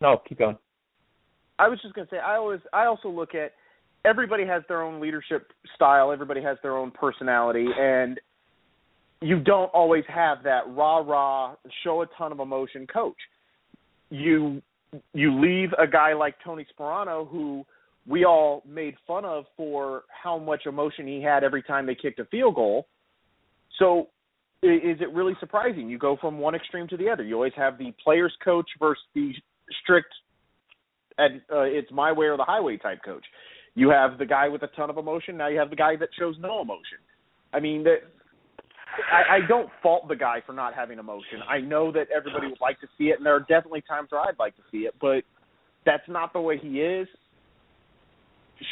no, 0.00 0.20
keep 0.28 0.38
going. 0.38 0.58
I 1.58 1.68
was 1.68 1.80
just 1.82 1.94
gonna 1.94 2.08
say 2.10 2.18
I 2.18 2.36
always 2.36 2.60
I 2.72 2.86
also 2.86 3.08
look 3.08 3.34
at 3.34 3.52
everybody 4.04 4.46
has 4.46 4.62
their 4.68 4.82
own 4.82 5.00
leadership 5.00 5.52
style, 5.74 6.12
everybody 6.12 6.42
has 6.42 6.58
their 6.62 6.76
own 6.76 6.90
personality, 6.90 7.66
and 7.78 8.20
you 9.20 9.40
don't 9.40 9.68
always 9.68 10.04
have 10.08 10.42
that 10.44 10.62
rah 10.68 10.98
rah 10.98 11.54
show 11.84 12.02
a 12.02 12.06
ton 12.16 12.32
of 12.32 12.40
emotion 12.40 12.86
coach. 12.86 13.16
You 14.10 14.62
you 15.12 15.40
leave 15.40 15.70
a 15.78 15.86
guy 15.86 16.14
like 16.14 16.34
Tony 16.44 16.66
Sparano 16.76 17.28
who 17.28 17.64
we 18.08 18.24
all 18.24 18.62
made 18.66 18.94
fun 19.06 19.24
of 19.24 19.44
for 19.56 20.04
how 20.08 20.38
much 20.38 20.62
emotion 20.66 21.06
he 21.06 21.22
had 21.22 21.44
every 21.44 21.62
time 21.62 21.86
they 21.86 21.94
kicked 21.94 22.18
a 22.18 22.24
field 22.26 22.54
goal. 22.54 22.86
So 23.78 24.08
is 24.62 25.00
it 25.00 25.12
really 25.12 25.34
surprising? 25.38 25.88
You 25.88 25.98
go 25.98 26.16
from 26.20 26.38
one 26.38 26.54
extreme 26.54 26.88
to 26.88 26.96
the 26.96 27.08
other. 27.08 27.22
You 27.22 27.34
always 27.34 27.52
have 27.56 27.78
the 27.78 27.92
players 28.02 28.32
coach 28.42 28.66
versus 28.80 29.02
the 29.14 29.32
strict 29.82 30.08
and 31.18 31.40
uh, 31.52 31.62
it's 31.62 31.90
my 31.90 32.12
way 32.12 32.26
or 32.26 32.36
the 32.36 32.44
highway 32.44 32.76
type 32.76 33.00
coach. 33.04 33.24
You 33.74 33.90
have 33.90 34.18
the 34.18 34.26
guy 34.26 34.48
with 34.48 34.62
a 34.62 34.68
ton 34.68 34.88
of 34.88 34.96
emotion. 34.96 35.36
Now 35.36 35.48
you 35.48 35.58
have 35.58 35.70
the 35.70 35.76
guy 35.76 35.96
that 35.96 36.08
shows 36.18 36.36
no 36.40 36.62
emotion. 36.62 36.98
I 37.52 37.60
mean, 37.60 37.84
that 37.84 37.98
I, 39.12 39.36
I 39.36 39.38
don't 39.46 39.68
fault 39.82 40.08
the 40.08 40.16
guy 40.16 40.42
for 40.46 40.52
not 40.52 40.74
having 40.74 40.98
emotion. 40.98 41.40
I 41.48 41.60
know 41.60 41.92
that 41.92 42.06
everybody 42.14 42.46
would 42.46 42.60
like 42.60 42.80
to 42.80 42.86
see 42.96 43.04
it, 43.04 43.18
and 43.18 43.26
there 43.26 43.34
are 43.34 43.40
definitely 43.40 43.82
times 43.82 44.10
where 44.10 44.20
I'd 44.20 44.38
like 44.38 44.56
to 44.56 44.62
see 44.70 44.78
it, 44.78 44.94
but 45.00 45.22
that's 45.84 46.08
not 46.08 46.32
the 46.32 46.40
way 46.40 46.58
he 46.58 46.80
is. 46.80 47.08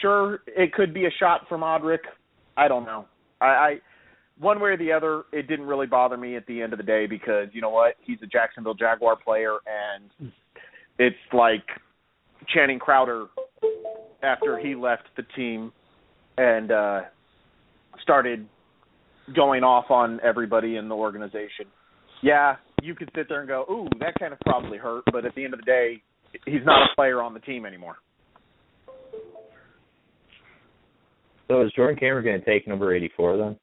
Sure, 0.01 0.41
it 0.47 0.73
could 0.73 0.93
be 0.93 1.07
a 1.07 1.11
shot 1.19 1.43
from 1.49 1.61
Odrick. 1.61 2.01
I 2.57 2.69
don't 2.69 2.85
know. 2.85 3.07
I, 3.41 3.47
I 3.47 3.75
one 4.39 4.61
way 4.61 4.71
or 4.71 4.77
the 4.77 4.93
other, 4.93 5.25
it 5.33 5.49
didn't 5.49 5.67
really 5.67 5.87
bother 5.87 6.17
me 6.17 6.37
at 6.37 6.47
the 6.47 6.61
end 6.61 6.73
of 6.73 6.79
the 6.79 6.85
day 6.85 7.07
because 7.07 7.49
you 7.53 7.61
know 7.61 7.71
what? 7.71 7.95
He's 8.03 8.19
a 8.23 8.27
Jacksonville 8.27 8.75
Jaguar 8.75 9.17
player, 9.17 9.57
and 9.67 10.33
it's 10.99 11.17
like 11.33 11.65
Channing 12.55 12.79
Crowder 12.79 13.27
after 14.23 14.59
he 14.59 14.75
left 14.75 15.05
the 15.17 15.23
team 15.35 15.73
and 16.39 16.71
uh 16.71 17.01
started 18.03 18.47
going 19.35 19.65
off 19.65 19.91
on 19.91 20.21
everybody 20.23 20.77
in 20.77 20.89
the 20.89 20.95
organization. 20.95 21.67
Yeah, 22.23 22.57
you 22.83 22.95
could 22.95 23.11
sit 23.17 23.29
there 23.29 23.41
and 23.41 23.49
go, 23.49 23.65
"Ooh, 23.71 23.89
that 24.01 24.15
kind 24.19 24.33
of 24.33 24.41
probably 24.41 24.79
hurt," 24.79 25.05
but 25.13 25.25
at 25.25 25.35
the 25.35 25.45
end 25.45 25.55
of 25.55 25.61
the 25.61 25.67
day, 25.67 26.03
he's 26.45 26.65
not 26.65 26.91
a 26.91 26.95
player 26.95 27.23
on 27.23 27.35
the 27.35 27.41
team 27.41 27.67
anymore. 27.67 27.97
So 31.48 31.62
is 31.62 31.73
Jordan 31.77 31.98
Cameron 31.98 32.24
going 32.24 32.40
to 32.40 32.44
take 32.44 32.66
number 32.66 32.94
84 32.94 33.36
then? 33.36 33.56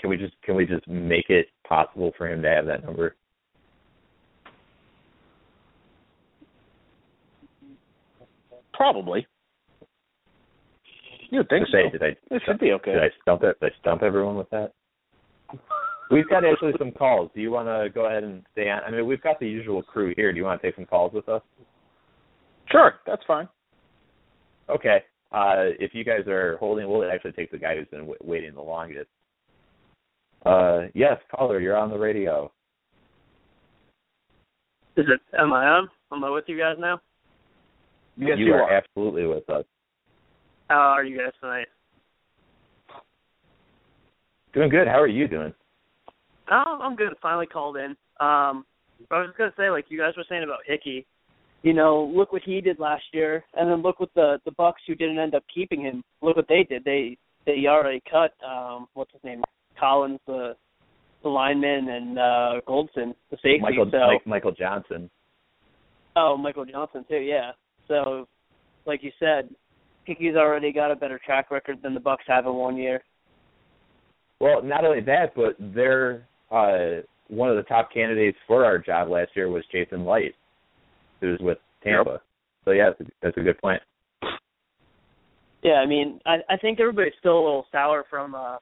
Can 0.00 0.10
we 0.10 0.18
just 0.18 0.34
can 0.42 0.54
we 0.54 0.66
just 0.66 0.86
make 0.86 1.30
it 1.30 1.46
possible 1.66 2.12
for 2.18 2.28
him 2.28 2.42
to 2.42 2.48
have 2.48 2.66
that 2.66 2.84
number? 2.84 3.16
Probably. 8.74 9.26
You 11.30 11.42
think 11.48 11.66
so. 11.72 11.90
Did 11.90 12.02
I, 12.02 12.34
It 12.34 12.42
should 12.44 12.58
be 12.58 12.72
okay. 12.72 12.92
Did 12.92 13.02
I 13.02 13.08
stump 13.22 13.44
it? 13.44 13.58
Did 13.60 13.72
I 13.72 13.80
stump 13.80 14.02
everyone 14.02 14.36
with 14.36 14.50
that? 14.50 14.72
We've 16.10 16.28
got 16.28 16.44
actually 16.44 16.74
some 16.78 16.92
calls. 16.92 17.30
Do 17.34 17.40
you 17.40 17.50
want 17.50 17.66
to 17.68 17.88
go 17.92 18.06
ahead 18.06 18.24
and 18.24 18.42
stay 18.52 18.68
on? 18.68 18.82
I 18.86 18.90
mean, 18.90 19.06
we've 19.06 19.22
got 19.22 19.40
the 19.40 19.48
usual 19.48 19.82
crew 19.82 20.12
here. 20.16 20.32
Do 20.32 20.38
you 20.38 20.44
want 20.44 20.60
to 20.60 20.68
take 20.68 20.76
some 20.76 20.84
calls 20.84 21.14
with 21.14 21.28
us? 21.28 21.42
Sure, 22.70 22.94
that's 23.06 23.22
fine. 23.26 23.48
Okay. 24.68 24.98
Uh, 25.32 25.74
if 25.80 25.94
you 25.94 26.04
guys 26.04 26.26
are 26.28 26.56
holding, 26.58 26.88
we'll 26.88 27.10
actually 27.10 27.32
take 27.32 27.50
the 27.50 27.58
guy 27.58 27.74
who's 27.76 27.88
been 27.88 28.00
w- 28.00 28.18
waiting 28.22 28.54
the 28.54 28.62
longest. 28.62 29.08
Uh, 30.46 30.82
yes, 30.94 31.18
caller, 31.34 31.58
you're 31.58 31.76
on 31.76 31.90
the 31.90 31.98
radio. 31.98 32.52
Is 34.96 35.06
it? 35.08 35.20
Am 35.36 35.52
I 35.52 35.66
on? 35.66 35.88
Am 36.12 36.22
I 36.22 36.30
with 36.30 36.44
you 36.46 36.56
guys 36.56 36.76
now? 36.78 37.00
Yes, 38.16 38.36
you, 38.38 38.46
you 38.46 38.52
are, 38.52 38.62
are. 38.62 38.72
absolutely 38.72 39.26
with 39.26 39.48
us. 39.50 39.64
How 40.68 40.76
are 40.76 41.02
you 41.04 41.18
guys 41.18 41.32
tonight? 41.40 41.66
Doing 44.52 44.68
good. 44.68 44.86
How 44.86 45.00
are 45.00 45.08
you 45.08 45.26
doing? 45.26 45.52
Oh, 46.50 46.78
I'm 46.80 46.94
good. 46.94 47.14
Finally 47.20 47.46
called 47.46 47.76
in. 47.76 47.96
Um, 48.20 48.64
I 49.10 49.18
was 49.20 49.30
gonna 49.36 49.52
say, 49.56 49.70
like 49.70 49.86
you 49.88 49.98
guys 49.98 50.12
were 50.16 50.24
saying 50.28 50.44
about 50.44 50.60
Hickey. 50.64 51.06
You 51.64 51.72
know, 51.72 52.12
look 52.14 52.30
what 52.30 52.42
he 52.44 52.60
did 52.60 52.78
last 52.78 53.04
year, 53.14 53.42
and 53.54 53.70
then 53.70 53.80
look 53.80 53.98
what 53.98 54.10
the 54.14 54.38
the 54.44 54.50
Bucks 54.52 54.82
who 54.86 54.94
didn't 54.94 55.18
end 55.18 55.34
up 55.34 55.44
keeping 55.52 55.80
him. 55.80 56.04
Look 56.20 56.36
what 56.36 56.46
they 56.46 56.62
did. 56.68 56.84
They 56.84 57.16
they 57.46 57.64
already 57.66 58.02
cut 58.10 58.32
um 58.46 58.86
what's 58.92 59.12
his 59.12 59.24
name 59.24 59.42
Collins 59.80 60.20
the 60.26 60.56
the 61.22 61.30
lineman 61.30 61.88
and 61.88 62.18
uh 62.18 62.60
Goldson 62.68 63.14
the 63.30 63.38
safety. 63.38 63.60
Michael 63.62 63.88
so 63.90 63.98
Mike, 63.98 64.26
Michael 64.26 64.52
Johnson. 64.52 65.08
oh 66.16 66.36
Michael 66.36 66.66
Johnson 66.66 67.02
too. 67.08 67.16
Yeah. 67.16 67.52
So 67.88 68.28
like 68.84 69.02
you 69.02 69.12
said, 69.18 69.48
Hickey's 70.04 70.36
already 70.36 70.70
got 70.70 70.90
a 70.90 70.96
better 70.96 71.18
track 71.24 71.50
record 71.50 71.78
than 71.82 71.94
the 71.94 72.00
Bucks 72.00 72.24
have 72.26 72.44
in 72.44 72.52
one 72.52 72.76
year. 72.76 73.02
Well, 74.38 74.62
not 74.62 74.84
only 74.84 75.00
that, 75.00 75.34
but 75.34 75.56
they're 75.58 76.28
uh, 76.50 77.00
one 77.28 77.48
of 77.48 77.56
the 77.56 77.62
top 77.62 77.90
candidates 77.90 78.36
for 78.46 78.66
our 78.66 78.76
job 78.76 79.08
last 79.08 79.30
year 79.34 79.48
was 79.48 79.64
Jason 79.72 80.04
Who's 81.20 81.38
with 81.40 81.58
Tampa. 81.82 82.12
Yep. 82.12 82.22
So 82.64 82.70
yeah, 82.72 82.90
that's 82.90 83.00
a, 83.00 83.12
that's 83.22 83.36
a 83.36 83.40
good 83.40 83.58
point. 83.60 83.82
Yeah, 85.62 85.74
I 85.74 85.86
mean, 85.86 86.20
I 86.26 86.36
I 86.48 86.56
think 86.56 86.80
everybody's 86.80 87.14
still 87.18 87.38
a 87.38 87.44
little 87.44 87.66
sour 87.72 88.04
from 88.08 88.34
uh 88.34 88.58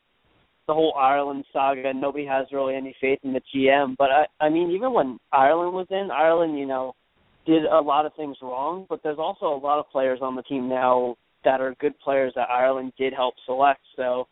the 0.69 0.75
whole 0.75 0.95
Ireland 0.97 1.45
saga 1.53 1.89
and 1.89 2.01
nobody 2.01 2.25
has 2.27 2.47
really 2.53 2.77
any 2.77 2.95
faith 3.01 3.19
in 3.25 3.33
the 3.33 3.43
GM. 3.55 3.97
But 3.99 4.11
I 4.11 4.27
I 4.41 4.49
mean 4.49 4.71
even 4.71 4.93
when 4.93 5.19
Ireland 5.33 5.75
was 5.75 5.89
in, 5.91 6.11
Ireland, 6.13 6.59
you 6.59 6.67
know, 6.67 6.95
did 7.47 7.65
a 7.65 7.81
lot 7.81 8.07
of 8.07 8.15
things 8.15 8.37
wrong, 8.41 8.87
but 8.89 9.03
there's 9.03 9.19
also 9.19 9.47
a 9.47 9.59
lot 9.59 9.81
of 9.81 9.91
players 9.91 10.21
on 10.23 10.37
the 10.37 10.43
team 10.43 10.69
now 10.69 11.17
that 11.45 11.61
are 11.61 11.75
good 11.81 11.99
players 11.99 12.33
that 12.37 12.49
Ireland 12.49 12.93
did 12.97 13.13
help 13.13 13.35
select. 13.47 13.81
So, 13.97 14.29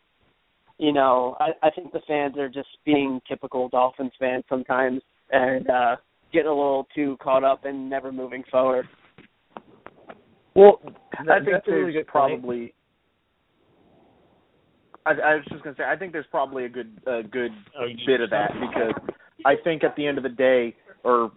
you 0.77 0.93
know, 0.93 1.35
I, 1.41 1.49
I 1.61 1.69
think 1.71 1.91
the 1.91 1.99
fans 2.07 2.37
are 2.37 2.47
just 2.47 2.69
being 2.85 3.19
typical 3.27 3.67
Dolphins 3.67 4.13
fans 4.17 4.45
sometimes 4.47 5.01
and 5.31 5.69
uh 5.69 5.95
getting 6.31 6.47
a 6.47 6.53
little 6.53 6.87
too 6.95 7.17
caught 7.21 7.43
up 7.43 7.65
and 7.65 7.89
never 7.89 8.11
moving 8.11 8.43
forward. 8.51 8.87
Well, 10.55 10.81
I 11.13 11.39
think 11.39 11.51
that's 11.51 11.67
really 11.67 11.93
good 11.93 12.07
probably 12.07 12.73
I, 15.05 15.11
I 15.11 15.35
was 15.35 15.45
just 15.49 15.63
gonna 15.63 15.75
say 15.77 15.83
I 15.83 15.95
think 15.95 16.11
there's 16.11 16.25
probably 16.29 16.65
a 16.65 16.69
good 16.69 16.99
a 17.07 17.23
good 17.23 17.51
oh, 17.79 17.87
bit 18.05 18.21
of 18.21 18.29
that 18.29 18.51
because 18.53 19.13
I 19.45 19.55
think 19.63 19.83
at 19.83 19.95
the 19.95 20.05
end 20.05 20.17
of 20.17 20.23
the 20.23 20.29
day 20.29 20.75
or 21.03 21.31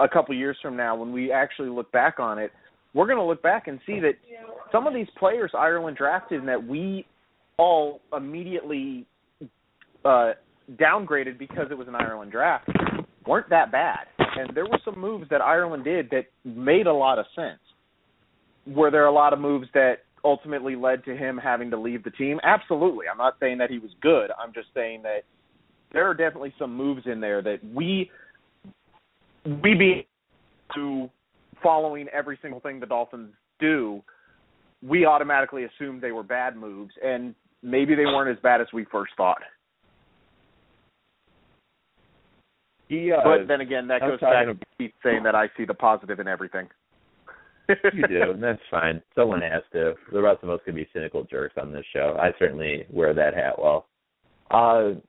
a 0.00 0.08
couple 0.08 0.34
years 0.34 0.56
from 0.60 0.76
now 0.76 0.94
when 0.96 1.12
we 1.12 1.32
actually 1.32 1.70
look 1.70 1.90
back 1.92 2.18
on 2.18 2.38
it, 2.38 2.52
we're 2.92 3.06
going 3.06 3.18
to 3.18 3.24
look 3.24 3.42
back 3.42 3.66
and 3.66 3.80
see 3.86 3.98
that 4.00 4.12
some 4.70 4.86
of 4.86 4.92
these 4.92 5.06
players 5.18 5.52
Ireland 5.56 5.96
drafted 5.96 6.40
and 6.40 6.48
that 6.48 6.66
we 6.66 7.06
all 7.58 8.00
immediately 8.14 9.06
uh 10.04 10.32
downgraded 10.74 11.38
because 11.38 11.68
it 11.70 11.78
was 11.78 11.88
an 11.88 11.94
Ireland 11.94 12.32
draft 12.32 12.68
weren't 13.26 13.48
that 13.50 13.72
bad. 13.72 14.06
And 14.36 14.54
there 14.54 14.64
were 14.64 14.78
some 14.84 14.98
moves 14.98 15.28
that 15.30 15.40
Ireland 15.40 15.84
did 15.84 16.10
that 16.10 16.26
made 16.44 16.86
a 16.86 16.92
lot 16.92 17.18
of 17.18 17.26
sense. 17.34 17.60
Were 18.66 18.90
there 18.90 19.06
a 19.06 19.12
lot 19.12 19.32
of 19.32 19.38
moves 19.38 19.68
that 19.74 19.98
ultimately 20.24 20.76
led 20.76 21.04
to 21.04 21.16
him 21.16 21.38
having 21.38 21.70
to 21.70 21.78
leave 21.78 22.02
the 22.04 22.10
team? 22.10 22.38
Absolutely. 22.42 23.06
I'm 23.10 23.18
not 23.18 23.34
saying 23.40 23.58
that 23.58 23.70
he 23.70 23.78
was 23.78 23.90
good. 24.00 24.30
I'm 24.38 24.52
just 24.52 24.68
saying 24.74 25.02
that 25.02 25.20
there 25.92 26.08
are 26.08 26.14
definitely 26.14 26.52
some 26.58 26.76
moves 26.76 27.02
in 27.06 27.20
there 27.20 27.42
that 27.42 27.58
we 27.74 28.10
we 29.62 29.74
be 29.74 30.06
to 30.74 31.08
following 31.62 32.08
every 32.12 32.38
single 32.42 32.60
thing 32.60 32.80
the 32.80 32.86
Dolphins 32.86 33.32
do, 33.60 34.02
we 34.82 35.06
automatically 35.06 35.64
assumed 35.64 36.02
they 36.02 36.12
were 36.12 36.22
bad 36.22 36.56
moves 36.56 36.92
and 37.02 37.34
maybe 37.62 37.94
they 37.94 38.04
weren't 38.04 38.36
as 38.36 38.42
bad 38.42 38.60
as 38.60 38.66
we 38.72 38.84
first 38.90 39.12
thought. 39.16 39.40
He, 42.88 43.10
uh, 43.12 43.16
but 43.24 43.48
then 43.48 43.60
again, 43.60 43.88
that 43.88 44.00
goes 44.00 44.20
back 44.20 44.46
to 44.46 44.54
Pete 44.78 44.94
saying 45.02 45.24
that 45.24 45.34
I 45.34 45.46
see 45.56 45.64
the 45.64 45.74
positive 45.74 46.20
in 46.20 46.28
everything 46.28 46.68
you 47.68 48.06
do, 48.08 48.30
and 48.32 48.42
that's 48.42 48.60
fine. 48.70 49.02
Someone 49.14 49.42
has 49.42 49.62
to. 49.72 49.94
The 50.12 50.22
rest 50.22 50.42
of 50.42 50.50
us 50.50 50.60
can 50.64 50.74
be 50.74 50.88
cynical 50.92 51.24
jerks 51.24 51.56
on 51.60 51.72
this 51.72 51.84
show. 51.92 52.16
I 52.20 52.30
certainly 52.38 52.86
wear 52.90 53.14
that 53.14 53.34
hat 53.34 53.58
well. 53.58 53.86
Uh, 54.50 55.00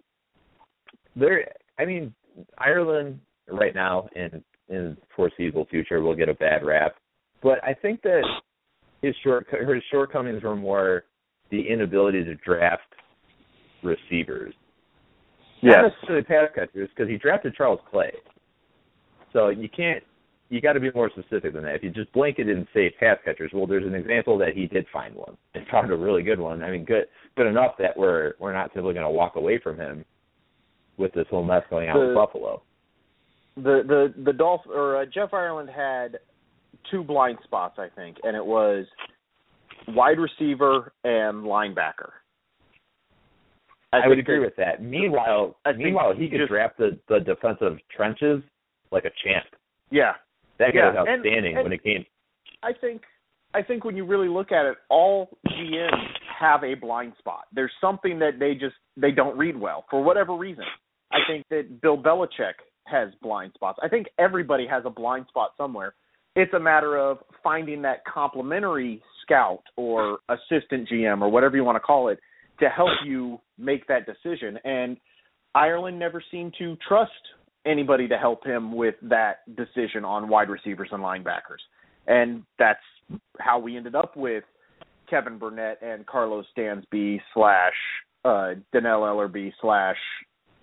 there. 1.16 1.46
I 1.80 1.86
mean, 1.86 2.14
Ireland 2.58 3.20
right 3.50 3.76
now 3.76 4.10
and 4.16 4.44
in 4.70 4.98
foreseeable 5.16 5.66
future 5.70 6.02
will 6.02 6.16
get 6.16 6.30
a 6.30 6.34
bad 6.34 6.66
rap, 6.66 6.96
but 7.42 7.64
I 7.64 7.74
think 7.74 8.02
that 8.02 8.24
his 9.02 9.16
short 9.24 9.48
his 9.50 9.84
shortcomings 9.92 10.44
were 10.44 10.56
more 10.56 11.04
the 11.52 11.62
inability 11.62 12.24
to 12.26 12.36
draft 12.36 12.82
receivers. 13.84 14.54
Yes. 15.62 15.76
Not 15.76 15.92
necessarily 15.92 16.24
pass 16.24 16.50
catchers, 16.54 16.90
because 16.96 17.10
he 17.10 17.18
drafted 17.18 17.56
Charles 17.56 17.80
Clay. 17.90 18.12
So 19.34 19.50
you 19.50 19.70
can't 19.70 20.04
you 20.50 20.62
got 20.62 20.74
to 20.74 20.80
be 20.80 20.90
more 20.92 21.10
specific 21.10 21.54
than 21.54 21.64
that. 21.64 21.76
If 21.76 21.84
you 21.84 21.90
just 21.90 22.12
blanket 22.14 22.48
and 22.48 22.66
say 22.74 22.90
pass 23.00 23.18
catchers, 23.26 23.52
well, 23.54 23.68
there's 23.68 23.86
an 23.86 23.96
example 23.96 24.38
that 24.38 24.54
he 24.56 24.66
did 24.66 24.86
find 24.94 25.14
one 25.14 25.36
and 25.54 25.66
found 25.68 25.92
a 25.92 25.96
really 25.96 26.24
good 26.24 26.40
one. 26.40 26.64
I 26.64 26.72
mean, 26.72 26.86
good 26.86 27.06
good 27.36 27.48
enough 27.48 27.74
that 27.80 27.98
we're 27.98 28.34
we're 28.40 28.54
not 28.54 28.72
simply 28.74 28.94
going 28.94 29.06
to 29.06 29.12
walk 29.12 29.36
away 29.36 29.60
from 29.62 29.78
him 29.78 30.06
with 30.98 31.14
this 31.14 31.26
whole 31.30 31.44
mess 31.44 31.64
going 31.70 31.90
on 31.90 32.00
the, 32.00 32.06
with 32.08 32.16
Buffalo. 32.16 32.62
The 33.58 33.82
the 33.86 34.24
the 34.24 34.34
Dolph 34.34 34.62
or 34.68 35.02
uh, 35.02 35.06
Jeff 35.06 35.34
Ireland 35.34 35.70
had 35.70 36.20
two 36.90 37.04
blind 37.04 37.40
spots, 37.44 37.78
I 37.78 37.88
think, 37.94 38.18
and 38.24 38.36
it 38.36 38.46
was 38.46 38.86
wide 39.90 40.18
receiver 40.20 40.94
and 41.04 41.44
linebacker. 41.44 42.12
I, 43.94 44.00
I 44.06 44.08
would 44.08 44.20
agree 44.20 44.40
with 44.40 44.56
that. 44.58 44.84
Meanwhile, 44.84 45.56
meanwhile, 45.78 46.14
he 46.14 46.30
could 46.30 46.40
just, 46.40 46.50
draft 46.50 46.78
the 46.78 46.98
the 47.08 47.20
defensive 47.20 47.78
trenches 47.96 48.42
like 48.92 49.06
a 49.06 49.12
champ. 49.24 49.46
Yeah, 49.90 50.14
that 50.60 50.72
yeah, 50.74 50.90
was 50.90 50.96
outstanding 50.98 51.36
and, 51.36 51.58
and 51.58 51.64
when 51.64 51.74
it 51.74 51.84
came. 51.84 52.06
I 52.64 52.72
think 52.80 53.04
I 53.54 53.62
think 53.64 53.86
when 53.86 53.96
you 53.96 54.06
really 54.06 54.28
look 54.28 54.52
at 54.52 54.66
it, 54.66 54.78
all 54.90 55.30
GMs 55.48 56.08
have 56.40 56.64
a 56.64 56.76
blind 56.76 57.14
spot. 57.18 57.46
There's 57.54 57.72
something 57.80 58.20
that 58.20 58.40
they 58.40 58.54
just 58.54 58.76
they 58.98 59.12
don't 59.12 59.38
read 59.38 59.58
well 59.58 59.86
for 59.90 60.04
whatever 60.04 60.36
reason. 60.36 60.66
I 61.12 61.20
think 61.28 61.46
that 61.50 61.82
Bill 61.82 61.98
Belichick 61.98 62.54
has 62.86 63.10
blind 63.22 63.54
spots. 63.56 63.80
I 63.82 63.88
think 63.88 64.08
everybody 64.20 64.68
has 64.68 64.84
a 64.86 64.90
blind 64.90 65.26
spot 65.30 65.52
somewhere. 65.58 65.94
It's 66.36 66.54
a 66.54 66.60
matter 66.60 66.98
of 66.98 67.20
finding 67.44 67.82
that 67.84 68.04
complementary 68.06 69.02
scout 69.24 69.64
or 69.76 70.20
assistant 70.30 70.90
GM 70.90 71.22
or 71.22 71.30
whatever 71.30 71.56
you 71.56 71.64
want 71.64 71.78
to 71.78 71.80
call 71.80 72.10
it 72.10 72.20
to 72.60 72.70
help 72.70 72.90
you 73.06 73.40
make 73.58 73.88
that 73.88 74.06
decision. 74.06 74.58
And 74.64 74.98
Ireland 75.56 76.00
never 76.00 76.24
seemed 76.32 76.56
to 76.60 76.78
trust 76.88 77.12
anybody 77.66 78.08
to 78.08 78.18
help 78.18 78.46
him 78.46 78.76
with 78.76 78.96
that 79.04 79.40
decision 79.56 80.06
on 80.06 80.30
wide 80.30 80.50
receivers 80.50 80.90
and 80.92 81.04
linebackers. 81.04 81.62
And 82.08 82.44
that's 82.58 82.80
how 83.40 83.60
we 83.60 83.76
ended 83.76 83.96
up 83.96 84.16
with 84.16 84.44
Kevin 85.10 85.38
Burnett 85.38 85.80
and 85.82 86.06
Karlos 86.06 86.46
Dansby 86.58 87.20
slash 87.34 87.74
uh 88.26 88.56
Dannell 88.74 89.04
Ellerbe 89.04 89.52
slash 89.62 89.98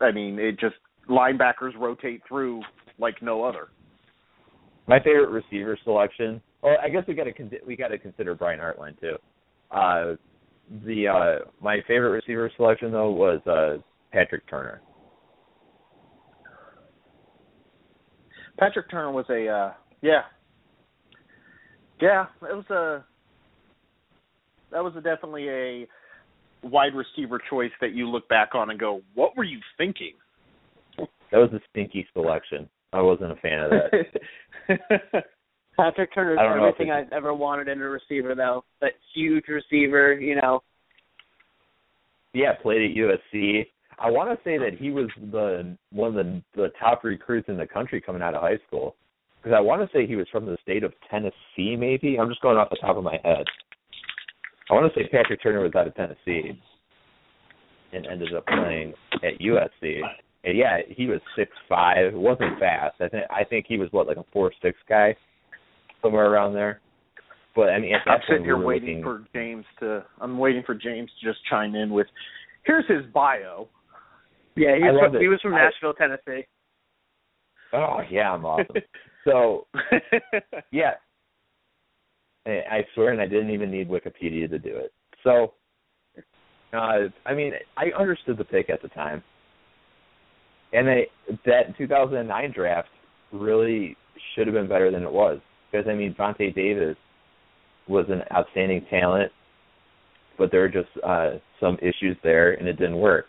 I 0.00 0.10
mean, 0.10 0.38
it 0.38 0.58
just 0.58 0.76
linebackers 1.08 1.78
rotate 1.78 2.22
through 2.28 2.62
like 2.98 3.22
no 3.22 3.44
other. 3.44 3.68
My 4.86 4.98
favorite 4.98 5.30
receiver 5.30 5.78
selection. 5.84 6.42
Well, 6.62 6.76
I 6.82 6.88
guess 6.88 7.04
we 7.06 7.14
got 7.14 7.24
to 7.24 7.32
con- 7.32 7.50
we 7.66 7.76
got 7.76 7.88
to 7.88 7.98
consider 7.98 8.34
Brian 8.34 8.60
Hartline 8.60 8.98
too. 9.00 9.16
Uh, 9.70 10.16
the 10.84 11.08
uh, 11.08 11.48
my 11.60 11.78
favorite 11.86 12.10
receiver 12.10 12.50
selection 12.56 12.92
though 12.92 13.10
was 13.10 13.40
uh, 13.46 13.80
Patrick 14.12 14.48
Turner. 14.48 14.80
Patrick 18.58 18.90
Turner 18.90 19.10
was 19.10 19.26
a 19.30 19.48
uh 19.48 19.72
yeah. 20.00 20.22
Yeah, 22.00 22.26
it 22.42 22.54
was 22.54 22.68
a 22.70 23.04
that 24.70 24.82
was 24.82 24.94
a 24.96 25.00
definitely 25.00 25.48
a 25.48 25.86
wide 26.62 26.92
receiver 26.94 27.40
choice 27.50 27.70
that 27.80 27.92
you 27.92 28.08
look 28.08 28.28
back 28.28 28.54
on 28.54 28.70
and 28.70 28.78
go, 28.78 29.02
"What 29.14 29.36
were 29.36 29.44
you 29.44 29.58
thinking?" 29.78 30.14
That 30.98 31.38
was 31.38 31.50
a 31.52 31.60
stinky 31.70 32.06
selection. 32.12 32.68
I 32.92 33.00
wasn't 33.00 33.32
a 33.32 33.36
fan 33.36 33.60
of 33.60 33.70
that. 33.70 35.24
Patrick 35.76 36.14
Turner 36.14 36.36
Turner's 36.36 36.74
everything 36.74 36.92
I've 36.92 37.12
ever 37.12 37.34
wanted 37.34 37.68
in 37.68 37.80
a 37.80 37.88
receiver, 37.88 38.34
though. 38.34 38.64
That 38.80 38.92
huge 39.14 39.44
receiver, 39.48 40.14
you 40.14 40.36
know. 40.36 40.62
Yeah, 42.32 42.52
played 42.60 42.90
at 42.90 42.96
USC. 42.96 43.66
I 43.98 44.10
want 44.10 44.30
to 44.30 44.42
say 44.44 44.58
that 44.58 44.78
he 44.78 44.90
was 44.90 45.08
the 45.30 45.76
one 45.90 46.08
of 46.08 46.14
the 46.14 46.42
the 46.54 46.68
top 46.80 47.04
recruits 47.04 47.48
in 47.48 47.56
the 47.56 47.66
country 47.66 48.00
coming 48.00 48.22
out 48.22 48.34
of 48.34 48.42
high 48.42 48.58
school 48.66 48.96
because 49.42 49.56
I 49.56 49.60
want 49.60 49.82
to 49.82 49.96
say 49.96 50.06
he 50.06 50.16
was 50.16 50.26
from 50.32 50.46
the 50.46 50.56
state 50.62 50.82
of 50.82 50.92
Tennessee. 51.10 51.76
Maybe 51.76 52.18
I'm 52.18 52.28
just 52.28 52.40
going 52.40 52.56
off 52.56 52.70
the 52.70 52.78
top 52.80 52.96
of 52.96 53.04
my 53.04 53.18
head. 53.22 53.44
I 54.70 54.74
want 54.74 54.92
to 54.92 54.98
say 54.98 55.06
Patrick 55.08 55.42
Turner 55.42 55.60
was 55.60 55.74
out 55.76 55.86
of 55.86 55.94
Tennessee 55.94 56.58
and 57.92 58.06
ended 58.06 58.34
up 58.34 58.46
playing 58.46 58.94
at 59.22 59.38
USC. 59.38 60.00
And 60.44 60.58
yeah, 60.58 60.78
he 60.88 61.06
was 61.06 61.20
six 61.36 61.50
five. 61.68 62.14
Wasn't 62.14 62.58
fast. 62.58 62.96
I 63.00 63.08
think 63.08 63.24
I 63.30 63.44
think 63.44 63.66
he 63.68 63.78
was 63.78 63.88
what 63.92 64.06
like 64.06 64.16
a 64.16 64.24
four 64.32 64.52
six 64.60 64.76
guy, 64.88 65.14
somewhere 66.04 66.30
around 66.30 66.52
there. 66.52 66.80
But 67.56 67.70
I 67.70 67.78
mean, 67.78 67.92
I'm 68.06 68.20
sitting 68.28 68.44
here 68.44 68.58
we 68.58 68.64
waiting 68.64 68.98
looking, 68.98 69.02
for 69.02 69.24
James 69.32 69.64
to. 69.80 70.04
I'm 70.20 70.38
waiting 70.38 70.62
for 70.66 70.74
James 70.74 71.10
to 71.20 71.26
just 71.26 71.38
chime 71.48 71.74
in 71.74 71.90
with, 71.90 72.06
here's 72.64 72.86
his 72.88 73.10
bio. 73.12 73.68
Yeah, 74.56 74.76
he 74.76 74.82
was 74.82 75.00
from, 75.00 75.16
it. 75.16 75.20
he 75.22 75.28
was 75.28 75.40
from 75.40 75.54
I- 75.54 75.64
Nashville, 75.64 75.94
Tennessee. 75.94 76.46
Oh 77.72 78.00
yeah, 78.10 78.32
I'm 78.32 78.44
awesome. 78.44 78.76
so 79.24 79.66
yeah, 80.72 80.92
I 82.46 82.50
I 82.50 82.86
swear, 82.94 83.12
and 83.12 83.20
I 83.20 83.26
didn't 83.26 83.50
even 83.50 83.70
need 83.70 83.88
Wikipedia 83.88 84.48
to 84.50 84.58
do 84.58 84.76
it. 84.76 84.92
So, 85.22 85.54
uh, 86.72 87.08
I 87.24 87.34
mean, 87.34 87.52
I 87.76 87.86
understood 87.98 88.36
the 88.36 88.44
pick 88.44 88.68
at 88.68 88.82
the 88.82 88.88
time, 88.88 89.22
and 90.72 90.86
they, 90.86 91.06
that 91.46 91.76
2009 91.78 92.52
draft 92.52 92.88
really 93.32 93.96
should 94.34 94.46
have 94.46 94.54
been 94.54 94.68
better 94.68 94.90
than 94.90 95.02
it 95.02 95.12
was 95.12 95.40
because 95.74 95.88
I 95.88 95.94
mean, 95.94 96.14
Vontae 96.18 96.54
Davis 96.54 96.96
was 97.88 98.06
an 98.08 98.22
outstanding 98.32 98.86
talent, 98.90 99.32
but 100.38 100.50
there 100.50 100.60
were 100.60 100.68
just 100.68 100.88
uh, 101.04 101.32
some 101.60 101.76
issues 101.78 102.16
there, 102.22 102.52
and 102.52 102.68
it 102.68 102.74
didn't 102.74 102.98
work. 102.98 103.26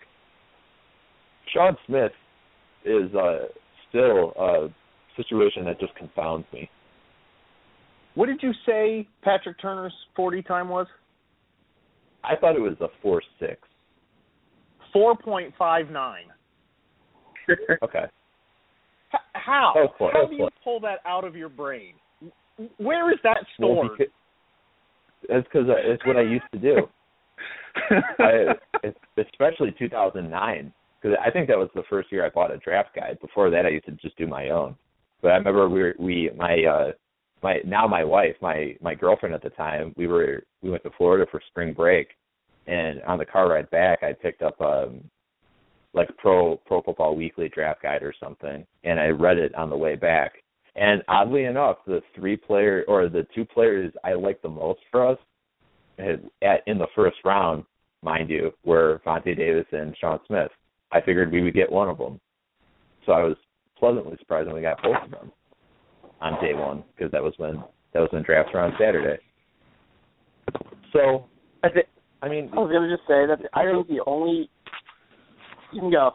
Sean 1.54 1.76
Smith 1.88 2.12
is 2.86 3.14
uh, 3.16 3.46
still 3.90 4.34
a 4.40 4.68
situation 5.18 5.66
that 5.66 5.80
just 5.80 5.96
confounds 5.96 6.46
me. 6.54 6.70
What 8.14 8.28
did 8.28 8.42
you 8.42 8.52
say 8.66 9.08
Patrick 9.24 9.60
Turner's 9.60 9.94
40 10.16 10.44
time 10.44 10.70
was? 10.70 10.88
I 12.24 12.36
thought 12.36 12.56
it 12.56 12.62
was 12.62 12.78
a 12.80 12.88
four 13.02 13.22
six. 13.40 13.58
4.59. 14.96 15.52
Okay. 17.84 18.00
H- 19.14 19.20
how? 19.34 19.74
Close. 19.98 20.12
How 20.14 20.28
do 20.28 20.36
you 20.36 20.48
pull 20.64 20.80
that 20.80 21.00
out 21.06 21.26
of 21.26 21.36
your 21.36 21.50
brain? 21.50 21.96
Where 22.78 23.12
is 23.12 23.20
that 23.24 23.38
Well, 23.60 23.74
stored? 23.76 23.98
because- 23.98 24.14
It's 25.28 25.48
because 25.48 25.68
it's 25.70 26.06
what 26.06 26.18
I 26.18 26.22
used 26.22 26.46
to 26.54 26.60
do. 26.60 26.88
I, 28.20 28.56
especially 29.18 29.72
2009, 29.78 30.74
because 31.02 31.18
I 31.24 31.32
think 31.32 31.48
that 31.48 31.58
was 31.58 31.70
the 31.76 31.84
first 31.90 32.12
year 32.12 32.26
I 32.26 32.30
bought 32.30 32.52
a 32.54 32.58
draft 32.58 32.96
guide. 32.96 33.18
Before 33.22 33.50
that, 33.50 33.66
I 33.66 33.70
used 33.70 33.86
to 33.86 33.92
just 33.94 34.18
do 34.18 34.28
my 34.28 34.50
own. 34.50 34.76
But 35.22 35.32
I 35.32 35.36
remember 35.38 35.68
we 35.68 35.82
were, 35.82 35.96
we 35.98 36.30
my 36.38 36.64
uh 36.64 36.92
my 37.42 37.58
now 37.66 37.88
my 37.88 38.04
wife 38.04 38.36
my 38.42 38.76
my 38.82 38.94
girlfriend 38.94 39.34
at 39.34 39.42
the 39.42 39.50
time 39.50 39.94
we 39.98 40.08
were 40.08 40.44
we 40.62 40.70
went 40.70 40.84
to 40.84 40.92
Florida 40.98 41.26
for 41.32 41.42
spring 41.48 41.74
break, 41.74 42.10
and 42.68 43.02
on 43.04 43.18
the 43.18 43.26
car 43.26 43.50
ride 43.50 43.70
back 43.72 44.04
I 44.04 44.14
picked 44.14 44.42
up 44.44 44.60
um 44.62 45.04
like 45.94 46.10
pro 46.18 46.58
pro 46.68 46.82
football 46.82 47.16
weekly 47.16 47.50
draft 47.50 47.82
guide 47.82 48.04
or 48.04 48.14
something, 48.20 48.66
and 48.84 49.00
I 49.00 49.08
read 49.08 49.38
it 49.38 49.56
on 49.56 49.70
the 49.70 49.78
way 49.78 49.96
back. 49.96 50.34
And 50.76 51.02
oddly 51.08 51.46
enough, 51.46 51.78
the 51.88 52.02
three 52.16 52.36
player 52.36 52.84
or 52.88 53.08
the 53.08 53.26
two 53.34 53.46
players 53.46 53.94
I 54.04 54.14
liked 54.14 54.42
the 54.42 54.50
most 54.50 54.82
for 54.92 55.08
us 55.08 55.18
had, 55.98 56.30
at 56.42 56.62
in 56.68 56.78
the 56.78 56.88
first 56.96 57.18
round, 57.24 57.64
mind 58.02 58.30
you, 58.30 58.52
were 58.66 59.02
Vontae 59.06 59.38
Davis 59.38 59.66
and 59.72 59.96
Sean 60.00 60.20
Smith. 60.28 60.52
I 60.92 61.02
figured 61.02 61.32
we 61.32 61.42
would 61.42 61.54
get 61.54 61.72
one 61.72 61.90
of 61.90 61.98
them, 61.98 62.20
so 63.06 63.14
I 63.14 63.24
was 63.24 63.38
pleasantly 63.78 64.18
surprised 64.20 64.48
when 64.48 64.56
we 64.56 64.62
got 64.62 64.82
both 64.82 64.98
of 65.04 65.12
them 65.12 65.32
on 66.22 66.34
day 66.42 66.54
one 66.54 66.84
because 66.96 67.12
that 67.12 67.24
was 67.24 67.34
when 67.38 67.56
that 67.94 68.00
was 68.00 68.10
when 68.12 68.24
drafts 68.24 68.54
were 68.54 68.62
on 68.62 68.74
Saturday. 68.80 69.22
So 70.94 71.26
I 71.64 71.70
think 71.70 71.88
I 72.22 72.30
mean 72.30 72.50
I 72.54 72.60
was 72.60 72.72
gonna 72.72 72.90
just 72.90 73.08
say 73.08 73.26
that 73.26 73.40
I 73.54 73.66
think 73.72 73.88
the 73.88 74.04
only 74.06 74.50
you 75.74 75.82
can 75.82 75.92
go. 75.92 76.12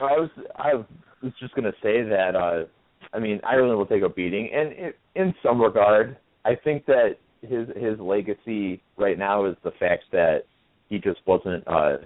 I 0.00 0.12
was 0.12 0.30
I 0.56 0.74
was 0.74 1.32
just 1.38 1.54
gonna 1.54 1.72
say 1.82 2.02
that 2.02 2.34
uh 2.34 2.64
I 3.12 3.18
mean 3.18 3.40
Ireland 3.44 3.78
will 3.78 3.86
take 3.86 4.02
a 4.02 4.08
beating, 4.08 4.50
and 4.52 4.72
it, 4.72 4.98
in 5.14 5.34
some 5.42 5.60
regard, 5.60 6.16
I 6.44 6.54
think 6.54 6.86
that 6.86 7.16
his 7.42 7.68
his 7.76 7.98
legacy 7.98 8.82
right 8.96 9.18
now 9.18 9.46
is 9.46 9.56
the 9.64 9.72
fact 9.72 10.04
that 10.12 10.42
he 10.88 10.98
just 10.98 11.20
wasn't 11.26 11.66
uh, 11.66 11.98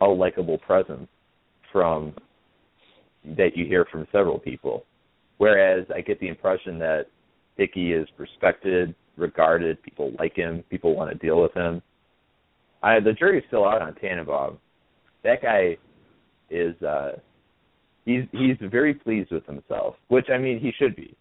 a 0.00 0.06
likable 0.06 0.58
presence 0.58 1.08
from 1.70 2.14
that 3.24 3.56
you 3.56 3.66
hear 3.66 3.86
from 3.90 4.06
several 4.12 4.38
people. 4.38 4.84
Whereas 5.38 5.86
I 5.94 6.00
get 6.00 6.20
the 6.20 6.28
impression 6.28 6.78
that 6.80 7.06
Hickey 7.56 7.92
is 7.92 8.06
respected, 8.18 8.94
regarded, 9.16 9.82
people 9.82 10.12
like 10.18 10.34
him, 10.34 10.64
people 10.70 10.96
want 10.96 11.10
to 11.10 11.18
deal 11.18 11.40
with 11.40 11.52
him. 11.54 11.82
I 12.82 13.00
the 13.00 13.12
jury's 13.12 13.44
still 13.48 13.66
out 13.66 13.82
on 13.82 13.94
Tannenbaum. 13.94 14.58
That 15.24 15.42
guy 15.42 15.76
is 16.50 16.80
uh 16.82 17.12
he's 18.04 18.24
he's 18.32 18.56
very 18.70 18.94
pleased 18.94 19.30
with 19.30 19.46
himself, 19.46 19.96
which 20.08 20.26
I 20.32 20.38
mean 20.38 20.60
he 20.60 20.72
should 20.78 20.96
be. 20.96 21.16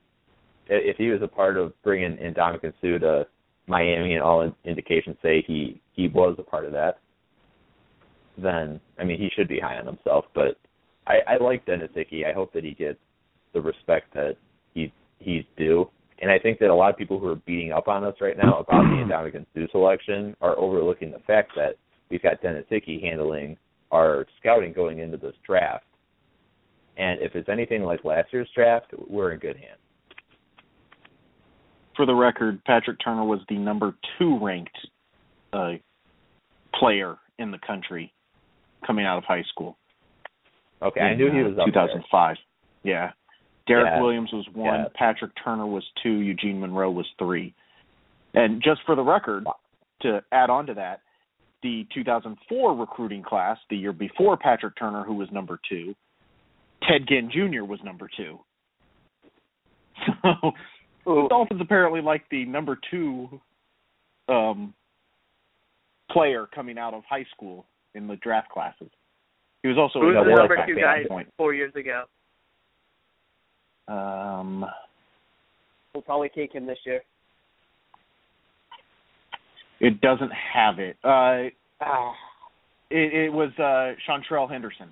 If 0.68 0.98
he 0.98 1.10
was 1.10 1.22
a 1.22 1.28
part 1.28 1.58
of 1.58 1.74
bringing 1.84 2.18
Ndamukong 2.18 2.74
Suh 2.82 3.00
to 3.00 3.28
Miami, 3.68 4.14
and 4.14 4.24
all 4.24 4.52
indications 4.66 5.18
say 5.22 5.44
he 5.46 5.82
he 5.94 6.08
was 6.08 6.36
a 6.40 6.44
part 6.44 6.66
of 6.66 6.72
that, 6.74 7.00
then 8.38 8.80
I 9.00 9.04
mean 9.04 9.20
he 9.20 9.30
should 9.36 9.48
be 9.48 9.60
high 9.60 9.78
on 9.78 9.86
himself. 9.86 10.26
But 10.34 10.58
I, 11.08 11.20
I 11.28 11.44
like 11.44 11.66
Dennis 11.66 11.90
Hickey. 11.94 12.26
I 12.26 12.34
hope 12.34 12.54
that 12.54 12.64
he 12.64 12.74
gets 12.74 13.00
the 13.54 13.62
respect 13.62 14.14
that 14.14 14.36
he 14.74 14.92
he's 15.20 15.44
due. 15.58 15.90
And 16.22 16.30
I 16.30 16.38
think 16.38 16.60
that 16.60 16.70
a 16.70 16.76
lot 16.76 16.92
of 16.92 16.98
people 16.98 17.20
who 17.20 17.28
are 17.28 17.36
beating 17.36 17.72
up 17.72 17.88
on 17.88 18.04
us 18.04 18.14
right 18.22 18.38
now 18.38 18.60
about 18.60 18.84
the 18.84 19.04
Ndamukong 19.08 19.46
Suh 19.54 19.72
selection 19.72 20.36
are 20.42 20.58
overlooking 20.58 21.12
the 21.12 21.20
fact 21.26 21.52
that 21.56 21.76
we've 22.10 22.22
got 22.22 22.42
Dennis 22.42 22.66
Hickey 22.70 23.02
handling 23.02 23.58
our 23.92 24.26
scouting 24.40 24.72
going 24.74 25.00
into 25.00 25.18
this 25.18 25.34
draft. 25.46 25.84
And 26.98 27.22
if 27.22 27.36
it's 27.36 27.50
anything 27.50 27.84
like 27.84 28.04
last 28.04 28.32
year's 28.32 28.50
draft, 28.54 28.88
we're 29.08 29.32
in 29.32 29.40
good 29.40 29.56
hands. 29.56 29.80
For 31.96 32.06
the 32.06 32.14
record, 32.14 32.64
Patrick 32.66 32.98
Turner 33.04 33.24
was 33.24 33.40
the 33.50 33.58
number 33.58 33.96
two 34.18 34.40
ranked 34.42 34.78
uh, 35.54 35.74
player 36.74 37.18
in 37.38 37.52
the 37.52 37.60
country 37.66 38.14
coming 38.86 39.06
out 39.06 39.18
of 39.18 39.24
high 39.24 39.44
school. 39.50 39.78
Okay, 40.82 41.02
I 41.02 41.16
knew 41.16 41.32
he 41.32 41.42
uh, 41.42 41.50
was 41.50 41.52
up 41.60 41.66
there. 41.66 41.88
2005. 41.88 42.38
Yeah. 42.84 43.12
Derek 43.68 43.86
Yeah. 43.86 44.02
Williams 44.02 44.32
was 44.34 44.46
one. 44.54 44.66
Yeah. 44.80 44.86
Patrick 44.96 45.32
Turner 45.44 45.68
was 45.68 45.84
two. 46.02 46.20
Eugene 46.20 46.60
Monroe 46.60 46.92
was 46.92 47.06
three. 47.20 47.54
And 48.34 48.62
just 48.64 48.82
for 48.86 48.96
the 48.96 49.04
record, 49.04 49.46
to 50.02 50.24
add 50.32 50.50
on 50.50 50.66
to 50.68 50.74
that, 50.76 51.02
the 51.62 51.86
2004 51.94 52.76
recruiting 52.76 53.22
class, 53.22 53.58
the 53.70 53.78
year 53.78 53.94
before 53.94 54.38
Patrick 54.38 54.76
Turner, 54.78 55.04
who 55.04 55.14
was 55.14 55.30
number 55.32 55.60
two, 55.70 55.94
Ted 56.88 57.08
Ginn 57.08 57.30
Jr. 57.32 57.64
was 57.64 57.80
number 57.84 58.10
two. 58.16 58.40
So 61.04 61.16
the 61.24 61.28
Dolphins 61.30 61.62
apparently 61.62 62.00
like 62.00 62.22
the 62.30 62.46
number 62.46 62.78
two 62.92 63.28
um, 64.30 64.72
player 66.12 66.48
coming 66.54 66.78
out 66.78 66.94
of 66.94 67.02
high 67.10 67.26
school 67.36 67.66
in 67.96 68.06
the 68.06 68.18
draft 68.18 68.50
classes. 68.50 68.90
He 69.64 69.68
was 69.68 69.80
also 69.80 70.00
Who's 70.00 70.16
a 70.16 70.24
the 70.24 70.36
number 70.36 70.58
two 70.68 70.76
guy 70.76 71.00
four 71.38 71.56
years 71.56 71.74
ago? 71.76 72.04
Um, 73.88 74.64
We'll 75.96 76.04
probably 76.04 76.30
take 76.30 76.54
him 76.54 76.68
this 76.68 76.78
year. 76.86 77.02
it 79.80 80.00
doesn't 80.02 80.32
have 80.54 80.78
it. 80.78 80.98
Uh, 81.04 81.50
Ah. 81.84 82.14
it, 82.92 83.14
it 83.26 83.34
was 83.34 83.50
uh, 83.58 83.96
Seantrel 84.08 84.48
Henderson, 84.48 84.90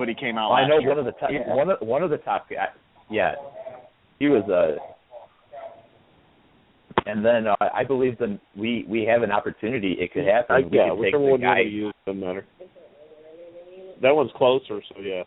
but 0.00 0.08
he 0.08 0.14
came 0.14 0.38
out. 0.38 0.50
I 0.50 0.62
last 0.62 0.68
know 0.70 0.78
year. 0.78 0.88
one 0.88 0.98
of 0.98 1.04
the 1.04 1.12
top 1.12 1.30
Yeah. 1.30 1.54
one 1.54 1.70
of 1.70 1.78
one 1.80 2.02
of 2.02 2.08
the 2.10 2.16
top 2.16 2.48
guys. 2.48 2.70
Yeah, 3.10 3.34
he 4.18 4.28
was 4.28 4.42
a. 4.48 4.78
And 7.06 7.24
then 7.24 7.46
uh, 7.46 7.54
I 7.74 7.84
believe 7.84 8.18
that 8.18 8.38
we 8.56 8.84
we 8.88 9.04
have 9.04 9.22
an 9.22 9.30
opportunity. 9.30 9.92
It 10.00 10.12
could 10.12 10.26
happen. 10.26 10.56
I, 10.56 10.60
we 10.60 10.76
yeah, 10.78 10.88
could 10.88 10.98
whichever 10.98 11.24
the 11.24 11.30
one 11.30 11.40
you 11.40 11.46
guy. 11.46 11.54
want 11.54 11.66
to 11.66 11.70
use 11.70 11.94
doesn't 12.06 12.20
matter. 12.20 12.46
That 14.02 14.14
one's 14.16 14.30
closer, 14.36 14.80
so 14.88 15.00
yeah. 15.00 15.22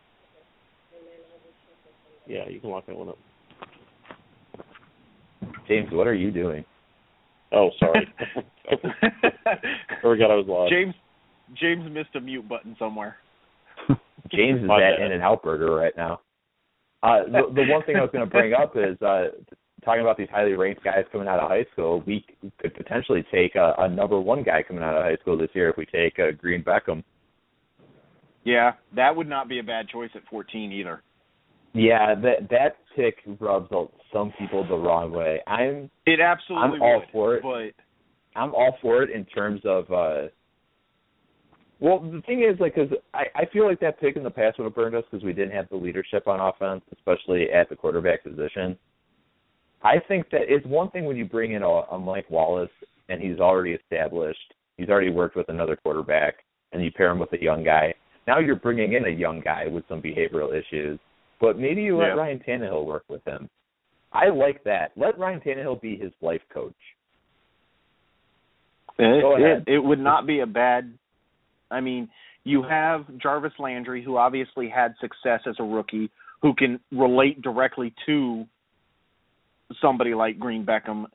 Yeah, 2.26 2.48
you 2.50 2.60
can 2.60 2.70
lock 2.72 2.86
that 2.88 2.95
one 2.95 3.10
up. 3.10 3.18
James, 5.68 5.90
what 5.91 6.08
are 6.08 6.16
you 6.16 6.32
doing? 6.32 6.66
Oh, 7.52 7.70
sorry. 7.80 8.08
Forgot 10.02 10.32
I 10.32 10.36
was 10.36 10.45
live. 10.48 10.70
James 10.70 10.95
James 11.60 11.84
missed 11.91 12.16
a 12.16 12.22
mute 12.22 12.48
button 12.50 12.76
somewhere. 12.80 13.18
James 14.31 14.64
is 14.64 14.69
at. 14.69 15.03
In 15.05 15.11
and 15.11 15.22
Out 15.22 15.43
Burger 15.43 15.73
right 15.73 15.93
now. 15.97 16.22
Uh, 17.01 17.23
the, 17.26 17.41
the 17.53 17.65
one 17.72 17.84
thing 17.84 17.97
I 17.97 18.01
was 18.01 18.10
going 18.14 18.26
to 18.26 18.31
bring 18.31 18.53
up 18.53 18.76
is 18.77 18.99
uh, 19.01 19.26
talking 19.84 20.01
about 20.01 20.18
these 20.18 20.30
highly 20.31 20.53
ranked 20.53 20.84
guys 20.84 21.03
coming 21.11 21.27
out 21.27 21.39
of 21.39 21.49
high 21.49 21.65
school. 21.73 22.01
We 22.07 22.26
could 22.61 22.73
potentially 22.76 23.26
take 23.31 23.55
a, 23.55 23.73
a 23.77 23.89
number 23.89 24.19
one 24.19 24.43
guy 24.43 24.64
coming 24.64 24.84
out 24.84 24.95
of 24.95 25.03
high 25.03 25.18
school 25.22 25.38
this 25.38 25.49
year 25.53 25.69
if 25.69 25.77
we 25.77 25.85
take 25.85 26.18
uh, 26.19 26.31
Green 26.38 26.64
Beckham. 26.64 27.03
Yeah, 28.45 28.73
that 28.95 29.15
would 29.15 29.27
not 29.27 29.47
be 29.49 29.60
a 29.60 29.64
bad 29.64 29.88
choice 29.89 30.10
at 30.15 30.22
14 30.30 30.72
either. 30.72 31.01
Yeah, 31.73 32.14
that 32.15 32.49
that 32.51 32.76
pick 32.95 33.15
rubs 33.39 33.69
some 34.11 34.31
people 34.38 34.65
the 34.68 34.76
wrong 34.76 35.11
way. 35.11 35.39
I'm 35.47 35.89
It 36.05 36.19
absolutely 36.19 36.76
I'm 36.77 36.81
all 36.81 36.99
would, 36.99 37.10
for 37.11 37.35
it. 37.35 37.43
but 37.43 38.39
I'm 38.39 38.53
all 38.53 38.77
for 38.81 39.01
it 39.03 39.10
in 39.10 39.26
terms 39.26 39.61
of. 39.65 39.91
uh 39.91 40.27
Well, 41.84 41.99
the 41.99 42.22
thing 42.22 42.43
is, 42.49 42.57
like, 42.61 42.76
because 42.76 42.97
I 43.14 43.26
I 43.35 43.45
feel 43.51 43.68
like 43.68 43.81
that 43.81 43.99
pick 43.99 44.15
in 44.15 44.23
the 44.23 44.31
past 44.31 44.57
would 44.57 44.64
have 44.64 44.73
burned 44.73 44.95
us 44.95 45.03
because 45.11 45.26
we 45.26 45.34
didn't 45.34 45.51
have 45.51 45.68
the 45.68 45.76
leadership 45.76 46.30
on 46.30 46.39
offense, 46.39 46.81
especially 46.93 47.51
at 47.51 47.68
the 47.68 47.76
quarterback 47.76 48.23
position. 48.23 48.77
I 49.84 49.95
think 50.07 50.30
that 50.31 50.43
it's 50.47 50.65
one 50.65 50.89
thing 50.91 51.03
when 51.03 51.18
you 51.18 51.26
bring 51.26 51.51
in 51.51 51.61
a, 51.61 51.68
a 51.68 51.99
Mike 51.99 52.30
Wallace 52.30 52.69
and 53.10 53.22
he's 53.22 53.39
already 53.39 53.72
established, 53.73 54.53
he's 54.77 54.88
already 54.88 55.10
worked 55.10 55.35
with 55.35 55.49
another 55.49 55.76
quarterback, 55.76 56.35
and 56.72 56.81
you 56.81 56.89
pair 56.89 57.11
him 57.11 57.19
with 57.19 57.34
a 57.34 57.43
young 57.43 57.65
guy. 57.65 57.93
Now 58.27 58.39
you're 58.39 58.55
bringing 58.55 58.93
in 58.93 59.05
a 59.05 59.10
young 59.10 59.41
guy 59.41 59.68
with 59.68 59.84
some 59.89 60.01
behavioral 60.01 60.57
issues, 60.57 60.97
but 61.41 61.60
maybe 61.60 61.81
you 61.81 61.97
let 61.97 62.07
Yeah. 62.07 62.14
Ryan 62.14 62.39
Tannehill 62.47 62.85
work 62.85 63.03
with 63.10 63.26
him. 63.26 63.49
I 64.14 64.30
like 64.30 64.64
that. 64.64 64.93
Let 64.95 65.19
Ryan 65.19 65.41
Tannehill 65.41 65.81
be 65.81 65.97
his 65.97 66.14
life 66.22 66.41
coach. 66.53 66.73
Eh, 68.99 69.03
it, 69.03 69.22
Go 69.22 69.35
ahead. 69.35 69.65
It, 69.68 69.73
it 69.73 69.80
would 69.80 69.99
not 69.99 70.26
be 70.26 70.39
a 70.39 70.45
bad. 70.47 70.97
I 71.74 71.82
mean, 71.82 72.10
you 72.44 72.64
have 72.64 73.06
Jarvis 73.18 73.54
Landry, 73.60 74.04
who 74.04 74.18
obviously 74.18 74.70
had 74.70 74.94
success 75.02 75.41
as 75.48 75.56
a 75.60 75.64
rookie, 75.64 76.10
who 76.41 76.54
can 76.54 76.80
relate 76.91 77.41
directly 77.41 77.94
to 78.06 78.45
somebody 79.82 80.14
like 80.14 80.40
Green 80.40 80.66
Beckham. 80.66 81.06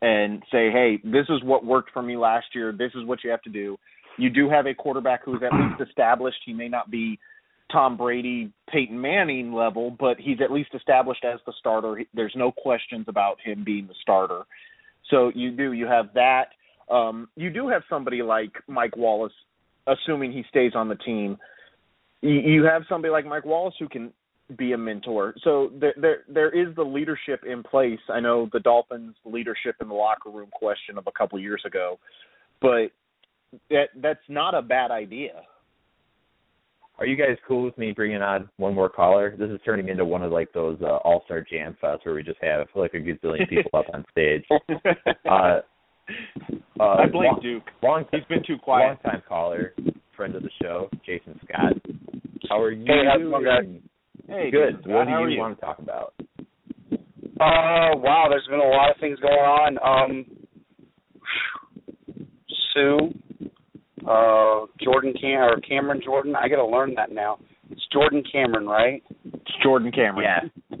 and 0.00 0.44
say, 0.52 0.70
"Hey, 0.70 1.00
this 1.02 1.26
is 1.28 1.42
what 1.42 1.64
worked 1.64 1.90
for 1.90 2.02
me 2.02 2.16
last 2.16 2.54
year. 2.54 2.70
This 2.70 2.94
is 2.94 3.04
what 3.04 3.24
you 3.24 3.30
have 3.30 3.42
to 3.42 3.50
do." 3.50 3.76
You 4.16 4.30
do 4.30 4.48
have 4.48 4.66
a 4.66 4.74
quarterback 4.74 5.24
who's 5.24 5.42
at 5.42 5.52
least 5.52 5.80
established. 5.80 6.38
He 6.44 6.52
may 6.52 6.68
not 6.68 6.88
be 6.88 7.18
Tom 7.70 7.96
Brady, 7.96 8.52
Peyton 8.68 9.00
Manning 9.00 9.52
level, 9.52 9.90
but 9.90 10.18
he's 10.18 10.40
at 10.40 10.50
least 10.50 10.70
established 10.74 11.24
as 11.24 11.40
the 11.46 11.52
starter. 11.58 12.02
There's 12.14 12.34
no 12.36 12.50
questions 12.52 13.06
about 13.08 13.40
him 13.40 13.64
being 13.64 13.86
the 13.86 13.94
starter. 14.00 14.42
So 15.10 15.30
you 15.34 15.50
do 15.50 15.72
you 15.72 15.86
have 15.86 16.14
that. 16.14 16.50
Um, 16.90 17.28
you 17.36 17.50
do 17.50 17.68
have 17.68 17.82
somebody 17.88 18.22
like 18.22 18.52
Mike 18.66 18.96
Wallace, 18.96 19.32
assuming 19.88 20.32
he 20.32 20.44
stays 20.48 20.72
on 20.74 20.88
the 20.88 20.96
team. 20.96 21.38
You, 22.20 22.34
you 22.34 22.64
have 22.64 22.82
somebody 22.88 23.10
like 23.10 23.26
Mike 23.26 23.44
Wallace 23.44 23.74
who 23.78 23.88
can 23.88 24.12
be 24.56 24.72
a 24.72 24.78
mentor. 24.78 25.34
So 25.44 25.70
there, 25.78 25.94
there 26.00 26.18
there 26.28 26.50
is 26.50 26.74
the 26.74 26.82
leadership 26.82 27.44
in 27.46 27.62
place. 27.62 27.98
I 28.08 28.20
know 28.20 28.48
the 28.52 28.60
Dolphins' 28.60 29.14
leadership 29.24 29.76
in 29.80 29.88
the 29.88 29.94
locker 29.94 30.30
room 30.30 30.48
question 30.52 30.96
of 30.96 31.06
a 31.06 31.12
couple 31.12 31.36
of 31.36 31.42
years 31.42 31.62
ago, 31.66 31.98
but 32.60 32.88
that 33.70 33.88
that's 33.96 34.20
not 34.28 34.54
a 34.54 34.62
bad 34.62 34.90
idea. 34.90 35.42
Are 36.98 37.06
you 37.06 37.16
guys 37.16 37.36
cool 37.46 37.62
with 37.62 37.78
me 37.78 37.92
bringing 37.92 38.22
on 38.22 38.48
one 38.56 38.74
more 38.74 38.88
caller? 38.88 39.34
This 39.38 39.50
is 39.50 39.60
turning 39.64 39.88
into 39.88 40.04
one 40.04 40.22
of 40.22 40.32
like 40.32 40.52
those 40.52 40.78
uh, 40.82 40.96
All 40.96 41.22
Star 41.26 41.44
Jam 41.48 41.76
Fests 41.80 42.04
where 42.04 42.14
we 42.14 42.24
just 42.24 42.42
have 42.42 42.66
like 42.74 42.94
a 42.94 42.96
gazillion 42.96 43.48
people 43.48 43.70
up 43.74 43.86
on 43.92 44.04
stage. 44.10 44.44
Uh, 45.30 45.60
uh, 46.80 46.84
I 46.84 47.06
blame 47.06 47.32
long, 47.32 47.40
Duke. 47.42 47.62
Long, 47.82 48.04
He's 48.12 48.24
been 48.28 48.42
too 48.46 48.56
quiet. 48.58 48.98
Long 49.04 49.12
time 49.12 49.22
caller, 49.28 49.74
friend 50.16 50.34
of 50.34 50.42
the 50.42 50.50
show, 50.62 50.88
Jason 51.04 51.38
Scott. 51.44 51.74
How 52.48 52.60
are 52.60 52.72
you? 52.72 52.84
Hey, 52.86 53.02
how's 53.10 53.20
it 53.20 53.30
going, 53.30 53.44
guys? 53.44 53.64
Hey, 54.26 54.50
good. 54.50 54.78
Jason, 54.78 54.92
what 54.92 55.06
do 55.06 55.10
you, 55.12 55.28
you? 55.28 55.38
want 55.38 55.58
to 55.58 55.60
talk 55.60 55.78
about? 55.78 56.14
Uh, 57.40 57.96
wow, 57.96 58.26
there's 58.28 58.46
been 58.48 58.60
a 58.60 58.64
lot 58.64 58.90
of 58.90 58.96
things 59.00 59.18
going 59.20 59.34
on. 59.34 59.78
Um, 59.78 60.26
Suh, 62.74 64.08
uh, 64.08 64.66
Jordan 64.82 65.14
Cam 65.20 65.42
or 65.42 65.60
Cameron 65.60 66.00
Jordan. 66.04 66.34
I 66.34 66.48
got 66.48 66.56
to 66.56 66.66
learn 66.66 66.94
that 66.94 67.12
now. 67.12 67.38
It's 67.70 67.86
Jordan 67.92 68.22
Cameron, 68.30 68.66
right? 68.66 69.02
It's 69.24 69.52
Jordan 69.62 69.92
Cameron. 69.92 70.24
Yeah. 70.24 70.78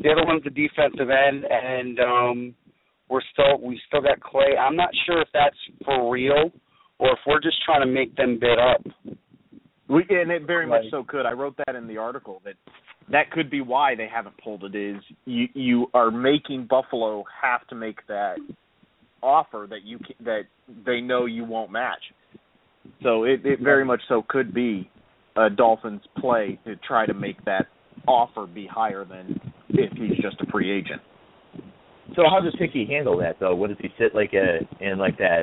The 0.00 0.10
other 0.10 0.24
one's 0.26 0.44
the 0.44 0.50
defensive 0.50 1.10
end, 1.10 1.44
and 1.50 1.98
um, 2.00 2.54
we're 3.08 3.20
still 3.32 3.60
we 3.60 3.80
still 3.86 4.02
got 4.02 4.20
Clay. 4.20 4.56
I'm 4.58 4.76
not 4.76 4.90
sure 5.06 5.20
if 5.22 5.28
that's 5.32 5.56
for 5.84 6.10
real 6.10 6.50
or 6.98 7.12
if 7.12 7.18
we're 7.26 7.40
just 7.40 7.58
trying 7.64 7.80
to 7.80 7.86
make 7.86 8.14
them 8.16 8.38
bid 8.40 8.58
up. 8.58 8.82
We, 9.88 10.04
and 10.10 10.30
it 10.30 10.46
very 10.46 10.66
much 10.66 10.84
so 10.90 11.02
could. 11.02 11.24
I 11.24 11.32
wrote 11.32 11.56
that 11.66 11.74
in 11.74 11.86
the 11.86 11.96
article 11.96 12.42
that 12.44 12.54
that 13.10 13.30
could 13.30 13.50
be 13.50 13.62
why 13.62 13.94
they 13.94 14.06
haven't 14.06 14.34
pulled 14.42 14.64
it. 14.64 14.74
Is 14.74 15.02
you 15.24 15.48
you 15.54 15.86
are 15.94 16.10
making 16.10 16.66
Buffalo 16.68 17.24
have 17.42 17.66
to 17.68 17.74
make 17.74 18.06
that 18.08 18.36
offer 19.22 19.66
that 19.70 19.84
you 19.84 19.98
ca- 19.98 20.24
that 20.24 20.42
they 20.84 21.00
know 21.00 21.24
you 21.24 21.44
won't 21.44 21.72
match. 21.72 22.02
So 23.02 23.24
it 23.24 23.44
it 23.44 23.60
very 23.60 23.84
much 23.84 24.00
so 24.08 24.24
could 24.28 24.52
be 24.52 24.90
a 25.36 25.48
Dolphins 25.48 26.02
play 26.18 26.58
to 26.66 26.76
try 26.76 27.06
to 27.06 27.14
make 27.14 27.42
that 27.44 27.66
offer 28.06 28.46
be 28.46 28.66
higher 28.66 29.04
than 29.04 29.40
if 29.70 29.92
he's 29.92 30.16
just 30.22 30.40
a 30.40 30.46
free 30.50 30.70
agent. 30.70 31.00
So 32.18 32.24
how 32.28 32.40
does 32.40 32.52
Hickey 32.58 32.84
handle 32.84 33.16
that 33.18 33.36
though? 33.38 33.54
What 33.54 33.68
does 33.68 33.76
he 33.80 33.90
sit 33.96 34.12
like 34.12 34.32
a 34.32 34.58
in 34.84 34.98
like 34.98 35.16
that 35.18 35.42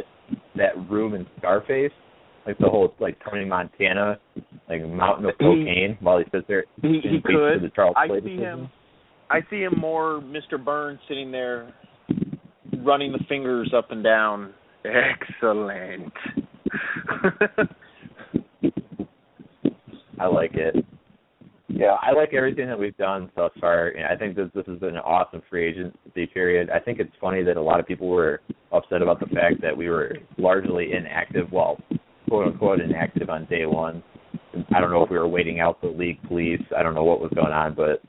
that 0.58 0.74
room 0.90 1.14
in 1.14 1.26
Scarface? 1.38 1.94
Like 2.46 2.58
the 2.58 2.68
whole 2.68 2.94
like 3.00 3.18
Tony 3.24 3.46
Montana, 3.46 4.20
like 4.68 4.82
mountain 4.84 5.26
of 5.26 5.32
He- 5.40 5.46
cocaine 5.46 5.98
while 6.02 6.18
he 6.18 6.26
sits 6.32 6.44
there 6.50 6.66
He 6.82 7.00
he 7.02 7.22
could. 7.24 7.62
the 7.62 7.72
Charles 7.74 7.96
I 7.98 8.08
Clay 8.08 8.20
see 8.20 8.24
decision? 8.36 8.44
him. 8.44 8.70
I 9.30 9.40
see 9.50 9.62
him 9.62 9.76
more 9.80 10.22
Mr. 10.22 10.62
Burns 10.64 11.00
sitting 11.08 11.32
there 11.32 11.74
running 12.84 13.14
the 13.14 13.24
fingers 13.30 13.74
up 13.76 13.92
and 13.92 14.04
down. 14.04 14.54
Excellent. 14.84 16.12
I 20.20 20.28
like 20.28 20.52
it. 20.56 20.76
Yeah. 21.76 21.98
I 22.02 22.14
like 22.14 22.34
everything 22.34 22.68
that 22.68 22.80
we've 22.80 22.96
done 22.96 23.30
thus 23.36 23.52
far. 23.60 23.90
And 23.90 24.06
I 24.06 24.16
think 24.16 24.38
this 24.38 24.48
this 24.56 24.66
has 24.68 24.80
been 24.80 24.96
an 24.96 25.02
awesome 25.02 25.42
free 25.50 25.68
agency 25.68 26.26
period. 26.34 26.70
I 26.70 26.80
think 26.80 27.00
it's 27.00 27.12
funny 27.20 27.44
that 27.44 27.58
a 27.58 27.62
lot 27.62 27.82
of 27.82 27.86
people 27.86 28.08
were 28.08 28.40
upset 28.72 29.02
about 29.02 29.20
the 29.20 29.26
fact 29.28 29.62
that 29.62 29.76
we 29.76 29.90
were 29.90 30.16
largely 30.38 30.94
inactive, 30.94 31.52
well, 31.52 31.78
quote 32.30 32.48
unquote 32.48 32.80
inactive 32.80 33.30
on 33.30 33.46
day 33.46 33.66
one. 33.66 34.02
I 34.74 34.80
don't 34.80 34.90
know 34.90 35.04
if 35.04 35.10
we 35.10 35.18
were 35.18 35.28
waiting 35.28 35.60
out 35.60 35.82
the 35.82 35.88
league 35.88 36.22
police. 36.30 36.62
I 36.78 36.82
don't 36.82 36.96
know 36.96 37.04
what 37.04 37.20
was 37.20 37.32
going 37.36 37.52
on, 37.52 37.76
but 37.76 38.02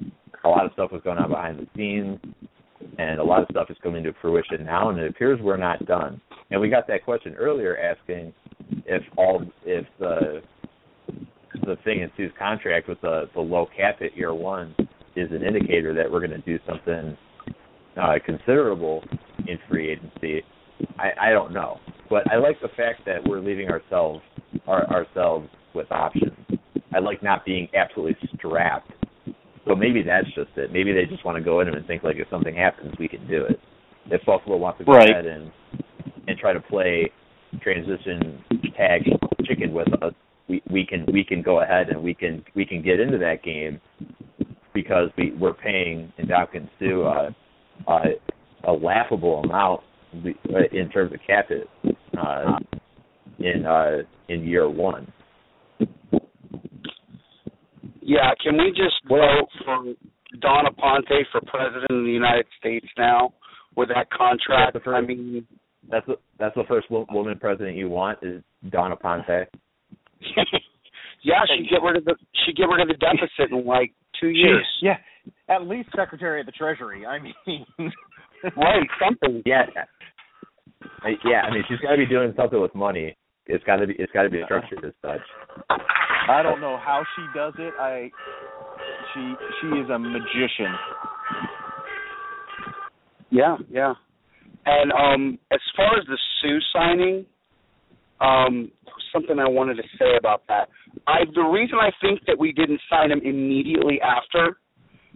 a 0.44 0.48
lot 0.48 0.64
of 0.64 0.72
stuff 0.72 0.92
was 0.92 1.02
going 1.02 1.18
on 1.18 1.28
behind 1.28 1.58
the 1.58 1.66
scenes, 1.76 2.20
and 2.98 3.18
a 3.18 3.24
lot 3.24 3.42
of 3.42 3.48
stuff 3.50 3.68
is 3.68 3.76
coming 3.82 4.04
to 4.04 4.12
fruition 4.22 4.64
now. 4.64 4.90
And 4.90 4.98
it 5.00 5.10
appears 5.10 5.40
we're 5.42 5.56
not 5.56 5.84
done. 5.86 6.20
And 6.52 6.60
we 6.60 6.70
got 6.70 6.86
that 6.86 7.04
question 7.04 7.34
earlier 7.34 7.76
asking 7.76 8.32
if 8.86 9.02
all 9.16 9.44
if 9.64 9.86
the 9.98 10.40
the 11.62 11.76
thing 11.84 12.00
in 12.00 12.10
Suh's 12.16 12.32
contract 12.38 12.88
with 12.88 13.00
the 13.00 13.28
the 13.34 13.40
low 13.40 13.66
cap 13.76 13.96
at 14.02 14.16
year 14.16 14.34
one 14.34 14.74
is 15.14 15.30
an 15.30 15.42
indicator 15.42 15.94
that 15.94 16.10
we're 16.10 16.26
going 16.26 16.38
to 16.40 16.46
do 16.46 16.58
something 16.68 17.16
uh, 18.00 18.14
considerable 18.24 19.02
in 19.46 19.58
free 19.68 19.90
agency. 19.90 20.42
I, 20.98 21.28
I 21.28 21.30
don't 21.30 21.52
know, 21.52 21.78
but 22.10 22.30
I 22.30 22.36
like 22.36 22.60
the 22.60 22.68
fact 22.68 23.06
that 23.06 23.26
we're 23.26 23.40
leaving 23.40 23.68
ourselves 23.68 24.20
our, 24.66 24.86
ourselves 24.90 25.48
with 25.74 25.90
options. 25.90 26.36
I 26.94 26.98
like 26.98 27.22
not 27.22 27.44
being 27.44 27.68
absolutely 27.74 28.16
strapped. 28.36 28.92
So 29.66 29.74
maybe 29.74 30.02
that's 30.02 30.26
just 30.34 30.50
it. 30.56 30.72
Maybe 30.72 30.92
they 30.92 31.04
just 31.06 31.24
want 31.24 31.36
to 31.36 31.42
go 31.42 31.60
in 31.60 31.68
and 31.68 31.86
think 31.86 32.04
like 32.04 32.16
if 32.16 32.28
something 32.30 32.54
happens, 32.54 32.94
we 32.98 33.08
can 33.08 33.26
do 33.26 33.44
it. 33.44 33.58
If 34.10 34.24
Buffalo 34.24 34.56
wants 34.56 34.78
to 34.78 34.84
go 34.84 34.92
Right. 34.92 35.10
ahead 35.10 35.26
and 35.26 35.50
and 36.28 36.38
try 36.38 36.52
to 36.52 36.60
play 36.60 37.10
transition 37.62 38.42
tag 38.76 39.02
chicken 39.44 39.72
with 39.72 39.88
us, 40.02 40.12
we 40.48 40.62
we 40.70 40.86
can 40.86 41.04
we 41.12 41.24
can 41.24 41.42
go 41.42 41.60
ahead 41.62 41.88
and 41.88 42.02
we 42.02 42.14
can 42.14 42.44
we 42.54 42.64
can 42.64 42.82
get 42.82 43.00
into 43.00 43.18
that 43.18 43.42
game 43.42 43.80
because 44.74 45.08
we 45.16 45.32
we're 45.38 45.54
paying 45.54 46.12
uh, 46.30 47.30
uh, 47.88 48.00
a 48.64 48.72
laughable 48.72 49.40
amount 49.42 49.80
uh, 50.14 50.58
in 50.72 50.88
terms 50.90 51.12
of 51.12 51.20
cap 51.26 51.46
it 51.50 51.68
uh, 52.18 52.58
in 53.38 53.66
uh, 53.66 53.98
in 54.28 54.44
year 54.44 54.68
one. 54.68 55.10
Yeah, 58.00 58.30
can 58.40 58.56
we 58.56 58.70
just 58.70 58.94
vote 59.08 59.48
for 59.64 59.84
Dawn 60.40 60.64
Aponte 60.66 61.22
for 61.32 61.40
president 61.46 61.90
of 61.90 62.04
the 62.04 62.10
United 62.10 62.46
States 62.60 62.86
now 62.96 63.32
with 63.74 63.88
that 63.88 64.08
contract? 64.10 64.74
First- 64.74 64.86
I 64.88 65.00
mean, 65.00 65.46
That's 65.90 66.06
the 66.06 66.16
that's 66.38 66.54
the 66.54 66.64
first 66.68 66.88
woman 66.90 67.38
president 67.38 67.76
you 67.76 67.88
want 67.88 68.20
is 68.22 68.42
Dawn 68.70 68.92
Aponte. 68.96 69.46
yeah, 71.22 71.42
she 71.56 71.66
get 71.68 71.82
rid 71.82 71.96
of 71.96 72.04
the 72.04 72.16
she 72.44 72.52
get 72.52 72.64
rid 72.64 72.80
of 72.80 72.88
the 72.88 72.94
deficit 72.94 73.52
in 73.52 73.64
like 73.66 73.92
two 74.20 74.28
years. 74.28 74.66
yeah, 74.80 74.96
at 75.48 75.66
least 75.66 75.88
Secretary 75.94 76.40
of 76.40 76.46
the 76.46 76.52
Treasury. 76.52 77.06
I 77.06 77.18
mean, 77.18 77.34
right, 78.56 78.88
something. 79.02 79.42
Yeah, 79.44 79.66
I, 81.02 81.10
yeah. 81.24 81.42
I 81.42 81.52
mean, 81.52 81.64
she's 81.68 81.78
got 81.80 81.92
to 81.92 81.96
be 81.96 82.06
doing 82.06 82.32
something 82.36 82.60
with 82.60 82.74
money. 82.74 83.16
It's 83.46 83.64
got 83.64 83.76
to 83.76 83.86
be 83.86 83.94
it's 83.98 84.12
got 84.12 84.22
to 84.22 84.30
be 84.30 84.42
structured 84.44 84.84
as 84.84 84.92
such. 85.02 85.20
I 86.28 86.42
don't 86.42 86.60
know 86.60 86.78
how 86.82 87.04
she 87.14 87.22
does 87.38 87.54
it. 87.58 87.72
I 87.78 88.10
she 89.14 89.34
she 89.60 89.66
is 89.78 89.90
a 89.90 89.98
magician. 89.98 90.74
Yeah, 93.30 93.56
yeah. 93.70 93.94
And 94.64 94.92
um 94.92 95.38
as 95.52 95.60
far 95.76 95.96
as 95.98 96.06
the 96.06 96.18
Suh 96.42 96.58
signing, 96.72 97.26
um 98.20 98.70
something 99.12 99.38
I 99.38 99.48
wanted 99.48 99.76
to 99.76 99.82
say 99.98 100.16
about 100.18 100.42
that. 100.48 100.68
I 101.06 101.20
the 101.34 101.42
reason 101.42 101.78
I 101.80 101.90
think 102.00 102.20
that 102.26 102.38
we 102.38 102.52
didn't 102.52 102.80
sign 102.90 103.10
him 103.10 103.20
immediately 103.24 104.00
after 104.00 104.58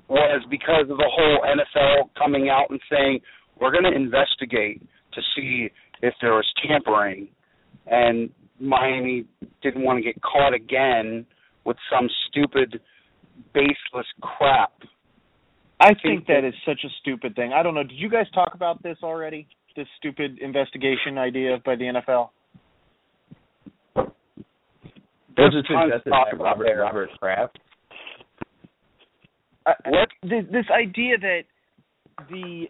was 0.09 0.43
because 0.51 0.91
of 0.91 0.97
the 0.99 1.09
whole 1.09 1.39
NFL 1.47 2.11
coming 2.19 2.49
out 2.49 2.71
and 2.71 2.81
saying 2.91 3.21
we're 3.61 3.71
going 3.71 3.85
to 3.85 3.95
investigate 3.95 4.83
to 5.13 5.21
see 5.37 5.69
if 6.03 6.15
there 6.21 6.33
was 6.33 6.47
tampering 6.67 7.29
and 7.87 8.31
Miami 8.59 9.25
didn't 9.63 9.83
want 9.83 9.99
to 9.99 10.03
get 10.03 10.21
caught 10.23 10.55
again 10.55 11.25
with 11.65 11.77
some 11.91 12.09
stupid 12.29 12.81
baseless 13.55 14.07
crap. 14.21 14.73
I 15.81 15.93
think 16.03 16.27
that 16.27 16.45
is 16.45 16.55
such 16.67 16.81
a 16.85 16.89
stupid 17.01 17.35
thing. 17.35 17.53
I 17.55 17.63
don't 17.63 17.75
know. 17.75 17.83
Did 17.83 17.97
you 17.97 18.11
guys 18.11 18.27
talk 18.35 18.55
about 18.55 18.83
this 18.83 18.99
already? 19.03 19.49
This 19.77 19.87
stupid 19.97 20.39
investigation 20.41 21.17
idea 21.17 21.59
by 21.65 21.77
the 21.77 21.85
NFL? 21.85 22.31
It 25.37 25.51
tons 25.51 25.67
suggested 25.67 26.11
by 26.11 26.31
Robert 26.39 26.65
there. 26.65 26.81
Robert 26.81 27.11
Kraft? 27.19 27.59
Uh, 29.67 29.73
what 29.87 30.09
this, 30.23 30.45
this 30.51 30.65
idea 30.73 31.19
that 31.19 31.43
the 32.29 32.65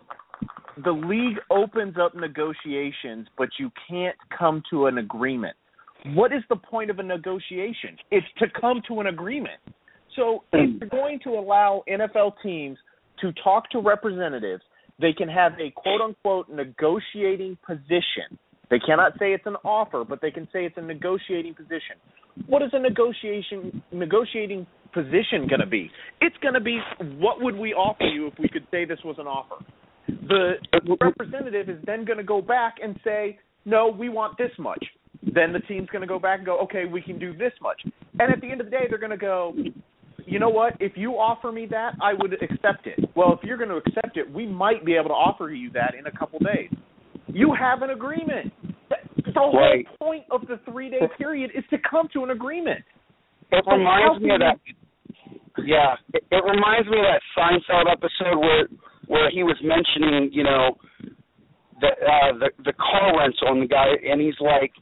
the 0.85 0.91
league 0.93 1.39
opens 1.51 1.97
up 2.01 2.15
negotiations 2.15 3.27
but 3.37 3.49
you 3.59 3.70
can't 3.89 4.16
come 4.37 4.62
to 4.70 4.87
an 4.87 4.99
agreement 4.99 5.57
what 6.15 6.32
is 6.32 6.43
the 6.49 6.57
point 6.57 6.91
of 6.91 6.99
a 6.99 7.03
negotiation 7.03 7.97
it's 8.11 8.27
to 8.39 8.47
come 8.61 8.81
to 8.87 9.01
an 9.01 9.07
agreement 9.09 9.61
so 10.16 10.43
if 10.53 10.69
hmm. 10.69 10.78
you're 10.81 10.89
going 10.89 11.19
to 11.23 11.31
allow 11.31 11.82
NFL 11.89 12.35
teams 12.43 12.78
to 13.20 13.32
talk 13.45 13.69
to 13.70 13.81
representatives 13.81 14.62
they 15.01 15.12
can 15.12 15.28
have 15.28 15.53
a 15.55 15.70
quote 15.70 16.01
unquote 16.01 16.49
negotiating 16.49 17.57
position. 17.66 18.39
They 18.70 18.78
cannot 18.78 19.18
say 19.18 19.32
it's 19.32 19.47
an 19.47 19.56
offer, 19.64 20.05
but 20.09 20.20
they 20.22 20.30
can 20.30 20.47
say 20.52 20.64
it's 20.64 20.76
a 20.78 20.82
negotiating 20.82 21.55
position. 21.55 21.98
What 22.47 22.62
is 22.62 22.70
a 22.72 22.78
negotiation 22.78 23.82
negotiating 23.92 24.66
position 24.94 25.48
going 25.48 25.60
to 25.60 25.66
be? 25.66 25.90
It's 26.20 26.36
going 26.40 26.55
to 26.55 26.60
be 26.60 26.80
what 27.18 27.40
would 27.40 27.56
we 27.56 27.74
offer 27.74 28.05
you 28.05 28.28
if 28.28 28.34
we 28.38 28.48
could 28.48 28.66
say 28.70 28.84
this 28.84 29.01
was 29.05 29.16
an 29.18 29.26
offer. 29.26 29.64
The 30.09 30.55
representative 31.01 31.68
is 31.68 31.78
then 31.84 32.05
going 32.05 32.18
to 32.18 32.24
go 32.24 32.40
back 32.40 32.76
and 32.82 32.98
say, 33.05 33.38
"No, 33.64 33.88
we 33.88 34.09
want 34.09 34.38
this 34.38 34.52
much." 34.59 34.84
Then 35.22 35.52
the 35.52 35.60
team's 35.60 35.88
going 35.90 36.02
to 36.02 36.09
go 36.09 36.18
back 36.18 36.38
and 36.38 36.47
go, 36.47 36.59
"Okay, 36.60 36.84
we 36.84 37.02
can 37.02 37.18
do 37.18 37.36
this 37.36 37.52
much." 37.60 37.82
And 38.18 38.32
at 38.32 38.40
the 38.40 38.51
end 38.51 38.60
of 38.60 38.66
the 38.68 38.70
day, 38.70 38.86
they're 38.88 38.98
going 38.98 39.10
to 39.10 39.16
go, 39.16 39.55
"You 40.26 40.38
know 40.38 40.48
what? 40.48 40.74
If 40.80 40.92
you 40.97 41.12
offer 41.12 41.51
me 41.51 41.66
that, 41.70 41.94
I 42.01 42.14
would 42.14 42.34
accept 42.34 42.86
it." 42.86 42.98
Well, 43.16 43.32
if 43.32 43.42
you're 43.42 43.59
going 43.59 43.70
to 43.70 43.76
accept 43.76 44.16
it, 44.16 44.32
we 44.32 44.47
might 44.47 44.84
be 44.84 44.94
able 44.94 45.09
to 45.09 45.14
offer 45.14 45.51
you 45.51 45.70
that 45.72 45.94
in 45.98 46.06
a 46.06 46.12
couple 46.12 46.38
days. 46.38 46.70
You 47.32 47.55
have 47.55 47.82
an 47.82 47.90
agreement. 47.90 48.52
The 49.40 49.46
whole 49.46 49.58
Right. 49.58 49.86
point 49.98 50.24
of 50.30 50.46
the 50.46 50.58
three-day 50.70 51.08
period 51.16 51.50
is 51.54 51.64
to 51.70 51.78
come 51.78 52.08
to 52.12 52.24
an 52.24 52.30
agreement. 52.30 52.84
It 53.50 53.64
reminds 53.66 54.20
me 54.22 54.30
of 54.34 54.40
that. 54.40 54.60
Yeah, 55.64 55.96
it, 56.12 56.24
it 56.30 56.44
reminds 56.44 56.88
me 56.88 56.98
of 56.98 57.06
that 57.08 57.22
Seinfeld 57.34 57.90
episode 57.90 58.38
where 58.38 58.66
where 59.06 59.30
he 59.30 59.42
was 59.42 59.56
mentioning, 59.62 60.30
you 60.30 60.44
know, 60.44 60.76
the 61.80 61.88
uh, 61.88 62.32
the 62.38 62.50
the 62.64 62.72
car 62.74 63.18
rental 63.18 63.48
and 63.48 63.62
the 63.62 63.66
guy, 63.66 63.88
and 64.04 64.20
he's 64.20 64.38
like, 64.40 64.72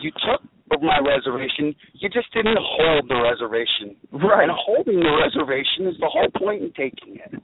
"You 0.00 0.10
took 0.26 0.42
my 0.82 0.98
reservation, 0.98 1.74
you 1.94 2.08
just 2.08 2.32
didn't 2.34 2.58
hold 2.58 3.08
the 3.08 3.22
reservation. 3.22 3.94
Right. 4.10 4.42
And 4.42 4.52
holding 4.52 4.98
the 4.98 5.14
reservation 5.22 5.86
is 5.86 5.96
the 6.00 6.08
whole 6.08 6.28
point 6.36 6.62
in 6.62 6.72
taking 6.72 7.16
it." 7.16 7.40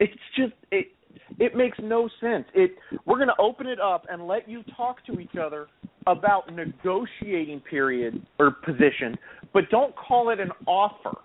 It's 0.00 0.20
just 0.36 0.54
it 0.72 0.88
it 1.40 1.56
makes 1.56 1.78
no 1.82 2.08
sense. 2.20 2.44
It 2.54 2.72
we're 3.06 3.16
going 3.16 3.28
to 3.28 3.40
open 3.40 3.66
it 3.66 3.80
up 3.80 4.04
and 4.08 4.28
let 4.28 4.48
you 4.48 4.62
talk 4.76 5.04
to 5.06 5.18
each 5.18 5.34
other 5.40 5.66
about 6.06 6.54
negotiating 6.54 7.60
period 7.68 8.24
or 8.38 8.52
position, 8.64 9.16
but 9.52 9.64
don't 9.70 9.94
call 9.96 10.30
it 10.30 10.38
an 10.38 10.50
offer. 10.66 11.16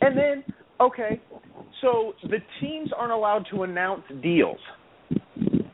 And 0.00 0.16
then 0.16 0.44
okay, 0.80 1.20
so 1.80 2.12
the 2.22 2.38
teams 2.60 2.90
aren't 2.96 3.12
allowed 3.12 3.46
to 3.50 3.62
announce 3.62 4.02
deals. 4.22 4.58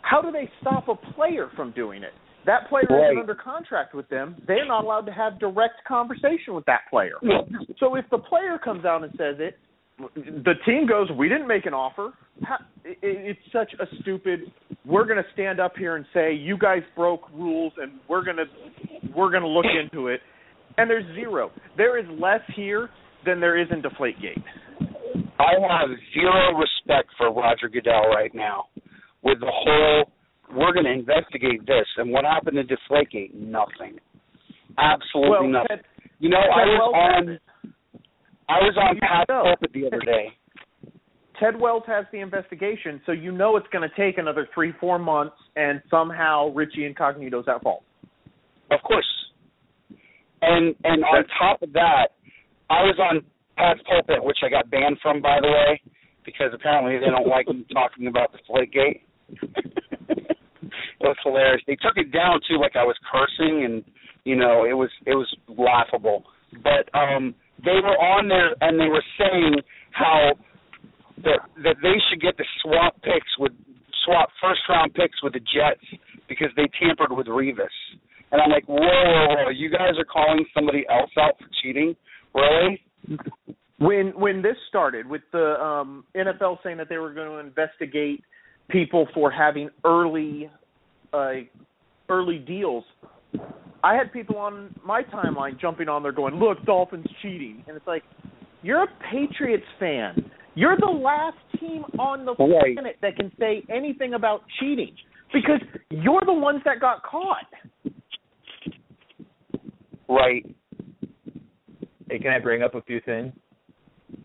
How 0.02 0.22
do 0.22 0.30
they 0.30 0.48
stop 0.60 0.88
a 0.88 0.94
player 1.12 1.50
from 1.56 1.72
doing 1.72 2.02
it? 2.02 2.12
That 2.44 2.68
player 2.68 2.86
Right. 2.90 3.10
isn't 3.10 3.18
under 3.18 3.34
contract 3.34 3.94
with 3.94 4.08
them. 4.08 4.36
They're 4.46 4.66
not 4.66 4.84
allowed 4.84 5.06
to 5.06 5.12
have 5.12 5.38
direct 5.38 5.84
conversation 5.86 6.54
with 6.54 6.64
that 6.66 6.82
player. 6.90 7.14
So 7.78 7.94
if 7.94 8.04
the 8.10 8.18
player 8.18 8.58
comes 8.58 8.84
out 8.84 9.04
and 9.04 9.12
says 9.16 9.36
it, 9.38 9.58
the 9.98 10.54
team 10.66 10.86
goes, 10.86 11.08
"We 11.16 11.28
didn't 11.28 11.48
make 11.48 11.66
an 11.66 11.74
offer." 11.74 12.12
It's 12.84 13.40
such 13.52 13.72
a 13.78 13.86
stupid. 14.00 14.40
We're 14.84 15.04
going 15.04 15.22
to 15.22 15.30
stand 15.32 15.60
up 15.60 15.76
here 15.76 15.96
and 15.96 16.04
say 16.12 16.32
you 16.32 16.58
guys 16.58 16.82
broke 16.96 17.22
rules, 17.32 17.72
and 17.76 17.92
we're 18.08 18.24
going 18.24 18.38
to 18.38 18.44
we're 19.14 19.30
going 19.30 19.42
to 19.42 19.48
look 19.48 19.66
into 19.66 20.08
it. 20.08 20.20
And 20.78 20.88
there's 20.88 21.04
zero. 21.14 21.50
There 21.76 21.98
is 21.98 22.06
less 22.18 22.40
here 22.56 22.88
than 23.26 23.40
there 23.40 23.58
is 23.60 23.68
in 23.70 23.82
Deflategate. 23.82 24.42
I 25.38 25.52
have 25.60 25.90
zero 26.14 26.58
respect 26.58 27.10
for 27.18 27.32
Roger 27.32 27.68
Goodell 27.68 28.08
right 28.08 28.34
now 28.34 28.66
with 29.22 29.40
the 29.40 29.50
whole 29.52 30.10
we're 30.54 30.72
going 30.72 30.84
to 30.86 30.92
investigate 30.92 31.66
this 31.66 31.86
and 31.96 32.10
what 32.10 32.24
happened 32.24 32.56
to 32.56 32.64
Deflategate 32.64 33.34
nothing. 33.34 33.98
Absolutely 34.78 35.30
Well, 35.30 35.48
nothing. 35.48 35.66
Ted- 35.68 35.84
you 36.18 36.28
know, 36.28 36.38
I 36.38 36.64
was 36.64 36.92
Wells 36.94 37.28
on. 37.28 37.38
I 38.48 38.58
was 38.58 38.76
on 38.76 38.98
Pat's 38.98 39.26
pulpit 39.28 39.70
the 39.72 39.86
other 39.86 40.00
day. 40.00 40.28
Ted 41.40 41.58
Wells 41.58 41.82
has 41.86 42.04
the 42.12 42.20
investigation, 42.20 43.00
so 43.04 43.12
you 43.12 43.32
know 43.32 43.56
it's 43.56 43.66
going 43.72 43.88
to 43.88 43.94
take 43.96 44.18
another 44.18 44.48
three, 44.54 44.72
four 44.78 44.98
months, 44.98 45.34
and 45.56 45.82
somehow 45.90 46.50
Richie 46.50 46.86
Incognito's 46.86 47.46
at 47.48 47.62
fault. 47.62 47.82
Of 48.70 48.80
course. 48.82 49.06
And 50.40 50.74
and 50.84 51.04
on 51.04 51.24
top 51.38 51.62
of 51.62 51.72
that, 51.72 52.08
I 52.70 52.82
was 52.82 52.98
on 52.98 53.22
Pat's 53.56 53.80
pulpit, 53.88 54.22
which 54.22 54.38
I 54.44 54.48
got 54.48 54.70
banned 54.70 54.98
from 55.02 55.20
by 55.20 55.38
the 55.40 55.48
way, 55.48 55.80
because 56.24 56.50
apparently 56.54 56.98
they 56.98 57.06
don't 57.06 57.28
like 57.28 57.48
me 57.48 57.66
talking 57.72 58.06
about 58.06 58.32
the 58.32 58.38
Deflategate. 58.38 59.00
it 59.42 60.36
was 61.00 61.16
hilarious. 61.24 61.62
They 61.66 61.76
took 61.76 61.96
it 61.96 62.12
down 62.12 62.40
too, 62.48 62.58
like 62.58 62.76
I 62.76 62.84
was 62.84 62.96
cursing, 63.10 63.64
and 63.64 63.84
you 64.24 64.36
know 64.36 64.64
it 64.64 64.74
was 64.74 64.90
it 65.06 65.14
was 65.14 65.32
laughable. 65.48 66.24
But 66.62 66.88
um, 66.96 67.34
they 67.64 67.78
were 67.82 67.96
on 67.98 68.28
there 68.28 68.54
and 68.60 68.78
they 68.78 68.88
were 68.88 69.04
saying 69.18 69.56
how 69.92 70.32
that 71.24 71.40
that 71.62 71.76
they 71.82 71.96
should 72.08 72.20
get 72.20 72.36
the 72.36 72.44
swap 72.62 72.94
picks 73.02 73.38
with 73.38 73.52
swap 74.04 74.28
first 74.40 74.60
round 74.68 74.94
picks 74.94 75.22
with 75.22 75.32
the 75.34 75.40
Jets 75.40 75.84
because 76.28 76.48
they 76.56 76.68
tampered 76.80 77.12
with 77.16 77.26
Revis. 77.26 77.66
And 78.30 78.40
I'm 78.40 78.50
like, 78.50 78.64
whoa, 78.66 78.78
whoa, 78.78 79.44
whoa, 79.44 79.50
you 79.50 79.70
guys 79.70 79.98
are 79.98 80.04
calling 80.04 80.44
somebody 80.54 80.84
else 80.88 81.10
out 81.20 81.34
for 81.38 81.46
cheating? 81.62 81.94
Really? 82.34 82.80
When 83.78 84.12
when 84.18 84.42
this 84.42 84.56
started 84.68 85.06
with 85.06 85.22
the 85.32 85.60
um, 85.62 86.04
NFL 86.16 86.58
saying 86.64 86.78
that 86.78 86.88
they 86.88 86.98
were 86.98 87.12
going 87.12 87.28
to 87.28 87.38
investigate 87.38 88.22
people 88.70 89.06
for 89.12 89.30
having 89.30 89.68
early 89.84 90.50
uh, 91.12 91.32
early 92.08 92.38
deals, 92.38 92.84
I 93.84 93.94
had 93.94 94.12
people 94.12 94.36
on 94.38 94.74
my 94.84 95.02
timeline 95.02 95.58
jumping 95.60 95.88
on 95.88 96.02
there 96.02 96.12
going, 96.12 96.36
"Look, 96.36 96.64
Dolphins 96.64 97.06
cheating," 97.20 97.64
and 97.66 97.76
it's 97.76 97.86
like, 97.86 98.04
you're 98.62 98.82
a 98.82 98.88
Patriots 99.10 99.66
fan. 99.80 100.30
You're 100.54 100.76
the 100.76 100.86
last 100.86 101.38
team 101.58 101.84
on 101.98 102.24
the 102.24 102.34
Right. 102.34 102.74
planet 102.74 102.96
that 103.00 103.16
can 103.16 103.32
say 103.38 103.62
anything 103.68 104.14
about 104.14 104.42
cheating 104.60 104.94
because 105.32 105.60
you're 105.90 106.20
the 106.26 106.32
ones 106.32 106.62
that 106.64 106.78
got 106.78 107.02
caught. 107.02 107.46
Right. 110.08 110.44
Hey, 112.10 112.18
can 112.18 112.32
I 112.32 112.38
bring 112.38 112.62
up 112.62 112.74
a 112.74 112.82
few 112.82 113.00
things? 113.00 113.32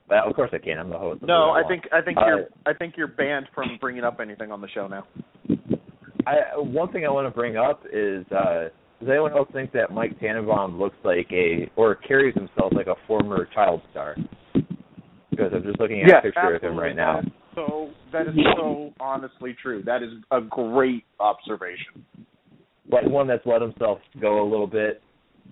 Well, 0.10 0.28
of 0.28 0.36
course 0.36 0.50
I 0.54 0.58
can. 0.58 0.78
I'm 0.80 0.90
the 0.90 0.98
host. 0.98 1.22
No, 1.22 1.50
what 1.50 1.66
I 1.66 1.68
think 1.68 1.84
I 1.92 2.02
think 2.02 2.18
Uh, 2.18 2.26
you're 2.28 2.46
I 2.66 2.74
think 2.74 2.98
you're 2.98 3.08
banned 3.08 3.48
from 3.56 3.78
bringing 3.80 4.04
up 4.04 4.20
anything 4.20 4.52
on 4.52 4.62
the 4.62 4.68
show 4.70 4.88
now. 4.88 5.06
I 6.26 6.58
one 6.58 6.92
thing 6.92 7.06
I 7.06 7.10
want 7.10 7.28
to 7.28 7.34
bring 7.34 7.56
up 7.58 7.84
is 7.92 8.30
uh 8.32 8.70
does 9.00 9.10
anyone 9.10 9.32
else 9.34 9.50
think 9.54 9.72
that 9.74 9.92
Mike 9.92 10.20
Tannenbaum 10.20 10.80
looks 10.80 10.96
like 11.04 11.28
a 11.32 11.70
or 11.76 11.96
carries 11.96 12.34
himself 12.36 12.72
like 12.74 12.88
a 12.88 12.96
former 13.08 13.48
child 13.54 13.82
star? 13.92 14.16
Because 15.30 15.52
I'm 15.54 15.64
just 15.64 15.80
looking 15.80 16.02
at 16.02 16.08
Yes, 16.08 16.22
a 16.22 16.28
picture 16.28 16.56
of 16.56 16.64
him 16.64 16.78
right 16.78 16.96
now. 16.96 17.22
So 17.54 17.90
that 18.12 18.28
is 18.28 18.36
so 18.58 18.92
honestly 19.00 19.56
true. 19.62 19.84
That 19.86 20.02
is 20.02 20.10
a 20.32 20.42
great 20.42 21.04
observation. 21.20 22.06
But 22.90 23.10
one 23.10 23.28
that's 23.28 23.46
let 23.46 23.62
himself 23.62 24.00
go 24.22 24.42
a 24.42 24.48
little 24.50 24.68
bit. 24.68 25.02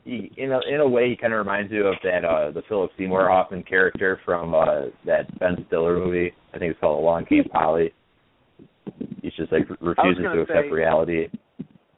He, 0.03 0.31
in 0.37 0.51
a 0.51 0.59
in 0.71 0.81
a 0.81 0.87
way, 0.87 1.09
he 1.09 1.15
kind 1.15 1.33
of 1.33 1.39
reminds 1.39 1.71
you 1.71 1.85
of 1.87 1.95
that 2.03 2.25
uh 2.25 2.51
the 2.51 2.61
Philip 2.67 2.91
Seymour 2.97 3.27
Hoffman 3.29 3.63
character 3.63 4.19
from 4.25 4.53
uh 4.53 4.87
that 5.05 5.37
Ben 5.39 5.65
Stiller 5.67 5.97
movie. 5.97 6.31
I 6.53 6.57
think 6.59 6.71
it's 6.71 6.79
called 6.79 6.99
Along 7.01 7.25
Came 7.25 7.43
Polly. 7.45 7.93
He's 9.21 9.33
just 9.33 9.51
like 9.51 9.63
refuses 9.81 10.23
to 10.23 10.41
accept 10.41 10.65
say- 10.67 10.71
reality. 10.71 11.27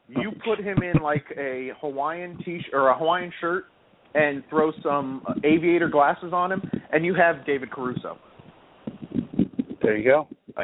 You 0.08 0.32
put 0.46 0.60
him 0.60 0.78
in 0.84 1.02
like 1.02 1.26
a 1.38 1.72
Hawaiian 1.82 2.38
t-shirt 2.44 2.74
or 2.74 2.90
a 2.90 2.98
Hawaiian 2.98 3.32
shirt 3.42 3.66
and 4.16 4.44
throw 4.50 4.72
some 4.82 5.22
uh, 5.28 5.34
aviator 5.44 5.90
glasses 5.90 6.32
on 6.34 6.52
him, 6.52 6.62
and 6.92 7.06
you 7.06 7.14
have 7.14 7.46
David 7.46 7.72
Caruso. 7.72 8.18
There 9.82 9.98
you 9.98 10.10
go. 10.10 10.28
Uh, 10.56 10.64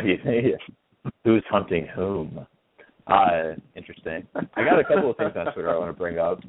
Who's 1.24 1.44
hunting 1.50 1.88
whom? 1.94 2.46
Uh, 3.08 3.54
interesting. 3.76 4.26
I 4.36 4.64
got 4.64 4.80
a 4.80 4.84
couple 4.84 5.12
of 5.12 5.18
things 5.18 5.34
on 5.36 5.54
Twitter 5.54 5.70
I 5.70 5.78
want 5.78 5.92
to 5.92 5.98
bring 5.98 6.20
up. 6.20 6.40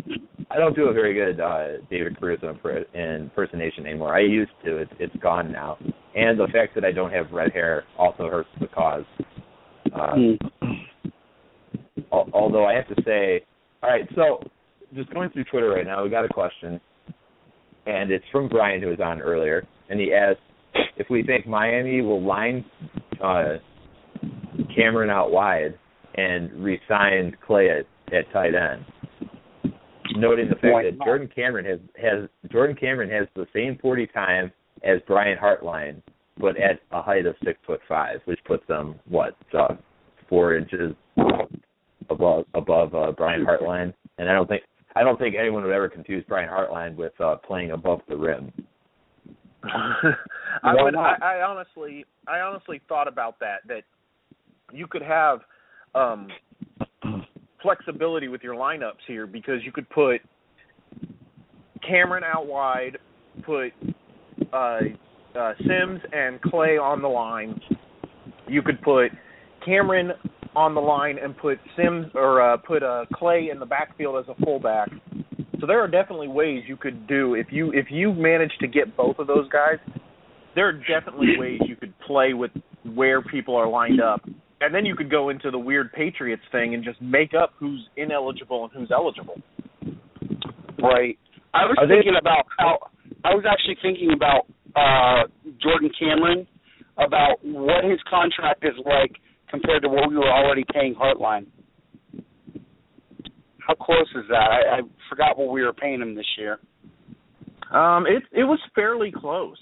I 0.51 0.57
don't 0.57 0.77
do 0.77 0.89
a 0.89 0.93
very 0.93 1.13
good 1.13 1.41
uh, 1.41 1.79
David 1.91 2.19
Caruso 2.19 2.57
impersonation 2.95 3.87
anymore. 3.87 4.15
I 4.15 4.21
used 4.21 4.53
to. 4.65 4.77
It's 4.77 4.93
it's 5.01 5.17
gone 5.17 5.51
now. 5.51 5.79
And 6.15 6.39
the 6.39 6.47
fact 6.53 6.77
that 6.77 6.85
I 6.85 6.93
don't 6.93 7.13
have 7.13 7.33
red 7.33 7.53
hair 7.53 7.85
also 7.99 8.29
hurts 8.29 8.49
the 8.61 8.69
cause. 8.69 9.05
Uh, 9.93 9.99
al- 9.99 10.39
although 12.33 12.67
I 12.67 12.75
have 12.75 12.89
to 12.95 13.03
say, 13.05 13.45
all 13.83 13.91
right. 13.91 14.09
So 14.15 14.43
just 14.95 15.13
going 15.13 15.31
through 15.31 15.45
Twitter 15.45 15.71
right 15.71 15.87
now, 15.87 16.03
we 16.05 16.11
got 16.11 16.25
a 16.25 16.29
question, 16.29 16.81
and 17.87 18.11
it's 18.11 18.25
from 18.33 18.49
Brian 18.49 18.81
who 18.81 18.89
was 18.89 19.01
on 19.01 19.21
earlier, 19.21 19.67
and 19.91 20.01
he 20.01 20.13
asked 20.13 20.41
if 20.97 21.07
we 21.11 21.23
think 21.23 21.47
Miami 21.47 22.01
will 22.01 22.25
line 22.25 22.65
uh, 23.23 23.55
Cameron 24.75 25.11
out 25.11 25.31
wide 25.31 25.79
and 26.17 26.53
re-sign 26.63 27.37
Clay 27.47 27.69
at, 27.71 28.15
at 28.15 28.33
tight 28.33 28.55
end. 28.55 28.85
Noting 30.17 30.49
the 30.49 30.55
fact 30.57 30.85
that? 30.85 31.05
Jordan 31.05 31.29
Cameron 31.35 31.65
has 31.65 31.81
has 31.97 32.29
Jordan 32.53 32.77
Cameron 32.77 33.11
has 33.11 33.27
the 33.35 33.47
same 33.55 33.79
forty 33.81 34.07
time 34.07 34.53
as 34.85 35.01
Brian 35.07 35.39
Hartline, 35.39 36.03
but 36.39 36.57
at 36.57 36.81
a 36.93 37.03
height 37.03 37.27
of 37.27 37.35
six 37.45 37.59
foot 37.67 37.81
five, 37.89 38.21
which 38.27 38.39
puts 38.47 38.65
them 38.69 38.97
what 39.09 39.35
uh, 39.59 39.75
four 40.29 40.57
inches 40.57 40.95
above 42.11 42.45
above 42.55 42.95
uh, 42.95 43.13
Brian 43.13 43.45
Hartline. 43.45 43.93
And 44.19 44.29
I 44.29 44.35
don't 44.35 44.49
think 44.49 44.63
I 44.97 45.03
don't 45.03 45.19
think 45.19 45.35
anyone 45.39 45.65
would 45.65 45.73
ever 45.73 45.89
confuse 45.89 46.25
Brian 46.29 46.49
Hartline 46.49 46.97
with 46.97 47.19
uh, 47.21 47.37
playing 47.37 47.73
above 47.73 48.01
the 48.09 48.17
rim. 48.17 48.53
I 49.65 50.75
would. 50.83 50.95
I. 50.95 51.17
I 51.23 51.43
honestly, 51.43 52.05
I 52.29 52.41
honestly 52.41 52.81
thought 52.89 53.09
about 53.09 53.39
that. 53.41 53.59
That 53.67 53.83
you 54.73 54.87
could 54.87 55.03
have 55.03 55.41
um 55.95 56.29
flexibility 57.63 58.29
with 58.29 58.43
your 58.43 58.55
lineups 58.55 59.03
here 59.07 59.27
because 59.27 59.61
you 59.65 59.73
could 59.73 59.89
put 59.91 60.21
Cameron 61.87 62.23
out 62.23 62.47
wide, 62.47 62.99
put 63.45 63.73
uh, 64.53 64.81
uh, 65.35 65.53
Sims 65.59 66.01
and 66.13 66.41
Clay 66.43 66.79
on 66.79 67.03
the 67.03 67.09
line. 67.09 67.61
You 68.47 68.63
could 68.63 68.81
put 68.83 69.11
Cameron 69.65 70.13
on 70.57 70.75
the 70.75 70.81
line 70.81 71.19
and 71.23 71.37
put 71.37 71.59
Sims 71.77 72.07
or 72.15 72.41
uh, 72.41 72.57
put 72.57 72.83
uh, 72.83 73.05
Clay 73.15 73.49
in 73.51 73.59
the 73.59 73.67
backfield 73.67 74.17
as 74.17 74.29
a 74.29 74.45
fullback. 74.45 74.89
So 75.61 75.67
there 75.67 75.83
are 75.83 75.89
definitely 75.89 76.29
ways 76.29 76.63
you 76.67 76.77
could 76.77 77.07
do 77.07 77.35
if 77.35 77.47
you 77.51 77.73
if 77.73 77.87
you 77.91 78.13
manage 78.13 78.53
to 78.61 78.67
get 78.67 78.97
both 78.97 79.19
of 79.19 79.27
those 79.27 79.49
guys. 79.49 79.79
There 80.55 80.69
are 80.69 80.73
definitely 80.73 81.35
ways 81.39 81.61
you 81.67 81.77
could 81.77 81.95
play 82.01 82.33
with 82.35 82.51
where 82.95 83.23
people 83.23 83.57
are 83.57 83.69
lined 83.69 84.01
up, 84.01 84.21
and 84.61 84.75
then 84.75 84.85
you 84.85 84.95
could 84.95 85.11
go 85.11 85.31
into 85.31 85.51
the 85.51 85.59
weird 85.59 85.93
Patriots 85.93 86.43
thing 86.53 86.75
and 86.75 86.85
just 86.85 87.01
make 87.01 87.33
up 87.35 87.55
who's 87.59 87.89
ineligible 87.97 88.65
and 88.65 88.73
who's 88.73 88.91
eligible. 88.93 89.41
Right. 90.81 91.19
I 91.55 91.65
was 91.65 91.77
thinking 91.89 92.15
about 92.21 92.47
how 92.59 92.79
I 93.25 93.35
was 93.35 93.45
actually 93.51 93.77
thinking 93.81 94.11
about 94.15 94.47
uh 94.77 95.29
Jordan 95.63 95.91
Cameron 95.99 96.47
about 96.99 97.37
what 97.43 97.85
his 97.85 97.99
contract 98.09 98.65
is 98.65 98.75
like 98.85 99.13
compared 99.55 99.83
to 99.83 99.89
what 99.89 100.09
we 100.09 100.17
were 100.17 100.31
already 100.31 100.65
paying 100.73 100.95
Hartline. 100.95 101.47
How 103.67 103.75
close 103.75 104.09
is 104.15 104.25
that? 104.29 104.35
I, 104.51 104.79
I 104.79 104.81
forgot 105.09 105.39
what 105.39 105.51
we 105.53 105.63
were 105.63 105.73
paying 105.73 106.01
him 106.03 106.15
this 106.15 106.27
year. 106.37 106.59
Um, 107.73 108.07
it 108.07 108.23
it 108.33 108.45
was 108.45 108.59
fairly 108.75 109.11
close. 109.11 109.57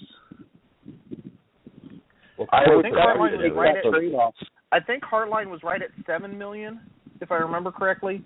I 2.51 2.63
I 2.63 2.81
think 2.81 2.95
Hartline 2.95 3.37
was 3.37 3.51
right 3.55 3.75
at 3.77 3.91
trade-off. 3.91 4.35
I 4.71 4.79
think 4.79 5.03
Hartline 5.03 5.49
was 5.49 5.61
right 5.63 5.81
at 5.81 5.89
seven 6.05 6.37
million, 6.37 6.81
if 7.21 7.31
I 7.31 7.35
remember 7.35 7.71
correctly, 7.71 8.23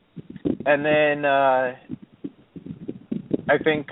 and 0.65 0.83
then 0.83 1.25
uh, 1.25 1.73
I 3.49 3.57
think 3.63 3.87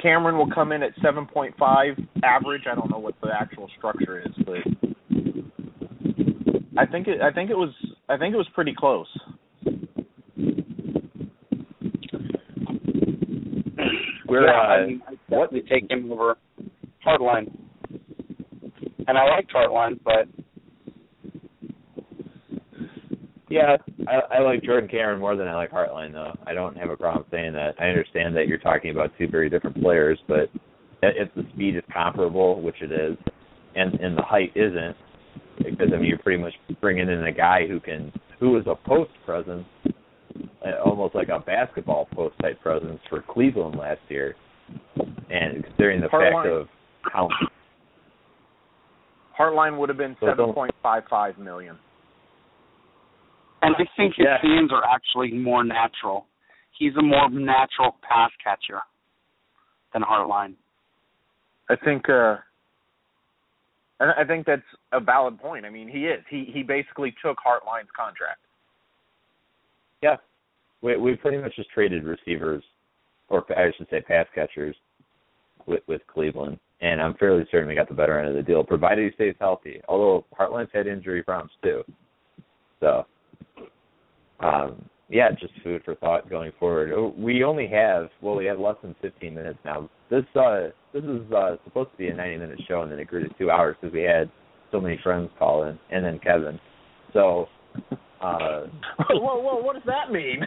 Cameron 0.00 0.38
will 0.38 0.50
come 0.54 0.70
in 0.70 0.82
at 0.82 0.92
seven 1.02 1.26
point 1.26 1.54
five 1.58 1.96
average. 2.22 2.62
I 2.70 2.74
don't 2.74 2.90
know 2.90 2.98
what 2.98 3.14
the 3.22 3.30
actual 3.32 3.68
structure 3.76 4.20
is, 4.20 4.32
but 4.44 4.85
I 6.78 6.86
think 6.86 7.08
it 7.08 7.20
I 7.20 7.32
think 7.32 7.50
it 7.50 7.56
was 7.56 7.72
I 8.08 8.16
think 8.16 8.34
it 8.34 8.38
was 8.38 8.48
pretty 8.54 8.74
close. 8.76 9.06
We're, 14.28 14.44
yeah, 14.44 14.50
uh, 14.50 14.54
I 14.54 14.86
mean, 14.86 15.02
I 15.06 15.12
definitely 15.30 15.62
take 15.70 15.90
him 15.90 16.10
over 16.10 16.36
Hartline. 17.06 17.56
And 19.08 19.16
I 19.16 19.24
liked 19.24 19.52
Hartline, 19.54 20.00
but 20.04 20.26
Yeah, 23.48 23.76
I, 24.08 24.36
I 24.36 24.40
like 24.40 24.62
Jordan 24.62 24.88
Cameron 24.88 25.20
more 25.20 25.36
than 25.36 25.46
I 25.46 25.54
like 25.54 25.70
Hartline, 25.70 26.12
though. 26.12 26.34
I 26.46 26.52
don't 26.52 26.76
have 26.76 26.90
a 26.90 26.96
problem 26.96 27.24
saying 27.30 27.52
that. 27.52 27.74
I 27.78 27.86
understand 27.86 28.34
that 28.36 28.48
you're 28.48 28.58
talking 28.58 28.90
about 28.90 29.12
two 29.16 29.28
very 29.28 29.48
different 29.48 29.80
players, 29.80 30.18
but 30.26 30.50
if 31.02 31.32
the 31.34 31.44
speed 31.54 31.76
is 31.76 31.82
comparable, 31.92 32.60
which 32.60 32.82
it 32.82 32.90
is, 32.90 33.16
and 33.76 33.94
and 34.00 34.16
the 34.16 34.22
height 34.22 34.50
isn't, 34.56 34.96
because 35.58 35.88
I 35.92 35.96
mean 35.96 36.04
you're 36.06 36.18
pretty 36.18 36.42
much 36.42 36.54
bringing 36.80 37.08
in 37.08 37.24
a 37.24 37.32
guy 37.32 37.66
who 37.66 37.80
can 37.80 38.12
who 38.40 38.56
is 38.58 38.66
a 38.66 38.74
post 38.88 39.10
presence, 39.24 39.64
uh, 39.86 40.82
almost 40.84 41.14
like 41.14 41.28
a 41.28 41.40
basketball 41.40 42.06
post 42.14 42.34
type 42.42 42.60
presence 42.60 43.00
for 43.08 43.22
Cleveland 43.22 43.76
last 43.78 44.00
year, 44.08 44.34
and 45.30 45.64
considering 45.64 46.00
the 46.00 46.08
fact 46.08 46.46
of 46.46 46.68
how 47.12 47.28
Hartline 49.38 49.78
would 49.78 49.88
have 49.88 49.98
been 49.98 50.16
So 50.20 50.26
seven 50.28 50.52
point 50.52 50.74
five 50.82 51.04
five 51.10 51.38
million. 51.38 51.78
and 53.62 53.74
I 53.76 53.84
think 53.96 54.14
his 54.16 54.24
Yeah. 54.26 54.38
hands 54.42 54.70
are 54.72 54.84
actually 54.84 55.32
more 55.32 55.64
natural. 55.64 56.26
He's 56.78 56.94
a 56.96 57.02
more 57.02 57.28
natural 57.30 57.96
pass 58.02 58.30
catcher 58.42 58.80
than 59.92 60.02
Hartline. 60.02 60.54
I 61.68 61.76
think 61.76 62.08
uh 62.08 62.36
and 64.00 64.10
I 64.10 64.24
think 64.24 64.46
that's 64.46 64.62
a 64.92 65.00
valid 65.00 65.38
point. 65.38 65.64
I 65.64 65.70
mean, 65.70 65.88
he 65.88 66.06
is. 66.06 66.22
He 66.28 66.50
he 66.52 66.62
basically 66.62 67.14
took 67.24 67.38
Hartline's 67.38 67.88
contract. 67.96 68.40
Yeah, 70.02 70.16
we 70.82 70.96
we 70.96 71.16
pretty 71.16 71.38
much 71.38 71.56
just 71.56 71.70
traded 71.70 72.04
receivers, 72.04 72.62
or 73.28 73.44
I 73.56 73.72
should 73.76 73.88
say 73.90 74.00
pass 74.00 74.26
catchers, 74.34 74.76
with 75.66 75.82
with 75.86 76.02
Cleveland, 76.06 76.58
and 76.80 77.00
I'm 77.00 77.14
fairly 77.14 77.46
certain 77.50 77.68
we 77.68 77.74
got 77.74 77.88
the 77.88 77.94
better 77.94 78.18
end 78.18 78.28
of 78.28 78.34
the 78.34 78.42
deal, 78.42 78.64
provided 78.64 79.04
he 79.04 79.14
stays 79.14 79.34
healthy. 79.40 79.80
Although 79.88 80.24
Hartline's 80.38 80.70
had 80.72 80.86
injury 80.86 81.22
problems 81.22 81.52
too, 81.62 81.82
so 82.80 83.06
um, 84.40 84.84
yeah, 85.08 85.30
just 85.30 85.52
food 85.62 85.82
for 85.84 85.94
thought 85.96 86.28
going 86.28 86.52
forward. 86.58 86.92
Oh, 86.94 87.14
We 87.16 87.44
only 87.44 87.68
have 87.68 88.08
well, 88.20 88.34
we 88.34 88.46
have 88.46 88.58
less 88.58 88.76
than 88.82 88.94
15 89.02 89.34
minutes 89.34 89.58
now. 89.64 89.88
This 90.10 90.24
uh 90.34 90.68
this 90.92 91.04
is 91.04 91.32
uh 91.32 91.56
supposed 91.64 91.90
to 91.92 91.96
be 91.96 92.08
a 92.08 92.14
90 92.14 92.38
minute 92.38 92.60
show, 92.66 92.82
and 92.82 92.90
then 92.90 92.98
it 92.98 93.06
grew 93.06 93.26
to 93.26 93.34
two 93.38 93.50
hours 93.50 93.76
because 93.80 93.94
we 93.94 94.02
had 94.02 94.30
so 94.72 94.80
many 94.80 94.98
friends 95.02 95.30
call 95.38 95.64
in, 95.64 95.78
and 95.90 96.04
then 96.04 96.18
Kevin. 96.18 96.58
So. 97.12 97.46
Uh, 98.22 98.62
whoa, 99.10 99.40
whoa, 99.40 99.60
what 99.62 99.74
does 99.74 99.82
that 99.84 100.10
mean? 100.10 100.40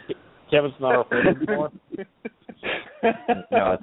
Kevin's 0.50 0.74
not 0.80 0.96
our 0.96 1.06
friend 1.06 1.28
anymore. 1.38 1.72
no, 3.52 3.78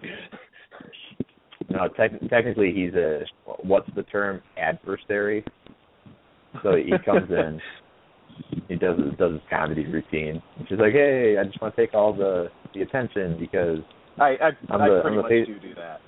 no. 1.71 1.89
Tec- 1.97 2.29
technically, 2.29 2.73
he's 2.75 2.93
a 2.95 3.21
what's 3.63 3.89
the 3.95 4.03
term 4.05 4.43
adversary. 4.59 5.45
So 6.63 6.75
he 6.75 6.93
comes 7.05 7.31
in, 7.31 7.61
he 8.69 8.75
does 8.77 8.99
his, 8.99 9.15
does 9.19 9.33
his 9.33 9.41
comedy 9.51 9.87
routine, 9.87 10.43
which 10.59 10.71
is 10.73 10.79
like, 10.81 10.93
hey, 10.93 11.37
I 11.41 11.45
just 11.45 11.61
want 11.61 11.75
to 11.77 11.81
take 11.83 11.95
all 11.95 12.13
the 12.15 12.49
the 12.75 12.83
attention 12.83 13.37
because 13.39 13.79
I 14.19 14.31
I, 14.37 14.51
I'm 14.71 14.81
I 14.83 14.89
the- 14.89 15.01
pretty 15.03 15.09
I'm 15.09 15.17
the 15.17 15.23
much 15.23 15.31
face- 15.31 15.47
do 15.47 15.59
do 15.61 15.75
that. 15.75 16.01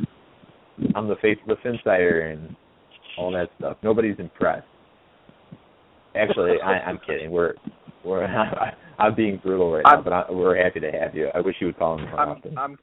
I'm 0.94 1.08
the 1.08 1.16
face 1.16 1.38
of 1.42 1.48
the 1.48 1.68
Phinsider 1.68 2.32
and 2.32 2.54
all 3.18 3.32
that 3.32 3.48
stuff. 3.58 3.76
Nobody's 3.82 4.18
impressed. 4.18 4.66
Actually, 6.14 6.60
I, 6.64 6.74
I'm 6.80 6.98
kidding. 7.06 7.30
We're 7.30 7.54
we're 8.04 8.24
I'm 8.98 9.14
being 9.14 9.38
brutal 9.42 9.72
right 9.72 9.82
now, 9.84 9.90
I'm- 9.90 10.04
but 10.04 10.12
I, 10.12 10.24
we're 10.30 10.62
happy 10.62 10.80
to 10.80 10.90
have 10.90 11.14
you. 11.14 11.28
I 11.34 11.40
wish 11.40 11.56
you 11.60 11.66
would 11.68 11.78
call 11.78 11.98
him 11.98 12.06
more 12.10 12.20
I'm 12.20 12.28
often. 12.30 12.58
I'm 12.58 12.78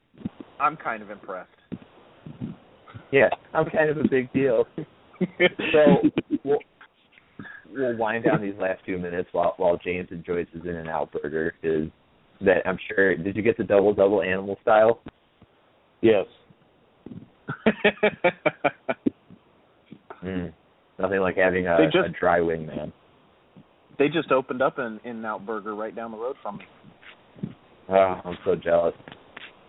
I'm 0.59 0.77
kind 0.77 1.01
of 1.03 1.09
impressed. 1.09 1.49
Yeah, 3.11 3.30
I'm 3.53 3.69
kind 3.69 3.89
of 3.89 3.97
a 3.97 4.07
big 4.07 4.31
deal. 4.34 4.65
so 5.72 6.01
we'll, 6.43 6.59
we'll 7.76 7.97
wind 7.97 8.23
down 8.23 8.41
these 8.41 8.56
last 8.60 8.81
few 8.85 8.97
minutes 8.97 9.30
while 9.31 9.53
while 9.57 9.77
James 9.77 10.07
enjoys 10.11 10.47
his 10.53 10.64
In 10.64 10.76
and 10.76 10.89
Out 10.89 11.11
burger. 11.11 11.53
Is 11.64 11.89
that 12.41 12.65
I'm 12.65 12.77
sure? 12.88 13.15
Did 13.15 13.35
you 13.35 13.41
get 13.41 13.57
the 13.57 13.64
double 13.64 13.93
double 13.93 14.22
animal 14.22 14.57
style? 14.61 14.99
Yes. 16.02 16.26
Mm, 20.23 20.52
nothing 20.99 21.19
like 21.19 21.35
having 21.38 21.68
a, 21.68 21.77
just- 21.91 22.07
a 22.07 22.10
dry 22.10 22.41
wing, 22.41 22.65
man. 22.65 22.91
They 23.97 24.07
just 24.10 24.31
opened 24.31 24.61
up 24.61 24.77
an 24.77 24.99
In 25.06 25.18
and 25.18 25.26
Out 25.26 25.45
Burger 25.45 25.73
right 25.76 25.95
down 25.95 26.11
the 26.11 26.18
road 26.18 26.35
from 26.41 26.57
me. 26.57 26.65
Oh, 27.88 28.19
I'm 28.26 28.38
so 28.43 28.56
jealous. 28.56 28.93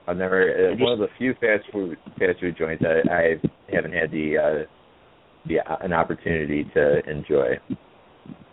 I've 0.08 0.16
never 0.16 0.72
uh, 0.72 0.76
one 0.78 0.92
of 0.92 0.98
the 0.98 1.08
few 1.18 1.34
fast 1.34 1.64
food 1.72 1.98
fast 2.18 2.40
food 2.40 2.56
joints 2.58 2.82
I, 2.84 3.12
I 3.12 3.34
haven't 3.72 3.92
had 3.92 4.10
the 4.10 4.38
uh, 4.38 4.64
the 5.46 5.60
uh, 5.60 5.76
an 5.82 5.92
opportunity 5.92 6.64
to 6.74 7.08
enjoy. 7.08 7.58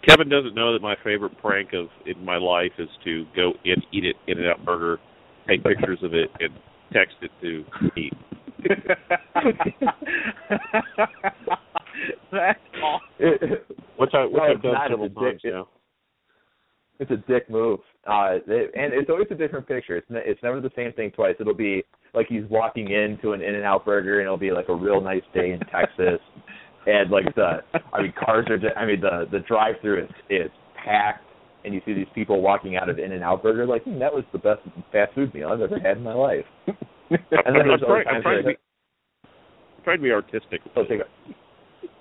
Kevin 0.08 0.30
doesn't 0.30 0.54
know 0.54 0.74
that 0.74 0.82
my 0.82 0.96
favorite 1.04 1.38
prank 1.40 1.74
of 1.74 1.88
in 2.06 2.24
my 2.24 2.38
life 2.38 2.72
is 2.78 2.90
to 3.04 3.26
go 3.36 3.54
and 3.66 3.86
eat 3.92 4.06
it 4.06 4.16
in 4.28 4.38
and 4.38 4.48
out 4.48 4.64
burger, 4.66 5.00
take 5.48 5.64
pictures 5.64 6.00
of 6.04 6.14
it, 6.14 6.30
and 6.40 6.54
text 6.92 7.16
it 7.22 7.32
to 7.42 7.64
me. 7.96 8.12
That's 12.32 12.60
awesome. 12.82 13.58
Which 13.98 14.14
I 14.14 14.26
which 14.26 14.42
I've 14.42 14.56
it's 14.56 14.64
done 14.64 14.76
several 14.90 15.10
times 15.10 15.42
dick- 15.42 15.54
now. 15.54 15.68
It's 17.00 17.12
a 17.12 17.18
dick 17.18 17.50
move. 17.50 17.80
Uh, 18.06 18.38
it, 18.48 18.72
and 18.76 18.94
it's 18.94 19.10
always 19.10 19.28
a 19.32 19.36
different 19.36 19.68
picture. 19.68 19.98
It's 19.98 20.10
ne- 20.10 20.24
it's 20.26 20.42
never 20.44 20.62
the 20.62 20.72
same 20.76 20.94
thing 20.94 21.12
twice. 21.12 21.36
It'll 21.40 21.54
be 21.54 21.84
like 22.14 22.28
he's 22.28 22.44
walking 22.50 22.92
into 22.92 23.32
an 23.34 23.42
In 23.42 23.56
and 23.56 23.64
Out 23.64 23.86
Burger, 23.86 24.20
and 24.20 24.26
it'll 24.26 24.38
be 24.38 24.52
like 24.52 24.70
a 24.70 24.76
real 24.76 25.02
nice 25.02 25.24
day 25.34 25.52
in 25.52 25.60
Texas, 25.72 26.20
and 26.86 27.10
like 27.10 27.34
the 27.36 27.60
I 27.92 28.02
mean 28.02 28.14
cars 28.26 28.46
are. 28.50 28.58
ju- 28.58 28.76
I 28.76 28.86
mean 28.86 29.02
the 29.02 29.26
the 29.32 29.40
drive 29.40 29.76
through 29.82 30.04
is 30.04 30.10
is 30.30 30.52
packed, 30.84 31.26
and 31.66 31.74
you 31.74 31.82
see 31.86 31.94
these 31.94 32.08
people 32.14 32.42
walking 32.42 32.76
out 32.76 32.90
of 32.90 33.00
In 33.00 33.12
and 33.12 33.24
Out 33.24 33.44
Burger 33.44 33.66
like 33.66 33.84
hmm, 33.84 34.00
that 34.00 34.14
was 34.14 34.24
the 34.32 34.40
best 34.40 34.62
fast 34.92 35.14
food 35.14 35.34
meal 35.34 35.50
I've 35.50 35.62
ever 35.62 35.80
had 35.80 35.98
in 35.98 36.04
my 36.04 36.14
life. 36.14 36.46
and 36.68 36.76
then 37.10 37.62
I'm, 37.62 37.68
there's 37.68 37.82
other 37.84 38.04
trying, 38.04 38.08
I'm 38.08 38.14
times 38.14 38.24
trying 38.24 38.44
to 38.44 38.48
be 38.50 38.56
I'm 39.78 39.84
trying 39.84 39.98
to 39.98 40.04
be 40.04 40.12
artistic. 40.12 40.62
They'll 40.76 40.86
take 40.86 41.02
a- 41.02 41.34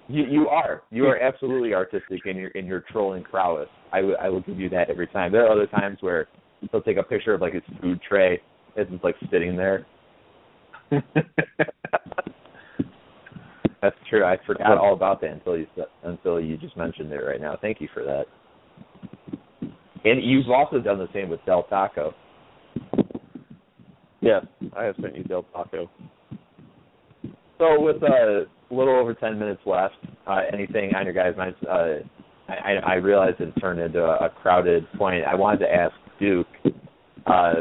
you 0.08 0.24
you 0.24 0.48
are 0.48 0.82
you 0.90 1.06
are 1.06 1.18
absolutely 1.18 1.74
artistic 1.74 2.26
in 2.26 2.36
your 2.36 2.48
in 2.50 2.66
your 2.66 2.80
trolling 2.90 3.22
prowess. 3.22 3.68
I 3.92 4.02
will 4.02 4.16
I 4.20 4.28
will 4.28 4.40
give 4.40 4.58
you 4.58 4.68
that 4.70 4.90
every 4.90 5.06
time. 5.06 5.32
There 5.32 5.46
are 5.46 5.52
other 5.52 5.66
times 5.66 5.98
where 6.00 6.28
he'll 6.70 6.82
take 6.82 6.96
a 6.96 7.02
picture 7.02 7.34
of 7.34 7.40
like 7.40 7.54
his 7.54 7.62
food 7.80 8.00
tray 8.06 8.40
as 8.76 8.86
it's 8.90 9.04
like 9.04 9.16
sitting 9.30 9.56
there. 9.56 9.86
That's 13.82 13.96
true. 14.08 14.24
I 14.24 14.36
forgot 14.46 14.78
all 14.78 14.94
about 14.94 15.20
that 15.22 15.32
until 15.32 15.58
you 15.58 15.66
until 16.04 16.40
you 16.40 16.56
just 16.56 16.76
mentioned 16.76 17.12
it 17.12 17.16
right 17.16 17.40
now. 17.40 17.58
Thank 17.60 17.80
you 17.80 17.88
for 17.92 18.04
that. 18.04 18.26
And 20.04 20.22
you've 20.22 20.50
also 20.50 20.78
done 20.78 20.98
the 20.98 21.08
same 21.12 21.28
with 21.28 21.40
Del 21.44 21.64
Taco. 21.64 22.14
Yes, 24.20 24.46
I 24.76 24.84
have 24.84 24.94
sent 25.02 25.16
you 25.16 25.24
Del 25.24 25.42
Taco. 25.52 25.90
So 27.58 27.80
with 27.80 28.02
a 28.04 28.46
little 28.70 28.96
over 28.96 29.14
ten 29.14 29.36
minutes 29.36 29.62
left, 29.66 29.94
uh, 30.28 30.42
anything 30.52 30.94
on 30.94 31.04
your 31.04 31.14
guys' 31.14 31.36
minds? 31.36 31.56
Uh, 31.68 31.94
I, 32.48 32.74
I 32.86 32.94
realize 32.94 33.34
it 33.40 33.52
turned 33.60 33.80
into 33.80 34.00
a, 34.00 34.26
a 34.26 34.30
crowded 34.30 34.86
point. 34.96 35.24
I 35.24 35.34
wanted 35.34 35.58
to 35.60 35.72
ask 35.74 35.94
Duke 36.20 36.46
uh, 37.26 37.54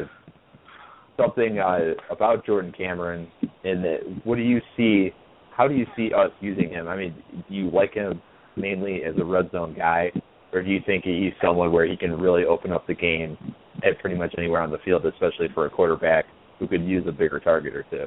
something 1.17 1.59
uh, 1.59 1.93
about 2.11 2.45
Jordan 2.45 2.73
Cameron. 2.77 3.27
In 3.63 3.81
the, 3.81 3.97
what 4.23 4.35
do 4.35 4.41
you 4.41 4.59
see? 4.77 5.11
How 5.55 5.67
do 5.67 5.75
you 5.75 5.85
see 5.95 6.11
us 6.13 6.31
using 6.39 6.69
him? 6.69 6.87
I 6.87 6.95
mean, 6.95 7.15
do 7.47 7.53
you 7.53 7.69
like 7.69 7.93
him 7.93 8.21
mainly 8.55 9.03
as 9.03 9.15
a 9.19 9.23
red 9.23 9.51
zone 9.51 9.75
guy, 9.77 10.11
or 10.53 10.61
do 10.61 10.69
you 10.69 10.79
think 10.85 11.03
he's 11.03 11.33
someone 11.43 11.71
where 11.71 11.85
he 11.85 11.95
can 11.95 12.19
really 12.19 12.45
open 12.45 12.71
up 12.71 12.87
the 12.87 12.93
game 12.93 13.37
at 13.83 13.99
pretty 13.99 14.17
much 14.17 14.33
anywhere 14.37 14.61
on 14.61 14.71
the 14.71 14.77
field, 14.83 15.05
especially 15.05 15.47
for 15.53 15.65
a 15.65 15.69
quarterback 15.69 16.25
who 16.59 16.67
could 16.67 16.83
use 16.83 17.03
a 17.07 17.11
bigger 17.11 17.39
target 17.39 17.73
or 17.75 17.85
two? 17.89 18.05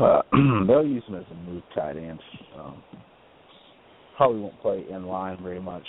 Uh, 0.00 0.22
they'll 0.66 0.86
use 0.86 1.04
him 1.06 1.16
as 1.16 1.24
a 1.30 1.50
move 1.50 1.62
tight 1.74 1.96
end. 1.96 2.20
Um, 2.58 2.82
probably 4.16 4.40
won't 4.40 4.60
play 4.60 4.84
in 4.90 5.06
line 5.06 5.38
very 5.42 5.60
much. 5.60 5.86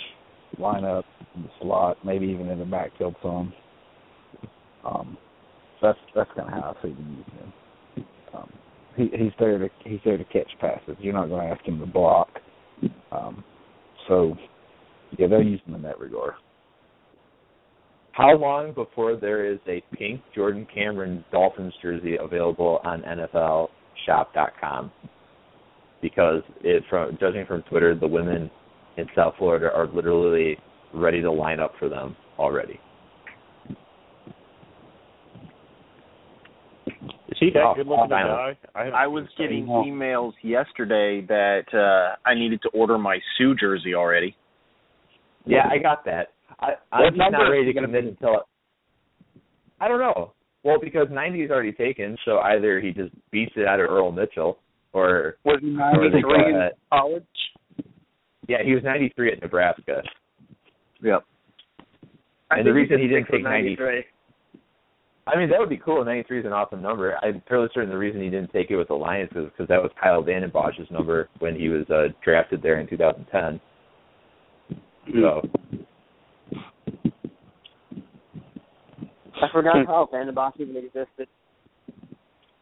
Line 0.58 0.84
up 0.84 1.04
in 1.34 1.42
the 1.42 1.48
slot, 1.60 1.98
maybe 2.04 2.26
even 2.26 2.48
in 2.48 2.58
the 2.58 2.64
backfield 2.64 3.16
some. 3.22 3.52
Um, 4.84 5.18
that's 5.82 5.98
that's 6.14 6.30
kind 6.36 6.48
of 6.48 6.54
how 6.54 6.76
I 6.78 6.82
see 6.82 6.92
them 6.92 7.24
using 7.24 7.40
him. 7.40 7.52
Um, 8.34 8.50
he 8.96 9.10
he's 9.12 9.32
there 9.38 9.58
to 9.58 9.68
he's 9.84 10.00
there 10.04 10.16
to 10.16 10.24
catch 10.24 10.50
passes. 10.60 10.96
You're 11.00 11.12
not 11.14 11.28
going 11.28 11.46
to 11.46 11.54
ask 11.54 11.64
him 11.64 11.80
to 11.80 11.86
block. 11.86 12.28
Um, 13.12 13.44
so 14.08 14.36
yeah, 15.18 15.28
they'll 15.28 15.42
use 15.42 15.60
him 15.66 15.74
in 15.74 15.82
that 15.82 15.98
regard. 15.98 16.34
How 18.12 18.36
long 18.36 18.72
before 18.72 19.16
there 19.16 19.44
is 19.44 19.58
a 19.66 19.82
pink 19.96 20.20
Jordan 20.34 20.66
Cameron 20.72 21.24
Dolphins 21.32 21.74
jersey 21.82 22.16
available 22.20 22.80
on 22.84 23.02
NFLShop.com? 23.02 24.92
Because 26.00 26.42
it, 26.62 26.84
from 26.88 27.16
judging 27.18 27.44
from 27.46 27.62
Twitter, 27.62 27.98
the 27.98 28.06
women 28.06 28.50
in 28.96 29.06
South 29.16 29.34
Florida 29.36 29.70
are 29.74 29.88
literally 29.88 30.56
ready 30.92 31.22
to 31.22 31.32
line 31.32 31.58
up 31.58 31.72
for 31.78 31.88
them 31.88 32.14
already. 32.38 32.78
Is 37.34 37.38
he 37.40 37.50
that 37.50 37.62
Oh, 37.64 37.74
good 37.74 37.86
looking 37.88 38.10
guy? 38.10 38.56
I, 38.76 38.80
I 38.90 39.06
was 39.08 39.24
seen 39.36 39.46
him. 39.50 39.66
getting 39.66 39.66
emails 39.92 40.32
yesterday 40.42 41.20
that 41.26 41.64
uh 41.74 42.14
I 42.28 42.34
needed 42.34 42.62
to 42.62 42.68
order 42.68 42.96
my 42.96 43.18
Suh 43.36 43.54
jersey 43.58 43.94
already. 43.94 44.36
Yeah, 45.44 45.68
I 45.70 45.78
got 45.78 46.04
that. 46.04 46.28
I, 46.60 46.74
I'm 46.92 47.16
not 47.16 47.30
ready 47.50 47.62
to 47.64 47.68
he 47.68 47.72
gonna 47.74 47.88
commit 47.88 48.04
be? 48.04 48.08
until. 48.10 48.42
I 49.80 49.88
don't 49.88 49.98
know. 49.98 50.32
Well, 50.62 50.78
because 50.80 51.08
90 51.10 51.42
is 51.42 51.50
already 51.50 51.72
taken, 51.72 52.16
so 52.24 52.38
either 52.38 52.80
he 52.80 52.92
just 52.92 53.12
beats 53.32 53.52
it 53.56 53.66
out 53.66 53.80
of 53.80 53.90
Earl 53.90 54.12
Mitchell, 54.12 54.58
or 54.94 55.36
Was 55.44 55.58
he 55.60 55.70
or 55.76 56.08
they 56.10 56.20
93 56.20 56.22
go 56.22 56.34
in 56.34 56.70
college? 56.90 57.24
Yeah, 58.48 58.58
he 58.64 58.72
was 58.74 58.82
93 58.84 59.32
at 59.32 59.42
Nebraska. 59.42 60.02
Yep. 61.02 61.24
I 62.50 62.58
And 62.58 62.66
the 62.66 62.72
reason 62.72 62.98
he 62.98 63.04
should 63.04 63.08
didn't 63.10 63.24
stick 63.24 63.32
with 63.32 63.38
take 63.40 63.44
90 63.44 63.76
93. 63.76 64.04
I 65.26 65.38
mean, 65.38 65.48
that 65.48 65.58
would 65.58 65.70
be 65.70 65.78
cool. 65.82 66.04
93 66.04 66.40
is 66.40 66.46
an 66.46 66.52
awesome 66.52 66.82
number. 66.82 67.16
I'm 67.22 67.42
fairly 67.48 67.68
certain 67.72 67.88
the 67.88 67.96
reason 67.96 68.22
he 68.22 68.28
didn't 68.28 68.52
take 68.52 68.70
it 68.70 68.76
with 68.76 68.88
the 68.88 68.94
Lions 68.94 69.30
is 69.34 69.46
because 69.46 69.68
that 69.68 69.82
was 69.82 69.90
Kyle 70.00 70.22
Vanden 70.22 70.50
Bosch's 70.50 70.90
number 70.90 71.30
when 71.38 71.56
he 71.56 71.68
was 71.68 71.88
uh, 71.88 72.12
drafted 72.22 72.62
there 72.62 72.78
in 72.78 72.86
2010. 72.86 73.60
So, 75.12 75.42
I 79.42 79.46
forgot 79.52 79.86
how 79.86 80.08
Vandenbach 80.12 80.52
even 80.58 80.76
existed. 80.76 81.28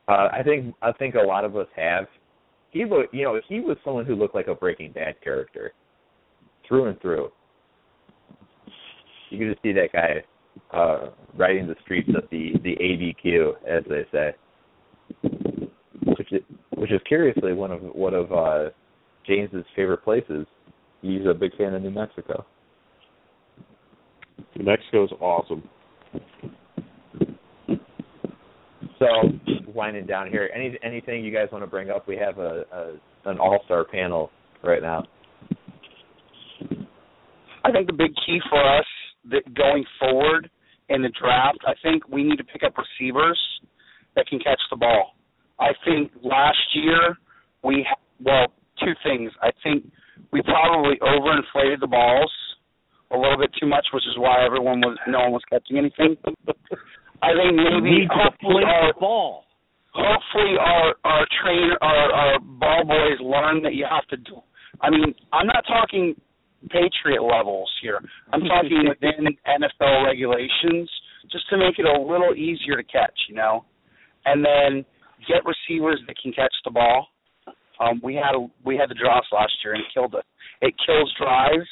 uh, 0.09 0.29
I 0.33 0.43
think 0.45 0.75
I 0.83 0.93
think 0.93 1.15
a 1.15 1.21
lot 1.21 1.45
of 1.45 1.57
us 1.57 1.69
have. 1.77 2.07
He 2.71 2.85
was, 2.85 3.07
you 3.13 3.25
know, 3.25 3.41
he 3.49 3.61
was 3.61 3.77
someone 3.85 4.07
who 4.07 4.15
looked 4.15 4.35
like 4.35 4.47
a 4.47 4.55
Breaking 4.55 4.93
Bad 4.93 5.21
character, 5.23 5.73
through 6.67 6.87
and 6.87 7.01
through. 7.01 7.31
You 9.31 9.39
could 9.39 9.53
just 9.53 9.63
see 9.63 9.73
that 9.73 9.93
guy 9.93 10.23
uh, 10.73 11.11
riding 11.37 11.67
the 11.67 11.77
streets 11.83 12.09
of 12.17 12.25
the 12.31 12.53
the 12.63 12.77
ABQ, 12.77 13.53
as 13.69 13.85
they 13.89 14.05
say, 14.11 14.35
which 16.05 16.33
is 16.33 16.43
which 16.77 16.91
is 16.91 17.01
curiously 17.09 17.53
one 17.53 17.71
of 17.71 17.81
one 17.83 18.15
of 18.15 18.33
uh, 18.33 18.71
James's 19.27 19.65
favorite 19.77 20.03
places. 20.03 20.47
He's 21.01 21.27
a 21.29 21.35
big 21.35 21.57
fan 21.57 21.75
of 21.75 21.83
New 21.83 21.91
Mexico. 21.91 22.45
New 24.57 24.65
Mexico's 24.65 25.11
awesome. 25.21 25.63
So 28.99 29.07
winding 29.75 30.07
down 30.07 30.31
here, 30.31 30.49
any 30.55 30.79
anything 30.83 31.25
you 31.25 31.33
guys 31.33 31.49
want 31.51 31.65
to 31.65 31.69
bring 31.71 31.91
up? 31.91 32.07
We 32.07 32.17
have 32.17 32.39
a, 32.39 32.65
a 32.73 33.31
an 33.31 33.39
all 33.39 33.61
star 33.65 33.85
panel 33.85 34.31
right 34.63 34.83
now. 34.83 35.05
I 37.65 37.71
think 37.71 37.87
the 37.87 37.93
big 37.93 38.13
key 38.27 38.41
for 38.51 38.79
us 38.79 38.85
that 39.31 39.55
going 39.55 39.85
forward 39.99 40.51
in 40.89 41.03
the 41.03 41.11
draft, 41.21 41.59
I 41.67 41.75
think 41.83 42.09
we 42.09 42.23
need 42.25 42.37
to 42.37 42.45
pick 42.45 42.63
up 42.63 42.75
receivers 42.77 43.39
that 44.17 44.27
can 44.27 44.39
catch 44.39 44.61
the 44.71 44.77
ball. 44.77 45.15
I 45.61 45.71
think 45.85 46.13
last 46.23 46.59
year 46.75 47.17
we 47.63 47.87
ha- 47.89 48.01
well 48.21 48.47
two 48.81 48.93
things. 49.03 49.31
I 49.43 49.51
think 49.63 49.91
we 50.33 50.43
probably 50.43 50.97
overinflated 51.01 51.81
the 51.81 51.87
balls 51.87 52.33
a 53.13 53.17
little 53.17 53.39
bit 53.39 53.51
too 53.61 53.67
much, 53.67 53.87
which 53.93 54.05
is 54.05 54.19
why 54.19 54.45
everyone 54.45 54.81
was 54.81 54.99
no 55.07 55.21
one 55.21 55.33
was 55.33 55.43
catching 55.49 55.79
anything. 55.79 56.17
I 57.23 57.31
think 57.39 57.55
maybe 57.55 58.09
hopefully 58.11 58.65
our 58.67 58.93
ball. 58.99 59.45
hopefully 59.93 60.57
our 60.59 60.95
our 61.05 61.27
trainer 61.43 61.77
our 61.81 62.13
our 62.13 62.41
ball 62.41 62.85
boys 62.85 63.21
learn 63.21 63.63
that 63.63 63.75
you 63.75 63.87
have 63.89 64.07
to 64.09 64.17
do 64.17 64.43
I 64.81 64.91
mean, 64.91 65.15
I'm 65.33 65.47
not 65.47 65.65
talking 65.67 66.21
Patriot 66.69 67.23
levels 67.23 67.71
here. 67.83 68.01
I'm 68.33 68.41
talking 68.41 68.85
within 68.89 69.37
NFL 69.47 70.07
regulations 70.07 70.91
just 71.31 71.49
to 71.51 71.57
make 71.57 71.79
it 71.79 71.87
a 71.87 72.01
little 72.01 72.35
easier 72.35 72.77
to 72.77 72.85
catch, 72.85 73.15
you 73.29 73.35
know. 73.35 73.65
And 74.25 74.45
then 74.45 74.85
get 75.29 75.43
receivers 75.45 76.01
that 76.07 76.17
can 76.23 76.33
catch 76.33 76.55
the 76.65 76.71
ball. 76.71 77.09
Um 77.81 78.01
we 78.03 78.15
had 78.15 78.35
a, 78.35 78.47
we 78.65 78.77
had 78.77 78.91
the 78.91 78.95
drops 78.95 79.27
last 79.33 79.53
year 79.65 79.75
and 79.75 79.83
it 79.83 79.91
killed 79.93 80.15
us. 80.15 80.25
It 80.61 80.75
kills 80.85 81.13
drives. 81.19 81.69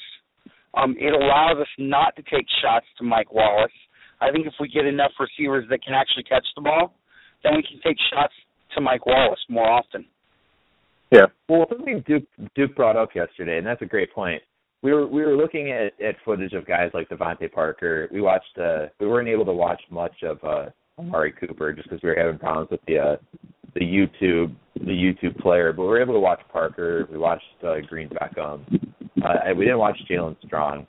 Um 0.74 0.96
it 0.98 1.12
allows 1.12 1.58
us 1.60 1.68
not 1.78 2.16
to 2.16 2.22
take 2.22 2.46
shots 2.62 2.86
to 2.98 3.04
Mike 3.04 3.32
Wallace. 3.32 3.72
I 4.20 4.30
think 4.30 4.46
if 4.46 4.54
we 4.60 4.68
get 4.68 4.86
enough 4.86 5.12
receivers 5.18 5.66
that 5.70 5.82
can 5.84 5.94
actually 5.94 6.24
catch 6.24 6.46
the 6.54 6.62
ball, 6.62 6.94
then 7.42 7.54
we 7.56 7.62
can 7.62 7.80
take 7.84 7.96
shots 8.12 8.34
to 8.74 8.80
Mike 8.80 9.06
Wallace 9.06 9.40
more 9.48 9.68
often. 9.68 10.04
Yeah. 11.10 11.26
Well, 11.48 11.66
something 11.68 12.04
Duke 12.06 12.24
Duke 12.54 12.76
brought 12.76 12.96
up 12.96 13.10
yesterday, 13.14 13.58
and 13.58 13.66
that's 13.66 13.82
a 13.82 13.86
great 13.86 14.12
point. 14.14 14.42
We 14.82 14.92
were 14.92 15.06
we 15.06 15.22
were 15.22 15.36
looking 15.36 15.70
at 15.70 15.92
at 16.00 16.16
footage 16.24 16.52
of 16.54 16.66
guys 16.66 16.90
like 16.94 17.08
DeVante 17.08 17.52
Parker. 17.52 18.08
We 18.12 18.20
watched. 18.20 18.58
uh 18.58 18.86
We 18.98 19.06
weren't 19.06 19.28
able 19.28 19.44
to 19.46 19.52
watch 19.52 19.82
much 19.90 20.22
of 20.22 20.42
uh 20.42 20.70
Amari 20.98 21.32
Cooper 21.32 21.72
just 21.72 21.88
because 21.88 22.02
we 22.02 22.08
were 22.08 22.16
having 22.16 22.38
problems 22.38 22.70
with 22.70 22.80
the 22.86 22.98
uh 22.98 23.16
the 23.74 23.80
YouTube 23.80 24.54
the 24.76 24.92
YouTube 24.92 25.38
player, 25.40 25.72
but 25.72 25.82
we 25.82 25.88
were 25.88 26.00
able 26.00 26.14
to 26.14 26.20
watch 26.20 26.40
Parker. 26.50 27.06
We 27.10 27.18
watched 27.18 27.44
uh, 27.66 27.74
Green 27.88 28.08
Beckham. 28.08 28.62
Uh, 29.22 29.54
we 29.54 29.64
didn't 29.64 29.78
watch 29.78 29.98
Jaelen 30.10 30.36
Strong, 30.46 30.86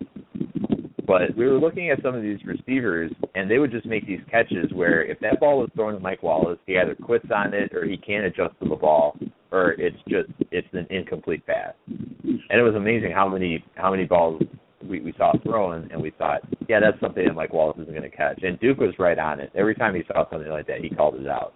but 1.06 1.36
we 1.36 1.46
were 1.46 1.60
looking 1.60 1.90
at 1.90 2.02
some 2.02 2.16
of 2.16 2.22
these 2.22 2.40
receivers, 2.46 3.12
and 3.36 3.52
they 3.52 3.60
would 3.60 3.72
just 3.72 3.86
make 3.86 4.08
these 4.08 4.22
catches 4.30 4.72
where 4.72 5.04
if 5.04 5.20
that 5.20 5.40
ball 5.42 5.60
was 5.60 5.70
thrown 5.76 5.94
to 5.94 6.00
Mike 6.00 6.24
Wallace, 6.24 6.60
he 6.66 6.78
either 6.78 6.96
quits 6.96 7.26
on 7.36 7.54
it 7.54 7.74
or 7.74 7.86
he 7.86 7.98
can't 7.98 8.26
adjust 8.26 8.54
to 8.64 8.70
the 8.70 8.76
ball, 8.76 9.18
or 9.52 9.72
it's 9.74 9.98
just 10.08 10.30
it's 10.52 10.68
an 10.74 10.88
incomplete 10.90 11.46
pass. 11.46 11.74
And 11.88 12.60
it 12.60 12.64
was 12.64 12.76
amazing 12.76 13.12
how 13.12 13.28
many 13.28 13.64
how 13.76 13.92
many 13.92 14.06
balls 14.06 14.42
we, 14.84 15.00
we 15.00 15.14
saw 15.18 15.34
thrown, 15.44 15.90
and 15.92 16.02
we 16.02 16.12
thought, 16.12 16.42
yeah, 16.68 16.80
that's 16.80 17.00
something 17.00 17.24
that 17.26 17.34
Mike 17.36 17.54
Wallace 17.54 17.78
isn't 17.82 17.94
going 17.94 18.10
to 18.10 18.16
catch. 18.16 18.42
And 18.42 18.60
Duke 18.60 18.80
was 18.80 18.94
right 18.98 19.20
on 19.20 19.40
it. 19.40 19.52
Every 19.56 19.76
time 19.76 19.94
he 19.94 20.02
saw 20.08 20.30
something 20.30 20.50
like 20.50 20.68
that, 20.68 20.80
he 20.82 20.90
called 20.90 21.16
it 21.16 21.28
out. 21.28 21.54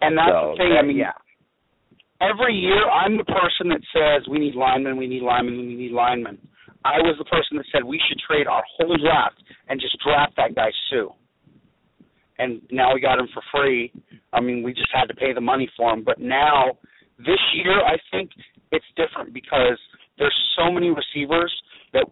And 0.00 0.16
that's 0.16 0.28
So, 0.30 0.52
the 0.52 0.58
thing. 0.58 0.76
I 0.78 0.82
mean, 0.82 0.98
yeah. 0.98 1.12
every 2.20 2.54
year 2.54 2.88
I'm 2.88 3.16
the 3.16 3.24
person 3.24 3.68
that 3.70 3.80
says 3.92 4.28
we 4.30 4.38
need 4.38 4.54
linemen, 4.54 4.96
we 4.96 5.06
need 5.06 5.22
linemen, 5.22 5.56
we 5.58 5.74
need 5.74 5.92
linemen. 5.92 6.38
I 6.84 6.98
was 7.02 7.16
the 7.18 7.24
person 7.24 7.56
that 7.56 7.66
said 7.72 7.82
we 7.82 8.00
should 8.08 8.18
trade 8.22 8.46
our 8.46 8.62
whole 8.76 8.96
draft 8.96 9.42
and 9.68 9.80
just 9.80 9.96
draft 10.06 10.34
that 10.36 10.54
guy 10.54 10.70
Suh. 10.90 11.10
And 12.38 12.60
now 12.70 12.94
we 12.94 13.00
got 13.00 13.18
him 13.18 13.28
for 13.32 13.42
free. 13.52 13.92
I 14.32 14.40
mean, 14.40 14.62
we 14.62 14.72
just 14.72 14.90
had 14.92 15.06
to 15.06 15.14
pay 15.14 15.32
the 15.32 15.40
money 15.40 15.68
for 15.76 15.92
him. 15.92 16.02
But 16.04 16.18
now, 16.20 16.78
this 17.18 17.40
year, 17.54 17.80
I 17.80 17.96
think 18.10 18.30
it's 18.72 18.84
different 18.96 19.32
because 19.32 19.78
there's 20.18 20.34
so 20.58 20.70
many 20.70 20.90
receivers 20.90 21.52
that, 21.92 22.04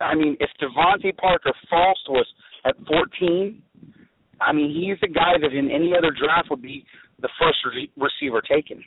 I 0.00 0.14
mean, 0.14 0.36
if 0.40 0.50
DeVante 0.60 1.16
Parker 1.16 1.52
falls 1.68 2.00
to 2.06 2.12
us 2.14 2.26
at 2.64 2.74
14, 2.86 3.62
I 4.40 4.52
mean, 4.52 4.70
he's 4.70 4.98
a 5.08 5.12
guy 5.12 5.34
that 5.40 5.52
in 5.52 5.70
any 5.70 5.92
other 5.96 6.10
draft 6.10 6.50
would 6.50 6.62
be 6.62 6.84
the 7.20 7.28
first 7.38 7.58
re- 7.74 7.90
receiver 7.96 8.40
taken. 8.40 8.82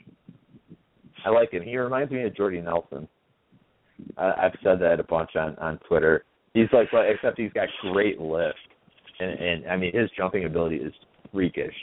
I 1.24 1.30
like 1.30 1.52
him. 1.52 1.62
He 1.62 1.76
reminds 1.76 2.12
me 2.12 2.22
of 2.24 2.36
Jordy 2.36 2.60
Nelson. 2.60 3.08
I, 4.16 4.32
I've 4.42 4.58
said 4.62 4.80
that 4.80 5.00
a 5.00 5.04
bunch 5.04 5.30
on 5.36 5.56
on 5.56 5.78
Twitter. 5.88 6.24
He's 6.54 6.68
like, 6.72 6.88
except 6.92 7.38
he's 7.38 7.52
got 7.52 7.68
great 7.82 8.20
lift, 8.20 8.56
and 9.20 9.30
and 9.38 9.66
I 9.66 9.76
mean 9.76 9.96
his 9.96 10.10
jumping 10.16 10.44
ability 10.44 10.76
is 10.76 10.92
freakish. 11.32 11.74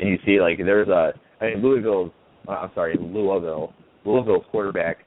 And 0.00 0.10
you 0.10 0.18
see, 0.26 0.40
like, 0.40 0.58
there's 0.58 0.88
a, 0.88 1.12
I 1.40 1.50
mean, 1.50 1.62
Louisville's, 1.62 2.10
uh, 2.48 2.52
I'm 2.52 2.70
sorry, 2.74 2.96
Louisville, 2.98 3.72
Louisville's 4.04 4.44
quarterback 4.50 4.98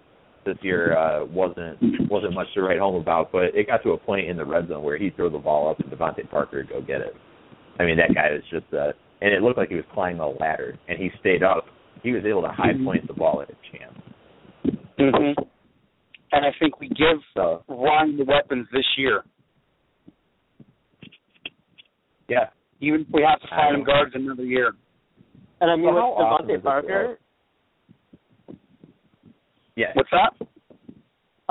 this 0.45 0.55
year 0.61 0.97
uh, 0.97 1.25
wasn't 1.25 1.77
wasn't 2.09 2.33
much 2.33 2.47
to 2.53 2.61
write 2.61 2.79
home 2.79 2.95
about, 2.95 3.31
but 3.31 3.45
it 3.55 3.67
got 3.67 3.83
to 3.83 3.91
a 3.91 3.97
point 3.97 4.29
in 4.29 4.37
the 4.37 4.45
red 4.45 4.67
zone 4.67 4.83
where 4.83 4.97
he 4.97 5.09
threw 5.09 5.29
the 5.29 5.37
ball 5.37 5.69
up 5.69 5.79
and 5.79 5.91
DeVante 5.91 6.29
Parker 6.29 6.57
would 6.57 6.69
go 6.69 6.81
get 6.81 7.01
it. 7.01 7.13
I 7.79 7.83
mean, 7.83 7.97
that 7.97 8.13
guy 8.13 8.29
is 8.33 8.43
just, 8.49 8.71
uh, 8.73 8.93
and 9.21 9.33
it 9.33 9.41
looked 9.41 9.57
like 9.57 9.69
he 9.69 9.75
was 9.75 9.85
climbing 9.93 10.19
a 10.19 10.29
ladder, 10.29 10.77
and 10.87 10.97
he 10.99 11.09
stayed 11.19 11.43
up. 11.43 11.65
He 12.03 12.11
was 12.11 12.23
able 12.25 12.43
to 12.43 12.49
high 12.49 12.73
point 12.83 13.07
the 13.07 13.13
ball 13.13 13.41
at 13.41 13.49
a 13.49 13.77
chance. 13.77 14.77
Mm-hmm. 14.99 15.41
And 16.31 16.45
I 16.45 16.49
think 16.59 16.79
we 16.79 16.89
give 16.89 17.17
So, 17.33 17.63
Ryan 17.67 18.17
the 18.17 18.25
weapons 18.25 18.67
this 18.71 18.85
year. 18.97 19.23
Yeah, 22.27 22.49
Even 22.81 23.01
if 23.01 23.07
we 23.13 23.21
have 23.21 23.39
to 23.41 23.47
find 23.49 23.75
him 23.75 23.83
guards 23.83 24.11
another 24.15 24.43
year. 24.43 24.73
And 25.61 25.71
I 25.71 25.75
mean, 25.75 25.85
Well, 25.85 25.93
with 25.95 26.01
how 26.01 26.35
awesome 26.35 26.49
is 26.49 26.57
DeVante 26.59 26.63
Parker, 26.63 27.19
yeah. 29.75 29.87
What's 29.93 30.09
that? 30.11 30.31
oh, 30.39 30.47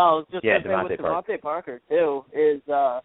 I 0.03 0.13
was 0.15 0.27
just 0.33 0.45
Yeah, 0.45 0.59
gonna 0.63 0.89
say 0.89 0.97
DeVante 0.97 0.99
with 0.99 1.01
DeVante 1.01 1.41
Parker 1.43 1.81
too 1.89 2.25
is 2.33 2.61
uh 2.69 3.01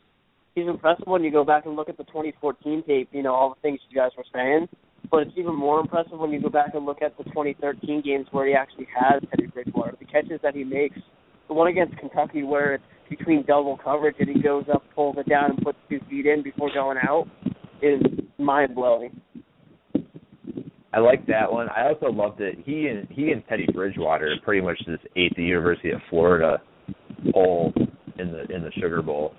he's 0.56 0.68
impressive 0.68 1.08
when 1.08 1.24
you 1.24 1.32
go 1.32 1.44
back 1.44 1.66
and 1.66 1.76
look 1.76 1.90
at 1.90 1.98
the 1.98 2.04
2014 2.06 2.84
tape. 2.88 3.10
You 3.12 3.24
know 3.24 3.34
all 3.34 3.50
the 3.50 3.62
things 3.62 3.80
you 3.90 3.96
guys 3.96 4.12
were 4.18 4.26
saying, 4.34 4.68
but 5.12 5.18
it's 5.28 5.32
even 5.38 5.56
more 5.56 5.80
impressive 5.80 6.18
when 6.18 6.32
you 6.32 6.42
go 6.42 6.50
back 6.50 6.74
and 6.74 6.86
look 6.86 7.02
at 7.02 7.18
the 7.18 7.24
2013 7.26 8.02
games 8.02 8.28
where 8.32 8.48
he 8.48 8.54
actually 8.54 8.88
has 8.98 9.22
Teddy 9.30 9.48
Bridgewater. 9.48 9.96
The 10.00 10.06
catches 10.06 10.40
that 10.42 10.56
he 10.56 10.64
makes, 10.64 10.98
the 11.48 11.54
one 11.54 11.68
against 11.68 11.98
Kentucky 11.98 12.44
where 12.44 12.76
it's 12.76 12.84
between 13.10 13.44
double 13.46 13.78
coverage 13.78 14.16
and 14.20 14.30
he 14.30 14.42
goes 14.42 14.66
up, 14.74 14.84
pulls 14.96 15.18
it 15.18 15.28
down, 15.28 15.52
and 15.52 15.62
puts 15.64 15.78
two 15.90 16.00
feet 16.10 16.26
in 16.28 16.44
before 16.44 16.70
going 16.74 16.98
out, 16.98 17.28
is 17.82 18.02
mind 18.38 18.76
blowing. 18.76 19.20
I 20.92 21.00
like 21.00 21.26
that 21.28 21.52
one. 21.52 21.68
I 21.70 21.88
also 21.88 22.08
love 22.08 22.36
that 22.38 22.54
he 22.66 22.88
and 22.88 23.08
he 23.12 23.32
and 23.32 23.44
Teddy 23.48 23.68
Bridgewater 23.72 24.36
pretty 24.44 24.62
much 24.62 24.78
just 24.86 25.04
ate 25.16 25.36
the 25.36 25.44
University 25.44 25.92
of 25.92 26.02
Florida 26.10 26.62
whole 27.34 27.72
in 28.18 28.32
the 28.32 28.42
in 28.54 28.64
the 28.64 28.72
Sugar 28.80 29.02
Bowl. 29.02 29.34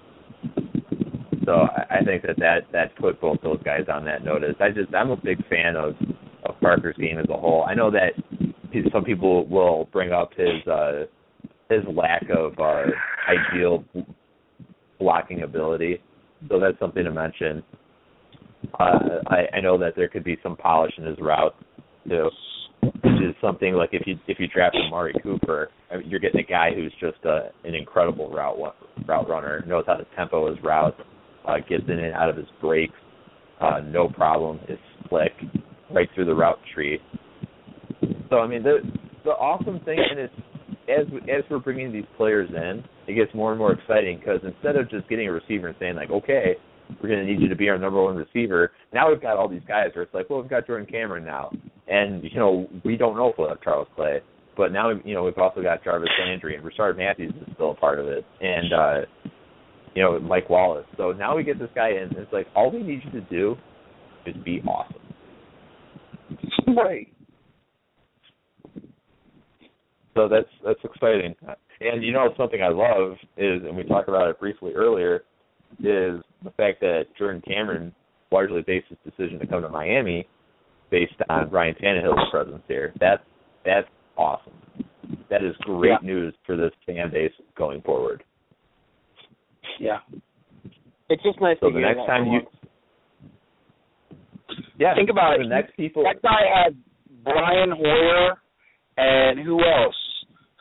So 1.45 1.53
I, 1.53 1.99
I 1.99 2.05
think 2.05 2.23
that 2.23 2.37
that 2.39 2.61
that 2.73 2.97
put 2.97 3.21
both 3.21 3.39
those 3.43 3.61
guys 3.65 3.87
on 3.93 4.05
that 4.05 4.25
notice. 4.25 4.55
I 4.61 4.71
just 4.71 4.95
I'm 4.95 5.11
a 5.11 5.17
big 5.17 5.45
fan 5.49 5.75
of 5.77 5.95
of 6.45 6.61
Parker's 6.61 6.97
game 6.97 7.19
as 7.19 7.27
a 7.29 7.37
whole. 7.37 7.65
I 7.69 7.75
know 7.75 7.91
that 7.91 8.13
some 8.93 9.05
people 9.05 9.47
will 9.49 9.89
bring 9.93 10.13
up 10.13 10.31
his 10.37 10.67
uh 10.71 11.05
his 11.69 11.83
lack 11.95 12.23
of 12.31 12.59
uh 12.61 12.85
ideal 13.29 13.85
blocking 15.01 15.43
ability. 15.43 16.01
So 16.49 16.61
that's 16.61 16.79
something 16.79 17.05
to 17.05 17.11
mention. 17.11 17.63
Uh, 18.79 19.21
I, 19.29 19.57
I 19.57 19.61
know 19.61 19.79
that 19.79 19.95
there 19.97 20.09
could 20.09 20.25
be 20.25 20.37
some 20.43 20.57
polish 20.57 20.93
in 20.99 21.05
his 21.05 21.19
route 21.21 21.55
too, 22.09 22.31
which 22.83 23.23
is 23.23 23.35
something 23.41 23.75
like 23.75 23.91
if 23.93 24.03
you 24.07 24.17
if 24.27 24.39
you 24.39 24.49
draft 24.49 24.77
Amari 24.77 25.15
Cooper, 25.23 25.71
you're 26.05 26.21
getting 26.21 26.41
a 26.41 26.45
guy 26.45 26.71
who's 26.75 26.93
just 27.01 27.25
uh, 27.25 27.49
an 27.65 27.75
incredible 27.75 28.31
route 28.31 28.59
route 29.07 29.29
runner, 29.29 29.65
knows 29.67 29.85
how 29.87 29.95
to 29.95 30.07
tempo 30.17 30.51
his 30.51 30.63
route, 30.63 30.95
uh, 31.47 31.57
gets 31.69 31.85
in 31.89 31.99
and 31.99 32.15
out 32.15 32.29
of 32.29 32.37
his 32.37 32.47
breaks, 32.61 32.95
uh, 33.61 33.81
no 33.85 34.09
problem, 34.09 34.59
is 34.69 34.79
slick, 35.09 35.33
right 35.93 36.09
through 36.15 36.27
the 36.27 36.35
route 36.35 36.59
tree. 36.75 36.99
So 38.31 38.39
I 38.39 38.47
mean 38.47 38.63
the 38.63 38.79
the 39.25 39.31
awesome 39.31 39.81
thing 39.85 39.99
and 39.99 40.19
it's 40.21 40.35
as 40.89 41.07
as 41.25 41.45
we're 41.51 41.59
bringing 41.59 41.93
these 41.93 42.05
players 42.17 42.51
in, 42.51 42.85
it 43.07 43.15
gets 43.15 43.35
more 43.35 43.51
and 43.51 43.59
more 43.59 43.73
exciting 43.73 44.19
because 44.19 44.41
instead 44.45 44.77
of 44.77 44.91
just 44.91 45.09
getting 45.09 45.29
a 45.29 45.33
receiver 45.33 45.69
and 45.69 45.77
saying 45.79 45.97
like, 45.97 46.11
okay, 46.11 46.57
we're 47.03 47.09
going 47.09 47.27
to 47.27 47.33
need 47.33 47.41
you 47.41 47.49
to 47.49 47.57
be 47.57 47.69
our 47.69 47.79
number 47.79 48.03
one 48.03 48.17
receiver. 48.17 48.73
Now 48.93 49.11
we've 49.11 49.21
got 49.21 49.37
all 49.37 49.49
these 49.49 49.63
guys 49.67 49.89
where 49.95 50.05
it's 50.05 50.15
like, 50.15 50.31
well, 50.31 50.41
we've 50.41 50.51
got 50.51 50.67
Jordan 50.67 50.87
Cameron 50.91 51.25
now, 51.25 51.51
and 51.89 52.23
you 52.25 52.39
know 52.39 52.69
we 52.85 52.97
don't 52.97 53.17
know 53.17 53.29
if 53.29 53.37
we'll 53.39 53.49
have 53.49 53.61
Charles 53.63 53.89
Clay, 53.97 54.21
but 54.57 54.73
now 54.73 54.91
you 55.05 55.15
know 55.15 55.25
we've 55.25 55.39
also 55.39 55.63
got 55.63 55.85
Jarvis 55.85 56.11
Landry 56.25 56.57
and 56.57 56.65
Rishard 56.65 56.97
Matthews 56.97 57.35
is 57.41 57.55
still 57.55 57.73
a 57.73 57.77
part 57.77 57.99
of 57.99 58.07
it, 58.07 58.25
and 58.41 58.73
uh, 58.73 59.31
you 59.95 60.03
know 60.03 60.19
Mike 60.19 60.51
Wallace. 60.51 60.87
So 60.97 61.13
now 61.13 61.37
we 61.37 61.45
get 61.45 61.59
this 61.59 61.71
guy 61.75 61.91
in. 61.91 62.09
And 62.09 62.19
it's 62.19 62.33
like 62.33 62.47
all 62.55 62.71
we 62.71 62.83
need 62.83 63.01
you 63.05 63.21
to 63.21 63.27
do 63.29 63.57
is 64.27 64.35
be 64.45 64.63
awesome. 64.63 64.97
Right. 66.77 67.09
So 70.15 70.29
that's 70.29 70.49
that's 70.65 70.81
exciting. 70.85 71.35
And 71.81 72.03
you 72.03 72.13
know 72.13 72.29
something 72.37 72.61
I 72.63 72.69
love 72.69 73.13
is, 73.37 73.63
and 73.65 73.77
we 73.77 73.85
talked 73.85 74.09
about 74.09 74.29
it 74.29 74.39
briefly 74.39 74.73
earlier, 74.75 75.23
is 75.79 76.21
the 76.45 76.51
fact 76.57 76.81
that 76.81 77.05
Jordan 77.19 77.43
Cameron 77.47 77.95
largely 78.33 78.63
based 78.63 78.87
his 78.89 78.99
decision 79.05 79.39
to 79.39 79.47
come 79.47 79.63
to 79.63 79.69
Miami 79.69 80.27
based 80.91 81.15
on 81.29 81.51
Ryan 81.51 81.75
Tannehill's 81.83 82.31
presence 82.31 82.63
here. 82.69 82.93
That's 83.01 83.23
that's 83.65 83.89
awesome. 84.17 84.53
That 85.29 85.43
is 85.45 85.55
great 85.61 85.91
Yeah. 86.03 86.07
news 86.07 86.35
for 86.47 86.57
this 86.57 86.73
fan 86.87 87.11
base 87.11 87.33
going 87.57 87.83
forward. 87.83 88.23
Yeah. 89.79 89.99
It's 91.09 91.23
just 91.23 91.41
nice 91.41 91.57
So 91.61 91.69
to 91.69 91.75
the 91.75 91.81
next 91.81 92.07
time 92.07 92.27
you, 92.27 92.41
yeah, 94.79 94.95
Think 94.95 95.11
about 95.11 95.39
the 95.39 95.45
it. 95.45 95.49
next 95.49 95.77
people. 95.77 96.03
That 96.05 96.23
guy 96.23 96.43
had 96.65 96.77
Brian 97.25 97.71
Hoyer 97.71 98.41
and 98.97 99.39
who 99.41 99.61
else? 99.65 99.97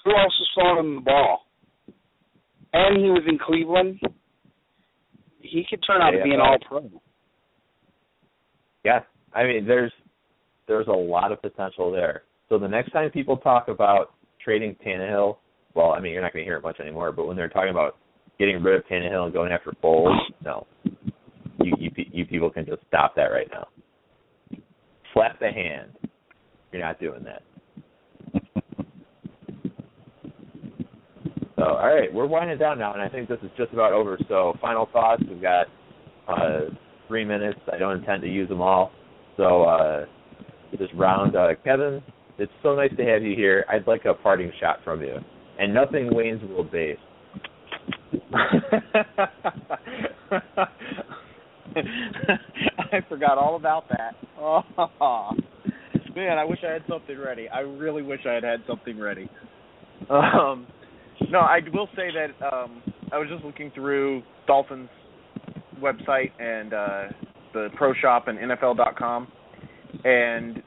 Who 0.03 0.11
else 0.11 0.33
was 0.39 0.49
throwing 0.55 0.79
him 0.85 0.95
the 0.95 1.01
ball? 1.01 1.45
And 2.73 2.97
he 2.97 3.09
was 3.09 3.23
in 3.27 3.37
Cleveland. 3.39 3.99
He 5.49 5.65
could 5.69 5.83
turn 5.85 6.01
out 6.01 6.11
to 6.11 6.23
be 6.23 6.31
an 6.31 6.39
all 6.39 6.57
pro. 6.67 6.89
Yeah, 8.83 8.99
I 9.33 9.43
mean, 9.43 9.65
there's 9.67 9.91
there's 10.67 10.87
a 10.87 10.91
lot 10.91 11.31
of 11.31 11.41
potential 11.41 11.91
there. 11.91 12.23
So 12.47 12.57
the 12.57 12.67
next 12.67 12.91
time 12.91 13.09
people 13.11 13.37
talk 13.37 13.67
about 13.67 14.13
trading 14.43 14.75
Tannehill, 14.85 15.37
well, 15.73 15.91
I 15.91 15.99
mean, 15.99 16.13
you're 16.13 16.21
not 16.21 16.33
going 16.33 16.43
to 16.43 16.47
hear 16.47 16.57
it 16.57 16.63
much 16.63 16.79
anymore. 16.79 17.11
But 17.11 17.27
when 17.27 17.35
they're 17.35 17.49
talking 17.49 17.71
about 17.71 17.97
getting 18.37 18.61
rid 18.63 18.75
of 18.75 18.85
Tannehill 18.87 19.25
and 19.25 19.33
going 19.33 19.51
after 19.51 19.71
Foles, 19.83 20.17
no, 20.43 20.65
you 21.59 21.73
you 21.79 21.91
you 22.11 22.25
people 22.25 22.49
can 22.49 22.65
just 22.65 22.81
stop 22.87 23.15
that 23.15 23.27
right 23.27 23.47
now. 23.51 23.67
Slap 25.13 25.39
the 25.39 25.51
hand. 25.51 25.91
You're 26.71 26.81
not 26.81 26.99
doing 26.99 27.23
that. 27.23 27.41
So, 31.59 31.65
all 31.65 31.93
right, 31.93 32.11
we're 32.13 32.25
winding 32.25 32.57
down 32.57 32.79
now, 32.79 32.93
and 32.93 33.01
I 33.01 33.09
think 33.09 33.27
this 33.27 33.39
is 33.43 33.51
just 33.57 33.73
about 33.73 33.91
over. 33.91 34.17
So, 34.29 34.53
final 34.61 34.87
thoughts. 34.93 35.21
We've 35.29 35.41
got 35.41 35.67
uh, 36.29 36.69
three 37.09 37.25
minutes. 37.25 37.59
I 37.71 37.77
don't 37.77 37.97
intend 37.97 38.21
to 38.21 38.29
use 38.29 38.47
them 38.47 38.61
all. 38.61 38.91
So, 39.35 39.63
uh, 39.63 40.05
this 40.71 40.87
round, 40.95 41.35
uh, 41.35 41.49
Kevin, 41.65 42.01
it's 42.37 42.51
so 42.63 42.75
nice 42.75 42.91
to 42.95 43.03
have 43.03 43.23
you 43.23 43.35
here. 43.35 43.65
I'd 43.67 43.85
like 43.87 44.05
a 44.05 44.13
parting 44.13 44.53
shot 44.61 44.77
from 44.85 45.01
you, 45.01 45.17
and 45.59 45.73
nothing 45.73 46.11
Waynesville 46.13 46.71
based. 46.71 47.01
I 52.93 53.01
forgot 53.09 53.37
all 53.37 53.57
about 53.57 53.89
that. 53.89 54.15
Oh, 54.39 54.61
man, 56.15 56.37
I 56.37 56.45
wish 56.45 56.59
I 56.65 56.71
had 56.71 56.83
something 56.87 57.17
ready. 57.19 57.49
I 57.49 57.59
really 57.59 58.01
wish 58.01 58.21
I 58.25 58.31
had 58.33 58.45
had 58.45 58.61
something 58.65 58.97
ready. 58.97 59.29
Um, 60.09 60.65
no, 61.29 61.39
I 61.39 61.59
will 61.73 61.89
say 61.95 62.09
that 62.13 62.45
um, 62.45 62.81
I 63.11 63.17
was 63.17 63.27
just 63.29 63.43
looking 63.43 63.71
through 63.73 64.23
Dolphins 64.47 64.89
website 65.81 66.31
and 66.39 66.73
uh, 66.73 67.07
the 67.53 67.69
Pro 67.75 67.93
Shop 67.93 68.27
and 68.27 68.37
NFL.com, 68.39 69.27
and 70.03 70.61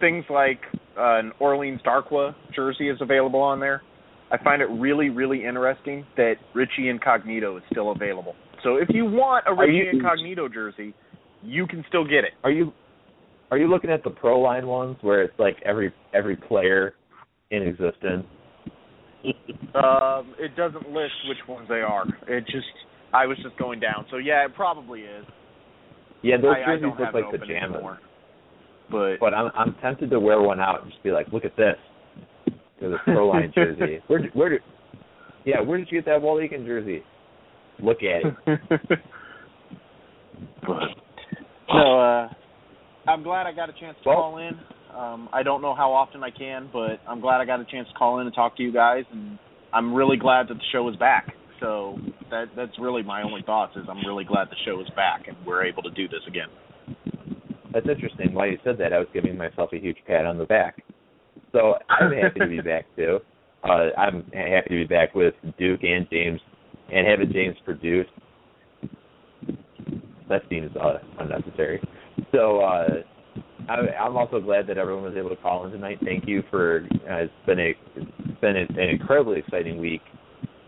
things 0.00 0.24
like 0.30 0.60
uh, 0.98 1.18
an 1.18 1.32
Orleans 1.40 1.80
Darkwa 1.86 2.34
jersey 2.54 2.88
is 2.88 2.98
available 3.00 3.40
on 3.40 3.60
there. 3.60 3.82
I 4.30 4.42
find 4.42 4.62
it 4.62 4.66
really, 4.66 5.10
really 5.10 5.44
interesting 5.44 6.06
that 6.16 6.34
Richie 6.54 6.88
Incognito 6.88 7.58
is 7.58 7.62
still 7.70 7.92
available. 7.92 8.34
So 8.62 8.76
if 8.76 8.88
you 8.90 9.04
want 9.04 9.44
a 9.46 9.54
Richie 9.54 9.74
you- 9.74 9.90
Incognito 10.00 10.48
jersey, 10.48 10.94
you 11.42 11.66
can 11.66 11.84
still 11.88 12.04
get 12.04 12.24
it. 12.24 12.32
Are 12.44 12.50
you 12.50 12.72
are 13.50 13.58
you 13.58 13.68
looking 13.68 13.90
at 13.90 14.02
the 14.02 14.10
pro 14.10 14.40
line 14.40 14.66
ones 14.66 14.96
where 15.02 15.22
it's 15.22 15.38
like 15.38 15.56
every 15.64 15.92
every 16.14 16.36
player 16.36 16.94
in 17.50 17.62
existence? 17.62 18.24
Um, 19.74 20.34
it 20.38 20.54
doesn't 20.56 20.90
list 20.90 21.12
which 21.28 21.38
ones 21.48 21.66
they 21.68 21.80
are. 21.80 22.04
It 22.28 22.44
just 22.46 22.66
I 23.12 23.26
was 23.26 23.38
just 23.42 23.56
going 23.58 23.80
down. 23.80 24.06
So 24.10 24.16
yeah, 24.16 24.44
it 24.44 24.54
probably 24.54 25.00
is. 25.00 25.24
Yeah, 26.22 26.36
those 26.36 26.54
I, 26.56 26.76
jerseys 26.76 26.86
look 26.98 27.14
like 27.14 27.24
pajamas. 27.40 27.74
anymore. 27.76 27.98
But 28.90 29.16
But 29.20 29.34
I'm 29.34 29.50
I'm 29.54 29.74
tempted 29.80 30.10
to 30.10 30.20
wear 30.20 30.40
one 30.40 30.60
out 30.60 30.82
and 30.82 30.90
just 30.90 31.02
be 31.02 31.10
like, 31.10 31.28
look 31.32 31.44
at 31.44 31.56
this. 31.56 31.76
To 32.80 32.88
the 32.88 32.96
pro 33.04 33.28
line 33.28 33.52
jersey. 33.54 34.00
Where 34.08 34.22
where 34.34 34.48
did 34.50 34.60
yeah, 35.44 35.60
where 35.60 35.78
did 35.78 35.88
you 35.90 35.98
get 35.98 36.06
that 36.06 36.20
Walt 36.22 36.42
Aiken 36.42 36.66
jersey? 36.66 37.02
Look 37.80 37.98
at 38.02 38.22
it. 38.24 38.34
but 40.66 40.78
no, 41.72 42.00
uh 42.00 42.28
I'm 43.08 43.22
glad 43.22 43.46
I 43.46 43.52
got 43.52 43.68
a 43.68 43.72
chance 43.72 43.96
to 44.02 44.08
Well- 44.08 44.18
call 44.18 44.38
in. 44.38 44.52
Um, 44.96 45.28
I 45.32 45.42
don't 45.42 45.62
know 45.62 45.74
how 45.74 45.92
often 45.92 46.22
I 46.22 46.30
can, 46.30 46.68
but 46.72 47.00
I'm 47.08 47.20
glad 47.20 47.40
I 47.40 47.44
got 47.44 47.60
a 47.60 47.64
chance 47.64 47.88
to 47.88 47.94
call 47.94 48.20
in 48.20 48.26
and 48.26 48.34
talk 48.34 48.56
to 48.58 48.62
you 48.62 48.72
guys, 48.72 49.04
and 49.10 49.38
I'm 49.72 49.94
really 49.94 50.16
glad 50.16 50.48
that 50.48 50.54
the 50.54 50.64
show 50.70 50.88
is 50.88 50.96
back. 50.96 51.34
So 51.60 51.96
that 52.30 52.46
that's 52.56 52.72
really 52.78 53.02
my 53.02 53.22
only 53.22 53.42
thoughts 53.42 53.76
is 53.76 53.84
I'm 53.88 54.04
really 54.06 54.24
glad 54.24 54.48
the 54.48 54.56
show 54.66 54.80
is 54.80 54.88
back 54.96 55.28
and 55.28 55.36
we're 55.46 55.64
able 55.64 55.82
to 55.84 55.90
do 55.90 56.08
this 56.08 56.20
again. 56.26 56.48
That's 57.72 57.88
interesting. 57.88 58.34
While 58.34 58.48
you 58.48 58.58
said 58.64 58.76
that, 58.78 58.92
I 58.92 58.98
was 58.98 59.06
giving 59.14 59.36
myself 59.36 59.70
a 59.72 59.78
huge 59.78 59.98
pat 60.06 60.26
on 60.26 60.38
the 60.38 60.44
back. 60.44 60.82
So 61.52 61.74
I'm 61.88 62.12
happy 62.12 62.40
to 62.40 62.48
be 62.48 62.60
back 62.64 62.86
too. 62.96 63.20
Uh, 63.62 63.90
I'm 63.96 64.24
happy 64.32 64.70
to 64.70 64.74
be 64.74 64.84
back 64.84 65.14
with 65.14 65.34
Duke 65.56 65.84
and 65.84 66.06
James, 66.10 66.40
and 66.92 67.06
having 67.06 67.32
James 67.32 67.56
produce. 67.64 68.08
That 70.28 70.42
seems 70.50 70.74
uh, 70.76 70.98
unnecessary. 71.20 71.80
So 72.32 72.60
uh, 72.60 72.88
I, 73.68 73.74
I'm 74.00 74.16
also 74.16 74.40
glad 74.40 74.66
that 74.66 74.78
everyone 74.78 75.04
was 75.04 75.14
able 75.16 75.30
to 75.30 75.36
call 75.36 75.64
in 75.66 75.72
tonight. 75.72 75.98
Thank 76.04 76.26
you 76.26 76.42
for. 76.50 76.86
Uh, 77.08 77.24
it's 77.24 77.32
been 77.46 77.60
a 77.60 77.74
it's 77.96 78.40
been 78.40 78.56
an 78.56 78.78
incredibly 78.78 79.38
exciting 79.38 79.78
week 79.78 80.02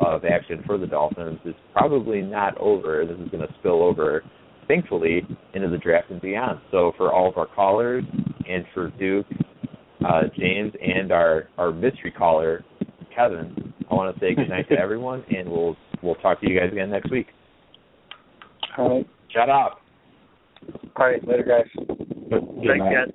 of 0.00 0.24
action 0.24 0.62
for 0.66 0.78
the 0.78 0.86
Dolphins. 0.86 1.38
It's 1.44 1.58
probably 1.72 2.20
not 2.22 2.56
over. 2.58 3.04
This 3.06 3.18
is 3.18 3.28
going 3.30 3.46
to 3.46 3.54
spill 3.58 3.82
over, 3.82 4.22
thankfully, 4.68 5.22
into 5.54 5.68
the 5.68 5.78
draft 5.78 6.10
and 6.10 6.20
beyond. 6.20 6.60
So 6.70 6.92
for 6.96 7.12
all 7.12 7.28
of 7.28 7.36
our 7.36 7.46
callers 7.46 8.04
and 8.48 8.64
for 8.74 8.90
Duke, 8.90 9.26
uh, 10.06 10.22
James, 10.38 10.72
and 10.80 11.12
our 11.12 11.48
our 11.58 11.72
mystery 11.72 12.12
caller, 12.16 12.64
Kevin, 13.14 13.72
I 13.90 13.94
want 13.94 14.14
to 14.14 14.20
say 14.20 14.34
good 14.34 14.48
night 14.48 14.68
to 14.68 14.78
everyone, 14.80 15.24
and 15.36 15.48
we'll 15.48 15.76
we'll 16.02 16.16
talk 16.16 16.40
to 16.40 16.48
you 16.48 16.58
guys 16.58 16.70
again 16.70 16.90
next 16.90 17.10
week. 17.10 17.26
All 18.78 18.96
right. 18.96 19.08
Shut 19.30 19.48
up. 19.48 19.80
All 20.96 21.06
right. 21.06 21.26
Later, 21.26 21.42
guys. 21.44 21.86
Thanks, 22.30 22.84
guys. 22.84 23.14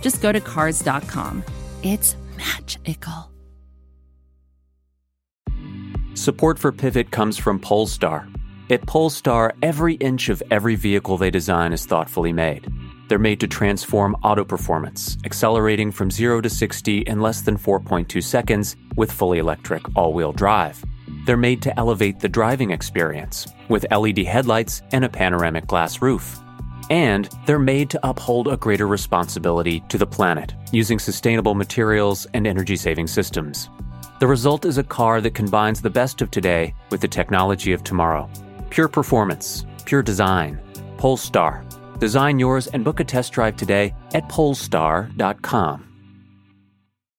just 0.00 0.22
go 0.22 0.32
to 0.32 0.40
Cars.com. 0.40 1.44
It's 1.82 2.16
magical. 2.36 3.30
Support 6.14 6.58
for 6.58 6.72
Pivot 6.72 7.10
comes 7.10 7.36
from 7.36 7.58
Polestar. 7.58 8.26
At 8.70 8.86
Polestar, 8.86 9.54
every 9.62 9.94
inch 9.94 10.28
of 10.28 10.42
every 10.50 10.74
vehicle 10.74 11.18
they 11.18 11.30
design 11.30 11.72
is 11.72 11.86
thoughtfully 11.86 12.32
made. 12.32 12.66
They're 13.08 13.18
made 13.18 13.38
to 13.40 13.46
transform 13.46 14.16
auto 14.24 14.44
performance, 14.44 15.16
accelerating 15.24 15.92
from 15.92 16.10
0 16.10 16.40
to 16.40 16.50
60 16.50 17.00
in 17.00 17.20
less 17.20 17.42
than 17.42 17.56
4.2 17.56 18.22
seconds 18.22 18.76
with 18.96 19.12
fully 19.12 19.38
electric 19.38 19.82
all 19.94 20.12
wheel 20.12 20.32
drive. 20.32 20.84
They're 21.26 21.36
made 21.36 21.62
to 21.62 21.78
elevate 21.78 22.18
the 22.18 22.28
driving 22.28 22.72
experience 22.72 23.46
with 23.68 23.86
LED 23.92 24.18
headlights 24.18 24.82
and 24.92 25.04
a 25.04 25.08
panoramic 25.08 25.66
glass 25.66 26.02
roof. 26.02 26.40
And 26.90 27.28
they're 27.46 27.58
made 27.58 27.90
to 27.90 28.08
uphold 28.08 28.48
a 28.48 28.56
greater 28.56 28.86
responsibility 28.86 29.80
to 29.88 29.98
the 29.98 30.06
planet 30.06 30.54
using 30.72 30.98
sustainable 30.98 31.54
materials 31.54 32.26
and 32.34 32.46
energy 32.46 32.76
saving 32.76 33.06
systems. 33.06 33.70
The 34.18 34.26
result 34.26 34.64
is 34.64 34.78
a 34.78 34.84
car 34.84 35.20
that 35.20 35.34
combines 35.34 35.82
the 35.82 35.90
best 35.90 36.22
of 36.22 36.30
today 36.30 36.74
with 36.90 37.00
the 37.00 37.08
technology 37.08 37.72
of 37.72 37.84
tomorrow. 37.84 38.30
Pure 38.70 38.88
performance, 38.88 39.66
pure 39.84 40.02
design. 40.02 40.60
Polestar. 40.96 41.64
Design 41.98 42.38
yours 42.38 42.66
and 42.68 42.84
book 42.84 43.00
a 43.00 43.04
test 43.04 43.32
drive 43.32 43.56
today 43.56 43.94
at 44.14 44.28
polestar.com. 44.28 45.85